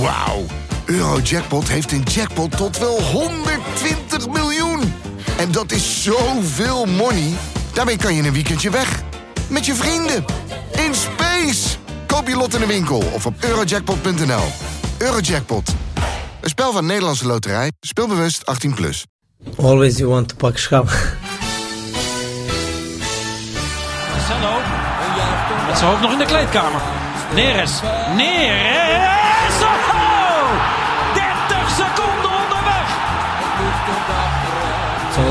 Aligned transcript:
Wauw. 0.00 0.44
Eurojackpot 0.84 1.68
heeft 1.68 1.92
een 1.92 2.02
jackpot 2.02 2.56
tot 2.56 2.78
wel 2.78 3.02
120 3.02 4.28
miljoen. 4.28 4.94
En 5.38 5.52
dat 5.52 5.72
is 5.72 6.02
zoveel 6.02 6.84
money. 6.86 7.32
Daarmee 7.72 7.96
kan 7.96 8.14
je 8.14 8.22
een 8.22 8.32
weekendje 8.32 8.70
weg. 8.70 9.02
Met 9.48 9.66
je 9.66 9.74
vrienden. 9.74 10.24
In 10.72 10.94
space. 10.94 11.76
Koop 12.06 12.28
je 12.28 12.36
lot 12.36 12.54
in 12.54 12.60
de 12.60 12.66
winkel 12.66 13.02
of 13.12 13.26
op 13.26 13.34
eurojackpot.nl. 13.40 14.44
Eurojackpot. 14.98 15.74
Een 16.40 16.48
spel 16.48 16.72
van 16.72 16.86
Nederlandse 16.86 17.26
Loterij. 17.26 17.72
Speelbewust 17.80 18.42
18+. 18.68 18.74
Plus. 18.74 19.04
Always 19.56 19.96
you 19.96 20.08
want 20.08 20.28
to 20.28 20.34
pak 20.36 20.58
schap. 20.58 20.84
Marcelo. 24.10 24.60
Met 25.66 25.78
zijn 25.78 25.90
hoofd 25.90 26.02
nog 26.02 26.12
in 26.12 26.18
de 26.18 26.24
kleedkamer. 26.26 26.80
Neres. 27.34 27.80
Neres. 28.16 29.17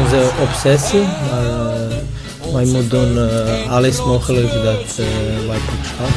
Onze 0.07 0.29
obsessie. 0.41 1.07
Maar 1.31 1.43
uh, 2.47 2.53
wij 2.53 2.66
moeten 2.66 2.89
doen 2.89 3.17
uh, 3.17 3.71
alles 3.71 4.03
mogelijk 4.03 4.53
dat 4.53 4.97
uh, 4.99 5.05
wij 5.47 5.57
pak 5.57 5.85
schap. 5.85 6.09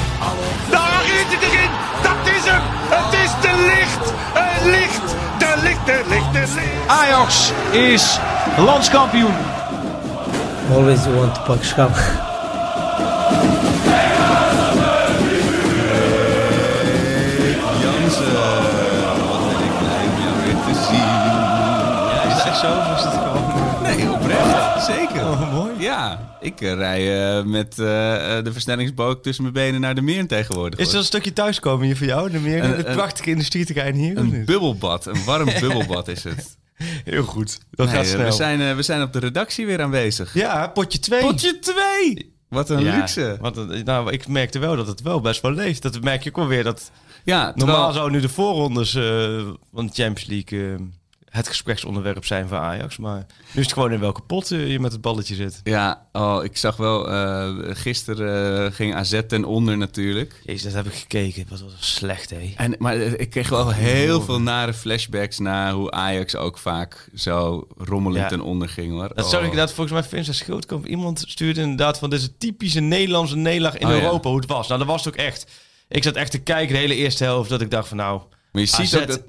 Daar 0.71 1.03
is 1.05 1.35
het 1.35 1.43
erin. 1.43 1.71
Dat 2.03 2.35
is 2.35 2.51
hem. 2.51 2.63
Het 2.89 3.13
is 3.13 3.31
de 3.41 3.55
licht. 3.67 4.13
Het 4.33 4.65
licht. 4.65 5.15
De 5.39 5.63
licht, 5.63 5.87
de 5.87 6.03
licht, 6.09 6.33
de 6.33 6.55
licht. 6.55 6.87
Ajax 6.87 7.53
is 7.71 8.19
landskampioen. 8.57 9.35
Always 10.75 11.07
want 11.07 11.35
to 11.35 12.30
Ja, 25.81 26.37
ik 26.41 26.61
uh, 26.61 26.73
rij 26.73 27.37
uh, 27.39 27.45
met 27.45 27.71
uh, 27.79 27.87
de 28.43 28.53
versnellingsboog 28.53 29.21
tussen 29.23 29.43
mijn 29.43 29.55
benen 29.55 29.81
naar 29.81 29.95
de 29.95 30.03
meer 30.03 30.27
tegenwoordig. 30.27 30.79
Is 30.79 30.87
dat 30.87 30.95
een 30.95 31.05
stukje 31.05 31.33
thuiskomen 31.33 31.87
hier 31.87 31.97
voor 31.97 32.07
jou? 32.07 32.31
De 32.31 32.39
meer, 32.39 32.65
een, 32.65 32.77
het 32.77 32.93
prachtige 32.93 33.31
industrieterrein 33.31 33.95
hier? 33.95 34.17
Een 34.17 34.45
bubbelbad, 34.45 35.07
een 35.07 35.25
warm 35.25 35.49
bubbelbad 35.61 36.09
is 36.09 36.25
het. 36.25 36.59
Heel 37.05 37.23
goed, 37.23 37.59
dat 37.71 37.87
nee, 37.87 37.97
gaat 37.97 38.07
snel. 38.07 38.25
We 38.25 38.33
zijn, 38.33 38.77
we 38.77 38.83
zijn 38.83 39.03
op 39.03 39.13
de 39.13 39.19
redactie 39.19 39.67
weer 39.67 39.83
aanwezig. 39.83 40.35
Ja, 40.35 40.67
potje 40.67 40.99
2. 40.99 41.21
Potje 41.21 41.59
2! 41.59 42.35
Wat 42.49 42.71
een 42.71 42.83
ja, 42.83 42.97
luxe. 42.97 43.37
Want, 43.41 43.85
nou, 43.85 44.13
ik 44.13 44.29
merkte 44.29 44.59
wel 44.59 44.77
dat 44.77 44.87
het 44.87 45.03
wel 45.03 45.21
best 45.21 45.41
wel 45.41 45.53
leeft. 45.53 45.83
Dat 45.83 46.01
merk 46.01 46.23
je 46.23 46.29
ook 46.29 46.37
wel 46.37 46.47
weer. 46.47 46.65
Dat 46.65 46.91
ja, 47.25 47.53
normaal 47.55 47.93
zou 47.93 48.11
nu 48.11 48.21
de 48.21 48.29
voorrondes 48.29 48.93
van 49.73 49.87
de 49.87 49.93
Champions 49.93 50.27
League 50.27 50.79
het 51.31 51.49
gespreksonderwerp 51.49 52.25
zijn 52.25 52.49
van 52.49 52.59
Ajax. 52.59 52.97
Maar 52.97 53.27
nu 53.53 53.61
is 53.61 53.67
het 53.67 53.73
gewoon 53.73 53.93
in 53.93 54.01
welke 54.01 54.21
pot 54.21 54.51
uh, 54.51 54.71
je 54.71 54.81
met 54.81 54.93
het 54.93 55.01
balletje 55.01 55.35
zit. 55.35 55.61
Ja, 55.65 56.07
oh, 56.13 56.45
ik 56.45 56.57
zag 56.57 56.77
wel, 56.77 57.13
uh, 57.13 57.49
gisteren 57.77 58.73
ging 58.73 58.95
AZ 58.95 59.21
ten 59.29 59.45
onder 59.45 59.77
natuurlijk. 59.77 60.41
Jezus, 60.45 60.63
dat 60.63 60.73
heb 60.73 60.87
ik 60.87 60.95
gekeken. 60.95 61.47
Wat 61.49 61.61
was 61.61 61.73
slecht, 61.79 62.31
hé. 62.31 62.53
En, 62.57 62.75
maar 62.79 62.97
ik 62.97 63.31
kreeg 63.31 63.49
wel 63.49 63.71
heel 63.71 64.21
veel 64.21 64.41
nare 64.41 64.75
flashbacks 64.75 65.39
naar 65.39 65.73
hoe 65.73 65.91
Ajax 65.91 66.37
ook 66.37 66.59
vaak 66.59 67.09
zo 67.15 67.67
rommelend 67.77 68.23
ja. 68.23 68.29
ten 68.29 68.41
onder 68.41 68.69
ging, 68.69 68.93
hoor. 68.93 69.09
Dat 69.15 69.25
oh. 69.25 69.31
zag 69.31 69.41
ik 69.41 69.47
inderdaad, 69.47 69.73
volgens 69.73 70.01
mij 70.01 70.09
Vincent 70.09 70.37
Schildkamp. 70.37 70.87
Iemand 70.87 71.25
stuurde 71.27 71.61
inderdaad 71.61 71.99
van 71.99 72.11
deze 72.11 72.37
typische 72.37 72.81
Nederlandse 72.81 73.37
nederlaag 73.37 73.79
in 73.79 73.87
oh, 73.87 73.93
Europa, 73.93 74.23
ja. 74.23 74.31
hoe 74.31 74.41
het 74.41 74.49
was. 74.49 74.67
Nou, 74.69 74.79
dat 74.79 74.89
was 74.89 75.05
het 75.05 75.15
ook 75.15 75.21
echt. 75.21 75.47
Ik 75.89 76.03
zat 76.03 76.15
echt 76.15 76.31
te 76.31 76.39
kijken 76.39 76.75
de 76.75 76.81
hele 76.81 76.95
eerste 76.95 77.25
helft, 77.25 77.51
dat 77.51 77.61
ik 77.61 77.71
dacht 77.71 77.89
van 77.89 77.97
nou... 77.97 78.21
Maar 78.53 78.63
je 78.63 78.69
ziet 78.69 78.79
AZ, 78.79 78.95
ook 78.95 79.07
dat... 79.07 79.23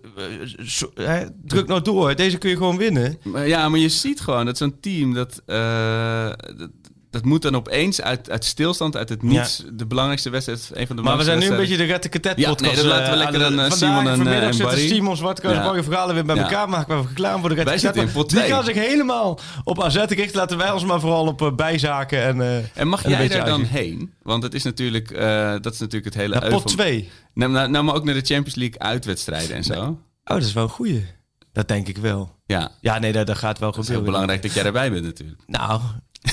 Uh, 0.95 1.19
druk 1.45 1.67
nou 1.67 1.81
door, 1.81 2.15
deze 2.15 2.37
kun 2.37 2.49
je 2.49 2.57
gewoon 2.57 2.77
winnen. 2.77 3.17
Maar 3.23 3.47
ja, 3.47 3.69
maar 3.69 3.79
je 3.79 3.89
ziet 3.89 4.21
gewoon 4.21 4.45
dat 4.45 4.57
zo'n 4.57 4.79
team, 4.79 5.13
dat, 5.13 5.41
uh, 5.47 6.25
dat, 6.57 6.69
dat, 7.11 7.25
moet 7.25 7.41
dan 7.41 7.55
opeens 7.55 8.01
uit, 8.01 8.29
uit 8.29 8.45
stilstand, 8.45 8.95
uit 8.95 9.09
het 9.09 9.23
niets, 9.23 9.57
ja. 9.57 9.71
de 9.73 9.85
belangrijkste 9.85 10.29
wedstrijd, 10.29 10.69
een 10.73 10.87
van 10.87 10.95
de 10.95 11.01
Maar 11.01 11.17
we 11.17 11.23
zijn 11.23 11.39
nu 11.39 11.47
een 11.47 11.57
beetje 11.57 11.77
de 11.77 11.83
Rette 11.83 12.09
Katet 12.09 12.37
ja, 12.37 12.53
nee, 12.59 12.75
dan 12.75 12.85
laten 12.85 13.11
we 13.11 13.17
lekker 13.17 13.39
dan 13.39 13.59
uh, 13.59 13.71
Simon 13.71 14.07
en, 14.07 14.15
vanmiddag 14.15 14.43
en 14.43 14.53
zitten 14.53 14.75
Barry. 14.75 14.87
Simon 14.87 15.17
Zwartkoos 15.17 15.51
ja. 15.51 15.83
verhalen 15.83 16.15
weer 16.15 16.25
bij 16.25 16.35
ja. 16.35 16.41
elkaar 16.41 16.69
maken. 16.69 17.01
We 17.01 17.13
klaar 17.13 17.39
voor 17.39 17.49
de 17.49 17.55
Rette 17.55 17.69
Wij 17.69 17.79
zitten 17.79 18.01
in 18.01 18.11
pot 18.11 18.29
Die 18.29 18.39
gaan 18.39 18.63
zich 18.63 18.75
helemaal 18.75 19.39
op 19.63 19.83
AZ 19.83 19.95
richten. 19.95 20.37
Laten 20.37 20.57
wij 20.57 20.71
ons 20.71 20.85
maar 20.85 20.99
vooral 20.99 21.27
op 21.27 21.41
uh, 21.41 21.55
bijzaken. 21.55 22.23
En, 22.23 22.37
uh, 22.37 22.77
en 22.77 22.87
mag 22.87 23.07
jij 23.07 23.27
daar 23.27 23.45
dan 23.45 23.63
heen? 23.63 24.13
Want 24.21 24.43
het 24.43 24.53
is 24.53 24.63
natuurlijk, 24.63 25.13
dat 25.61 25.73
is 25.73 25.79
natuurlijk 25.79 26.05
het 26.05 26.23
hele... 26.23 26.39
Ja, 26.41 26.49
pot 26.49 26.67
2. 26.67 27.09
Nou, 27.33 27.51
nou, 27.51 27.69
nou, 27.69 27.83
maar 27.83 27.95
ook 27.95 28.03
naar 28.03 28.13
de 28.13 28.25
Champions 28.25 28.55
League 28.55 28.79
uitwedstrijden 28.79 29.55
en 29.55 29.63
zo. 29.63 29.73
Nee. 29.73 29.83
Oh, 29.83 29.97
dat 30.23 30.41
is 30.41 30.53
wel 30.53 30.63
een 30.63 30.69
goeie. 30.69 31.05
Dat 31.53 31.67
denk 31.67 31.87
ik 31.87 31.97
wel. 31.97 32.35
Ja, 32.45 32.71
ja 32.81 32.99
nee, 32.99 33.11
dat, 33.11 33.27
dat 33.27 33.37
gaat 33.37 33.59
wel 33.59 33.69
het 33.69 33.77
is 33.77 33.85
gebeuren. 33.85 34.03
heel 34.03 34.13
belangrijk 34.13 34.41
dat 34.41 34.53
jij 34.53 34.65
erbij 34.65 34.91
bent 34.91 35.05
natuurlijk. 35.05 35.41
Nou, 35.47 35.81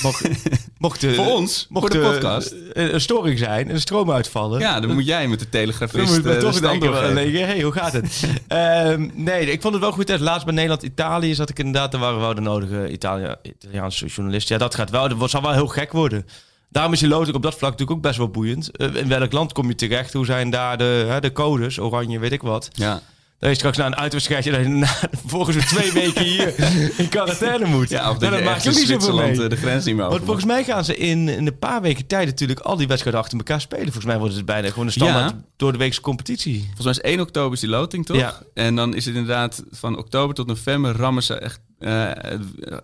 mocht, 0.03 0.29
mocht 0.79 1.01
de, 1.01 1.15
voor 1.15 1.27
ons, 1.27 1.67
mocht 1.69 1.93
voor 1.93 2.03
de 2.03 2.11
podcast, 2.11 2.55
een, 2.73 2.95
een 2.95 3.01
storing 3.01 3.39
zijn, 3.39 3.71
een 3.71 3.81
stroom 3.81 4.11
uitvallen. 4.11 4.61
Ja, 4.61 4.81
dan 4.81 4.95
moet 4.95 5.07
jij 5.07 5.29
met 5.29 5.39
de 5.39 5.49
telegrafist 5.49 6.07
dan 6.07 6.23
moet 6.23 6.35
uh, 6.35 6.41
toch 6.41 6.55
de 6.55 6.61
denken, 6.61 7.15
nee, 7.15 7.37
hey, 7.37 7.63
hoe 7.63 7.73
gaat 7.73 7.93
het? 7.93 8.23
um, 8.93 9.11
nee, 9.29 9.51
ik 9.51 9.61
vond 9.61 9.75
het 9.75 9.83
wel 9.83 9.93
goed. 9.93 10.21
Laatst 10.21 10.45
bij 10.45 10.55
Nederland-Italië 10.55 11.35
zat 11.35 11.51
ik 11.51 11.59
inderdaad, 11.59 11.93
daar 11.93 12.01
waren 12.01 12.21
wel 12.21 12.35
de 12.35 12.41
nodige 12.41 12.91
Italia, 12.91 13.37
Italiaanse 13.43 14.07
journalisten. 14.07 14.55
Ja, 14.55 14.61
dat 14.61 14.75
gaat 14.75 14.91
wel, 14.91 15.19
dat 15.19 15.31
zal 15.31 15.43
wel 15.43 15.53
heel 15.53 15.67
gek 15.67 15.93
worden. 15.93 16.27
Daarom 16.71 16.93
is 16.93 16.99
die 16.99 17.09
loting 17.09 17.37
op 17.37 17.43
dat 17.43 17.59
vlak 17.59 17.71
natuurlijk 17.71 17.97
ook 17.99 18.05
best 18.05 18.19
wel 18.19 18.29
boeiend. 18.29 18.71
Uh, 18.77 18.95
in 18.95 19.09
welk 19.09 19.33
land 19.33 19.53
kom 19.53 19.69
je 19.69 19.75
terecht? 19.75 20.13
Hoe 20.13 20.25
zijn 20.25 20.51
daar 20.51 20.79
de, 20.79 21.05
hè, 21.09 21.21
de 21.21 21.33
codes? 21.33 21.79
Oranje, 21.79 22.19
weet 22.19 22.33
ik 22.33 22.43
wat. 22.43 22.69
Ja. 22.73 23.03
Dat 23.39 23.51
je 23.51 23.57
straks 23.57 23.77
na 23.77 23.87
een 23.87 23.97
uitwedstrijdje 23.97 24.51
dat 24.51 24.61
je 24.61 24.69
na, 24.69 24.97
volgens 25.27 25.67
twee 25.67 25.93
weken 25.93 26.25
hier 26.25 26.55
in 27.01 27.09
quarantaine 27.09 27.67
moet. 27.67 27.89
Ja, 27.89 28.11
of 28.11 28.19
dat, 28.19 28.31
dat 28.31 28.43
maakt 28.43 28.69
ook 28.69 28.75
niet 28.75 28.87
zoveel 28.87 29.17
mee. 29.17 29.49
de 29.49 29.57
grens 29.57 29.85
niet 29.85 29.95
meer 29.95 30.05
over. 30.05 30.17
Want 30.17 30.25
volgens 30.25 30.47
mij 30.47 30.65
gaan 30.65 30.85
ze 30.85 30.97
in, 30.97 31.29
in 31.29 31.47
een 31.47 31.59
paar 31.59 31.81
weken 31.81 32.07
tijd 32.07 32.27
natuurlijk 32.27 32.61
al 32.61 32.77
die 32.77 32.87
wedstrijden 32.87 33.21
achter 33.21 33.39
elkaar 33.39 33.61
spelen. 33.61 33.85
Volgens 33.85 34.05
mij 34.05 34.19
wordt 34.19 34.35
het 34.35 34.45
bijna 34.45 34.69
gewoon 34.69 34.87
een 34.87 34.93
standaard 34.93 35.31
ja. 35.31 35.45
door 35.57 35.73
de 35.73 35.79
weekse 35.79 36.01
competitie. 36.01 36.61
Volgens 36.65 36.85
mij 36.85 36.93
is 36.93 37.01
1 37.01 37.21
oktober 37.21 37.53
is 37.53 37.61
die 37.61 37.69
loting, 37.69 38.07
toch? 38.07 38.17
Ja. 38.17 38.43
En 38.55 38.77
dan 38.77 38.95
is 38.95 39.05
het 39.05 39.15
inderdaad 39.15 39.65
van 39.71 39.99
oktober 39.99 40.35
tot 40.35 40.47
november 40.47 40.97
rammen 40.97 41.23
ze 41.23 41.35
echt 41.35 41.61
uh, 41.81 42.11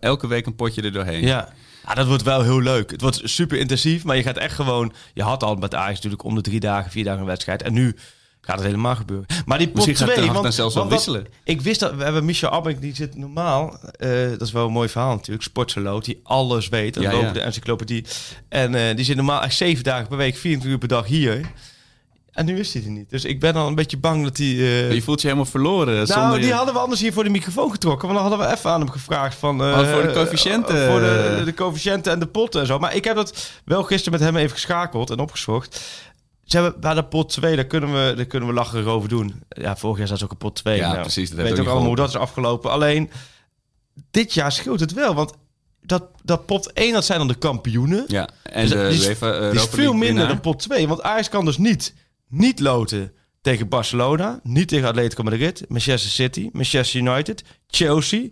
elke 0.01 0.27
week 0.27 0.47
een 0.47 0.57
potje 0.57 0.83
er 0.83 0.93
doorheen. 0.93 1.27
Ja. 1.27 1.53
Ja, 1.87 1.95
dat 1.95 2.07
wordt 2.07 2.23
wel 2.23 2.43
heel 2.43 2.61
leuk. 2.61 2.91
Het 2.91 3.01
wordt 3.01 3.21
super 3.25 3.59
intensief, 3.59 4.05
maar 4.05 4.17
je 4.17 4.23
gaat 4.23 4.37
echt 4.37 4.55
gewoon... 4.55 4.93
Je 5.15 5.23
had 5.23 5.43
al 5.43 5.55
met 5.55 5.75
Ajax 5.75 5.95
natuurlijk 5.95 6.25
om 6.25 6.35
de 6.35 6.41
drie 6.41 6.61
dagen, 6.61 6.91
vier 6.91 7.05
dagen 7.05 7.21
een 7.21 7.27
wedstrijd. 7.27 7.63
En 7.63 7.73
nu 7.73 7.97
gaat 8.45 8.57
het 8.57 8.65
helemaal 8.65 8.97
gebeuren. 8.97 9.27
Maar 9.47 9.59
die 9.59 9.69
pot 9.69 9.95
2... 9.95 10.31
want, 10.31 10.43
dan 10.43 10.53
zelfs 10.53 10.75
wel 10.75 10.89
wisselen. 10.89 11.27
ik 11.45 11.61
wist 11.61 11.81
dat... 11.81 11.95
We 11.95 12.05
hebben 12.05 12.25
Michel 12.25 12.49
Abbeck, 12.49 12.81
die 12.81 12.95
zit 12.95 13.17
normaal... 13.17 13.79
Uh, 13.99 14.31
dat 14.31 14.41
is 14.41 14.53
wel 14.53 14.67
een 14.67 14.73
mooi 14.73 14.89
verhaal 14.89 15.15
natuurlijk. 15.15 15.43
Sportsaloot, 15.43 16.05
die 16.05 16.21
alles 16.23 16.69
weet. 16.69 16.95
Ja, 17.01 17.13
over 17.13 17.27
ja. 17.27 17.33
de 17.33 17.41
encyclopedie. 17.41 18.05
En 18.49 18.75
uh, 18.75 18.97
die 18.97 19.05
zit 19.05 19.17
normaal 19.17 19.43
echt 19.43 19.57
zeven 19.57 19.85
dagen 19.85 20.09
per 20.09 20.17
week, 20.17 20.37
24 20.37 20.71
uur 20.71 20.79
per 20.79 20.89
dag 20.89 21.07
hier. 21.07 21.41
En 22.33 22.45
nu 22.45 22.59
is 22.59 22.75
hij 22.75 22.83
er 22.83 22.91
niet. 22.91 23.11
Dus 23.11 23.25
ik 23.25 23.41
ben 23.41 23.55
al 23.55 23.67
een 23.67 23.75
beetje 23.75 23.97
bang 23.97 24.25
dat 24.25 24.37
hij... 24.37 24.47
Uh... 24.47 24.93
Je 24.93 25.03
voelt 25.03 25.21
je 25.21 25.27
helemaal 25.27 25.51
verloren. 25.51 25.95
Nou, 25.95 26.07
zonder 26.07 26.39
die 26.39 26.47
je... 26.47 26.55
hadden 26.55 26.75
we 26.75 26.81
anders 26.81 27.01
hier 27.01 27.13
voor 27.13 27.25
de 27.25 27.31
microfoon 27.31 27.71
getrokken. 27.71 28.09
Want 28.09 28.21
dan 28.21 28.31
hadden 28.31 28.49
we 28.49 28.55
even 28.55 28.71
aan 28.71 28.81
hem 28.81 28.91
gevraagd 28.91 29.37
van... 29.39 29.63
Uh, 29.63 29.79
oh, 29.79 29.93
voor 29.93 30.03
de 30.03 30.13
coëfficiënten. 30.13 30.77
Uh, 30.77 30.91
voor 30.91 31.01
de, 31.01 31.43
de 31.45 31.55
coëfficiënten 31.55 32.13
en 32.13 32.19
de 32.19 32.27
potten 32.27 32.61
en 32.61 32.67
zo. 32.67 32.79
Maar 32.79 32.95
ik 32.95 33.05
heb 33.05 33.17
dat 33.17 33.51
wel 33.65 33.83
gisteren 33.83 34.19
met 34.19 34.29
hem 34.29 34.37
even 34.37 34.51
geschakeld 34.51 35.11
en 35.11 35.19
opgezocht. 35.19 35.81
Ze 36.45 36.61
hebben 36.61 36.81
bij 36.81 36.95
de 36.95 37.05
pot 37.05 37.29
2, 37.29 37.57
daar 37.57 37.65
kunnen 37.65 37.93
we, 37.93 38.15
daar 38.17 38.25
kunnen 38.25 38.49
we 38.49 38.55
lachen 38.55 38.87
over 38.87 39.09
doen. 39.09 39.43
Ja, 39.49 39.77
vorig 39.77 39.99
jaar 39.99 40.07
zat 40.07 40.19
ze 40.19 40.25
ook 40.25 40.31
een 40.31 40.37
pot 40.37 40.55
2. 40.55 40.77
Ja, 40.77 40.89
nou, 40.89 41.01
precies. 41.01 41.31
Dat 41.31 41.39
weet 41.39 41.53
ook, 41.53 41.59
ook 41.59 41.67
allemaal 41.67 41.87
hoe 41.87 41.97
dat 41.97 42.09
is 42.09 42.17
afgelopen. 42.17 42.71
Alleen, 42.71 43.11
dit 44.11 44.35
jaar 44.35 44.53
scheelt 44.53 44.81
het 44.81 44.93
wel. 44.93 45.15
Want 45.15 45.33
dat, 45.81 46.05
dat 46.23 46.47
pot 46.47 46.73
1, 46.73 46.93
dat 46.93 47.05
zijn 47.05 47.19
dan 47.19 47.29
de 47.29 47.35
kampioenen. 47.35 48.05
Ja, 48.07 48.29
en 48.43 48.61
dus, 48.61 48.71
de 48.71 48.89
die, 48.89 48.99
is, 48.99 49.07
UEFA, 49.07 49.51
die 49.51 49.61
is 49.61 49.67
veel 49.67 49.93
minder 49.93 50.09
winnaar. 50.09 50.29
dan 50.29 50.41
pot 50.41 50.59
2. 50.59 50.89
Want 50.89 51.03
Ajax 51.03 51.29
kan 51.29 51.45
dus 51.45 51.59
niet, 51.59 51.95
niet 52.29 52.61
loten 52.61 53.13
tegen 53.41 53.69
Barcelona. 53.69 54.41
Niet 54.43 54.69
tegen 54.69 54.89
Atletico 54.89 55.23
Madrid. 55.23 55.65
Manchester 55.69 56.11
City. 56.11 56.49
Manchester 56.53 57.01
United. 57.01 57.45
Chelsea. 57.67 58.29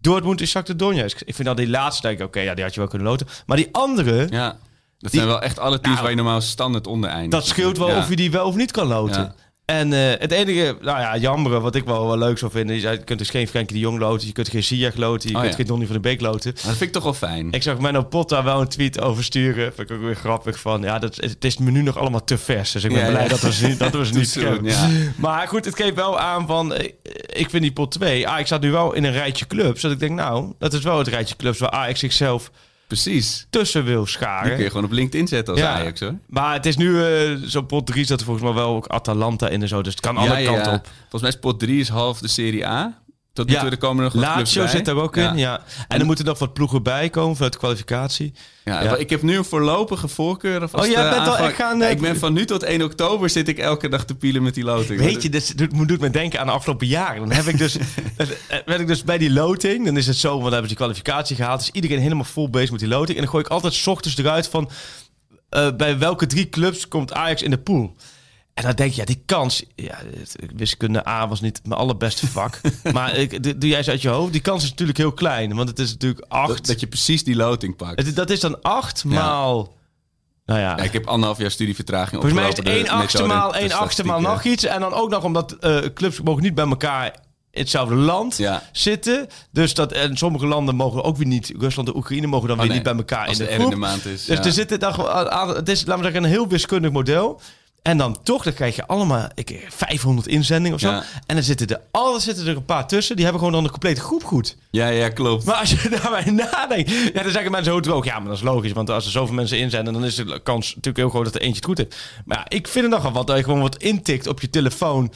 Dortmund 0.00 0.40
is 0.40 0.50
Shakhtar 0.50 0.76
Donetsk. 0.76 1.20
Ik 1.20 1.34
vind 1.34 1.48
dat 1.48 1.56
die 1.56 1.68
laatste, 1.68 2.02
denk 2.02 2.18
ik, 2.18 2.26
oké, 2.26 2.28
okay, 2.28 2.48
ja, 2.48 2.54
die 2.54 2.64
had 2.64 2.74
je 2.74 2.80
wel 2.80 2.88
kunnen 2.88 3.08
loten. 3.08 3.26
Maar 3.46 3.56
die 3.56 3.68
andere... 3.72 4.26
Ja, 4.30 4.58
dat 5.04 5.12
die, 5.12 5.20
zijn 5.20 5.32
wel 5.32 5.42
echt 5.42 5.58
alle 5.58 5.80
teams 5.80 5.88
nou, 5.88 6.00
waar 6.00 6.10
je 6.10 6.16
normaal 6.16 6.40
standaard 6.40 6.86
onder 6.86 7.10
eindigt. 7.10 7.30
Dat 7.32 7.46
scheelt 7.46 7.78
wel 7.78 7.88
ja. 7.88 7.98
of 7.98 8.08
je 8.08 8.16
die 8.16 8.30
wel 8.30 8.46
of 8.46 8.54
niet 8.54 8.70
kan 8.70 8.86
loten. 8.86 9.22
Ja. 9.22 9.34
En 9.64 9.92
uh, 9.92 9.98
het 10.18 10.32
enige, 10.32 10.76
nou 10.80 11.00
ja, 11.00 11.16
jammer, 11.16 11.60
wat 11.60 11.74
ik 11.74 11.84
wel, 11.84 12.06
wel 12.06 12.18
leuk 12.18 12.38
zou 12.38 12.50
vinden, 12.50 12.76
is 12.76 12.82
je 12.82 13.04
kunt 13.04 13.18
dus 13.18 13.30
geen 13.30 13.48
Frenkie 13.48 13.74
de 13.76 13.82
Jong 13.82 13.98
loten, 13.98 14.26
je 14.26 14.32
kunt 14.32 14.48
geen 14.48 14.62
Ziyech 14.64 14.96
loten, 14.96 15.28
je 15.28 15.34
Oh, 15.34 15.40
kunt 15.40 15.52
ja. 15.52 15.58
geen 15.58 15.66
Donny 15.66 15.84
van 15.86 15.94
de 15.94 16.00
Beek 16.00 16.20
loten. 16.20 16.52
Dat 16.54 16.62
vind 16.62 16.80
ik 16.80 16.92
toch 16.92 17.02
wel 17.02 17.14
fijn. 17.14 17.52
Ik 17.52 17.62
zag 17.62 17.78
Menno 17.78 18.02
Pot 18.02 18.28
daar 18.28 18.44
wel 18.44 18.60
een 18.60 18.68
tweet 18.68 19.00
over 19.00 19.24
sturen. 19.24 19.72
Vind 19.74 19.90
ik 19.90 19.96
ook 19.96 20.02
weer 20.02 20.14
grappig 20.14 20.58
van. 20.60 20.82
Ja, 20.82 20.98
dat, 20.98 21.16
het 21.16 21.44
is 21.44 21.58
me 21.58 21.70
nu 21.70 21.82
nog 21.82 21.98
allemaal 21.98 22.24
te 22.24 22.38
vers. 22.38 22.72
Dus 22.72 22.84
ik 22.84 22.90
ben 22.92 23.00
Ja, 23.04 23.08
blij 23.08 23.22
ja. 23.22 23.28
dat 23.28 23.40
we 23.40 23.52
ze 23.52 23.66
niet, 23.66 23.78
dat 23.78 23.92
we 23.94 24.06
ze 24.06 24.14
niet 24.14 24.28
soon. 24.30 24.68
Maar 25.16 25.48
goed, 25.48 25.64
het 25.64 25.76
geeft 25.76 25.94
wel 25.94 26.18
aan 26.18 26.46
van. 26.46 26.74
eh, 26.74 26.84
Ik 27.26 27.50
vind 27.50 27.62
die 27.62 27.72
pot 27.72 27.90
2. 27.90 28.28
Ah, 28.28 28.38
ik 28.38 28.46
zat 28.46 28.60
nu 28.60 28.70
wel 28.70 28.92
in 28.92 29.04
een 29.04 29.12
rijtje 29.12 29.46
clubs. 29.46 29.80
Dat 29.80 29.92
ik 29.92 29.98
denk, 30.00 30.12
nou, 30.12 30.52
dat 30.58 30.72
is 30.72 30.80
wel 30.82 30.98
het 30.98 31.08
rijtje 31.08 31.36
clubs 31.36 31.58
waar 31.58 31.70
Ajax 31.70 32.00
zichzelf 32.00 32.50
Precies. 32.86 33.46
tussen 33.50 33.84
wil 33.84 34.02
Die 34.02 34.12
scharen. 34.12 34.54
kun 34.54 34.62
je 34.62 34.68
gewoon 34.70 34.84
op 34.84 34.92
LinkedIn 34.92 35.28
zetten 35.28 35.52
als 35.54 35.62
Ja. 35.62 35.72
Ajax 35.74 36.00
hoor. 36.00 36.14
Maar 36.26 36.52
het 36.52 36.66
is 36.66 36.76
nu 36.76 37.04
eh 37.04 37.36
zo'n 37.44 37.66
pot 37.66 37.86
3 37.86 38.04
zat 38.04 38.18
er 38.20 38.24
volgens 38.26 38.44
mij 38.46 38.54
wel 38.54 38.74
ook 38.74 38.86
Atalanta 38.86 39.48
in 39.48 39.62
en 39.62 39.68
zo. 39.68 39.82
Dus 39.82 39.92
het 39.92 40.02
kan 40.02 40.16
alle 40.16 40.44
kanten 40.44 40.72
op. 40.72 40.86
Volgens 41.00 41.20
mij 41.22 41.30
is 41.30 41.38
pot 41.38 41.58
3 41.60 41.80
is 41.80 41.88
half 41.88 42.18
de 42.18 42.28
Serie 42.28 42.66
A. 42.66 43.02
Tot 43.34 43.48
nu 43.48 43.54
toe, 43.54 43.70
er 43.70 43.76
komen 43.78 44.04
nog 44.04 44.12
wat 44.12 44.22
clubs 44.22 44.36
Lazio 44.38 44.62
bij. 44.62 44.70
zit 44.70 44.88
er 44.88 44.96
ook 44.96 45.16
in, 45.16 45.36
ja. 45.36 45.62
En 45.88 46.00
er 46.00 46.06
moeten 46.06 46.24
nog 46.24 46.38
wat 46.38 46.52
ploegen 46.52 46.82
bij 46.82 47.10
komen 47.10 47.34
vanuit 47.34 47.52
de 47.52 47.58
kwalificatie. 47.58 48.32
Ja. 48.64 48.96
Ik 48.96 49.10
heb 49.10 49.22
nu 49.22 49.36
een 49.36 49.44
voorlopige 49.44 50.08
voorkeur. 50.08 50.60
alvast, 50.60 50.84
Oh, 50.84 50.90
jij 50.90 51.02
bent 51.02 51.14
al 51.14 51.18
aangevangen. 51.20 51.48
echt 51.50 51.56
gaan, 51.56 51.82
eh, 51.82 51.90
Ik 51.90 52.00
ben 52.00 52.18
van 52.18 52.32
nu 52.32 52.44
tot 52.44 52.62
1 52.62 52.82
oktober 52.82 53.30
zit 53.30 53.48
ik 53.48 53.58
elke 53.58 53.88
dag 53.88 54.04
te 54.04 54.14
pielen 54.14 54.42
met 54.42 54.54
die 54.54 54.64
loting. 54.64 55.00
Weet 55.00 55.22
je, 55.22 55.28
dit 55.28 55.58
doet, 55.58 55.88
doet 55.88 56.00
me 56.00 56.10
denken 56.10 56.40
aan 56.40 56.46
de 56.46 56.52
afgelopen 56.52 56.86
jaren. 56.86 57.18
Dan 57.28 57.32
heb 57.32 57.46
ik 57.46 57.58
dus, 57.58 57.76
eh, 58.16 58.26
werd 58.64 58.80
ik 58.80 58.86
dus 58.86 59.04
bij 59.04 59.18
die 59.18 59.32
loting. 59.32 59.84
Dan 59.84 59.96
is 59.96 60.06
het 60.06 60.16
zo, 60.16 60.28
want 60.28 60.42
dan 60.42 60.52
hebben 60.52 60.70
ze 60.70 60.76
die 60.76 60.84
kwalificatie 60.84 61.36
gehaald. 61.36 61.58
Dus 61.60 61.70
iedereen 61.70 61.98
helemaal 62.00 62.24
vol 62.24 62.50
bezig 62.50 62.70
met 62.70 62.80
die 62.80 62.88
loting. 62.88 63.16
En 63.16 63.22
dan 63.22 63.30
gooi 63.30 63.44
ik 63.44 63.50
altijd 63.50 63.74
's 63.74 63.86
ochtends 63.86 64.18
eruit 64.18 64.48
van... 64.48 64.70
eh, 65.48 65.68
bij 65.76 65.98
welke 65.98 66.26
drie 66.26 66.48
clubs 66.48 66.88
komt 66.88 67.12
Ajax 67.12 67.42
in 67.42 67.50
de 67.50 67.58
pool? 67.58 67.96
En 68.54 68.62
dan 68.62 68.72
denk 68.74 68.90
je, 68.90 68.96
ja, 69.00 69.04
die 69.06 69.22
kans... 69.26 69.64
Ja, 69.74 69.98
wiskunde 70.56 71.08
A 71.08 71.28
was 71.28 71.40
niet 71.40 71.60
mijn 71.64 71.80
allerbeste 71.80 72.26
vak. 72.26 72.60
maar 72.92 73.14
ik, 73.16 73.42
doe 73.60 73.68
jij 73.68 73.78
eens 73.78 73.88
uit 73.88 74.02
je 74.02 74.08
hoofd. 74.08 74.32
Die 74.32 74.40
kans 74.40 74.62
is 74.64 74.70
natuurlijk 74.70 74.98
heel 74.98 75.12
klein. 75.12 75.54
Want 75.54 75.68
het 75.68 75.78
is 75.78 75.90
natuurlijk 75.90 76.20
dat, 76.20 76.38
acht. 76.38 76.66
dat 76.66 76.80
je 76.80 76.86
precies 76.86 77.24
die 77.24 77.36
loting 77.36 77.76
pakt. 77.76 78.04
Het- 78.06 78.16
dat 78.16 78.30
is 78.30 78.40
dan 78.40 78.62
acht 78.62 79.04
maal... 79.04 79.72
Nou 80.46 80.60
ja, 80.60 80.76
Ja, 80.76 80.82
ik 80.82 80.92
heb 80.92 81.06
anderhalf 81.06 81.38
jaar 81.38 81.50
studievertraging 81.50 82.20
Volgens 82.22 82.32
mij 82.32 82.42
is 82.50 82.56
het 82.56 82.66
opgelopen. 82.66 82.90
1 82.90 83.00
achtste 83.02 83.24
maal 83.26 83.54
1 83.54 83.72
achtste 83.72 84.04
maal 84.04 84.20
nog 84.20 84.44
iets. 84.44 84.64
En 84.64 84.80
dan 84.80 84.92
ook 84.92 85.10
nog 85.10 85.24
omdat 85.24 85.52
eh, 85.52 85.78
clubs 85.94 86.20
mogen 86.20 86.42
niet 86.42 86.54
bij 86.54 86.66
elkaar 86.68 87.06
in 87.50 87.60
hetzelfde 87.60 87.94
land 87.94 88.36
Ja. 88.36 88.62
zitten. 88.72 89.26
Dus 89.52 89.74
dat, 89.74 89.92
en 89.92 90.16
sommige 90.16 90.46
landen 90.46 90.74
mogen 90.76 91.02
ook 91.04 91.16
weer 91.16 91.26
niet... 91.26 91.52
Rusland 91.58 91.88
en 91.88 91.96
Oekraïne 91.96 92.26
mogen 92.26 92.48
dan 92.48 92.56
Oh, 92.56 92.62
weer 92.62 92.72
nee. 92.72 92.82
niet 92.82 92.88
bij 92.92 92.96
elkaar 93.18 93.30
in 93.30 93.38
de 93.38 93.46
groep. 93.46 93.70
de 93.70 93.76
maand 93.76 94.06
is. 94.06 94.24
Dus 94.24 94.38
ja. 94.38 94.44
er 94.44 94.52
zitten 94.52 94.80
dan 94.80 94.92
Het 95.54 95.68
is, 95.68 95.80
laten 95.80 95.96
we 95.96 96.02
zeggen, 96.02 96.24
een 96.24 96.30
heel 96.30 96.48
wiskundig 96.48 96.90
model. 96.90 97.40
En 97.84 97.98
dan 97.98 98.16
toch, 98.22 98.42
dan 98.42 98.52
krijg 98.52 98.76
je 98.76 98.86
allemaal 98.86 99.28
ik, 99.34 99.66
500 99.68 100.26
inzendingen 100.26 100.74
of 100.74 100.80
zo. 100.80 100.90
Ja. 100.90 101.04
En 101.26 101.34
dan 101.34 101.44
zitten 101.44 101.66
er, 101.66 101.80
alle 101.90 102.20
zitten 102.20 102.46
er 102.46 102.56
een 102.56 102.64
paar 102.64 102.86
tussen. 102.86 103.14
Die 103.16 103.24
hebben 103.24 103.42
gewoon 103.42 103.56
dan 103.56 103.64
de 103.64 103.70
complete 103.70 104.00
groep 104.00 104.24
goed. 104.24 104.56
Ja, 104.70 104.88
ja, 104.88 105.08
klopt. 105.08 105.44
Maar 105.44 105.54
als 105.54 105.70
je 105.70 105.88
daarbij 106.02 106.30
nadenkt, 106.30 106.90
ja, 106.90 107.22
dan 107.22 107.32
zeggen 107.32 107.50
mensen 107.50 107.72
zo 107.72 107.80
droog. 107.80 108.04
Ja, 108.04 108.18
maar 108.18 108.28
dat 108.28 108.36
is 108.36 108.42
logisch, 108.42 108.72
want 108.72 108.90
als 108.90 109.04
er 109.04 109.10
zoveel 109.10 109.34
mensen 109.34 109.58
inzenden, 109.58 109.92
dan 109.92 110.04
is 110.04 110.14
de 110.14 110.40
kans 110.42 110.66
natuurlijk 110.66 110.96
heel 110.96 111.08
groot 111.08 111.24
dat 111.24 111.34
er 111.34 111.40
eentje 111.40 111.56
het 111.56 111.64
goed 111.64 111.78
heeft. 111.78 111.96
Maar 112.24 112.38
ja, 112.38 112.44
ik 112.48 112.68
vind 112.68 112.84
het 112.84 112.94
nogal 112.94 113.12
wat 113.12 113.26
dat 113.26 113.36
je 113.36 113.44
gewoon 113.44 113.60
wat 113.60 113.76
intikt 113.76 114.26
op 114.26 114.40
je 114.40 114.50
telefoon. 114.50 115.12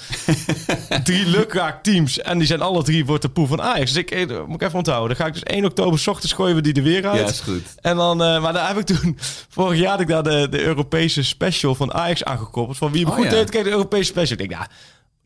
drie 1.04 1.26
lukraak 1.26 1.82
teams 1.82 2.20
en 2.20 2.38
die 2.38 2.46
zijn 2.46 2.60
alle 2.60 2.82
drie 2.82 3.06
wordt 3.06 3.22
de 3.22 3.28
pool 3.28 3.46
van 3.46 3.62
Ajax. 3.62 3.92
Dus 3.92 4.02
ik 4.02 4.10
eh, 4.10 4.26
moet 4.46 4.60
ik 4.60 4.66
even 4.66 4.78
onthouden. 4.78 5.08
Dan 5.08 5.16
ga 5.16 5.26
ik 5.26 5.32
dus 5.32 5.42
1 5.42 5.64
oktober 5.64 5.98
's 5.98 6.06
ochtends 6.06 6.32
gooien 6.32 6.54
we 6.54 6.60
die 6.60 6.74
er 6.74 6.82
weer 6.82 7.06
uit. 7.08 7.20
Ja, 7.20 7.26
is 7.26 7.40
goed. 7.40 7.64
En 7.80 7.96
dan, 7.96 8.22
eh, 8.22 8.42
maar 8.42 8.52
daar 8.52 8.68
heb 8.68 8.78
ik 8.78 8.86
toen, 8.86 9.18
vorig 9.48 9.78
jaar 9.78 9.90
had 9.90 10.00
ik 10.00 10.08
daar 10.08 10.22
de, 10.22 10.48
de 10.50 10.62
Europese 10.62 11.22
special 11.22 11.74
van 11.74 11.92
Ajax 11.92 12.24
aangekoppeld. 12.58 12.76
Van 12.78 12.92
wie 12.92 13.00
hem 13.00 13.10
Oh, 13.10 13.16
goed 13.16 13.24
ja. 13.24 13.30
deed, 13.30 13.50
kreeg 13.50 13.64
de 13.64 13.70
Europese 13.70 14.04
special. 14.10 14.38
Ik 14.38 14.48
denk, 14.48 14.60
ja, 14.60 14.68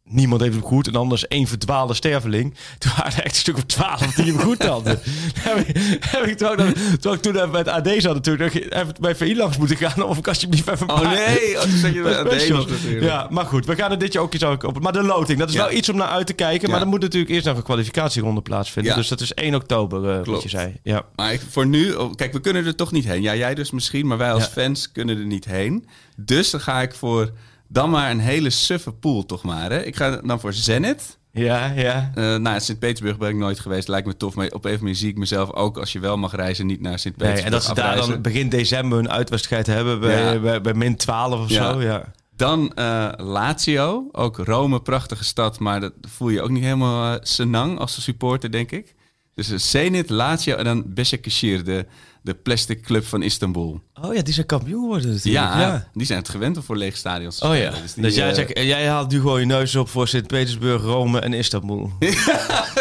niemand 0.05 0.41
heeft 0.41 0.55
hem 0.55 0.63
goed. 0.63 0.87
En 0.87 0.95
anders 0.97 1.29
één 1.29 1.47
verdwaalde 1.47 1.95
sterveling. 1.95 2.55
Toen 2.79 2.93
waren 2.97 3.13
er 3.13 3.23
echt 3.25 3.35
een 3.35 3.41
stuk 3.41 3.57
of 3.57 3.63
twaalf 3.65 4.01
die 4.15 4.25
hem 4.33 4.39
goed 4.41 4.63
hadden. 4.63 4.99
heb 5.49 5.57
ik, 5.69 5.77
heb 6.05 6.25
ik 6.25 6.37
toen, 6.39 6.75
toen 7.01 7.13
ik 7.15 7.23
toen 7.23 7.37
even 7.37 7.51
met 7.51 7.69
AD 7.69 7.89
zat 7.97 8.15
natuurlijk, 8.15 8.55
even 8.55 8.95
bij 9.01 9.15
VI 9.17 9.37
langs 9.37 9.57
moeten 9.57 9.77
gaan. 9.77 10.03
Of 10.03 10.19
ik 10.19 10.29
alsjeblieft 10.29 10.69
even 10.69 10.89
een 10.89 10.95
Oh 10.95 11.01
paar- 11.03 11.15
nee, 11.15 11.55
oh, 11.57 11.63
toen 11.63 11.71
zat 11.79 11.93
je 11.93 12.03
bij 12.09 12.19
AD 12.19 12.49
natuurlijk. 12.49 13.03
Ja, 13.03 13.27
maar 13.31 13.45
goed, 13.47 13.67
we 13.67 13.75
gaan 13.77 13.91
er 13.91 13.99
dit 13.99 14.13
jaar 14.13 14.23
ook 14.23 14.35
iets 14.35 14.45
over 14.45 14.59
kopen. 14.59 14.83
Maar 14.83 14.93
de 14.93 15.03
loting, 15.03 15.39
dat 15.39 15.49
is 15.49 15.55
Ja. 15.55 15.63
wel 15.65 15.73
iets 15.73 15.89
om 15.89 15.97
naar 15.97 16.09
uit 16.09 16.27
te 16.27 16.33
kijken. 16.33 16.71
Maar 16.71 16.79
dan 16.79 16.89
moet 16.89 17.01
natuurlijk 17.01 17.33
eerst 17.33 17.47
nog 17.47 17.57
een 17.57 17.63
kwalificatieronde 17.63 18.41
plaatsvinden. 18.43 18.93
Ja. 18.93 18.99
Dus 18.99 19.09
dat 19.09 19.21
is 19.21 19.35
1 19.35 19.55
oktober, 19.55 20.11
eh, 20.19 20.25
wat 20.27 20.43
je 20.43 20.49
zei. 20.49 20.77
Ja. 20.83 21.03
Maar 21.17 21.33
ik, 21.33 21.41
voor 21.51 21.67
nu, 21.67 21.93
oh, 21.93 22.15
kijk, 22.15 22.33
we 22.33 22.41
kunnen 22.41 22.67
er 22.67 22.75
toch 22.77 22.93
niet 22.93 23.05
heen. 23.05 23.23
Ja, 23.23 23.35
jij 23.35 23.55
dus 23.55 23.71
misschien, 23.71 24.07
maar 24.07 24.19
wij 24.19 24.33
als 24.33 24.47
fans 24.47 24.93
kunnen 24.93 25.19
er 25.19 25.25
niet 25.25 25.45
heen. 25.45 25.87
Dus 26.17 26.51
dan 26.51 26.61
ga 26.61 26.83
ik 26.83 26.95
voor 26.95 27.31
dan 27.73 27.91
maar 27.91 28.11
een 28.11 28.21
hele 28.21 28.51
suffe 28.51 28.93
pool 28.93 29.27
toch 29.27 29.43
maar. 29.43 29.71
Hè. 29.71 29.83
Ik 29.85 29.97
ga 29.97 30.17
dan 30.17 30.41
voor 30.41 30.53
Zenit. 30.53 31.19
Ja, 31.33 31.73
ja. 31.77 32.11
Eh 32.15 32.37
nou, 32.37 32.61
Sint-Petersburg 32.61 33.19
ben 33.19 33.29
ik 33.29 33.37
nooit 33.37 33.61
geweest. 33.61 33.89
Lijkt 33.89 34.07
me 34.07 34.17
tof. 34.17 34.35
Maar 34.35 34.47
op 34.47 34.53
een 34.53 34.57
of 34.59 34.65
andere 34.65 34.83
manier 34.83 34.97
zie 34.97 35.09
ik 35.09 35.17
mezelf 35.19 35.53
ook 35.53 35.79
als 35.79 35.93
je 35.93 36.01
wel 36.01 36.17
mag 36.19 36.35
reizen, 36.35 36.67
niet 36.67 36.81
naar 36.81 36.91
Nee, 36.91 36.99
Sint-Petersburg 36.99 37.45
en 37.45 37.51
dat 37.51 37.65
ze 37.65 37.75
daar 37.75 37.97
dan 37.97 38.23
begin 38.23 38.49
december 38.49 38.99
een 38.99 39.11
uitwedstrijd 39.11 39.67
hebben 39.67 40.01
bij, 40.01 40.33
Ja. 40.33 40.39
bij, 40.41 40.61
bij 40.61 40.75
min 40.75 40.97
12 40.97 41.41
of 41.41 41.49
Ja. 41.51 41.73
zo. 41.73 41.81
Ja. 41.83 42.05
Dan 42.37 42.73
eh, 42.75 43.09
Lazio. 43.17 44.09
Ook 44.13 44.37
Rome, 44.39 44.81
prachtige 44.83 45.25
stad. 45.25 45.59
Maar 45.59 45.81
dat 45.81 45.93
voel 46.01 46.29
je 46.29 46.43
ook 46.43 46.51
niet 46.51 46.63
helemaal 46.65 47.13
uh, 47.15 47.19
senang 47.23 47.79
als 47.79 48.03
supporter, 48.03 48.51
denk 48.51 48.71
ik. 48.71 48.95
Dus 49.35 49.51
uh, 49.51 49.59
Zenit, 49.59 50.11
Lazio 50.11 50.57
en 50.57 50.65
dan 50.65 50.85
Beşiktaşir, 50.95 51.65
de, 51.65 51.87
de 52.23 52.35
plastic 52.35 52.83
club 52.83 53.05
van 53.05 53.23
Istanbul. 53.23 53.81
Oh 54.03 54.15
ja, 54.15 54.23
die 54.23 54.35
zijn 54.35 54.47
kampioen 54.47 54.87
worden 54.87 55.09
natuurlijk. 55.09 55.45
Ja, 55.45 55.89
die 55.95 56.07
zijn 56.07 56.19
het 56.19 56.29
gewend 56.29 56.57
om 56.57 56.63
voor 56.63 56.77
lege 56.77 56.97
stadions 56.97 57.39
te 57.39 57.47
Oh 57.47 57.57
ja, 57.57 57.71
dus, 57.83 57.95
die, 57.95 58.11
jij, 58.13 58.29
eh, 58.29 58.35
zegt, 58.35 58.59
jij 58.59 58.87
haalt 58.89 59.11
nu 59.11 59.21
gewoon 59.21 59.41
je 59.41 59.47
neus 59.47 59.77
op 59.77 59.89
voor 59.89 60.09
Sint-Petersburg, 60.09 60.83
Rome 60.83 61.21
en 61.21 61.33
Istanbul. 61.33 61.91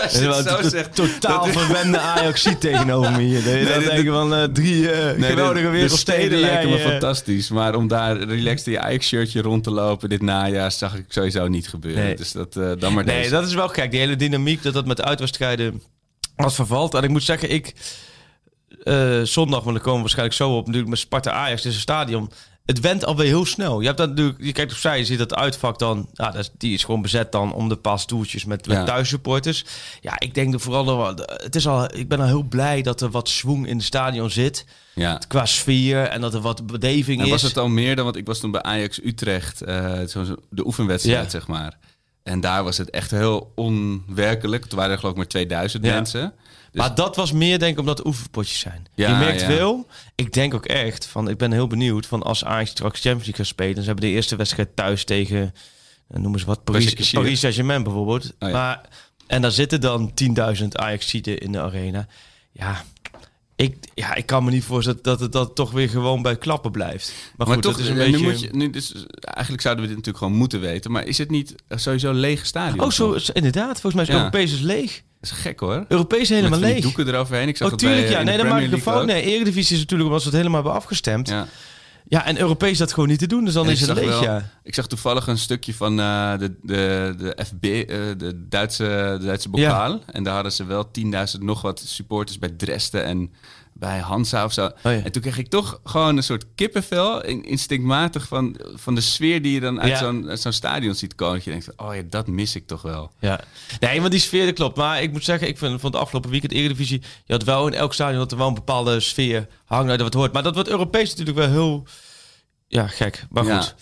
als 0.03 0.13
je 0.13 0.21
Dat 0.23 0.37
het 0.45 0.45
is 0.57 0.63
zo 0.63 0.69
zegt, 0.69 0.95
totaal 0.95 1.45
dat- 1.45 1.57
verwende 1.61 1.99
ajax 1.99 2.47
tegenover 2.59 3.11
me 3.11 3.21
hier. 3.21 3.43
Dan 3.43 3.79
de- 3.79 3.85
denken 3.89 4.13
van 4.13 4.33
eh, 4.35 4.43
drie 4.43 4.91
eh, 4.91 5.17
Nee, 5.17 5.29
geweldige 5.29 5.55
de, 5.65 5.71
de 5.71 5.77
wereldsteden. 5.77 6.21
steden 6.21 6.39
lijken 6.39 6.69
me 6.69 6.77
eh, 6.77 6.89
fantastisch. 6.89 7.49
Maar 7.49 7.75
om 7.75 7.87
daar 7.87 8.17
relaxed 8.23 8.67
in 8.67 8.73
je 8.73 8.79
Ajax-shirtje 8.79 9.41
rond 9.41 9.63
te 9.63 9.71
lopen 9.71 10.09
dit 10.09 10.21
najaar... 10.21 10.71
zag 10.71 10.95
ik 10.97 11.05
sowieso 11.07 11.47
niet 11.47 11.67
gebeuren. 11.67 12.03
Nee. 12.03 12.15
Dus 12.15 12.31
dat, 12.31 12.55
eh, 12.55 12.71
dan 12.79 12.93
maar 12.93 13.03
Nee, 13.05 13.17
deze. 13.17 13.29
dat 13.29 13.47
is 13.47 13.53
wel 13.53 13.67
gek. 13.67 13.91
Die 13.91 13.99
hele 13.99 14.15
dynamiek, 14.15 14.63
dat 14.63 14.73
dat 14.73 14.85
met 14.85 15.01
uitwedstrijden 15.01 15.81
als 16.35 16.55
vervalt. 16.55 16.93
En 16.93 17.03
ik 17.03 17.09
moet 17.09 17.23
zeggen, 17.23 17.51
ik... 17.51 17.73
eh, 18.83 19.21
zondag, 19.21 19.59
want 19.63 19.75
dan 19.75 19.83
komen 19.83 19.93
we 19.95 19.99
waarschijnlijk 20.01 20.37
zo 20.37 20.49
op... 20.57 20.63
natuurlijk 20.65 20.89
met 20.91 20.99
Sparta-Ajax, 20.99 21.61
dit 21.61 21.71
is 21.71 21.75
een 21.77 21.81
stadion... 21.83 22.31
Het 22.65 22.79
went 22.79 23.05
alweer 23.05 23.25
heel 23.27 23.45
snel. 23.45 23.79
Je 23.79 23.85
hebt 23.85 23.97
dat 23.97 24.09
natuurlijk, 24.09 24.43
je 24.43 24.51
kijkt 24.51 24.71
opzij, 24.71 24.97
je 24.97 25.05
ziet 25.05 25.17
dat 25.17 25.35
uitvak 25.35 25.79
dan, 25.79 26.09
ja, 26.13 26.25
dat 26.31 26.39
is, 26.41 26.49
die 26.57 26.73
is 26.73 26.83
gewoon 26.83 27.01
bezet 27.01 27.31
dan 27.31 27.53
om 27.53 27.69
de 27.69 27.75
paar 27.75 27.99
stoeltjes 27.99 28.45
met, 28.45 28.67
met 28.67 28.77
Ja. 28.77 28.83
thuissupporters. 28.83 29.65
Ja, 30.01 30.19
ik 30.19 30.33
denk 30.33 30.51
dat 30.51 30.61
vooral, 30.61 30.85
dat 31.15 31.31
het 31.43 31.55
is 31.55 31.67
al, 31.67 31.95
ik 31.97 32.07
ben 32.07 32.19
al 32.19 32.25
heel 32.25 32.43
blij 32.43 32.81
dat 32.81 33.01
er 33.01 33.09
wat 33.09 33.29
swoon 33.29 33.65
in 33.65 33.75
het 33.77 33.85
stadion 33.85 34.29
zit 34.29 34.65
ja. 34.95 35.19
qua 35.27 35.45
sfeer 35.45 36.03
en 36.07 36.21
dat 36.21 36.33
er 36.33 36.41
wat 36.41 36.65
beleving 36.67 37.19
En 37.19 37.25
is. 37.25 37.31
was 37.31 37.41
het 37.41 37.57
al 37.57 37.67
meer 37.67 37.95
dan... 37.95 38.03
Want 38.05 38.17
ik 38.17 38.25
was 38.25 38.39
toen 38.39 38.51
bij 38.51 38.61
Ajax-Utrecht, 38.61 39.61
eh, 39.61 39.99
zo, 40.07 40.23
zo- 40.23 40.35
de 40.49 40.65
oefenwedstrijd, 40.65 41.23
Ja. 41.23 41.29
zeg 41.29 41.47
maar. 41.47 41.77
En 42.23 42.39
daar 42.39 42.63
was 42.63 42.77
het 42.77 42.89
echt 42.89 43.11
heel 43.11 43.51
onwerkelijk. 43.55 44.65
Toen 44.65 44.77
waren 44.77 44.91
er 44.91 44.97
geloof 44.97 45.11
ik 45.13 45.17
maar 45.17 45.27
2000 45.27 45.85
Ja. 45.85 45.93
mensen. 45.93 46.33
Dus 46.71 46.81
maar 46.81 46.95
dat 46.95 47.15
was 47.15 47.31
meer 47.31 47.59
denk 47.59 47.73
ik 47.73 47.79
omdat 47.79 47.97
het 47.97 48.07
oefenpotjes 48.07 48.59
zijn. 48.59 48.85
Ja, 48.95 49.09
je 49.09 49.25
merkt 49.25 49.41
ja. 49.41 49.47
wel, 49.47 49.87
ik 50.15 50.33
denk 50.33 50.53
ook 50.53 50.65
echt, 50.65 51.05
van, 51.05 51.29
ik 51.29 51.37
ben 51.37 51.51
heel 51.51 51.67
benieuwd 51.67 52.05
van 52.05 52.23
als 52.23 52.45
Ajax 52.45 52.69
straks 52.69 52.99
Champions 52.99 53.25
League 53.25 53.45
gaat 53.45 53.53
spelen. 53.53 53.75
Ze 53.75 53.85
hebben 53.85 54.05
de 54.05 54.11
eerste 54.11 54.35
wedstrijd 54.35 54.75
thuis 54.75 55.03
tegen, 55.03 55.53
eh, 56.07 56.19
noemen 56.19 56.39
ze 56.39 56.45
wat, 56.45 56.63
Paris. 56.63 57.11
Paris 57.11 57.39
Saint-Germain 57.39 57.83
bijvoorbeeld. 57.83 58.33
Oh 58.39 58.51
maar, 58.51 58.81
en 59.27 59.41
daar 59.41 59.51
zitten 59.51 59.81
dan 59.81 60.11
10.000 60.13 60.67
Ajax-zieten 60.75 61.37
in 61.37 61.51
de 61.51 61.61
arena. 61.61 62.07
Ja, 62.51 62.83
ik, 63.61 63.77
ja, 63.93 64.15
ik 64.15 64.25
kan 64.25 64.43
me 64.43 64.51
niet 64.51 64.63
voorstellen 64.63 64.99
dat 65.01 65.19
het 65.19 65.31
dat 65.31 65.55
toch 65.55 65.71
weer 65.71 65.89
gewoon 65.89 66.21
bij 66.21 66.37
klappen 66.37 66.71
blijft. 66.71 67.13
Maar, 67.37 67.47
Maar 67.47 67.55
goed, 67.55 67.63
toch, 67.63 67.71
dat 67.71 67.81
is 67.81 67.87
een 67.87 67.97
eh, 67.97 68.05
beetje... 68.05 68.17
nu 68.17 68.31
moet 68.31 68.39
je, 68.41 68.49
nu, 68.51 68.69
dus, 68.69 68.93
eigenlijk 69.19 69.61
zouden 69.61 69.83
we 69.83 69.89
dit 69.89 69.97
natuurlijk 69.97 70.23
gewoon 70.23 70.33
moeten 70.39 70.59
weten. 70.61 70.91
Maar 70.91 71.05
is 71.05 71.17
het 71.17 71.29
niet 71.29 71.55
sowieso 71.69 72.11
lege 72.11 72.45
stadion? 72.45 72.85
Oh, 72.85 72.91
zo, 72.91 73.17
inderdaad. 73.33 73.81
Volgens 73.81 73.93
mij 73.93 74.03
is 74.03 74.09
Ja. 74.09 74.17
Europees 74.17 74.53
is 74.53 74.59
leeg. 74.61 75.01
Dat 75.19 75.31
is 75.31 75.37
gek 75.37 75.59
hoor. 75.59 75.85
Europees 75.87 76.29
helemaal 76.29 76.59
leeg. 76.59 76.81
doeken 76.81 77.07
eroverheen. 77.07 77.47
Ik 77.47 77.57
zag 77.57 77.65
Oh, 77.65 77.73
het 77.73 77.81
tuurlijk, 77.81 78.07
bij, 78.07 78.11
ja. 78.11 78.23
Nee, 78.23 78.37
de 78.37 78.43
dan 78.43 78.51
maak 78.51 78.61
ik 78.61 78.71
een 78.71 78.81
fout. 78.81 79.05
Nee, 79.05 79.23
Eredivisie 79.23 79.75
is 79.75 79.81
natuurlijk 79.81 80.09
omdat 80.09 80.21
ze 80.21 80.27
het 80.27 80.37
helemaal 80.37 80.61
hebben 80.61 80.79
afgestemd. 80.79 81.29
Ja, 81.29 81.47
Ja. 82.11 82.25
en 82.25 82.39
Europees 82.39 82.77
dat 82.77 82.93
gewoon 82.93 83.09
niet 83.09 83.19
te 83.19 83.27
doen. 83.27 83.45
Dus 83.45 83.53
dan 83.53 83.65
En 83.65 83.71
is 83.71 83.81
het 83.81 83.93
leeg, 83.95 84.05
wel- 84.09 84.23
ja. 84.23 84.49
Ik 84.63 84.73
zag 84.75 84.87
toevallig 84.87 85.27
een 85.27 85.37
stukje 85.37 85.73
van 85.73 85.99
eh, 85.99 86.37
de, 86.37 86.55
de, 86.61 87.13
de 87.17 87.45
FB, 87.45 87.63
eh, 87.63 87.97
de 88.17 88.45
Duitse, 88.49 89.17
de 89.19 89.25
Duitse 89.25 89.49
bokaal. 89.49 90.01
En 90.11 90.23
daar 90.23 90.33
hadden 90.33 90.51
ze 90.51 90.63
wel 90.65 90.91
10.000 90.91 91.39
nog 91.39 91.61
wat 91.61 91.79
supporters 91.85 92.39
bij 92.39 92.49
Dresden 92.49 93.03
en 93.05 93.31
bij 93.81 93.99
Hansa 93.99 94.43
of 94.45 94.53
zo. 94.53 94.65
Oh 94.65 94.71
ja. 94.83 94.91
En 94.91 95.11
toen 95.11 95.21
kreeg 95.21 95.37
ik 95.37 95.47
toch 95.47 95.79
gewoon 95.83 96.17
een 96.17 96.23
soort 96.23 96.45
kippenvel, 96.55 97.23
in- 97.25 97.43
instinctmatig, 97.43 98.27
van, 98.27 98.59
van 98.75 98.95
de 98.95 99.01
sfeer 99.01 99.41
die 99.41 99.53
je 99.53 99.59
dan 99.59 99.79
uit 99.81 99.89
Ja. 99.91 99.97
zo'n 99.97 100.29
zo'n 100.33 100.51
stadion 100.51 100.95
ziet 100.95 101.15
komen. 101.15 101.35
Dat 101.35 101.43
je 101.43 101.49
denkt, 101.49 101.65
van, 101.75 101.87
oh 101.87 101.95
ja, 101.95 102.01
dat 102.09 102.27
mis 102.27 102.55
ik 102.55 102.67
toch 102.67 102.81
wel. 102.81 103.11
Ja. 103.19 103.39
Nee, 103.79 104.01
maar 104.01 104.09
die 104.09 104.19
sfeer 104.19 104.45
dat 104.45 104.55
klopt. 104.55 104.77
Maar 104.77 105.01
ik 105.01 105.11
moet 105.11 105.23
zeggen, 105.23 105.47
ik 105.47 105.57
vind 105.57 105.81
van 105.81 105.91
het 105.91 105.99
afgelopen 105.99 106.29
weekend 106.29 106.51
Eredivisie... 106.51 107.01
Je 107.25 107.33
had 107.33 107.43
wel 107.43 107.67
in 107.67 107.73
elk 107.73 107.93
stadion 107.93 108.19
dat 108.19 108.31
er 108.31 108.37
wel 108.37 108.47
een 108.47 108.53
bepaalde 108.53 108.99
sfeer 108.99 109.47
hangt 109.65 109.89
uit 109.89 110.01
wat 110.01 110.13
hoort. 110.13 110.33
Maar 110.33 110.43
dat 110.43 110.53
wordt 110.53 110.69
Europees 110.69 111.09
natuurlijk 111.09 111.37
wel 111.37 111.49
heel... 111.49 111.87
Ja, 112.67 112.87
gek. 112.87 113.25
Maar 113.29 113.45
Ja. 113.45 113.61
goed. 113.61 113.75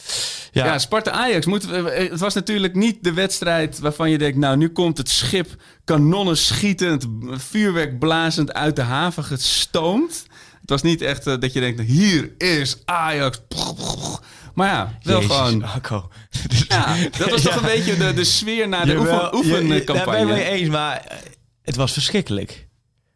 Ja, 0.52 0.66
Ja, 0.66 0.78
Sparta-Ajax. 0.80 1.46
moet- 1.46 1.72
eh, 1.72 1.84
Het 2.10 2.20
was 2.20 2.34
natuurlijk 2.34 2.76
niet 2.76 3.04
de 3.04 3.14
wedstrijd 3.14 3.80
waarvan 3.80 4.10
je 4.10 4.18
denkt... 4.18 4.38
nou, 4.38 4.58
nu 4.58 4.70
komt 4.70 4.98
het 4.98 5.10
schip 5.10 5.56
kanonnen 5.96 6.38
schietend, 6.38 7.06
vuurwerk 7.32 8.00
blazend 8.00 8.54
uit 8.54 8.76
de 8.76 8.82
haven 8.82 9.24
gestoomd. 9.24 10.26
Het 10.62 10.70
was 10.70 10.82
niet 10.82 11.02
echt 11.02 11.28
eh, 11.28 11.40
dat 11.40 11.54
je 11.54 11.60
denkt, 11.60 11.82
hier 11.82 12.32
is 12.38 12.78
Ajax. 12.86 13.42
Maar 14.54 14.68
ja, 14.68 14.98
wel 15.04 15.20
Jezus, 15.22 15.36
gewoon... 15.36 15.64
Akko. 15.64 16.10
Ja, 16.68 16.96
dat 17.18 17.30
was 17.30 17.42
toch 17.44 17.54
Ja. 17.54 17.60
een 17.60 17.66
beetje 17.66 17.98
de, 17.98 18.14
de 18.14 18.24
sfeer 18.24 18.68
na 18.68 18.86
de 18.86 18.92
Jawel, 18.92 19.34
oefen, 19.34 19.48
je- 19.50 19.52
Daar 19.52 19.68
ben 19.68 19.78
ik 19.78 19.90
oefencampagne. 19.90 20.26
mee 20.34 20.44
eens, 20.44 20.70
maar 20.70 20.98
eh, 20.98 21.18
het 21.64 21.76
was 21.76 21.94
verschrikkelijk. 21.94 22.68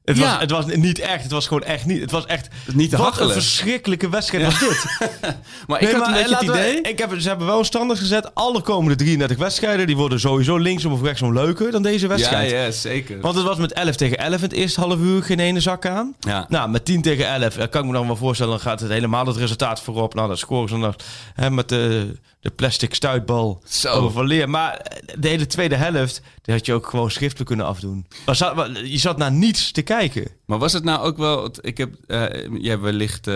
Het, 0.05 0.17
Ja. 0.17 0.29
was, 0.31 0.39
het 0.39 0.51
was 0.51 0.65
niet 0.65 0.99
echt. 0.99 1.23
Het 1.23 1.31
was 1.31 1.47
gewoon 1.47 1.63
echt 1.63 1.85
niet. 1.85 2.01
Het 2.01 2.11
was 2.11 2.25
echt. 2.25 2.47
Niet 2.73 2.89
te 2.89 2.97
wat 2.97 3.05
hachelen. 3.05 3.27
een 3.27 3.33
verschrikkelijke 3.33 4.09
wedstrijd 4.09 4.43
was 4.45 4.59
dit. 4.59 4.85
Maar 5.67 5.81
ik 5.81 5.87
Nee, 5.91 5.95
had 5.95 6.07
een 6.07 6.13
beetje 6.13 6.35
het 6.35 6.47
laten 6.47 6.47
we- 6.51 6.69
idee... 6.69 6.81
ik 6.81 6.99
heb, 6.99 7.13
ze 7.19 7.27
hebben 7.27 7.47
wel 7.47 7.59
een 7.59 7.65
standaard 7.65 7.99
gezet. 7.99 8.35
Alle 8.35 8.61
komende 8.61 8.95
33 8.95 9.37
wedstrijden. 9.37 9.87
die 9.87 9.95
worden 9.97 10.19
sowieso 10.19 10.57
linksom 10.57 10.91
of 10.91 11.01
rechtsom 11.01 11.33
leuker 11.33 11.71
dan 11.71 11.81
deze 11.81 12.01
Ja, 12.03 12.07
wedstrijd. 12.07 12.51
ja, 12.51 12.71
zeker. 12.71 13.19
Want 13.21 13.35
het 13.35 13.43
was 13.43 13.57
met 13.57 13.73
11 13.73 13.95
tegen 13.95 14.17
11 14.17 14.35
in 14.37 14.41
het 14.43 14.53
eerste 14.53 14.79
half 14.79 14.99
uur 14.99 15.23
geen 15.23 15.39
ene 15.39 15.59
zak 15.59 15.85
aan. 15.85 16.15
Ja. 16.19 16.45
Nou, 16.49 16.69
met 16.69 16.85
10 16.85 17.01
tegen 17.01 17.27
11 17.27 17.57
eh, 17.57 17.69
kan 17.69 17.81
ik 17.81 17.87
me 17.87 17.93
dan 17.93 18.07
wel 18.07 18.15
voorstellen. 18.15 18.51
Dan 18.51 18.61
gaat 18.61 18.79
het 18.79 18.89
helemaal 18.91 19.25
het 19.25 19.37
resultaat 19.37 19.81
voorop. 19.81 20.13
Nou, 20.13 20.27
dan 20.27 20.37
scoren 20.37 20.69
ze 20.69 20.77
nog 20.77 20.95
hè, 21.33 21.49
met 21.49 21.69
de, 21.69 22.11
de 22.43 22.49
plastic 22.49 22.93
stuitbal 22.93 23.61
Zo. 23.65 23.89
over 23.89 24.11
Van 24.11 24.27
Leer. 24.27 24.49
Maar 24.49 25.01
de 25.19 25.27
hele 25.27 25.45
tweede 25.45 25.75
helft, 25.75 26.21
die 26.41 26.53
had 26.53 26.65
je 26.65 26.73
ook 26.73 26.87
gewoon 26.87 27.11
schriftelijk 27.11 27.47
kunnen 27.47 27.65
afdoen. 27.65 28.07
Maar 28.25 28.81
je 28.83 28.97
zat 28.97 29.17
naar 29.17 29.31
niets 29.31 29.71
te 29.71 29.81
kijken. 29.81 30.27
Maar 30.53 30.61
was 30.61 30.73
het 30.73 30.83
nou 30.83 31.05
ook 31.05 31.17
wel... 31.17 31.51
Ik 31.61 31.77
heb, 31.77 31.93
eh 32.07 32.23
je 32.61 32.69
hebt 32.69 32.81
wellicht 32.81 33.27
eh, 33.27 33.33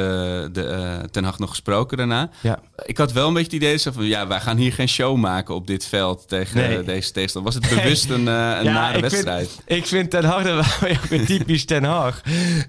de, 0.51 0.63
eh, 0.63 0.99
Ten 1.11 1.23
Hag 1.23 1.39
nog 1.39 1.49
gesproken 1.49 1.97
daarna. 1.97 2.29
Ja. 2.41 2.59
Ik 2.85 2.97
had 2.97 3.11
wel 3.11 3.27
een 3.27 3.33
beetje 3.33 3.55
het 3.57 3.63
idee 3.63 3.93
van... 3.93 4.05
Ja, 4.05 4.27
wij 4.27 4.39
gaan 4.39 4.57
hier 4.57 4.73
geen 4.73 4.87
show 4.89 5.17
maken 5.17 5.55
op 5.55 5.67
dit 5.67 5.85
veld 5.85 6.27
tegen 6.27 6.57
Nee. 6.57 6.83
deze 6.83 7.11
tegenstander. 7.11 7.53
Was 7.53 7.61
het 7.63 7.75
bewust 7.75 8.09
een, 8.09 8.27
een 8.27 8.65
nare 8.65 8.95
ik 8.95 9.01
wedstrijd? 9.01 9.49
Vind, 9.49 9.79
ik 9.79 9.85
vind 9.87 10.09
Ten 10.09 10.23
Hag, 10.25 10.79
weer 11.09 11.25
typisch 11.25 11.65
Ten 11.65 11.83
Hag. 11.83 12.21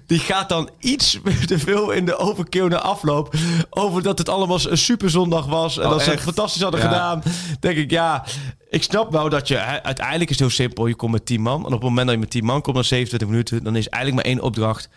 Die 0.07 0.19
gaat 0.19 0.49
dan 0.49 0.69
iets 0.79 1.19
te 1.45 1.59
veel 1.59 1.91
in 1.91 2.05
de 2.05 2.17
overkill 2.17 2.67
naar 2.67 2.79
afloop. 2.79 3.33
Over 3.69 4.03
dat 4.03 4.17
het 4.17 4.29
allemaal 4.29 4.59
een 4.69 4.77
superzondag 4.77 5.45
was. 5.45 5.77
En 5.77 5.85
Oh, 5.85 5.89
dat 5.91 6.01
ze 6.01 6.09
het 6.09 6.19
fantastisch 6.21 6.61
hadden 6.61 6.79
Ja. 6.79 6.85
gedaan. 6.87 7.23
Denk 7.59 7.77
ik, 7.77 7.91
ja, 7.91 8.23
ik 8.69 8.83
snap 8.83 9.11
wel 9.11 9.29
dat 9.29 9.47
je... 9.47 9.57
Uiteindelijk 9.59 10.29
is 10.29 10.39
het 10.39 10.47
heel 10.47 10.55
simpel. 10.65 10.87
Je 10.87 10.95
komt 10.95 11.11
met 11.11 11.25
10 11.25 11.41
man. 11.41 11.59
En 11.59 11.65
op 11.65 11.71
het 11.71 11.81
moment 11.81 12.05
dat 12.05 12.15
je 12.15 12.21
met 12.21 12.29
10 12.29 12.45
man 12.45 12.61
komt 12.61 12.75
na 12.75 12.83
27 12.83 13.27
minuten... 13.29 13.63
dan 13.63 13.75
is 13.75 13.87
eigenlijk 13.89 14.23
maar 14.25 14.33
één 14.35 14.43
opdracht. 14.43 14.89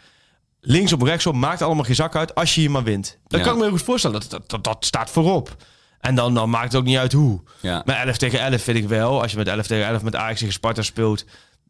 Linksom, 0.60 1.04
rechtsom, 1.06 1.38
maakt 1.38 1.62
allemaal 1.62 1.84
geen 1.84 1.94
zak 1.94 2.16
uit 2.16 2.34
als 2.34 2.54
je 2.54 2.60
hier 2.60 2.70
maar 2.70 2.82
wint. 2.82 3.18
Dan 3.26 3.38
Ja. 3.38 3.44
kan 3.44 3.54
ik 3.54 3.58
me 3.60 3.66
heel 3.68 3.76
goed 3.76 3.86
voorstellen. 3.86 4.20
Dat, 4.20 4.30
dat, 4.30 4.50
dat, 4.50 4.64
dat 4.64 4.84
staat 4.84 5.10
voorop. 5.10 5.56
En 6.00 6.14
dan, 6.14 6.34
dan 6.34 6.50
maakt 6.50 6.64
het 6.64 6.74
ook 6.74 6.84
niet 6.84 6.96
uit 6.96 7.12
hoe. 7.12 7.40
Ja. 7.60 7.82
Maar 7.84 8.06
11 8.06 8.16
tegen 8.16 8.40
11 8.40 8.62
vind 8.62 8.76
ik 8.76 8.88
wel. 8.88 9.22
Als 9.22 9.30
je 9.30 9.36
met 9.36 9.48
11 9.48 9.66
tegen 9.66 9.86
11 9.86 10.02
met 10.02 10.16
Ajax 10.16 10.38
tegen 10.38 10.54
Sparta 10.54 10.82
speelt, 10.82 11.24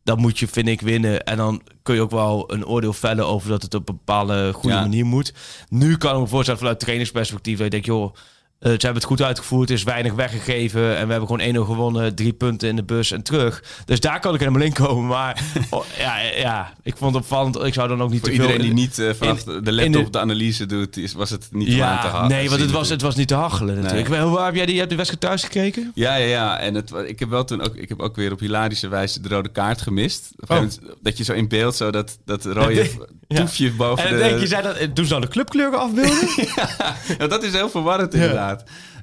dan 0.05 0.19
moet 0.21 0.39
je, 0.39 0.49
vind 0.49 0.69
ik, 0.69 0.81
winnen. 0.81 1.25
En 1.25 1.37
dan 1.37 1.63
kun 1.83 1.95
je 1.95 2.01
ook 2.01 2.11
wel 2.11 2.53
een 2.53 2.67
oordeel 2.67 2.93
vellen 2.93 3.27
over 3.27 3.49
dat 3.49 3.63
het 3.63 3.75
op 3.75 3.89
een 3.89 3.95
bepaalde 3.95 4.53
goede 4.53 4.77
Ja. 4.77 4.81
manier 4.83 5.05
moet. 5.07 5.33
Nu 5.69 5.97
kan 5.97 6.15
ik 6.15 6.21
me 6.21 6.27
voorstellen 6.27 6.61
vanuit 6.61 6.81
trainingsperspectief 6.81 7.55
dat 7.57 7.65
je 7.65 7.71
denkt, 7.71 7.87
joh, 7.87 8.15
ze 8.62 8.69
hebben 8.69 8.95
het 8.95 9.04
goed 9.04 9.23
uitgevoerd, 9.23 9.69
er 9.69 9.75
is 9.75 9.83
weinig 9.83 10.12
weggegeven 10.12 10.97
en 10.97 11.07
we 11.07 11.12
hebben 11.12 11.28
gewoon 11.40 11.54
1-0 11.54 11.66
gewonnen, 11.66 12.14
drie 12.14 12.33
punten 12.33 12.69
in 12.69 12.76
de 12.76 12.83
bus 12.85 13.11
en 13.11 13.23
terug. 13.23 13.62
Dus 13.85 14.00
daar 14.00 14.21
kan 14.21 14.35
ik 14.35 14.40
helemaal 14.40 14.62
in 14.62 14.73
komen. 14.73 15.07
Maar 15.07 15.42
oh, 15.71 15.85
ja, 15.99 16.19
ja, 16.37 16.73
ik 16.83 16.97
vond 16.97 17.14
het 17.14 17.23
opvallend. 17.23 17.62
Ik 17.64 17.75
zou 17.75 17.88
dan 17.88 18.02
ook 18.02 18.11
niet 18.11 18.21
Voor 18.21 18.28
te 18.28 18.35
veel... 18.35 18.45
iedereen 18.45 18.66
die 18.66 18.75
niet 18.75 18.99
eh, 18.99 19.11
vanaf 19.14 19.47
in- 19.47 19.64
de 19.64 19.73
laptop 19.73 20.04
de- 20.04 20.11
de 20.11 20.19
analyse 20.19 20.66
doet, 20.66 20.97
is, 20.97 21.12
was 21.12 21.31
het 21.31 21.49
niet 21.50 21.69
aan 21.69 22.00
te 22.00 22.07
Ja, 22.07 22.12
halen. 22.12 22.28
nee, 22.28 22.49
want 22.49 22.61
het 22.61 22.71
was, 22.71 22.88
het 22.88 23.00
was 23.02 23.16
niet 23.16 23.28
te 23.28 23.35
hachelen 23.35 23.75
natuurlijk. 23.81 24.09
Nee. 24.09 24.21
Hoe 24.21 24.40
heb 24.40 24.54
jij 24.54 24.64
die, 24.64 24.73
je 24.75 24.78
hebt 24.81 24.90
de 24.90 24.97
wedstrijd 24.97 25.25
thuis 25.25 25.42
gekeken? 25.42 25.90
Ja, 25.95 26.14
ja, 26.14 26.26
ja. 26.26 26.59
En 26.59 26.75
het, 26.75 26.92
ik 27.07 27.19
heb 27.19 27.28
wel 27.28 27.45
toen 27.45 27.62
ook, 27.62 27.75
ik 27.76 27.88
heb 27.88 28.00
ook 28.00 28.16
weer 28.16 28.33
op 28.33 28.40
hilarische 28.40 28.88
wijze 28.88 29.21
de 29.21 29.28
rode 29.28 29.49
kaart 29.49 29.81
gemist. 29.83 30.31
Op 30.40 30.49
moment 30.49 30.78
dat 31.02 31.16
je 31.19 31.25
zo 31.25 31.33
in 31.33 31.49
beeld 31.49 31.76
zo 31.76 31.90
dat, 31.90 32.19
dat 32.25 32.45
rode 32.45 32.90
Ja. 33.28 33.38
toefje 33.38 33.71
boven 33.73 34.04
En 34.04 34.11
dan 34.11 34.23
de... 34.23 34.28
denk 34.28 34.40
je, 34.40 34.47
zei 34.47 34.62
dat, 34.62 34.97
doen 34.97 35.04
ze 35.04 35.11
nou 35.11 35.23
de 35.25 35.28
clubkleuren 35.31 35.78
afbeelden? 35.78 36.28
Ja, 37.19 37.26
dat 37.26 37.42
is 37.42 37.52
heel 37.52 37.71
verwarrend 37.71 38.14
inderdaad. 38.14 38.52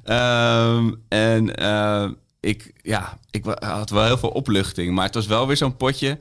Ehm, 0.04 0.92
en 1.08 1.54
eh, 1.54 2.08
ik, 2.40 2.72
ja, 2.82 3.18
ik 3.30 3.44
had 3.58 3.90
wel 3.90 4.04
heel 4.04 4.18
veel 4.18 4.28
opluchting. 4.28 4.94
Maar 4.94 5.04
het 5.04 5.14
was 5.14 5.26
wel 5.26 5.46
weer 5.46 5.56
zo'n 5.56 5.76
potje. 5.76 6.18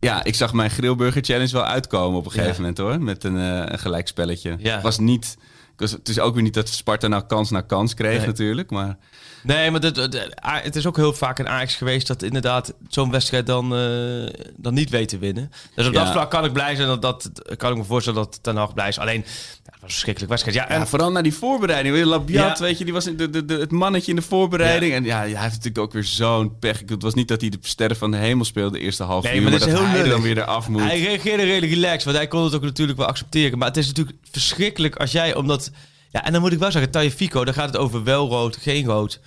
Ja, 0.00 0.24
ik 0.24 0.34
zag 0.34 0.52
mijn 0.52 0.70
Grillburger 0.70 1.22
Challenge 1.24 1.52
wel 1.52 1.64
uitkomen 1.64 2.18
op 2.18 2.24
een 2.24 2.30
gegeven 2.30 2.52
Ja. 2.52 2.58
moment 2.60 2.78
hoor. 2.78 3.00
Met 3.02 3.24
een, 3.24 3.36
eh 3.38 3.62
een 3.72 3.78
gelijkspelletje. 3.78 4.56
Ja. 4.58 4.74
Het 4.74 4.82
was 4.82 4.98
niet... 4.98 5.36
was- 5.76 5.90
Het 5.90 6.08
is 6.08 6.18
ook 6.18 6.34
weer 6.34 6.42
niet 6.42 6.54
dat 6.54 6.68
Sparta 6.68 7.08
nou 7.08 7.22
kans 7.26 7.50
na 7.50 7.60
kans 7.60 7.94
kreeg 7.94 8.16
Nee. 8.18 8.26
natuurlijk. 8.26 8.70
Maar 8.70 8.96
Nee, 9.42 9.70
maar 9.70 9.80
dat, 9.80 9.98
A- 10.46 10.60
het 10.62 10.76
is 10.76 10.86
ook 10.86 10.96
heel 10.96 11.12
vaak 11.12 11.38
een 11.38 11.48
Ajax 11.48 11.74
geweest 11.76 12.06
dat 12.06 12.22
inderdaad 12.22 12.74
zo'n 12.88 13.10
wedstrijd 13.10 13.46
dan, 13.46 13.74
eh, 13.76 14.42
dan 14.56 14.74
niet 14.74 14.90
weet 14.90 15.08
te 15.08 15.18
winnen. 15.18 15.50
Dus 15.74 15.86
op 15.86 15.92
Ja. 15.92 16.02
dat 16.04 16.12
vlak 16.12 16.30
kan 16.30 16.44
ik 16.44 16.52
blij 16.52 16.74
zijn 16.76 16.88
dat, 16.88 17.02
dat 17.02 17.30
kan 17.56 17.70
ik 17.70 17.76
me 17.76 17.84
voorstellen 17.84 18.22
dat 18.22 18.42
Ten 18.42 18.56
Hag 18.56 18.74
blij 18.74 18.88
is. 18.88 18.98
Alleen, 18.98 19.24
ja, 19.64 19.72
verschrikkelijke 19.92 20.34
wedstrijd. 20.34 20.68
Ja, 20.68 20.74
en 20.74 20.80
Ja, 20.80 20.86
vooral 20.86 21.12
naar 21.12 21.22
die 21.22 21.34
voorbereiding. 21.34 21.94
Weer 21.94 22.04
Labiat, 22.04 22.58
Ja. 22.58 22.64
weet 22.64 22.78
je, 22.78 22.84
die 22.84 22.92
was 22.92 23.06
in 23.06 23.16
de, 23.16 23.30
de, 23.30 23.44
de- 23.44 23.54
het 23.58 23.70
mannetje 23.70 24.10
in 24.10 24.16
de 24.16 24.22
voorbereiding. 24.22 24.92
En 24.92 25.04
ja, 25.04 25.18
hij 25.18 25.26
heeft 25.28 25.40
natuurlijk 25.42 25.78
ook 25.78 25.92
weer 25.92 26.04
zo'n 26.04 26.58
pech. 26.58 26.82
Het 26.86 27.02
was 27.02 27.14
niet 27.14 27.28
dat 27.28 27.40
hij 27.40 27.50
de 27.50 27.58
sterren 27.60 27.96
van 27.96 28.10
de 28.10 28.16
hemel 28.16 28.44
speelde 28.44 28.78
de 28.78 28.84
eerste 28.84 29.02
half 29.02 29.24
Nee, 29.24 29.34
uur. 29.34 29.42
maar 29.42 29.50
Maar, 29.50 29.60
dat 29.60 29.68
is 29.68 29.74
dat 29.74 29.84
heel 29.84 29.92
hij 30.00 30.08
dan 30.08 30.22
weer 30.22 30.38
eraf 30.38 30.68
moet. 30.68 30.80
Hij 30.82 31.00
reageerde 31.00 31.42
redelijk 31.44 31.72
relaxed, 31.72 32.04
want 32.04 32.16
hij 32.16 32.26
kon 32.28 32.44
het 32.44 32.54
ook 32.54 32.62
natuurlijk 32.62 32.98
wel 32.98 33.06
accepteren. 33.06 33.58
Maar 33.58 33.68
het 33.68 33.76
is 33.76 33.86
natuurlijk 33.86 34.16
verschrikkelijk 34.30 34.96
als 34.96 35.12
jij, 35.12 35.34
omdat... 35.34 35.70
Ja, 36.10 36.24
en 36.24 36.32
dan 36.32 36.40
moet 36.40 36.52
ik 36.52 36.58
wel 36.58 36.70
zeggen, 36.70 36.90
Tagliafico, 36.90 37.44
daar 37.44 37.54
gaat 37.54 37.66
het 37.66 37.76
over 37.76 38.04
wel 38.04 38.28
rood, 38.28 38.56
geen 38.56 38.84
rood. 38.86 39.20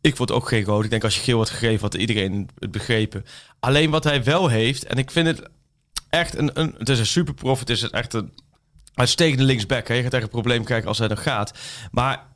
Ik 0.00 0.16
vond 0.16 0.32
ook 0.32 0.48
geen 0.48 0.64
rood. 0.64 0.84
Ik 0.84 0.90
denk 0.90 1.04
als 1.04 1.14
je 1.14 1.20
geel 1.20 1.38
had 1.38 1.50
gegeven, 1.50 1.80
had 1.80 1.94
iedereen 1.94 2.48
het 2.58 2.70
begrepen. 2.70 3.24
Alleen 3.60 3.90
wat 3.90 4.04
hij 4.04 4.24
wel 4.24 4.48
heeft, 4.48 4.84
en 4.84 4.96
ik 4.98 5.10
vind 5.10 5.26
het 5.26 5.42
echt 6.08 6.36
een... 6.38 6.50
een 6.60 6.74
het 6.78 6.88
is 6.88 6.98
een 6.98 7.06
superprof, 7.06 7.58
het 7.60 7.70
is 7.70 7.90
echt 7.90 8.14
een 8.14 8.32
uitstekende 8.94 9.44
linksback. 9.44 9.88
Hè. 9.88 9.94
Je 9.94 10.02
gaat 10.02 10.12
echt 10.14 10.22
een 10.22 10.28
probleem 10.28 10.64
krijgen 10.64 10.88
als 10.88 10.98
hij 10.98 11.08
nog 11.08 11.22
gaat. 11.22 11.52
Maar 11.90 12.28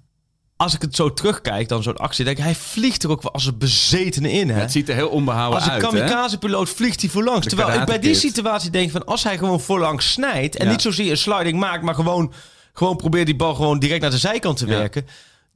als 0.57 0.75
ik 0.75 0.83
het 0.83 0.97
zo 0.97 1.13
terugkijk, 1.13 1.69
dan 1.69 1.83
zo'n 1.83 1.97
actie, 1.97 2.25
denk 2.25 2.37
ik, 2.39 2.45
hij 2.45 2.55
vliegt 2.55 3.03
er 3.03 3.11
ook 3.11 3.23
wel 3.23 3.33
als 3.33 3.47
een 3.47 3.59
bezetene 3.59 4.33
in. 4.33 4.49
Hè? 4.51 4.61
het 4.61 4.73
ziet 4.73 4.89
er 4.89 4.95
heel 4.95 5.09
onbehouden 5.09 5.59
Als 5.59 5.67
een 5.69 5.73
uit. 5.73 5.83
kamikaze-piloot 5.83 6.69
vliegt 6.69 7.01
hij 7.01 7.11
voorlangs. 7.11 7.47
De 7.47 7.57
Terwijl 7.57 7.81
ik 7.81 7.87
bij 7.87 7.99
die 7.99 8.15
situatie 8.15 8.71
denk 8.71 8.91
van... 8.91 9.05
als 9.05 9.23
hij 9.25 9.39
gewoon 9.39 9.61
voorlangs 9.61 10.13
snijdt... 10.13 10.57
en 10.57 10.65
Ja. 10.65 10.71
niet 10.71 10.83
zozeer 10.83 11.11
een 11.11 11.17
sliding 11.17 11.59
maakt... 11.59 11.83
maar 11.83 11.95
gewoon, 11.95 12.33
gewoon 12.73 12.97
probeert 12.97 13.27
die 13.27 13.37
bal 13.37 13.55
gewoon 13.55 13.79
direct 13.79 14.01
naar 14.03 14.11
de 14.11 14.19
zijkant 14.19 14.57
te 14.57 14.67
Ja. 14.67 14.73
werken... 14.79 15.07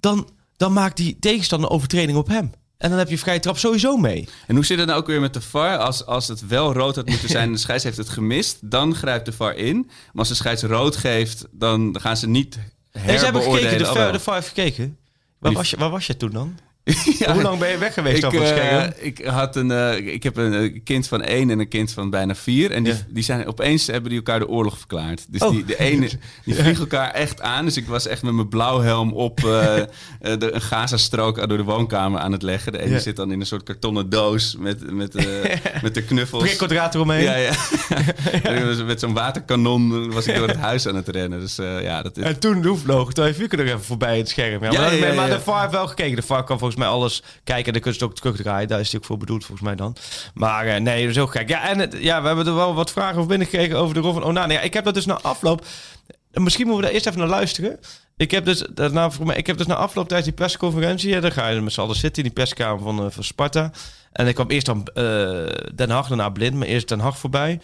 Dan, 0.01 0.29
dan 0.57 0.73
maakt 0.73 0.97
die 0.97 1.17
tegenstander 1.21 1.69
een 1.69 1.75
overtreding 1.75 2.19
op 2.19 2.29
hem. 2.29 2.53
En 2.79 2.91
dan 2.91 2.99
heb 2.99 3.09
je 3.09 3.19
vrije 3.19 3.41
trap 3.41 3.59
sowieso 3.59 3.97
mee. 3.97 4.29
En 4.47 4.55
hoe 4.55 4.65
zit 4.65 4.79
het 4.79 4.87
nou 4.87 5.01
ook 5.01 5.07
weer 5.07 5.21
met 5.21 5.35
de 5.35 5.41
VAR? 5.41 5.79
Als, 5.79 6.07
als 6.07 6.29
het 6.29 6.47
wel 6.47 6.73
rood 6.73 6.97
had 6.97 7.09
moeten 7.09 7.29
zijn 7.29 7.47
en 7.47 7.53
de 7.53 7.59
scheids 7.67 7.85
heeft 7.85 7.97
het 7.97 8.09
gemist, 8.09 8.71
dan 8.71 8.95
grijpt 8.95 9.25
de 9.25 9.33
VAR 9.33 9.57
in. 9.57 9.77
Maar 9.87 10.13
als 10.15 10.29
de 10.29 10.35
scheids 10.35 10.63
rood 10.63 10.97
geeft, 10.97 11.47
dan 11.51 11.97
gaan 12.01 12.17
ze 12.17 12.29
niet 12.29 12.59
En 12.91 13.19
ze 13.19 13.25
hebben 13.25 13.43
gekeken, 13.43 13.63
de, 13.63 13.69
herbeoordelen. 13.69 13.95
Wel. 13.95 14.13
de 14.13 14.21
VAR 14.21 14.35
heeft 14.35 14.49
gekeken. 14.49 14.99
Waar 15.39 15.53
was, 15.53 15.71
je, 15.71 15.77
waar 15.77 15.91
was 15.91 16.07
je 16.07 16.17
toen 16.17 16.31
dan? 16.31 16.59
Ja. 17.19 17.33
Hoe 17.33 17.43
lang 17.43 17.59
ben 17.59 17.71
je 17.71 17.79
weg 17.79 17.95
geweest 17.95 18.25
Ik, 18.25 18.31
het 18.33 18.47
scherm? 18.49 18.93
ik, 18.99 19.25
had 19.25 19.57
een, 19.57 19.71
eh, 19.71 19.97
ik 20.15 20.23
heb 20.23 20.37
een 20.37 20.55
eh, 20.55 20.81
kind 20.85 21.09
van 21.09 21.23
één 21.23 21.51
en 21.51 21.59
een 21.59 21.69
kind 21.69 21.93
van 21.93 22.11
bijna 22.11 22.35
vier. 22.35 22.71
En 22.71 22.83
die, 22.83 22.93
Ja. 22.93 22.99
die 23.09 23.23
zijn 23.23 23.47
opeens 23.47 23.87
hebben 23.87 24.09
die 24.09 24.19
elkaar 24.19 24.39
de 24.39 24.49
oorlog 24.49 24.79
verklaard. 24.79 25.27
Dus 25.29 25.41
Oh. 25.41 25.51
die, 25.51 25.65
de 25.65 25.79
ene 25.79 26.09
die 26.45 26.55
vliegen 26.55 26.79
elkaar 26.79 27.11
echt 27.11 27.41
aan. 27.41 27.65
Dus 27.65 27.77
ik 27.77 27.87
was 27.87 28.07
echt 28.07 28.23
met 28.23 28.33
mijn 28.35 28.49
blauwhelm 28.49 29.13
op 29.13 29.39
eh, 29.45 29.75
de, 30.21 30.53
een 30.53 30.61
Gazastrook 30.61 31.49
door 31.49 31.57
de 31.59 31.63
woonkamer 31.65 32.21
aan 32.21 32.33
het 32.33 32.43
leggen. 32.43 32.73
De 32.73 32.79
ene 32.83 32.91
Ja. 32.95 32.99
zit 32.99 33.17
dan 33.17 33.33
in 33.33 33.41
een 33.41 33.47
soort 33.47 33.63
kartonnen 33.63 34.09
doos 34.11 34.57
met, 34.59 34.91
met, 34.93 35.15
met 35.83 35.95
de 35.95 36.03
knuffels. 36.03 36.43
Prikkeldraad 36.43 36.95
eromheen. 36.95 37.23
Ja, 37.23 37.35
ja. 37.37 37.53
En 38.43 38.87
Met 38.87 39.01
zo'n 39.01 39.13
waterkanon 39.15 40.11
was 40.13 40.27
ik 40.27 40.37
door 40.37 40.49
het 40.49 40.57
huis 40.57 40.87
aan 40.89 40.95
het 40.97 41.09
rennen. 41.09 41.41
Dus 41.41 41.57
ja, 41.57 42.03
dat 42.03 42.17
is... 42.17 42.25
En 42.25 42.39
toen 42.39 42.79
vloog 42.79 43.13
Tagliafico 43.13 43.57
nog 43.57 43.67
even 43.67 43.85
voorbij 43.85 44.19
het 44.19 44.29
scherm. 44.29 44.65
Ja, 44.65 44.71
Ja, 44.73 44.81
maar, 45.01 45.15
maar 45.15 45.29
de 45.29 45.41
VAR 45.41 45.61
heeft 45.61 45.73
wel 45.73 45.87
gekeken. 45.87 46.17
De 46.17 46.23
VAR 46.23 46.45
kan 46.45 46.59
volgens 46.59 46.78
mij 46.79 46.89
alles 46.89 47.23
kijken. 47.45 47.67
En 47.67 47.73
dan 47.73 47.83
kun 47.83 47.93
je 47.93 47.99
het 47.99 48.09
ook 48.09 48.15
terugdraaien. 48.15 48.69
Daar 48.69 48.81
is 48.81 48.91
hij 48.91 49.01
ook 49.01 49.07
voor 49.07 49.17
bedoeld 49.17 49.45
volgens 49.45 49.67
mij 49.67 49.77
dan. 49.77 49.97
Maar 50.35 50.67
eh, 50.67 50.81
nee, 50.81 51.13
dat 51.13 51.27
is 51.27 51.31
gek. 51.31 51.49
Ja, 51.49 51.69
en 51.69 51.79
het, 51.79 51.97
ja, 51.99 52.21
we 52.21 52.27
hebben 52.27 52.47
er 52.47 52.55
wel 52.55 52.75
wat 52.75 52.93
vragen 52.93 53.17
over 53.17 53.29
binnengekregen 53.29 53.77
over 53.77 53.95
de 53.95 54.01
rol 54.01 54.13
van 54.13 54.25
Onana. 54.25 54.53
Ja, 54.53 54.61
ik 54.61 54.75
heb 54.75 54.85
dat 54.85 54.95
dus 54.95 55.07
na 55.07 55.21
afloop... 55.21 55.67
Misschien 56.33 56.67
moeten 56.67 56.81
we 56.81 56.87
daar 56.87 56.95
eerst 56.95 57.07
even 57.07 57.19
naar 57.19 57.29
luisteren. 57.29 57.81
Ik 58.17 58.31
heb 58.31 58.45
dus, 58.45 58.65
daarna, 58.75 59.11
voor 59.11 59.27
mij, 59.27 59.37
ik 59.37 59.47
heb 59.47 59.57
dus 59.57 59.67
na 59.67 59.75
afloop 59.75 60.09
tijdens 60.09 60.29
die 60.29 60.39
persconferentie... 60.39 61.11
Ja, 61.11 61.21
dan 61.21 61.33
ga 61.33 61.49
je 61.49 61.61
met 61.61 61.73
z'n 61.73 61.81
allen 61.81 61.97
zitten 61.97 62.23
in 62.23 62.29
die 62.29 62.45
perskamer 62.45 62.83
van, 62.83 63.05
eh, 63.05 63.11
van 63.11 63.25
Sparta. 63.25 63.71
En 64.13 64.27
ik 64.27 64.35
kwam 64.35 64.51
eerst 64.51 64.67
dan 64.67 64.87
eh, 64.87 65.05
Den 65.75 65.91
Haag, 65.91 66.09
daarna 66.09 66.29
Blind. 66.29 66.55
Maar 66.55 66.67
eerst 66.67 66.89
Den 66.89 67.01
Haag 67.01 67.19
voorbij. 67.19 67.61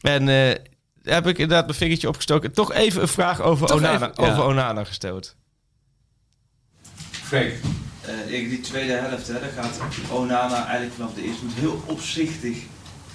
En... 0.00 0.28
eh, 0.28 0.54
heb 1.02 1.26
ik 1.26 1.38
inderdaad 1.38 1.66
mijn 1.66 1.78
vingertje 1.78 2.08
opgestoken. 2.08 2.52
Toch 2.52 2.72
even 2.72 3.02
een 3.02 3.08
vraag 3.08 3.40
over, 3.40 3.66
Toch 3.66 3.76
Onana, 3.76 3.94
even, 3.94 4.12
ja. 4.14 4.30
over 4.30 4.44
Onana 4.44 4.84
gesteld. 4.84 5.36
Frank. 7.10 7.52
Eh, 8.02 8.40
in 8.40 8.48
die 8.48 8.60
tweede 8.60 8.92
helft, 8.92 9.26
hè, 9.26 9.32
daar 9.40 9.50
gaat 9.56 9.78
Onana 10.10 10.64
eigenlijk 10.64 10.94
vanaf 10.94 11.14
de 11.14 11.22
eerste 11.24 11.44
minuut 11.44 11.60
heel 11.60 11.82
opzichtig 11.86 12.56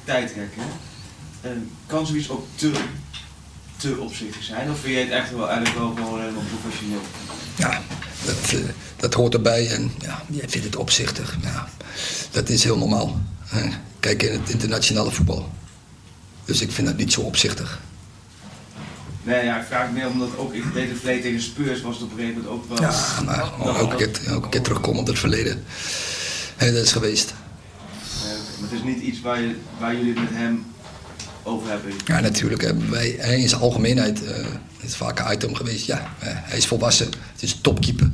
tijd 0.04 0.32
rekken. 0.36 0.62
hè. 0.62 1.50
En 1.50 1.70
kan 1.86 2.08
zoiets 2.08 2.30
ook 2.30 2.46
te, 2.56 2.72
te 3.78 3.98
opzichtig 4.00 4.44
zijn? 4.44 4.72
Of 4.72 4.80
vind 4.80 4.94
je 4.94 5.00
het 5.00 5.10
echt 5.10 5.32
wel 5.32 5.50
eigenlijk 5.50 5.78
wel 5.78 5.94
gewoon 5.96 6.20
helemaal 6.20 6.44
professioneel? 6.60 7.02
Ja, 7.56 7.82
dat, 8.26 8.52
eh, 8.54 8.60
dat 8.96 9.14
hoort 9.14 9.34
erbij 9.34 9.70
en 9.72 9.92
ja, 10.00 10.24
jij 10.30 10.50
vindt 10.50 10.66
het 10.66 10.76
opzichtig. 10.76 11.38
Ja, 11.42 11.68
dat 12.32 12.50
is 12.50 12.64
heel 12.64 12.78
normaal. 12.78 13.22
Eh, 13.50 13.74
Kijk 14.00 14.24
in 14.24 14.40
het 14.40 14.50
internationale 14.50 15.12
voetbal. 15.12 15.52
Dus 16.46 16.62
ik 16.62 16.72
vind 16.72 16.88
dat 16.88 16.98
niet 16.98 17.14
zo 17.14 17.22
opzichtig. 17.22 17.82
Nee, 19.28 19.46
ja, 19.46 19.60
ik 19.60 19.66
vraag 19.66 19.82
het 19.82 19.94
meer 19.94 20.08
omdat 20.08 20.38
ook 20.38 20.54
in 20.54 20.64
deze 20.74 20.96
verleden 20.96 21.22
tegen 21.22 21.42
Spurs 21.42 21.82
was 21.82 21.96
het 21.96 22.04
op 22.04 22.12
een 22.12 22.18
gegeven 22.18 22.42
moment 22.42 22.54
ook 22.54 22.70
wel... 22.70 22.82
Ja, 22.82 23.22
maar 23.26 23.96
keer, 23.96 24.10
elke 24.28 24.50
keer 24.50 24.62
terugkomen 24.62 25.00
op 25.00 25.08
het 25.08 25.20
verleden. 25.20 25.64
Hé, 26.56 26.72
dat 26.72 26.84
is 26.84 26.92
geweest. 26.92 27.34
Maar 28.60 28.70
het 28.70 28.80
is 28.80 28.84
niet 28.84 29.02
iets 29.02 29.22
waar, 29.22 29.42
je, 29.42 29.56
waar 29.80 29.96
jullie 29.96 30.14
met 30.14 30.30
hem 30.30 30.66
over 31.44 31.70
hebben. 31.70 31.92
Ja, 32.06 32.20
natuurlijk 32.20 32.62
hebben 32.62 32.90
wij 32.90 33.10
in 33.10 33.50
zijn 33.50 33.62
algemeenheid, 33.62 34.20
het 34.20 34.90
is 34.90 34.96
vaak 34.96 35.20
een 35.20 35.34
item 35.34 35.56
geweest, 35.56 35.86
ja, 35.86 36.14
eh, 36.20 36.28
hij 36.32 36.58
is 36.58 36.68
volwassen, 36.68 37.06
het 37.34 37.42
is 37.42 37.54
een 37.54 37.62
topkeeper. 37.62 38.12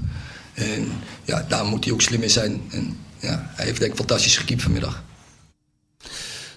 En 0.54 0.92
ja, 1.24 1.46
daar 1.48 1.66
moet 1.66 1.84
hij 1.84 1.94
ook 1.94 2.02
slim 2.02 2.22
in 2.22 2.30
zijn. 2.30 2.62
En 2.72 2.98
ja, 3.20 3.52
hij 3.56 3.66
heeft 3.66 3.80
denk 3.80 3.92
ik 3.92 3.98
fantastisch 3.98 4.38
gekiept 4.38 4.62
vanmiddag. 4.62 5.04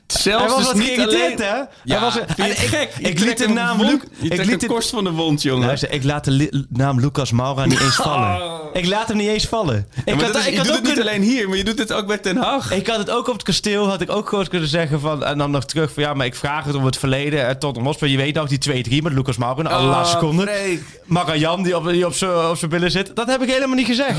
Zelfs 0.07 0.45
Hij 0.45 0.49
was 0.55 0.57
dus 0.57 0.67
wat 0.67 0.75
niet 0.75 1.01
alleen... 1.01 1.37
hè? 1.39 1.55
Ja, 1.85 2.01
was, 2.01 2.17
ik, 2.17 2.27
gek? 2.57 2.91
Je 2.99 3.09
Ik 3.09 3.19
liet 3.19 3.39
de 3.39 3.49
naam 3.49 3.81
Luc. 3.83 4.01
Je 4.21 4.29
Ik 4.29 4.45
liet 4.45 4.61
de 4.61 4.67
korst 4.67 4.91
van 4.91 5.05
de 5.05 5.11
wond, 5.11 5.43
jongen. 5.43 5.67
Luister, 5.67 5.91
ik 5.93 6.05
laat 6.05 6.25
de 6.25 6.65
naam 6.69 7.01
Lucas 7.01 7.33
Maura 7.33 7.65
niet 7.65 7.81
eens 7.81 7.95
vallen. 7.97 8.55
Ik 8.73 8.87
laat 8.87 9.09
hem 9.09 9.17
niet 9.17 9.29
eens 9.29 9.45
vallen. 9.47 9.77
Ik 9.95 10.03
Ja, 10.05 10.15
maar 10.15 10.25
had, 10.25 10.35
is- 10.37 10.47
ik 10.47 10.51
je 10.53 10.57
had 10.59 10.67
doet 10.67 10.77
ook 10.77 10.87
het 10.87 10.95
niet 10.97 11.01
alleen 11.07 11.23
hier, 11.23 11.49
maar 11.49 11.57
je 11.57 11.65
doet 11.65 11.79
het 11.79 11.93
ook 11.93 12.07
bij 12.07 12.21
Den 12.21 12.37
Haag. 12.37 12.73
Ik 12.73 12.87
had 12.87 12.99
het 12.99 13.11
ook 13.11 13.27
op 13.29 13.33
het 13.35 13.43
kasteel, 13.43 13.89
had 13.89 14.01
ik 14.01 14.11
ook 14.11 14.29
gewoon 14.29 14.47
kunnen 14.47 14.69
zeggen 14.69 15.01
van... 15.01 15.25
En 15.25 15.39
dan 15.39 15.51
nog 15.51 15.65
terug 15.65 15.93
van, 15.93 16.03
ja, 16.03 16.15
maar 16.15 16.27
ik 16.27 16.35
vraag 16.35 16.65
het 16.65 16.75
om 16.75 16.85
het 16.85 16.97
verleden. 16.99 17.47
En 17.47 17.59
tot 17.59 17.77
Hotspur, 17.77 18.09
je 18.09 18.17
weet 18.17 18.35
nog, 18.35 18.49
die 18.49 18.85
2-3 18.99 19.03
met 19.03 19.13
Lucas 19.13 19.37
Maura 19.37 19.59
in 19.59 19.65
de 19.65 19.71
allerlaatste 19.71 20.15
Oh, 20.17 20.21
seconde. 20.23 20.43
Freek. 20.43 20.83
Marajan 21.05 21.63
die 21.63 21.77
op, 21.77 21.89
die 21.89 22.07
op 22.07 22.15
zijn 22.15 22.71
billen 22.71 22.91
zit. 22.91 23.17
Dat 23.17 23.27
heb 23.27 23.43
ik 23.43 23.49
helemaal 23.51 23.77
niet 23.77 23.87
gezegd. 23.87 24.19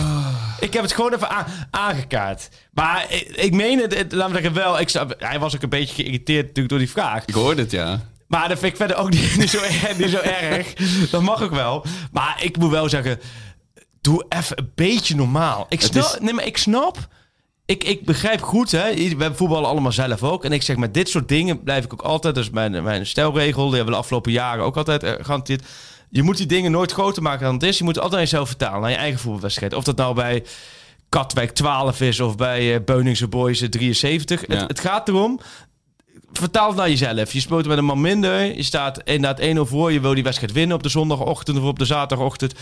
Ik 0.60 0.74
heb 0.74 0.84
het 0.84 0.94
gewoon 0.94 1.14
even 1.14 1.30
aan- 1.30 1.46
aangekaart. 1.72 2.50
Maar 2.74 3.06
ik, 3.10 3.22
ik 3.36 3.54
meen 3.54 3.80
het, 3.80 3.98
het- 3.98 4.12
laten 4.12 4.36
we 4.36 4.42
zeggen 4.42 4.62
wel... 4.62 4.80
Ik, 4.80 4.90
hij 5.18 5.40
was 5.40 5.56
ook 5.56 5.62
een 5.62 5.70
beetje 5.70 5.96
geïrriteerd 5.96 6.42
natuurlijk 6.42 6.70
door 6.70 6.80
die 6.80 6.90
vraag. 6.90 7.26
Ik 7.26 7.34
hoorde 7.34 7.62
het, 7.62 7.72
ja. 7.72 8.00
Maar 8.28 8.50
dat 8.50 8.60
vind 8.60 8.72
ik 8.72 8.78
verder 8.78 8.98
ook 8.98 9.10
niet, 9.20 9.38
niet, 9.38 9.50
zo, 9.50 9.58
erg, 9.62 9.98
niet 9.98 10.10
zo 10.10 10.18
erg. 10.20 10.74
Dat 11.12 11.22
mag 11.22 11.42
ook 11.42 11.52
wel. 11.54 11.86
Maar 12.12 12.38
ik 12.44 12.58
moet 12.58 12.72
wel 12.72 12.90
zeggen, 12.90 13.20
doe 14.02 14.26
even 14.30 14.58
een 14.60 14.72
beetje 14.76 15.16
normaal. 15.16 15.66
Ik 15.70 15.82
snap, 15.82 16.04
is- 16.04 16.18
nee, 16.20 16.34
maar 16.34 16.46
ik 16.46 16.58
snap... 16.58 17.08
Ik, 17.66 17.84
ik 17.84 18.06
begrijp 18.06 18.42
goed, 18.42 18.72
hè. 18.72 18.94
We 19.16 19.32
voetballen 19.36 19.70
allemaal 19.70 19.92
zelf 19.92 20.24
ook. 20.24 20.46
En 20.46 20.52
ik 20.52 20.62
zeg, 20.62 20.76
met 20.76 20.94
dit 20.94 21.10
soort 21.10 21.28
dingen 21.28 21.64
blijf 21.64 21.84
ik 21.84 21.94
ook 21.94 22.02
altijd... 22.02 22.36
Dat 22.36 22.44
is 22.44 22.50
mijn, 22.50 22.84
mijn 22.84 23.06
stelregel. 23.06 23.66
Die 23.66 23.76
hebben 23.76 23.86
we 23.86 23.92
de 23.92 23.98
afgelopen 23.98 24.32
jaren 24.32 24.64
ook 24.64 24.78
altijd 24.78 25.06
gehanteerd. 25.22 25.64
Je 26.10 26.24
moet 26.24 26.38
die 26.38 26.46
dingen 26.46 26.72
nooit 26.72 26.92
groter 26.92 27.22
maken 27.22 27.46
dan 27.46 27.54
het 27.54 27.64
is. 27.64 27.78
Je 27.78 27.84
moet 27.84 27.96
het 27.96 28.04
altijd 28.04 28.22
aan 28.22 28.28
jezelf 28.28 28.48
vertalen, 28.48 28.82
naar 28.82 28.90
je 28.90 28.96
eigen 28.96 29.20
voetbalwedstrijd. 29.20 29.74
Of 29.74 29.84
dat 29.84 29.96
nou 29.96 30.16
bij 30.16 30.44
Katwijk 31.10 31.52
12 31.52 32.02
is 32.02 32.20
of 32.20 32.36
bij 32.36 32.76
eh 32.76 32.84
Beuningse 32.86 33.28
Boys 33.28 33.62
eh, 33.62 33.70
73. 33.70 34.48
Ja. 34.48 34.56
Het, 34.56 34.68
het 34.68 34.80
gaat 34.80 35.08
erom, 35.08 35.40
vertaal 36.32 36.68
het 36.68 36.78
naar 36.78 36.90
jezelf. 36.90 37.34
Je 37.34 37.40
speelt 37.40 37.68
met 37.68 37.78
een 37.78 37.86
man 37.86 38.02
minder. 38.02 38.56
Je 38.56 38.64
staat 38.64 39.02
inderdaad 39.04 39.56
1-0 39.56 39.60
voor. 39.60 39.92
Je 39.92 40.00
wil 40.00 40.14
die 40.14 40.24
wedstrijd 40.24 40.54
winnen 40.54 40.76
op 40.76 40.84
de 40.84 40.90
zondagochtend 40.90 41.58
of 41.58 41.64
op 41.64 41.80
de 41.80 41.86
zaterdagochtend. 41.86 42.54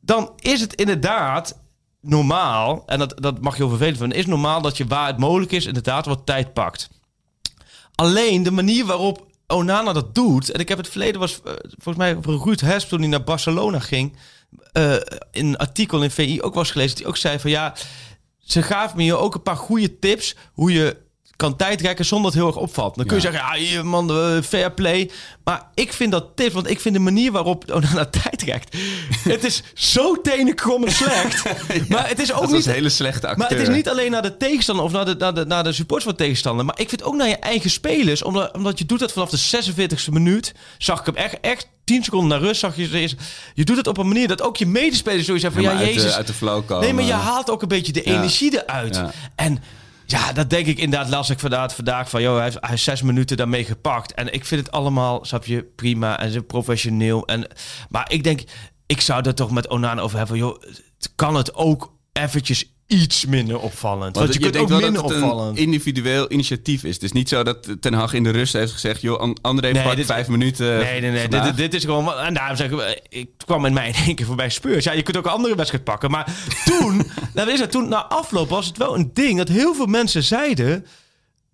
Dan 0.00 0.32
is 0.36 0.60
het 0.60 0.74
inderdaad 0.74 1.58
normaal, 2.00 2.82
en 2.86 2.98
dat, 2.98 3.14
dat 3.22 3.40
mag 3.40 3.52
je 3.52 3.62
heel 3.62 3.68
vervelend 3.68 3.98
vinden, 3.98 4.18
is 4.18 4.26
normaal 4.26 4.62
dat 4.62 4.76
je 4.76 4.86
waar 4.86 5.06
het 5.06 5.18
mogelijk 5.18 5.52
is 5.52 5.66
inderdaad 5.66 6.06
wat 6.06 6.26
tijd 6.26 6.52
pakt. 6.52 6.90
Alleen 7.94 8.42
de 8.42 8.50
manier 8.50 8.86
waarop 8.86 9.26
Onana 9.52 9.92
dat 9.92 10.14
doet, 10.14 10.50
en 10.50 10.60
ik 10.60 10.68
heb 10.68 10.78
het 10.78 10.88
verleden 10.88 11.20
was 11.20 11.42
eh, 11.42 11.52
volgens 11.78 11.96
mij 11.96 12.16
Ruud 12.22 12.60
Hesp 12.60 12.88
toen 12.88 12.98
hij 12.98 13.08
naar 13.08 13.24
Barcelona 13.24 13.78
ging, 13.78 14.16
eh, 14.72 14.94
in 15.30 15.46
een 15.46 15.56
artikel 15.56 16.02
in 16.02 16.10
VI 16.10 16.42
ook 16.42 16.54
was 16.54 16.70
gelezen, 16.70 16.98
hij 16.98 17.06
ook 17.06 17.16
zei 17.16 17.38
van 17.38 17.50
ja, 17.50 17.74
ze 18.38 18.62
gaven 18.62 18.96
me 18.96 19.02
hier 19.02 19.18
ook 19.18 19.34
een 19.34 19.42
paar 19.42 19.56
goede 19.56 19.98
tips 19.98 20.36
hoe 20.52 20.72
je 20.72 20.96
kan 21.38 21.56
tijdrekken 21.56 22.04
zonder 22.04 22.30
dat 22.30 22.40
het 22.40 22.42
heel 22.48 22.52
erg 22.62 22.62
opvalt. 22.68 22.94
Dan 22.96 23.06
kun 23.06 23.16
je 23.16 23.22
Ja. 23.22 23.30
zeggen, 23.32 23.50
ja, 23.60 23.64
hier, 23.66 23.86
man, 23.86 24.10
eh, 24.10 24.42
fair 24.42 24.72
play. 24.72 25.10
Maar 25.44 25.68
ik 25.74 25.92
vind 25.92 26.12
dat 26.12 26.26
tips, 26.34 26.52
want 26.54 26.70
ik 26.70 26.80
vind 26.80 26.94
de 26.94 27.00
manier 27.00 27.32
waarop 27.32 27.64
Onana 27.74 28.04
tijdrekt, 28.04 28.76
het 29.24 29.44
is 29.44 29.62
zo 29.74 30.20
tenenkrom 30.20 30.84
en 30.84 30.92
slecht. 30.92 31.42
Maar 31.88 32.08
het 32.08 32.18
is 32.18 32.32
ook 32.32 32.40
Dat 32.40 32.50
niet 32.50 32.66
een 32.66 32.72
hele 32.72 32.88
slechte 32.88 33.26
acteur. 33.26 33.38
maar 33.48 33.58
het 33.58 33.68
is 33.68 33.74
niet 33.74 33.88
alleen 33.88 34.10
naar 34.10 34.22
de 34.22 34.36
tegenstander 34.36 34.84
of 34.84 34.92
naar 34.92 35.04
de, 35.04 35.14
naar 35.18 35.34
de, 35.34 35.44
naar 35.44 35.64
de 35.64 35.72
supporters 35.72 36.04
van 36.08 36.16
de 36.16 36.22
tegenstander. 36.22 36.64
Maar 36.64 36.78
ik 36.80 36.88
vind 36.88 37.02
ook 37.02 37.14
naar 37.14 37.28
je 37.28 37.36
eigen 37.38 37.70
spelers. 37.70 38.22
Omdat, 38.22 38.54
omdat 38.54 38.78
je 38.78 38.86
doet 38.86 38.98
dat 38.98 39.12
vanaf 39.12 39.30
de 39.30 39.38
46e 39.38 40.12
minuut. 40.12 40.54
Zag 40.78 41.00
ik 41.00 41.06
hem 41.06 41.16
echt, 41.16 41.36
echt 41.40 41.68
10 41.84 42.04
seconden 42.04 42.28
naar 42.28 42.40
rust. 42.48 42.60
Zag 42.60 42.76
je, 42.76 43.14
je 43.54 43.64
doet 43.64 43.76
het 43.76 43.86
op 43.86 43.98
een 43.98 44.08
manier 44.08 44.28
dat 44.28 44.42
ook 44.42 44.56
je 44.56 44.66
medespelers 44.66 45.26
zoiets 45.26 45.44
hebben 45.44 45.62
van... 45.64 45.72
Ja, 45.72 45.78
Ja, 45.78 45.84
maar 45.84 45.94
uit, 45.94 45.96
jezus. 45.96 46.10
de, 46.12 46.16
uit 46.18 46.26
de 46.26 46.32
flow 46.34 46.66
komen. 46.66 46.84
nee, 46.84 46.92
maar 46.92 47.04
je 47.04 47.12
haalt 47.12 47.50
ook 47.50 47.62
een 47.62 47.68
beetje 47.68 47.92
de 47.92 48.02
Ja. 48.04 48.12
energie 48.16 48.62
eruit. 48.62 48.94
Ja. 48.94 49.10
En 49.34 49.62
ja, 50.10 50.32
dat 50.32 50.50
denk 50.50 50.66
ik 50.66 50.78
inderdaad. 50.78 51.08
Las 51.08 51.30
ik 51.30 51.38
vandaag, 51.38 51.74
vandaag 51.74 52.10
van... 52.10 52.22
Joh, 52.22 52.34
hij 52.34 52.44
heeft, 52.44 52.56
hij 52.60 52.76
zes 52.76 53.02
minuten 53.02 53.36
daarmee 53.36 53.64
gepakt. 53.64 54.14
En 54.14 54.32
ik 54.32 54.44
vind 54.44 54.60
het 54.60 54.74
allemaal, 54.74 55.24
snap 55.24 55.44
je, 55.44 55.62
prima. 55.64 56.18
En 56.18 56.32
zo 56.32 56.40
professioneel. 56.40 57.26
En, 57.26 57.46
maar 57.88 58.12
ik 58.12 58.24
denk, 58.24 58.42
ik 58.86 59.00
zou 59.00 59.26
er 59.26 59.34
toch 59.34 59.50
met 59.50 59.68
Onana 59.68 60.00
over 60.00 60.18
hebben. 60.18 60.36
Joh, 60.36 60.62
het 60.62 61.12
kan 61.14 61.34
het 61.34 61.54
ook 61.54 61.96
eventjes 62.12 62.77
iets 62.88 63.26
minder 63.26 63.58
opvallend. 63.58 64.16
Want, 64.16 64.34
je, 64.34 64.40
kunt 64.40 64.56
ook 64.56 64.68
minder 64.68 64.92
dat 64.92 65.02
opvallend. 65.02 65.58
een 65.58 65.62
individueel 65.64 66.32
initiatief 66.32 66.84
is. 66.84 66.94
Het 66.94 67.02
is 67.02 67.12
niet 67.12 67.28
zo 67.28 67.42
dat 67.42 67.76
Ten 67.80 67.92
Hag 67.92 68.12
in 68.12 68.22
de 68.22 68.30
rust 68.30 68.52
heeft 68.52 68.72
gezegd... 68.72 69.00
joh, 69.00 69.20
An- 69.20 69.38
André, 69.42 69.70
Nee, 69.70 69.82
pak 69.82 69.96
dit- 69.96 70.06
vijf 70.06 70.28
minuten 70.28 70.78
Nee, 70.78 71.00
nee, 71.00 71.10
nee. 71.10 71.28
Dit, 71.28 71.56
dit 71.56 71.74
is 71.74 71.84
gewoon... 71.84 72.12
En 72.14 72.34
daarom 72.34 72.56
zeg 72.56 72.70
ik... 72.70 73.02
Ik 73.08 73.28
kwam 73.44 73.64
in 73.64 73.72
mij 73.72 73.88
in 73.92 73.94
één 74.06 74.14
keer 74.14 74.26
voorbij 74.26 74.50
Spurs. 74.50 74.84
Ja, 74.84 74.92
je 74.92 75.02
kunt 75.02 75.16
ook 75.16 75.24
een 75.24 75.30
andere 75.30 75.54
wedstrijd 75.54 75.84
pakken. 75.84 76.10
Maar 76.10 76.34
toen... 76.64 77.02
nou, 77.34 77.50
is 77.52 77.60
het, 77.60 77.70
toen 77.70 77.88
na 77.88 78.04
afloop 78.06 78.48
was 78.48 78.66
het 78.66 78.76
wel 78.76 78.94
een 78.94 79.10
ding... 79.14 79.38
dat 79.38 79.48
heel 79.48 79.74
veel 79.74 79.86
mensen 79.86 80.22
zeiden... 80.22 80.86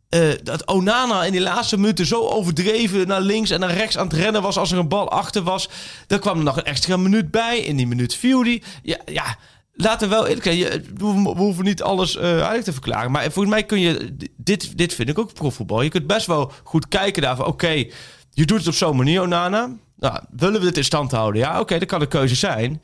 eh, 0.09 0.21
dat 0.43 0.67
Onana 0.67 1.25
in 1.25 1.33
die 1.33 1.41
laatste 1.41 1.77
minuten 1.79 2.07
zo 2.07 2.27
overdreven 2.29 3.07
naar 3.07 3.21
links 3.21 3.51
en 3.51 3.61
naar 3.61 3.75
rechts 3.75 3.99
aan 3.99 4.07
het 4.07 4.17
rennen 4.17 4.43
was 4.43 4.57
als 4.59 4.73
er 4.73 4.79
een 4.79 4.89
bal 4.89 5.11
achter 5.11 5.43
was. 5.43 5.69
Dan 6.07 6.19
kwam 6.19 6.39
er 6.39 6.45
nog 6.45 6.57
een 6.57 6.65
extra 6.65 6.97
minuut 6.97 7.31
bij. 7.31 7.59
In 7.59 7.77
die 7.77 7.87
minuut 7.87 8.15
viel 8.15 8.43
die. 8.43 8.63
Ja, 8.83 8.99
ja 9.05 9.37
laten 9.75 10.09
we 10.09 10.15
wel 10.15 10.27
eerlijk 10.27 10.45
zijn. 10.45 10.85
We 10.97 11.05
hoeven, 11.05 11.65
niet 11.65 11.83
alles 11.83 12.17
eh 12.17 12.33
eigenlijk 12.33 12.65
te 12.65 12.73
verklaren. 12.73 13.11
Maar 13.11 13.23
volgens 13.23 13.55
mij 13.55 13.65
kun 13.65 13.81
je... 13.81 14.17
Dit, 14.37 14.79
dit 14.79 14.95
vind 14.95 15.09
ik 15.09 15.19
ook 15.19 15.33
profvoetbal. 15.33 15.83
Je 15.83 15.91
kunt 15.91 16.07
best 16.07 16.27
wel 16.27 16.53
goed 16.63 16.89
kijken 16.89 17.23
daarvan. 17.23 17.47
Oké, 17.47 17.85
je 18.31 18.45
doet 18.45 18.59
het 18.59 18.67
op 18.67 18.75
zo'n 18.75 18.97
manier, 18.97 19.23
Onana. 19.23 19.77
Nou, 19.97 20.21
willen 20.31 20.61
we 20.61 20.67
dit 20.67 20.77
in 20.77 20.85
stand 20.85 21.11
houden? 21.11 21.41
Ja, 21.41 21.61
oké, 21.61 21.79
dat 21.79 21.89
kan 21.89 22.01
een 22.01 22.09
keuze 22.09 22.35
zijn. 22.35 22.83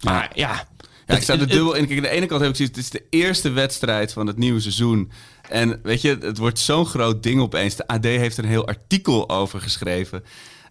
Maar 0.00 0.30
ja... 0.34 0.66
Ja, 1.06 1.14
ik 1.16 1.22
sta 1.22 1.32
er 1.32 1.48
dubbel 1.48 1.74
in. 1.74 1.86
Kijk, 1.86 1.98
aan 1.98 2.04
de 2.04 2.08
ene 2.08 2.26
kant 2.26 2.40
heb 2.40 2.50
ik 2.50 2.56
zoiets... 2.56 2.76
Het 2.76 2.84
is 2.84 2.90
de 2.90 3.06
eerste 3.10 3.50
wedstrijd 3.50 4.12
van 4.12 4.26
het 4.26 4.36
nieuwe 4.36 4.60
seizoen. 4.60 5.10
En 5.48 5.80
weet 5.82 6.00
je, 6.00 6.18
het 6.20 6.38
wordt 6.38 6.58
zo'n 6.58 6.86
groot 6.86 7.22
ding 7.22 7.40
opeens. 7.40 7.76
De 7.76 7.86
AD 7.86 8.04
heeft 8.04 8.36
er 8.36 8.44
een 8.44 8.50
heel 8.50 8.66
artikel 8.66 9.28
over 9.28 9.60
geschreven. 9.60 10.24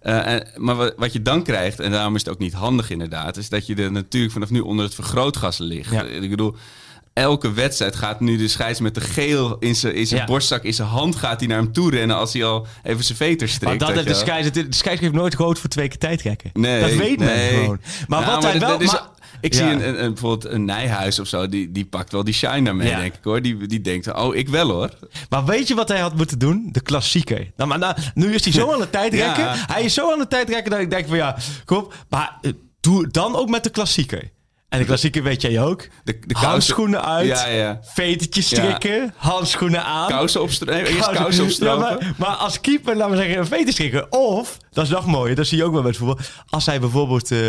Eh, 0.03 0.35
maar 0.55 0.75
wat, 0.75 0.93
wat 0.97 1.13
je 1.13 1.21
dan 1.21 1.43
krijgt, 1.43 1.79
en 1.79 1.91
daarom 1.91 2.15
is 2.15 2.21
het 2.23 2.33
ook 2.33 2.39
niet 2.39 2.53
handig 2.53 2.89
inderdaad... 2.89 3.37
is 3.37 3.49
dat 3.49 3.65
je 3.67 3.75
er 3.75 3.91
natuurlijk 3.91 4.33
vanaf 4.33 4.49
nu 4.49 4.59
onder 4.59 4.85
het 4.85 4.95
vergrootgas 4.95 5.57
ligt. 5.57 5.91
Ja. 5.91 6.03
Ik 6.03 6.29
bedoel... 6.29 6.55
Elke 7.13 7.53
wedstrijd 7.53 7.95
gaat 7.95 8.19
nu 8.19 8.37
de 8.37 8.47
scheids 8.47 8.79
met 8.79 8.95
de 8.95 9.01
geel 9.01 9.57
in 9.59 9.75
zijn, 9.75 9.95
in 9.95 10.07
zijn 10.07 10.19
Ja. 10.19 10.25
borstzak, 10.25 10.63
in 10.63 10.73
zijn 10.73 10.87
hand 10.87 11.15
gaat 11.15 11.39
hij 11.39 11.47
naar 11.47 11.57
hem 11.57 11.71
toe 11.71 11.91
rennen 11.91 12.15
als 12.17 12.33
hij 12.33 12.43
al 12.45 12.67
even 12.83 13.03
zijn 13.03 13.17
veter 13.17 13.49
strikt. 13.49 13.79
Maar 13.81 13.93
dat, 13.93 14.07
de 14.07 14.13
scheids, 14.13 14.51
de 14.51 14.65
scheids 14.69 15.01
heeft 15.01 15.13
nooit 15.13 15.35
gehoord 15.35 15.59
voor 15.59 15.69
twee 15.69 15.87
keer 15.87 15.97
tijdrekken. 15.97 16.49
Nee, 16.53 16.81
dat 16.81 16.93
weet 16.93 17.19
men 17.19 17.49
gewoon. 17.49 17.79
Maar 18.07 18.19
Ja, 18.21 18.25
wat 18.25 18.43
hij 18.43 18.59
wel... 18.59 18.79
maar- 18.79 19.07
ik 19.43 19.53
zie 19.53 19.63
een, 19.63 19.87
een, 19.87 20.03
een- 20.03 20.13
bijvoorbeeld 20.13 20.53
een 20.53 20.65
Nijhuis 20.65 21.19
of 21.19 21.27
zo, 21.27 21.47
die, 21.49 21.71
die 21.71 21.85
pakt 21.85 22.11
wel 22.11 22.23
die 22.23 22.33
shine 22.33 22.61
daarmee, 22.63 22.95
denk 22.95 23.13
ik 23.13 23.23
hoor. 23.23 23.41
Die, 23.41 23.67
die 23.67 23.81
denkt, 23.81 24.13
oh, 24.13 24.35
ik 24.35 24.49
wel 24.49 24.69
hoor. 24.69 24.89
Maar 25.29 25.45
weet 25.45 25.67
je 25.67 25.75
wat 25.75 25.87
hij 25.87 25.99
had 25.99 26.15
moeten 26.15 26.39
doen? 26.39 26.69
De 26.71 26.81
klassieker. 26.81 27.51
Nou, 27.55 27.69
maar 27.69 27.79
nou, 27.79 27.95
nu 28.13 28.33
is 28.33 28.43
hij 28.43 28.53
zo 28.53 28.73
aan 28.73 28.79
het 28.79 28.91
tijdrekken. 29.01 29.45
Hij 29.49 29.83
is 29.83 29.93
zo 29.93 30.11
aan 30.11 30.19
het 30.19 30.29
tijdrekken 30.29 30.71
dat 30.71 30.79
ik 30.79 30.89
denk 30.89 31.07
van 31.07 31.17
ja, 31.17 31.37
kom 31.65 31.77
op. 31.77 31.93
Maar 32.09 32.37
eh, 32.41 32.51
doe 32.79 33.07
dan 33.07 33.35
ook 33.35 33.49
met 33.49 33.63
de 33.63 33.69
klassieker. 33.69 34.31
En 34.69 34.79
de 34.79 34.85
klassieker 34.85 35.23
weet 35.23 35.41
jij 35.41 35.61
ook. 35.61 35.81
De, 35.81 35.89
de 36.03 36.19
kousen- 36.27 36.49
Handschoenen 36.49 37.03
uit. 37.05 37.27
Ja, 37.27 37.47
ja. 37.47 37.79
Vetertjes 37.83 38.45
strikken. 38.45 39.13
Handschoenen 39.17 39.83
aan. 39.83 40.07
Kousen 40.09 40.41
opstropen. 40.41 40.85
Eerst 40.85 41.11
Kousen- 41.11 41.79
maar, 41.79 42.13
maar 42.17 42.29
als 42.35 42.61
keeper, 42.61 42.95
laten 42.95 43.11
we 43.15 43.17
zeggen, 43.21 43.37
een 43.37 43.45
veter 43.47 43.73
strikken. 43.73 44.11
Of, 44.11 44.57
dat 44.71 44.83
is 44.83 44.89
nog 44.89 45.05
mooier, 45.05 45.35
dat 45.35 45.47
zie 45.47 45.57
je 45.57 45.63
ook 45.63 45.71
wel 45.71 45.81
bij 45.81 45.89
het 45.89 45.99
voetbal. 45.99 46.17
Als 46.49 46.65
hij 46.65 46.79
bijvoorbeeld 46.79 47.31
eh, 47.31 47.39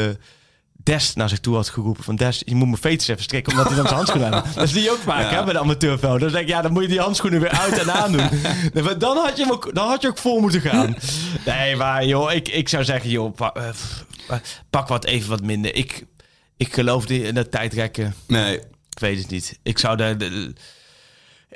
Des 0.85 1.15
naar 1.15 1.29
zich 1.29 1.41
toe 1.41 1.55
had 1.55 1.69
geroepen 1.69 2.05
van 2.05 2.17
Des, 2.17 2.43
je 2.45 2.55
moet 2.55 2.69
mijn 2.69 2.81
veters 2.81 3.09
even 3.09 3.23
strikken, 3.23 3.53
omdat 3.53 3.67
hij 3.67 3.75
dan 3.77 3.85
zijn 3.85 3.97
handschoenen 3.97 4.35
aan. 4.35 4.45
Dat 4.55 4.69
zie 4.69 4.83
je 4.83 4.91
ook 4.91 4.99
vaak 4.99 5.31
Ja. 5.31 5.37
hè, 5.39 5.45
bij 5.45 5.53
de 5.53 5.59
amateurveld. 5.59 6.21
Dan 6.21 6.29
denk 6.33 6.43
ik, 6.43 6.49
ja, 6.49 6.63
dan 6.63 6.73
moet 6.73 6.83
je 6.83 6.89
die 6.89 7.01
handschoenen 7.01 7.41
weer 7.41 7.51
uit 7.51 7.79
en 7.79 7.93
aan 7.93 8.13
doen. 8.13 8.29
Nee, 8.75 8.97
dan 8.97 9.17
had 9.17 9.37
je, 9.37 9.43
hem 9.43 9.53
ook, 9.53 9.75
dan 9.75 9.89
had 9.89 10.03
je 10.03 10.09
ook 10.09 10.19
vol 10.19 10.41
moeten 10.41 10.61
gaan. 10.61 10.97
Nee, 11.45 11.77
maar 11.77 12.05
joh, 12.07 12.33
ik, 12.33 12.49
ik 12.49 12.69
zou 12.69 12.85
zeggen, 12.85 13.11
joh, 13.11 13.35
eh, 13.39 13.69
pff, 13.71 14.05
pak 14.71 14.89
wat 14.89 15.05
even 15.05 15.29
wat 15.29 15.43
minder. 15.43 15.75
Ik, 15.75 16.05
ik 16.57 16.75
geloof 16.75 17.07
die- 17.07 17.23
in 17.23 17.35
dat 17.35 17.51
tijdrekken. 17.51 18.15
Nee. 18.27 18.57
Ik 18.91 18.99
weet 19.01 19.19
het 19.19 19.31
niet. 19.31 19.59
Ik 19.63 19.79
zou 19.79 19.97
daar... 19.97 20.19
de- 20.19 20.53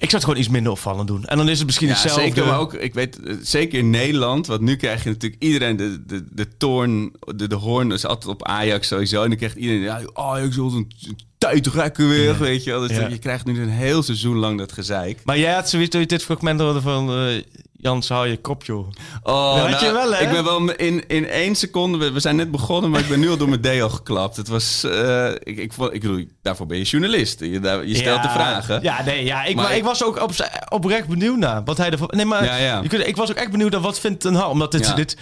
ik 0.01 0.11
zou 0.11 0.15
het 0.15 0.25
gewoon 0.25 0.39
iets 0.39 0.49
minder 0.49 0.73
opvallend 0.73 1.09
doen. 1.09 1.25
En 1.25 1.37
dan 1.37 1.49
is 1.49 1.57
het 1.59 1.67
misschien 1.67 1.89
Ja, 1.89 1.93
hetzelfde. 1.93 2.23
zeker, 2.23 2.47
maar 2.47 2.59
ook, 2.59 2.75
ik 2.75 2.95
weet, 2.95 3.21
eh, 3.23 3.35
zeker 3.43 3.79
in 3.79 3.91
Nederland, 3.91 4.47
want 4.47 4.61
nu 4.61 4.77
krijg 4.77 5.03
je 5.05 5.09
natuurlijk 5.11 5.43
iedereen, 5.43 5.77
de, 5.77 6.05
de, 6.07 6.25
de 6.31 6.57
toorn, 6.57 7.13
de, 7.37 7.49
de 7.49 7.55
hoorn 7.55 7.93
is 7.93 8.07
altijd 8.07 8.27
op 8.33 8.45
Ajax 8.47 8.89
sowieso. 8.89 9.23
En 9.23 9.29
dan 9.29 9.39
krijgt 9.39 9.57
iedereen, 9.57 9.83
ja, 9.83 10.01
Ajax 10.13 10.57
wil 10.57 10.73
een 10.73 10.93
tijdrekken 11.39 12.09
weer, 12.09 12.39
weet 12.39 12.65
je 12.65 12.71
wel. 12.71 12.81
Dus 12.81 12.91
Ja. 12.97 13.09
je 13.09 13.19
krijgt 13.19 13.45
nu 13.47 13.61
een 13.63 13.69
heel 13.69 14.03
seizoen 14.03 14.37
lang 14.37 14.59
dat 14.59 14.73
gezeik. 14.73 15.21
Maar 15.25 15.39
jij 15.39 15.53
had 15.55 15.69
zoiets 15.69 15.91
toen 15.91 16.01
je 16.01 16.07
dit 16.07 16.25
fragment 16.25 16.61
hoorde 16.61 16.81
van... 16.81 17.11
eh, 17.11 17.43
Jans, 17.81 18.09
hou 18.09 18.29
je 18.29 18.37
kop, 18.37 18.65
joh. 18.65 18.89
Oh, 19.23 19.57
Dat 19.57 19.71
had 19.71 19.81
je 19.81 19.93
wel, 19.93 20.13
hè? 20.13 20.21
Ik 20.23 20.31
ben 20.31 20.45
wel 20.45 20.71
in, 20.73 21.07
in 21.09 21.29
één 21.29 21.55
seconde... 21.55 21.99
We, 21.99 22.13
we 22.13 22.21
zijn 22.21 22.37
net 22.37 22.51
begonnen, 22.51 22.91
maar 22.91 23.01
ik 23.01 23.09
ben 23.09 23.21
nu 23.21 23.31
al 23.31 23.37
door 23.37 23.49
mijn 23.49 23.61
deel 23.61 23.89
geklapt. 23.91 24.37
Het 24.37 24.49
was... 24.49 24.85
eh, 24.85 25.29
ik, 25.33 25.57
ik, 25.59 25.73
ik 25.77 26.01
bedoel, 26.01 26.25
daarvoor 26.43 26.67
ben 26.67 26.79
je 26.79 26.85
journalist. 26.85 27.41
Je, 27.41 27.61
daar- 27.61 27.87
je 27.87 27.95
stelt 27.95 28.23
de 28.23 28.29
vragen. 28.29 28.83
Ja, 28.83 29.03
nee, 29.05 29.25
ja. 29.25 29.45
Ik, 29.45 29.55
Maar 29.55 29.65
maar 29.65 29.73
ik 29.73 29.79
ik- 29.79 29.85
was 29.85 30.05
ook 30.05 30.23
op, 30.23 30.31
oprecht 30.69 31.07
benieuwd 31.09 31.37
naar 31.37 31.65
wat 31.65 31.77
hij 31.77 31.91
ervan... 31.91 32.11
Nee, 32.17 32.25
maar 32.25 32.45
Ja, 32.45 32.57
ja. 32.57 32.81
Je 32.83 32.89
kunt, 32.89 33.07
ik 33.07 33.17
was 33.17 33.31
ook 33.31 33.37
echt 33.37 33.51
benieuwd 33.51 33.71
naar 33.73 33.81
wat 33.81 34.01
vindt 34.01 34.21
Ten 34.21 34.35
Hag. 34.35 34.49
Omdat 34.51 34.73
dit, 34.73 34.87
Ja. 34.87 34.95
dit, 34.95 35.17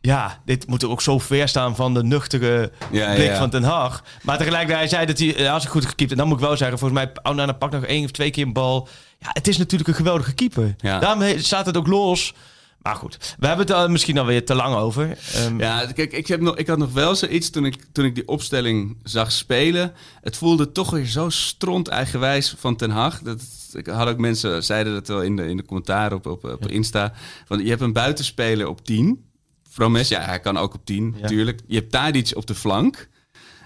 ja, 0.00 0.40
dit 0.44 0.66
moet 0.66 0.84
ook 0.84 1.00
zo 1.02 1.18
ver 1.18 1.48
staan 1.48 1.76
van 1.76 1.94
de 1.94 2.02
nuchtere 2.04 2.72
Ja, 2.90 3.14
blik 3.14 3.26
ja. 3.26 3.36
van 3.36 3.50
Ten 3.50 3.62
Hag. 3.62 4.04
Maar 4.22 4.38
tegelijkertijd 4.38 4.78
hij 4.78 4.88
zei 4.88 5.06
dat 5.06 5.18
hij, 5.18 5.46
eh, 5.46 5.52
als 5.52 5.64
ik 5.64 5.70
goed 5.70 5.86
gekiept, 5.86 6.10
en 6.10 6.16
dan 6.16 6.28
moet 6.28 6.36
ik 6.36 6.44
wel 6.44 6.56
zeggen, 6.56 6.78
volgens 6.78 7.00
mij, 7.00 7.12
Onana 7.22 7.52
pakt 7.52 7.72
nog 7.72 7.84
één 7.84 8.04
of 8.04 8.10
twee 8.10 8.30
keer 8.30 8.46
een 8.46 8.52
bal. 8.52 8.88
Ja, 9.18 9.28
het 9.32 9.48
is 9.48 9.58
natuurlijk 9.58 9.88
een 9.88 9.94
geweldige 9.94 10.32
keeper. 10.34 10.74
Daarmee 10.78 11.42
staat 11.42 11.66
het 11.66 11.76
ook 11.76 11.86
los. 11.86 12.34
Maar 12.82 12.94
goed, 12.96 13.34
we 13.38 13.46
hebben 13.46 13.66
het 13.66 13.76
er 13.76 13.90
misschien 13.90 14.18
alweer 14.18 14.44
te 14.44 14.54
lang 14.54 14.74
over. 14.74 15.18
Ehm, 15.34 15.58
Ja, 15.58 15.86
kijk, 15.94 16.12
ik, 16.12 16.26
heb 16.26 16.40
nog, 16.40 16.56
ik 16.56 16.66
had 16.66 16.78
nog 16.78 16.92
wel 16.92 17.14
zoiets 17.14 17.50
toen 17.50 17.64
ik, 17.64 17.84
toen 17.92 18.04
ik 18.04 18.14
die 18.14 18.28
opstelling 18.28 18.96
zag 19.02 19.32
spelen. 19.32 19.92
Het 20.22 20.36
voelde 20.36 20.72
toch 20.72 20.90
weer 20.90 21.06
zo 21.06 21.28
stront 21.28 21.88
eigenwijs 21.88 22.54
van 22.58 22.76
Ten 22.76 22.90
Hag. 22.90 23.18
Dat, 23.18 23.42
ik 23.72 23.86
had 23.86 24.08
ook 24.08 24.18
mensen, 24.18 24.64
zeiden 24.64 24.92
dat 24.92 25.08
wel 25.08 25.22
in 25.22 25.36
de, 25.36 25.48
in 25.48 25.56
de 25.56 25.64
commentaren 25.64 26.16
op, 26.16 26.26
op, 26.26 26.44
op 26.44 26.66
Insta. 26.66 27.12
Van, 27.46 27.62
je 27.62 27.68
hebt 27.68 27.80
een 27.80 27.92
buitenspeler 27.92 28.68
op 28.68 28.84
10. 28.84 29.29
Promes, 29.74 30.08
ja, 30.08 30.20
hij 30.20 30.40
kan 30.40 30.56
ook 30.56 30.74
op 30.74 30.84
10, 30.84 31.12
Ja. 31.14 31.20
natuurlijk. 31.22 31.60
Je 31.66 31.76
hebt 31.76 31.90
Tadic 31.92 32.30
op 32.34 32.46
de 32.46 32.54
flank. 32.54 33.08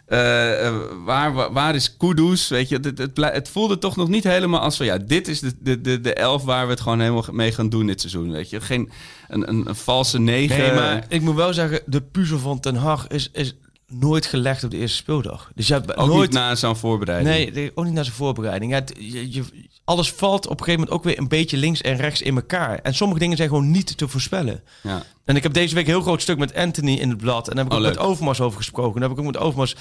Eh, 0.06 0.66
eh, 0.66 0.74
waar, 1.04 1.32
waar, 1.32 1.52
waar 1.52 1.74
is 1.74 1.96
Kudus? 1.96 2.48
Weet 2.48 2.68
je, 2.68 2.78
het, 2.82 2.98
het, 2.98 3.16
het 3.16 3.48
voelde 3.48 3.78
toch 3.78 3.96
nog 3.96 4.08
niet 4.08 4.24
helemaal 4.24 4.60
als 4.60 4.76
van 4.76 4.86
ja, 4.86 4.98
dit 4.98 5.28
is 5.28 5.40
de, 5.40 5.52
de, 5.60 5.80
de, 5.80 6.00
de 6.00 6.14
elf 6.14 6.42
waar 6.44 6.64
we 6.64 6.70
het 6.70 6.80
gewoon 6.80 7.00
helemaal 7.00 7.24
mee 7.32 7.52
gaan 7.52 7.68
doen 7.68 7.86
dit 7.86 8.00
seizoen. 8.00 8.30
Weet 8.30 8.50
je, 8.50 8.60
geen 8.60 8.90
een, 9.28 9.48
een, 9.48 9.68
een 9.68 9.74
valse 9.74 10.18
negen. 10.18 10.58
Nee, 10.58 10.72
maar 10.72 11.04
ik 11.08 11.20
moet 11.20 11.34
wel 11.34 11.52
zeggen, 11.54 11.80
de 11.86 12.00
puzzel 12.00 12.38
van 12.38 12.60
Ten 12.60 12.76
Hag 12.76 13.06
is, 13.06 13.30
is 13.32 13.54
nooit 14.00 14.26
gelegd 14.26 14.64
op 14.64 14.70
de 14.70 14.76
eerste 14.76 14.96
speeldag. 14.96 15.50
Dus 15.54 15.66
je 15.66 15.72
hebt 15.72 15.96
ook 15.96 16.06
nooit... 16.08 16.30
niet 16.30 16.38
na 16.38 16.54
zo'n 16.54 16.76
voorbereiding. 16.76 17.54
Nee, 17.54 17.72
ook 17.74 17.84
niet 17.84 17.94
naar 17.94 18.04
zijn 18.04 18.16
voorbereiding. 18.16 18.72
Ja, 18.72 18.78
het- 18.78 18.94
je, 18.98 19.32
je- 19.32 19.68
alles 19.84 20.12
valt 20.12 20.44
op 20.46 20.50
een 20.58 20.64
gegeven 20.64 20.80
moment 20.80 20.90
ook 20.98 21.04
weer 21.04 21.18
een 21.18 21.28
beetje 21.28 21.56
links 21.56 21.80
en 21.80 21.96
rechts 21.96 22.22
in 22.22 22.34
elkaar. 22.36 22.78
En 22.78 22.94
sommige 22.94 23.20
dingen 23.20 23.36
zijn 23.36 23.48
gewoon 23.48 23.70
niet 23.70 23.96
te 23.96 24.08
voorspellen. 24.08 24.62
Ja. 24.82 25.02
En 25.24 25.36
ik 25.36 25.42
heb 25.42 25.52
deze 25.52 25.74
week 25.74 25.84
een 25.86 25.92
heel 25.92 26.02
groot 26.02 26.22
stuk 26.22 26.38
met 26.38 26.54
Anthony 26.54 26.94
in 26.94 27.08
het 27.08 27.18
blad. 27.18 27.48
En 27.48 27.56
daar 27.56 27.64
heb 27.64 27.72
ik 27.72 27.78
Oh, 27.78 27.84
ook 27.84 27.90
leuk. 27.90 27.98
met 28.00 28.08
Overmars 28.10 28.40
over 28.40 28.56
gesproken. 28.58 28.94
En 28.94 29.00
daar 29.00 29.08
heb 29.08 29.18
ik 29.18 29.24
ook 29.24 29.32
met 29.32 29.42
Overmars... 29.42 29.76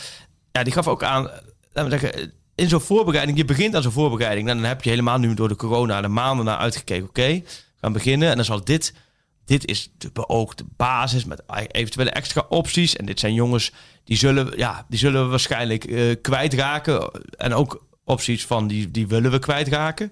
Ja, 0.51 0.63
die 0.63 0.73
gaf 0.73 0.87
ook 0.87 1.03
aan... 1.03 1.23
Laten 1.73 1.91
we 1.91 1.99
zeggen, 1.99 2.31
in 2.55 2.69
zo'n 2.69 2.81
voorbereiding... 2.81 3.37
Je 3.37 3.45
begint 3.45 3.75
aan 3.75 3.81
zo'n 3.81 3.91
voorbereiding. 3.91 4.49
En 4.49 4.55
dan 4.57 4.65
heb 4.65 4.83
je 4.83 4.89
helemaal 4.89 5.17
nu 5.17 5.33
door 5.33 5.47
de 5.47 5.55
corona 5.55 6.01
de 6.01 6.07
maanden 6.07 6.45
naar 6.45 6.57
uitgekeken. 6.57 7.07
Oké, 7.07 7.41
gaan 7.81 7.93
beginnen. 7.93 8.29
En 8.29 8.35
dan 8.35 8.45
zal 8.45 8.63
dit... 8.63 8.93
Dit 9.45 9.67
is 9.67 9.89
de 9.97 10.09
beoogde 10.13 10.63
basis 10.77 11.25
met 11.25 11.43
eventuele 11.71 12.09
extra 12.09 12.45
opties. 12.49 12.95
En 12.95 13.05
dit 13.05 13.19
zijn 13.19 13.33
jongens 13.33 13.71
die 14.03 14.17
zullen, 14.17 14.57
ja, 14.57 14.85
die 14.89 14.99
zullen 14.99 15.23
we 15.23 15.29
waarschijnlijk 15.29 15.83
eh, 15.85 16.15
kwijtraken. 16.21 17.11
En 17.37 17.53
ook 17.53 17.85
opties 18.05 18.45
van 18.45 18.67
die, 18.67 18.91
die 18.91 19.07
willen 19.07 19.31
we 19.31 19.39
kwijtraken. 19.39 20.11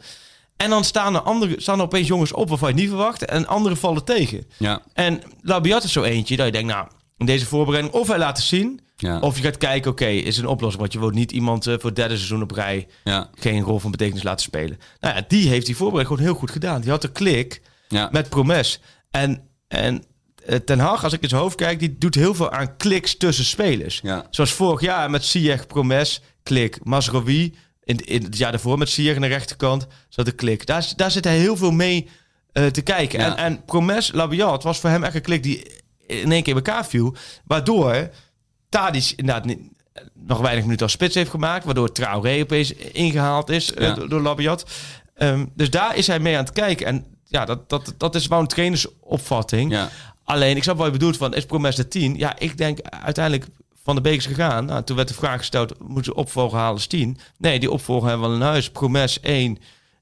En 0.57 0.69
dan 0.69 0.83
staan 0.83 1.15
er, 1.15 1.21
andere, 1.21 1.61
staan 1.61 1.77
er 1.77 1.85
opeens 1.85 2.07
jongens 2.07 2.31
op 2.31 2.49
waarvan 2.49 2.67
je 2.67 2.73
het 2.73 2.83
niet 2.83 2.93
verwacht. 2.93 3.25
En 3.25 3.47
anderen 3.47 3.77
vallen 3.77 4.03
tegen. 4.03 4.45
Ja, 4.57 4.81
En 4.93 5.21
Labiat 5.41 5.83
is 5.83 5.91
zo 5.91 6.03
eentje 6.03 6.35
dat 6.35 6.45
je 6.45 6.51
denkt, 6.51 6.73
nou, 6.73 6.87
in 7.17 7.25
deze 7.25 7.45
voorbereiding 7.45 7.93
of 7.95 8.07
hij 8.07 8.17
laat 8.17 8.37
het 8.37 8.45
zien. 8.45 8.79
ja, 8.95 9.19
Of 9.19 9.37
je 9.37 9.43
gaat 9.43 9.57
kijken, 9.57 9.91
oké, 9.91 10.05
is 10.05 10.37
een 10.37 10.47
oplossing. 10.47 10.81
Want 10.81 10.93
je 10.93 10.99
wilt 10.99 11.13
niet 11.13 11.31
iemand 11.31 11.67
eh, 11.67 11.73
voor 11.73 11.85
het 11.85 11.95
derde 11.95 12.15
seizoen 12.15 12.41
op 12.41 12.51
rij 12.51 12.87
ja, 13.03 13.29
geen 13.35 13.61
rol 13.63 13.79
van 13.79 13.91
betekenis 13.91 14.23
laten 14.23 14.43
spelen. 14.43 14.79
Nou 14.99 15.15
ja, 15.15 15.25
die 15.27 15.47
heeft 15.47 15.65
die 15.65 15.75
voorbereiding 15.75 16.17
gewoon 16.17 16.31
heel 16.31 16.41
goed 16.41 16.51
gedaan. 16.51 16.81
Die 16.81 16.89
had 16.89 17.01
de 17.01 17.11
klik 17.11 17.61
ja. 17.87 18.09
met 18.11 18.29
Promes. 18.29 18.79
En, 19.11 19.47
en 19.67 20.03
eh, 20.45 20.55
Ten 20.55 20.79
Hag, 20.79 21.03
als 21.03 21.13
ik 21.13 21.21
in 21.21 21.29
zijn 21.29 21.41
hoofd 21.41 21.55
kijk, 21.55 21.79
die 21.79 21.97
doet 21.97 22.15
heel 22.15 22.33
veel 22.33 22.51
aan 22.51 22.77
kliks 22.77 23.17
tussen 23.17 23.45
spelers. 23.45 23.99
ja. 24.03 24.25
Zoals 24.29 24.51
vorig 24.51 24.81
jaar 24.81 25.09
met 25.09 25.25
Ziyech, 25.25 25.67
Promes, 25.67 26.21
klik. 26.43 26.79
Masrowi, 26.83 27.55
in, 27.83 27.97
in 28.05 28.23
het 28.23 28.37
jaar 28.37 28.51
daarvoor 28.51 28.77
met 28.77 28.89
Ziyech 28.89 29.15
aan 29.15 29.21
de 29.21 29.27
rechterkant, 29.27 29.87
zat 30.09 30.25
de 30.25 30.31
klik. 30.31 30.65
Daar, 30.65 30.93
daar 30.95 31.11
zit 31.11 31.23
hij 31.23 31.37
heel 31.37 31.57
veel 31.57 31.71
mee 31.71 32.09
eh, 32.51 32.65
te 32.65 32.81
kijken. 32.81 33.19
Ja. 33.19 33.25
En, 33.25 33.37
en 33.37 33.65
Promes, 33.65 34.11
Labiat 34.11 34.63
was 34.63 34.79
voor 34.79 34.89
hem 34.89 35.03
echt 35.03 35.15
een 35.15 35.21
klik 35.21 35.43
die 35.43 35.81
in 36.07 36.31
één 36.31 36.43
keer 36.43 36.55
in 36.55 36.63
elkaar 36.63 36.85
viel. 36.85 37.15
Waardoor 37.45 38.09
Tadic 38.69 39.13
inderdaad 39.15 39.45
niet, 39.45 39.59
nog 40.13 40.39
weinig 40.39 40.63
minuten 40.63 40.83
als 40.83 40.91
spits 40.93 41.15
heeft 41.15 41.29
gemaakt. 41.29 41.65
Waardoor 41.65 41.91
Traoré 41.91 42.41
opeens 42.41 42.73
ingehaald 42.73 43.49
is 43.49 43.73
eh, 43.73 43.95
door, 43.95 44.09
door 44.09 44.21
Labiat. 44.21 44.65
Ehm, 45.15 45.45
dus 45.55 45.69
daar 45.69 45.95
is 45.95 46.07
hij 46.07 46.19
mee 46.19 46.37
aan 46.37 46.43
het 46.43 46.53
kijken. 46.53 46.85
En 46.85 47.05
ja, 47.31 47.45
dat, 47.45 47.69
dat, 47.69 47.93
dat 47.97 48.15
is 48.15 48.27
wel 48.27 48.39
een 48.39 48.47
trainersopvatting. 48.47 49.71
ja. 49.71 49.89
Alleen, 50.23 50.55
ik 50.55 50.63
snap 50.63 50.77
wat 50.77 50.85
je 50.85 50.91
bedoelt 50.91 51.17
van, 51.17 51.33
is 51.33 51.45
Promes 51.45 51.75
de 51.75 51.87
10? 51.87 52.17
Ja, 52.17 52.39
ik 52.39 52.57
denk 52.57 52.81
uiteindelijk 52.81 53.47
van 53.83 53.95
de 53.95 54.01
bekers 54.01 54.25
gegaan. 54.25 54.65
Nou, 54.65 54.83
toen 54.83 54.95
werd 54.95 55.07
de 55.07 55.13
vraag 55.13 55.37
gesteld, 55.37 55.79
moeten 55.79 56.03
ze 56.03 56.15
opvolger 56.15 56.57
halen 56.57 56.73
als 56.73 56.87
10? 56.87 57.17
Nee, 57.37 57.59
die 57.59 57.71
opvolger 57.71 58.09
hebben 58.09 58.27
we 58.27 58.33
al 58.33 58.39
in 58.41 58.47
huis. 58.47 58.69
Promes 58.71 59.19
1 59.19 59.57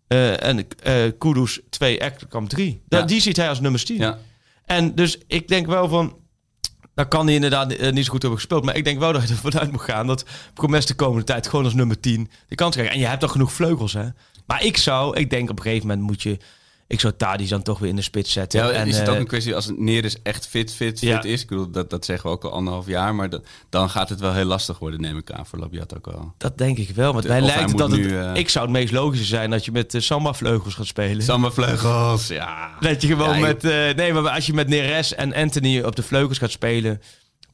eh, 0.08 0.44
en 0.44 0.68
eh 0.84 1.12
Kudus 1.18 1.60
2, 1.70 2.00
Ekkerkamp 2.00 2.50
3. 2.50 2.82
Ja. 2.88 3.02
Die 3.02 3.22
ziet 3.22 3.38
hij 3.38 3.50
als 3.50 3.60
nummer 3.60 3.84
10. 3.84 3.98
ja. 3.98 4.18
En 4.66 4.96
dus 4.96 5.18
ik 5.28 5.48
denk 5.48 5.68
wel 5.68 5.88
van... 5.88 6.18
Daar 6.96 7.08
kan 7.08 7.26
hij 7.26 7.36
inderdaad 7.36 7.72
eh, 7.72 7.92
niet 7.92 8.06
zo 8.06 8.12
goed 8.12 8.22
hebben 8.22 8.40
gespeeld. 8.40 8.64
Maar 8.64 8.76
ik 8.76 8.84
denk 8.84 9.00
wel 9.00 9.14
dat 9.14 9.28
je 9.28 9.30
ervan 9.30 9.60
uit 9.60 9.72
moet 9.72 9.82
gaan... 9.82 10.08
dat 10.08 10.26
Promes 10.54 10.86
de 10.86 10.94
komende 10.96 11.24
tijd 11.24 11.48
gewoon 11.48 11.66
als 11.66 11.74
nummer 11.74 12.00
10 12.00 12.30
de 12.48 12.56
kans 12.56 12.76
krijgt. 12.76 12.94
En 12.94 13.00
je 13.00 13.06
hebt 13.06 13.20
toch 13.20 13.32
genoeg 13.32 13.54
vleugels, 13.54 13.94
hè? 13.94 14.08
Maar 14.46 14.64
ik 14.64 14.78
zou... 14.78 15.18
Ik 15.18 15.30
denk 15.30 15.50
op 15.50 15.58
een 15.58 15.64
gegeven 15.64 15.88
moment 15.88 16.08
moet 16.08 16.22
je... 16.22 16.38
Ik 16.90 17.00
zou 17.00 17.14
Tadis 17.18 17.50
dan 17.50 17.62
toch 17.62 17.80
weer 17.80 17.90
in 17.90 17.96
de 17.96 18.02
spits 18.02 18.32
zetten. 18.32 18.60
Ja, 18.60 18.70
en, 18.72 18.88
is 18.88 18.98
het 18.98 19.08
ook 19.08 19.14
eh, 19.14 19.20
een 19.20 19.28
kwestie 19.28 19.56
als 19.56 19.66
het 19.66 19.80
Neres 19.80 20.16
echt 20.24 20.48
fit, 20.48 20.74
fit, 20.74 20.98
fit 20.98 21.00
Ja. 21.00 21.24
is? 21.24 21.42
Ik 21.42 21.48
bedoel, 21.48 21.70
dat, 21.72 21.90
dat 21.90 22.06
zeggen 22.06 22.30
we 22.30 22.36
ook 22.36 22.44
al 22.44 22.52
anderhalf 22.52 22.88
jaar. 22.88 23.16
Maar 23.16 23.30
dat- 23.30 23.46
dan 23.70 23.90
gaat 23.90 24.10
het 24.10 24.20
wel 24.20 24.34
heel 24.34 24.46
lastig 24.46 24.80
worden, 24.80 25.02
neem 25.02 25.18
ik 25.18 25.32
aan, 25.32 25.46
voor 25.46 25.60
Labiat 25.60 25.96
ook 25.98 26.06
wel. 26.06 26.34
Dat 26.38 26.58
denk 26.58 26.78
ik 26.78 26.90
wel. 26.90 27.14
Want 27.14 27.28
mij 27.28 27.42
lijkt 27.42 27.78
dat 27.78 27.92
het... 27.92 28.12
eh, 28.12 28.32
Ik 28.36 28.50
zou 28.50 28.66
het 28.66 28.74
meest 28.74 28.92
logische 28.94 29.26
zijn 29.26 29.50
dat 29.50 29.66
je 29.66 29.72
met 29.72 29.94
uh, 29.94 30.02
Samba 30.02 30.34
vleugels 30.34 30.74
gaat 30.76 30.86
spelen. 30.86 31.24
Samba 31.24 31.52
vleugels, 31.52 32.28
ja. 32.28 32.78
Dat 32.80 33.02
je 33.02 33.08
gewoon 33.08 33.36
Ja, 33.40 33.46
met... 33.46 33.64
eh, 33.64 33.94
nee, 33.96 34.14
maar 34.14 34.30
als 34.30 34.46
je 34.46 34.54
met 34.54 34.68
Neres 34.68 35.16
en 35.16 35.34
Anthony 35.34 35.82
op 35.82 35.96
de 35.96 36.04
vleugels 36.04 36.38
gaat 36.38 36.52
spelen... 36.52 37.02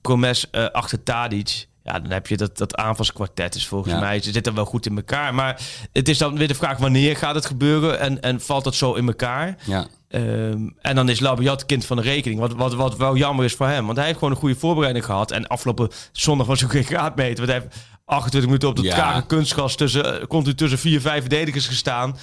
Promes 0.01 0.49
eh, 0.49 0.65
achter 0.65 1.03
Tadic... 1.03 1.67
Ja, 1.85 1.99
dan 1.99 2.11
heb 2.11 2.27
je 2.27 2.37
dat, 2.37 2.57
dat 2.57 2.75
aanvalskwartet 2.75 3.55
is 3.55 3.67
volgens 3.67 3.93
Ja. 3.93 3.99
mij. 3.99 4.21
Ze 4.21 4.31
zitten 4.31 4.55
wel 4.55 4.65
goed 4.65 4.85
in 4.85 4.95
elkaar. 4.95 5.33
Maar 5.33 5.61
het 5.93 6.09
is 6.09 6.17
dan 6.17 6.37
weer 6.37 6.47
de 6.47 6.55
vraag 6.55 6.77
wanneer 6.77 7.15
gaat 7.17 7.35
het 7.35 7.45
gebeuren? 7.45 7.99
En, 7.99 8.21
en 8.21 8.41
valt 8.41 8.63
dat 8.63 8.75
zo 8.75 8.93
in 8.93 9.07
elkaar? 9.07 9.55
Ja, 9.65 9.87
Ehm, 10.07 10.69
en 10.81 10.95
dan 10.95 11.09
is 11.09 11.19
Labiat 11.19 11.65
kind 11.65 11.85
van 11.85 11.97
de 11.97 12.03
rekening. 12.03 12.39
Wat, 12.39 12.53
wat, 12.53 12.73
wat 12.73 12.97
wel 12.97 13.15
jammer 13.15 13.45
is 13.45 13.53
voor 13.53 13.67
hem. 13.67 13.85
Want 13.85 13.97
hij 13.97 14.05
heeft 14.05 14.17
gewoon 14.17 14.33
een 14.33 14.39
goede 14.39 14.55
voorbereiding 14.55 15.05
gehad. 15.05 15.31
En 15.31 15.47
afgelopen 15.47 15.89
zondag 16.11 16.47
was 16.47 16.63
ook 16.63 16.71
geen 16.71 16.83
graadmeter. 16.83 17.45
Want 17.45 17.49
hij 17.49 17.59
heeft 17.61 17.75
28 18.05 18.49
minuten 18.49 18.69
op 18.69 18.75
de 18.75 18.81
Ja. 18.83 18.95
trage 18.95 19.25
kunstgras 19.25 19.75
tussen, 19.75 20.19
eh, 20.21 20.27
continu 20.27 20.55
tussen 20.55 20.79
vier, 20.79 21.01
vijf 21.01 21.19
verdedigers 21.21 21.67
gestaan. 21.67 22.17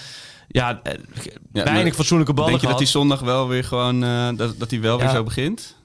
Ja, 0.48 0.80
eh, 0.82 0.94
weinig 1.52 1.94
fatsoenlijke 1.94 2.32
ballen 2.34 2.50
Denk 2.50 2.62
je 2.62 2.68
dat 2.68 2.78
hij 2.78 2.86
zondag 2.86 3.20
wel 3.20 3.48
weer 3.48 3.64
gewoon, 3.64 4.04
eh, 4.04 4.28
dat, 4.36 4.58
dat 4.58 4.70
hij 4.70 4.80
wel 4.80 4.96
weer 4.98 5.06
Ja. 5.06 5.12
zo 5.12 5.22
begint? 5.22 5.76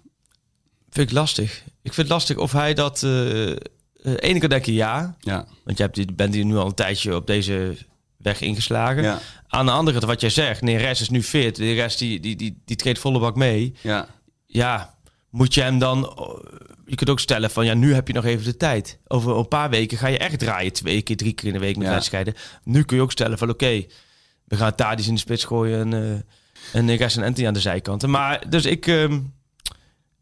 Vind 0.90 1.10
ik 1.10 1.16
lastig. 1.16 1.54
Ik 1.82 1.94
vind 1.94 1.96
het 1.96 2.08
lastig 2.10 2.38
of 2.38 2.52
hij 2.52 2.74
dat... 2.74 3.04
eh 3.04 3.52
eh, 3.52 4.14
ene 4.18 4.40
keer 4.40 4.50
denk 4.50 4.66
je 4.66 4.74
ja. 4.74 5.16
Ja, 5.20 5.46
Want 5.64 5.78
je 5.78 5.84
hebt, 5.84 5.96
die- 5.96 6.14
bent 6.14 6.34
hier 6.34 6.46
nu 6.46 6.56
al 6.58 6.66
een 6.66 6.74
tijdje 6.74 7.16
op 7.16 7.28
deze 7.28 7.78
weg 8.18 8.42
ingeslagen. 8.42 9.04
ja, 9.04 9.20
Aan 9.48 9.66
de 9.66 9.72
andere 9.72 9.98
kant, 9.98 10.10
wat 10.12 10.22
jij 10.22 10.30
zegt. 10.30 10.62
Nee, 10.62 10.78
rest 10.78 11.02
is 11.02 11.10
nu 11.10 11.24
fit. 11.24 11.56
De 11.56 11.74
rest 11.74 12.00
die, 12.00 12.20
die, 12.20 12.36
die, 12.36 12.62
die 12.66 12.76
treedt 12.76 13.00
volle 13.00 13.20
bak 13.20 13.36
mee. 13.36 13.74
ja. 13.82 14.08
ja, 14.46 14.96
moet 15.30 15.54
je 15.54 15.62
hem 15.62 15.80
dan... 15.80 16.00
Je 16.86 16.96
kunt 16.96 17.10
ook 17.10 17.20
stellen 17.20 17.52
van, 17.52 17.66
ja, 17.66 17.74
nu 17.74 17.94
heb 17.94 18.08
je 18.08 18.14
nog 18.14 18.26
even 18.26 18.46
de 18.46 18.58
tijd. 18.58 19.00
Over 19.08 19.38
een 19.38 19.48
paar 19.48 19.70
weken 19.70 19.98
ga 19.98 20.08
je 20.08 20.18
echt 20.18 20.40
draaien. 20.40 20.74
Twee 20.74 21.02
keer, 21.02 21.18
drie 21.18 21.34
keer 21.34 21.48
in 21.48 21.54
de 21.54 21.60
week 21.60 21.78
met 21.78 21.88
Ja. 21.88 21.94
wedstrijden. 21.94 22.34
Nu 22.64 22.84
kun 22.84 22.98
je 22.98 23.04
ook 23.04 23.12
stellen 23.12 23.38
van, 23.38 23.50
oké, 23.50 23.86
we 24.46 24.56
gaan 24.56 24.76
Tadis 24.76 25.08
in 25.08 25.14
de 25.14 25.20
spits 25.20 25.44
gooien... 25.44 25.94
en, 25.94 26.04
eh 26.14 26.20
en 26.80 26.86
Neres 26.86 27.18
en 27.18 27.24
Anthony 27.24 27.48
aan 27.48 27.54
de 27.54 27.60
zijkanten. 27.60 28.10
Maar, 28.10 28.50
dus 28.50 28.66
ik... 28.66 28.88
ehm, 28.88 29.20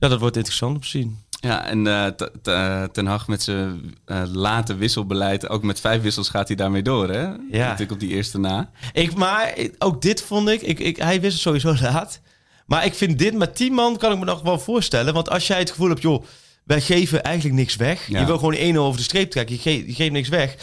ja, 0.05 0.11
dat 0.11 0.19
wordt 0.19 0.35
interessant 0.37 0.75
om 0.75 0.81
te 0.81 0.87
zien. 0.87 1.23
Ja, 1.39 1.65
en 1.65 1.87
eh, 1.87 2.05
eh, 2.43 2.83
Ten 2.89 3.05
Hag 3.05 3.27
met 3.27 3.43
zijn 3.43 3.95
eh, 4.05 4.21
late 4.31 4.75
wisselbeleid, 4.75 5.49
ook 5.49 5.63
met 5.63 5.79
vijf 5.79 6.01
wissels 6.01 6.29
gaat 6.29 6.47
hij 6.47 6.55
daarmee 6.57 6.81
door, 6.81 7.09
hè? 7.09 7.21
Ja. 7.21 7.35
Natuurlijk 7.51 7.91
op 7.91 7.99
die 7.99 8.09
eerste 8.09 8.39
na. 8.39 8.69
Ik, 8.93 9.15
maar 9.15 9.57
ik- 9.57 9.75
ook 9.79 10.01
dit 10.01 10.21
vond 10.21 10.49
ik, 10.49 10.61
ik, 10.61 10.79
ik... 10.79 10.97
Hij 10.97 11.21
wist 11.21 11.33
het 11.33 11.41
sowieso 11.41 11.75
laat. 11.91 12.19
Maar 12.65 12.85
ik 12.85 12.93
vind 12.93 13.19
dit 13.19 13.33
met 13.33 13.55
10 13.55 13.73
man 13.73 13.97
kan 13.97 14.11
ik 14.11 14.19
me 14.19 14.25
nog 14.25 14.41
wel 14.41 14.59
voorstellen. 14.59 15.13
Want 15.13 15.29
als 15.29 15.47
jij 15.47 15.59
het 15.59 15.69
gevoel 15.69 15.89
hebt, 15.89 16.01
joh, 16.01 16.23
wij 16.63 16.81
geven 16.81 17.23
eigenlijk 17.23 17.55
niks 17.55 17.75
weg. 17.75 18.07
Ja. 18.07 18.19
Je 18.19 18.25
wil 18.25 18.37
gewoon 18.37 18.75
1-0 18.75 18.77
over 18.77 18.97
de 18.97 19.03
streep 19.03 19.31
trekken. 19.31 19.55
Je, 19.55 19.61
ge- 19.61 19.87
je 19.87 19.93
geeft 19.93 20.11
niks 20.11 20.29
weg. 20.29 20.55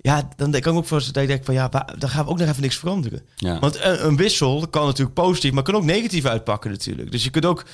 Ja, 0.00 0.28
dan 0.36 0.50
kan 0.50 0.60
ik 0.72 0.78
ook 0.78 0.86
voorstellen 0.86 1.12
dat 1.12 1.22
je 1.22 1.28
denkt 1.28 1.44
van 1.44 1.54
ja, 1.54 1.68
dan 1.98 2.08
gaan 2.10 2.24
we 2.24 2.30
ook 2.30 2.38
nog 2.38 2.48
even 2.48 2.62
niks 2.62 2.76
veranderen. 2.76 3.22
Ja. 3.36 3.58
Want 3.58 3.84
een, 3.84 4.06
een 4.06 4.16
wissel 4.16 4.66
kan 4.70 4.86
natuurlijk 4.86 5.14
positief, 5.14 5.52
maar 5.52 5.62
kan 5.62 5.74
ook 5.74 5.84
negatief 5.84 6.24
uitpakken 6.24 6.70
natuurlijk. 6.70 7.10
Dus 7.10 7.24
je 7.24 7.30
kunt 7.30 7.44
ook 7.46 7.64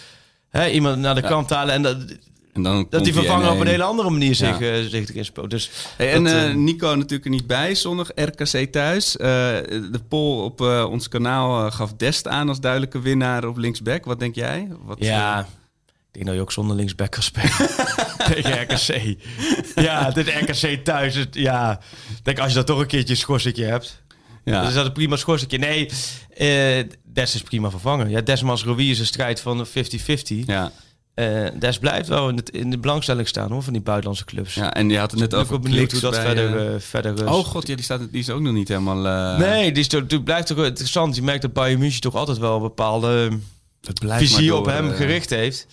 hè, 0.60 0.68
iemand 0.68 0.98
naar 0.98 1.14
de 1.14 1.20
Ja. 1.20 1.28
kant 1.28 1.50
halen 1.50 1.74
en 1.74 1.82
dat, 1.82 1.96
En 2.52 2.62
dan 2.62 2.86
dat 2.90 3.04
die 3.04 3.12
vervanger 3.12 3.46
op 3.50 3.54
een 3.54 3.66
1-1. 3.66 3.66
hele 3.70 3.82
andere 3.82 4.10
manier 4.10 4.34
zich, 4.34 4.58
Ja. 4.58 4.72
eh, 4.72 4.84
zich 4.84 5.08
erin 5.08 5.24
speelt. 5.24 5.50
Dus 5.50 5.70
Hey, 5.96 6.12
en 6.12 6.24
dat, 6.24 6.32
eh, 6.32 6.50
eh, 6.50 6.56
Nico 6.56 6.94
natuurlijk 6.94 7.24
er 7.24 7.30
niet 7.30 7.46
bij, 7.46 7.74
zondag 7.74 8.10
RKC 8.14 8.72
thuis. 8.72 9.16
Eh, 9.16 9.26
de 9.26 10.00
poll 10.08 10.44
op 10.44 10.60
eh, 10.60 10.86
ons 10.90 11.08
kanaal 11.08 11.66
eh, 11.66 11.72
gaf 11.72 11.92
Dest 11.92 12.28
aan 12.28 12.48
als 12.48 12.60
duidelijke 12.60 13.00
winnaar 13.00 13.44
op 13.46 13.56
linksback. 13.56 14.04
Wat 14.04 14.18
denk 14.18 14.34
jij? 14.34 14.68
Wat, 14.84 14.96
Ja, 15.00 15.38
eh, 15.38 15.44
ik 15.44 16.12
denk 16.12 16.26
dat 16.26 16.34
je 16.34 16.40
ook 16.40 16.52
zonder 16.52 16.76
linksback 16.76 17.10
kan 17.10 17.22
spelen 17.22 17.50
tegen 18.32 18.62
RKC. 18.62 19.16
Ja, 19.74 20.10
dit 20.10 20.28
RKC 20.28 20.84
thuis. 20.84 21.14
Het, 21.14 21.34
ja, 21.34 21.80
denk 22.22 22.38
als 22.38 22.48
je 22.48 22.54
dat 22.56 22.66
toch 22.66 22.78
een 22.80 22.86
keertje 22.86 23.10
een 23.14 23.20
schorsetje 23.20 23.64
hebt. 23.64 24.02
Ja. 24.44 24.68
Is 24.68 24.74
dat 24.74 24.87
een 24.87 24.92
prima 24.92 25.16
schorsetje. 25.16 25.59
Nee, 25.59 25.90
eh, 26.37 26.88
Des 27.04 27.35
is 27.35 27.42
prima 27.42 27.70
vervangen. 27.70 28.11
Ja, 28.11 28.20
Desmans 28.20 28.64
Rui 28.64 28.90
is 28.90 28.98
een 28.98 29.07
strijd 29.07 29.40
van 29.40 29.66
50-50. 29.66 30.46
ja. 30.46 30.72
Eh, 31.14 31.46
Des 31.59 31.78
blijft 31.78 32.09
wel 32.09 32.28
in, 32.28 32.37
het, 32.37 32.50
in 32.50 32.70
de 32.70 32.78
belangstelling 32.78 33.28
staan 33.28 33.50
hoor, 33.50 33.62
van 33.62 33.72
die 33.72 33.83
buitenlandse 33.83 34.24
clubs. 34.24 34.54
ja, 34.54 34.74
en 34.74 34.90
je 34.90 34.98
had 34.98 35.11
het 35.11 35.20
net 35.20 35.28
ik 35.28 35.30
ben 35.30 35.38
ook 35.38 35.44
over 35.52 35.61
wel 35.62 35.70
benieuwd 35.70 35.92
hoe 35.92 36.00
dat 36.00 36.11
bij, 36.11 36.24
verder, 36.24 36.74
eh, 36.74 36.80
verder 36.80 37.14
is. 37.14 37.20
Oh 37.20 37.44
god, 37.44 37.66
ja, 37.66 37.74
die, 37.74 37.85
staat, 37.85 38.00
die 38.11 38.20
is 38.20 38.30
ook 38.30 38.40
nog 38.40 38.52
niet 38.52 38.68
helemaal... 38.68 39.37
nee, 39.38 39.72
die, 39.72 39.80
is 39.83 39.88
toch, 39.88 40.07
die 40.07 40.22
blijft 40.22 40.46
toch 40.46 40.64
interessant. 40.64 41.16
Je 41.16 41.22
merkt 41.22 41.42
dat 41.42 41.52
Bayern 41.52 41.78
München 41.78 42.00
toch 42.00 42.14
altijd 42.14 42.38
wel 42.38 42.57
een 42.57 42.62
bepaalde 42.62 43.38
visie 43.98 44.54
op 44.54 44.66
hem 44.66 44.90
gericht 44.90 45.30
heeft. 45.30 45.66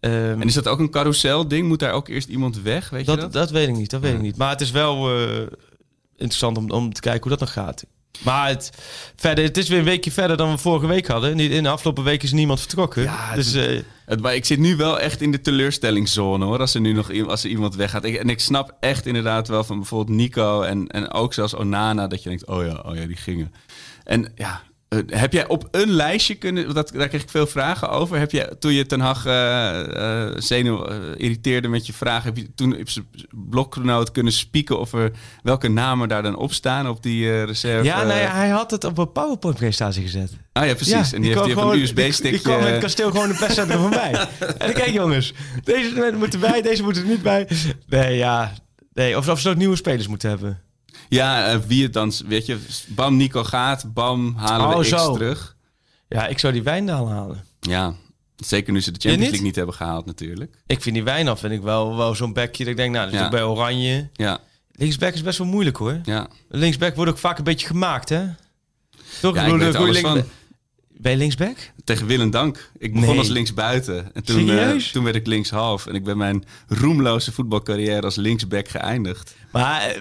Ehm, 0.00 0.40
En 0.40 0.42
is 0.42 0.54
dat 0.54 0.68
ook 0.68 0.78
een 0.78 0.90
carousel-ding? 0.90 1.68
Moet 1.68 1.78
daar 1.78 1.92
ook 1.92 2.08
eerst 2.08 2.28
iemand 2.28 2.62
weg? 2.62 2.90
Weet 2.90 3.00
je 3.00 3.06
dat, 3.06 3.20
dat? 3.20 3.32
dat 3.32 3.50
weet 3.50 3.68
ik 3.68 3.76
niet, 3.76 3.90
dat 3.90 4.00
weet 4.00 4.14
ik 4.14 4.20
niet. 4.20 4.36
Maar 4.36 4.50
het 4.50 4.60
is 4.60 4.70
wel 4.70 5.10
interessant 6.16 6.56
om, 6.56 6.70
om 6.70 6.92
te 6.92 7.00
kijken 7.00 7.20
hoe 7.20 7.30
dat 7.30 7.40
nog 7.40 7.52
gaat. 7.52 7.84
Maar 8.22 8.48
het, 8.48 8.70
verder, 9.16 9.44
het 9.44 9.56
is 9.56 9.68
weer 9.68 9.78
een 9.78 9.84
weekje 9.84 10.10
verder 10.10 10.36
dan 10.36 10.50
we 10.50 10.58
vorige 10.58 10.86
week 10.86 11.06
hadden. 11.06 11.36
Niet- 11.36 11.50
In 11.50 11.62
de 11.62 11.68
afgelopen 11.68 12.04
week 12.04 12.22
is 12.22 12.32
niemand 12.32 12.58
vertrokken. 12.60 13.02
Ja, 13.02 13.26
het 13.26 13.34
dus 13.34 13.54
eh, 13.54 13.82
Het, 14.06 14.20
maar 14.20 14.34
ik 14.34 14.44
zit 14.44 14.58
nu 14.58 14.76
wel 14.76 15.00
echt 15.00 15.20
in 15.20 15.30
de 15.30 15.40
teleurstellingszone 15.40 16.44
hoor. 16.44 16.58
Als 16.60 16.74
er 16.74 16.80
nu 16.80 16.92
nog 16.92 17.26
als 17.26 17.44
er 17.44 17.50
iemand 17.50 17.74
weggaat. 17.74 18.04
Ik, 18.04 18.14
en 18.14 18.28
ik 18.28 18.40
snap 18.40 18.76
echt 18.80 19.06
inderdaad 19.06 19.48
wel 19.48 19.64
van 19.64 19.76
bijvoorbeeld 19.76 20.16
Nico 20.18 20.62
en, 20.62 20.86
en 20.86 21.10
ook 21.12 21.34
zelfs 21.34 21.54
Onana. 21.54 22.06
Dat 22.06 22.22
je 22.22 22.28
denkt, 22.28 22.46
oh 22.46 22.64
ja, 22.66 22.82
oh 22.86 22.96
ja, 22.96 23.06
die 23.06 23.16
gingen. 23.16 23.54
En 24.04 24.32
ja, 24.34 24.62
heb 25.06 25.32
jij 25.32 25.48
op 25.48 25.68
een 25.70 25.90
lijstje 25.90 26.34
kunnen. 26.34 26.74
Dat, 26.74 26.92
daar 26.94 27.08
kreeg 27.08 27.22
ik 27.22 27.30
veel 27.30 27.46
vragen 27.46 27.90
over. 27.90 28.18
Heb 28.18 28.30
je 28.30 28.56
toen 28.58 28.72
je 28.72 28.86
Ten 28.86 29.00
Hag 29.00 29.26
eh, 29.26 30.24
eh, 30.26 30.34
zenuw 30.36 30.84
eh, 30.84 30.96
irriteerde 31.16 31.68
met 31.68 31.86
je 31.86 31.92
vraag. 31.92 32.24
Heb 32.24 32.36
je 32.36 32.54
toen 32.54 32.80
op 32.80 32.88
zijn 32.88 33.06
bloknoot 33.30 34.10
kunnen 34.10 34.32
spieken 34.32 34.78
of 34.78 34.92
er 34.92 35.10
welke 35.42 35.68
namen 35.68 36.08
daar 36.08 36.22
dan 36.22 36.36
op 36.36 36.52
staan 36.52 36.88
op 36.88 37.02
die 37.02 37.30
eh, 37.30 37.44
reserve? 37.44 37.84
ja, 37.84 38.02
nou 38.02 38.20
ja, 38.20 38.34
hij 38.34 38.48
had 38.48 38.70
het 38.70 38.84
op 38.84 38.98
een 38.98 39.12
PowerPoint-presentatie 39.12 40.02
gezet. 40.02 40.30
Ah 40.52 40.66
ja, 40.66 40.74
precies. 40.74 41.12
en 41.12 41.20
die 41.20 41.32
heeft 41.32 41.44
hier 41.44 41.64
op 41.64 41.72
een 41.72 41.80
USB-stickje. 41.80 42.30
Die 42.30 42.40
kwam 42.40 42.60
met 42.60 42.70
het 42.70 42.80
kasteel 42.80 43.10
gewoon 43.10 43.28
de 43.28 43.34
perscentrum 43.34 43.80
voorbij. 43.80 44.12
En 44.38 44.54
dan 44.58 44.72
kijk 44.72 44.92
jongens, 44.92 45.32
deze 45.64 45.94
mensen 45.94 46.18
moeten 46.18 46.40
bij, 46.40 46.62
deze 46.62 46.82
moeten 46.82 47.02
er 47.02 47.08
niet 47.08 47.22
bij. 47.22 47.48
Nee, 47.86 48.16
ja. 48.16 48.52
Nee, 48.92 49.16
of, 49.16 49.28
of 49.28 49.40
ze 49.40 49.48
ook 49.48 49.56
nieuwe 49.56 49.76
spelers 49.76 50.06
moeten 50.06 50.28
hebben. 50.28 50.62
Ja, 51.08 51.46
eh, 51.52 51.58
wie 51.66 51.82
het 51.82 51.92
dan, 51.92 52.12
weet 52.26 52.46
je, 52.46 52.58
bam, 52.86 53.16
Nico 53.16 53.44
gaat, 53.44 53.92
bam, 53.94 54.34
halen 54.36 54.68
we 54.68 54.74
Oh, 54.74 54.80
X 54.80 54.88
zo. 54.88 55.12
terug. 55.12 55.56
Ja, 56.08 56.26
ik 56.26 56.38
zou 56.38 56.52
die 56.52 56.62
Wijndal 56.62 57.08
halen. 57.10 57.44
Ja, 57.60 57.94
zeker 58.36 58.72
nu 58.72 58.80
ze 58.80 58.90
de 58.90 58.98
Champions 59.00 59.18
niet? 59.20 59.28
League 59.30 59.46
niet 59.46 59.56
hebben 59.56 59.74
gehaald 59.74 60.06
natuurlijk. 60.06 60.54
Ik 60.66 60.82
vind 60.82 60.94
die 60.94 61.04
Wijndal 61.04 61.36
vind 61.36 61.52
ik 61.52 61.62
wel, 61.62 61.96
wel 61.96 62.14
zo'n 62.14 62.32
bekje 62.32 62.64
dat 62.64 62.72
ik 62.72 62.78
denk, 62.78 62.92
nou, 62.92 63.04
dat 63.04 63.14
is 63.14 63.18
Ja. 63.20 63.24
ook 63.24 63.30
bij 63.32 63.42
Oranje. 63.44 64.08
Ja, 64.12 64.38
Linksback 64.72 65.14
is 65.14 65.22
best 65.22 65.38
wel 65.38 65.46
moeilijk 65.46 65.76
hoor. 65.76 66.00
ja. 66.04 66.28
Linksback 66.48 66.94
wordt 66.96 67.10
ook 67.10 67.18
vaak 67.18 67.38
een 67.38 67.44
beetje 67.44 67.66
gemaakt, 67.66 68.08
hè? 68.08 68.24
Toch? 69.20 69.34
Ja, 69.34 69.42
Ik 69.44 69.58
weet 69.58 69.74
alles 69.76 70.00
links- 70.00 70.00
van. 70.10 70.24
Ben 70.96 71.12
je 71.12 71.18
linksback? 71.18 71.56
Tegen 71.84 72.06
Willem 72.06 72.30
Dank. 72.30 72.70
Ik 72.78 72.92
begon 72.92 73.08
Nee. 73.08 73.18
als 73.18 73.28
linksbuiten. 73.28 74.14
En 74.14 74.24
toen, 74.24 74.50
eh, 74.50 74.70
toen 74.76 75.04
werd 75.04 75.16
ik 75.16 75.26
linkshalf. 75.26 75.86
En 75.86 75.94
ik 75.94 76.04
ben 76.04 76.16
mijn 76.16 76.44
roemloze 76.68 77.32
voetbalcarrière 77.32 78.00
als 78.02 78.16
linksback 78.16 78.68
geëindigd. 78.68 79.34
Maar 79.52 79.80
eh, 79.82 80.00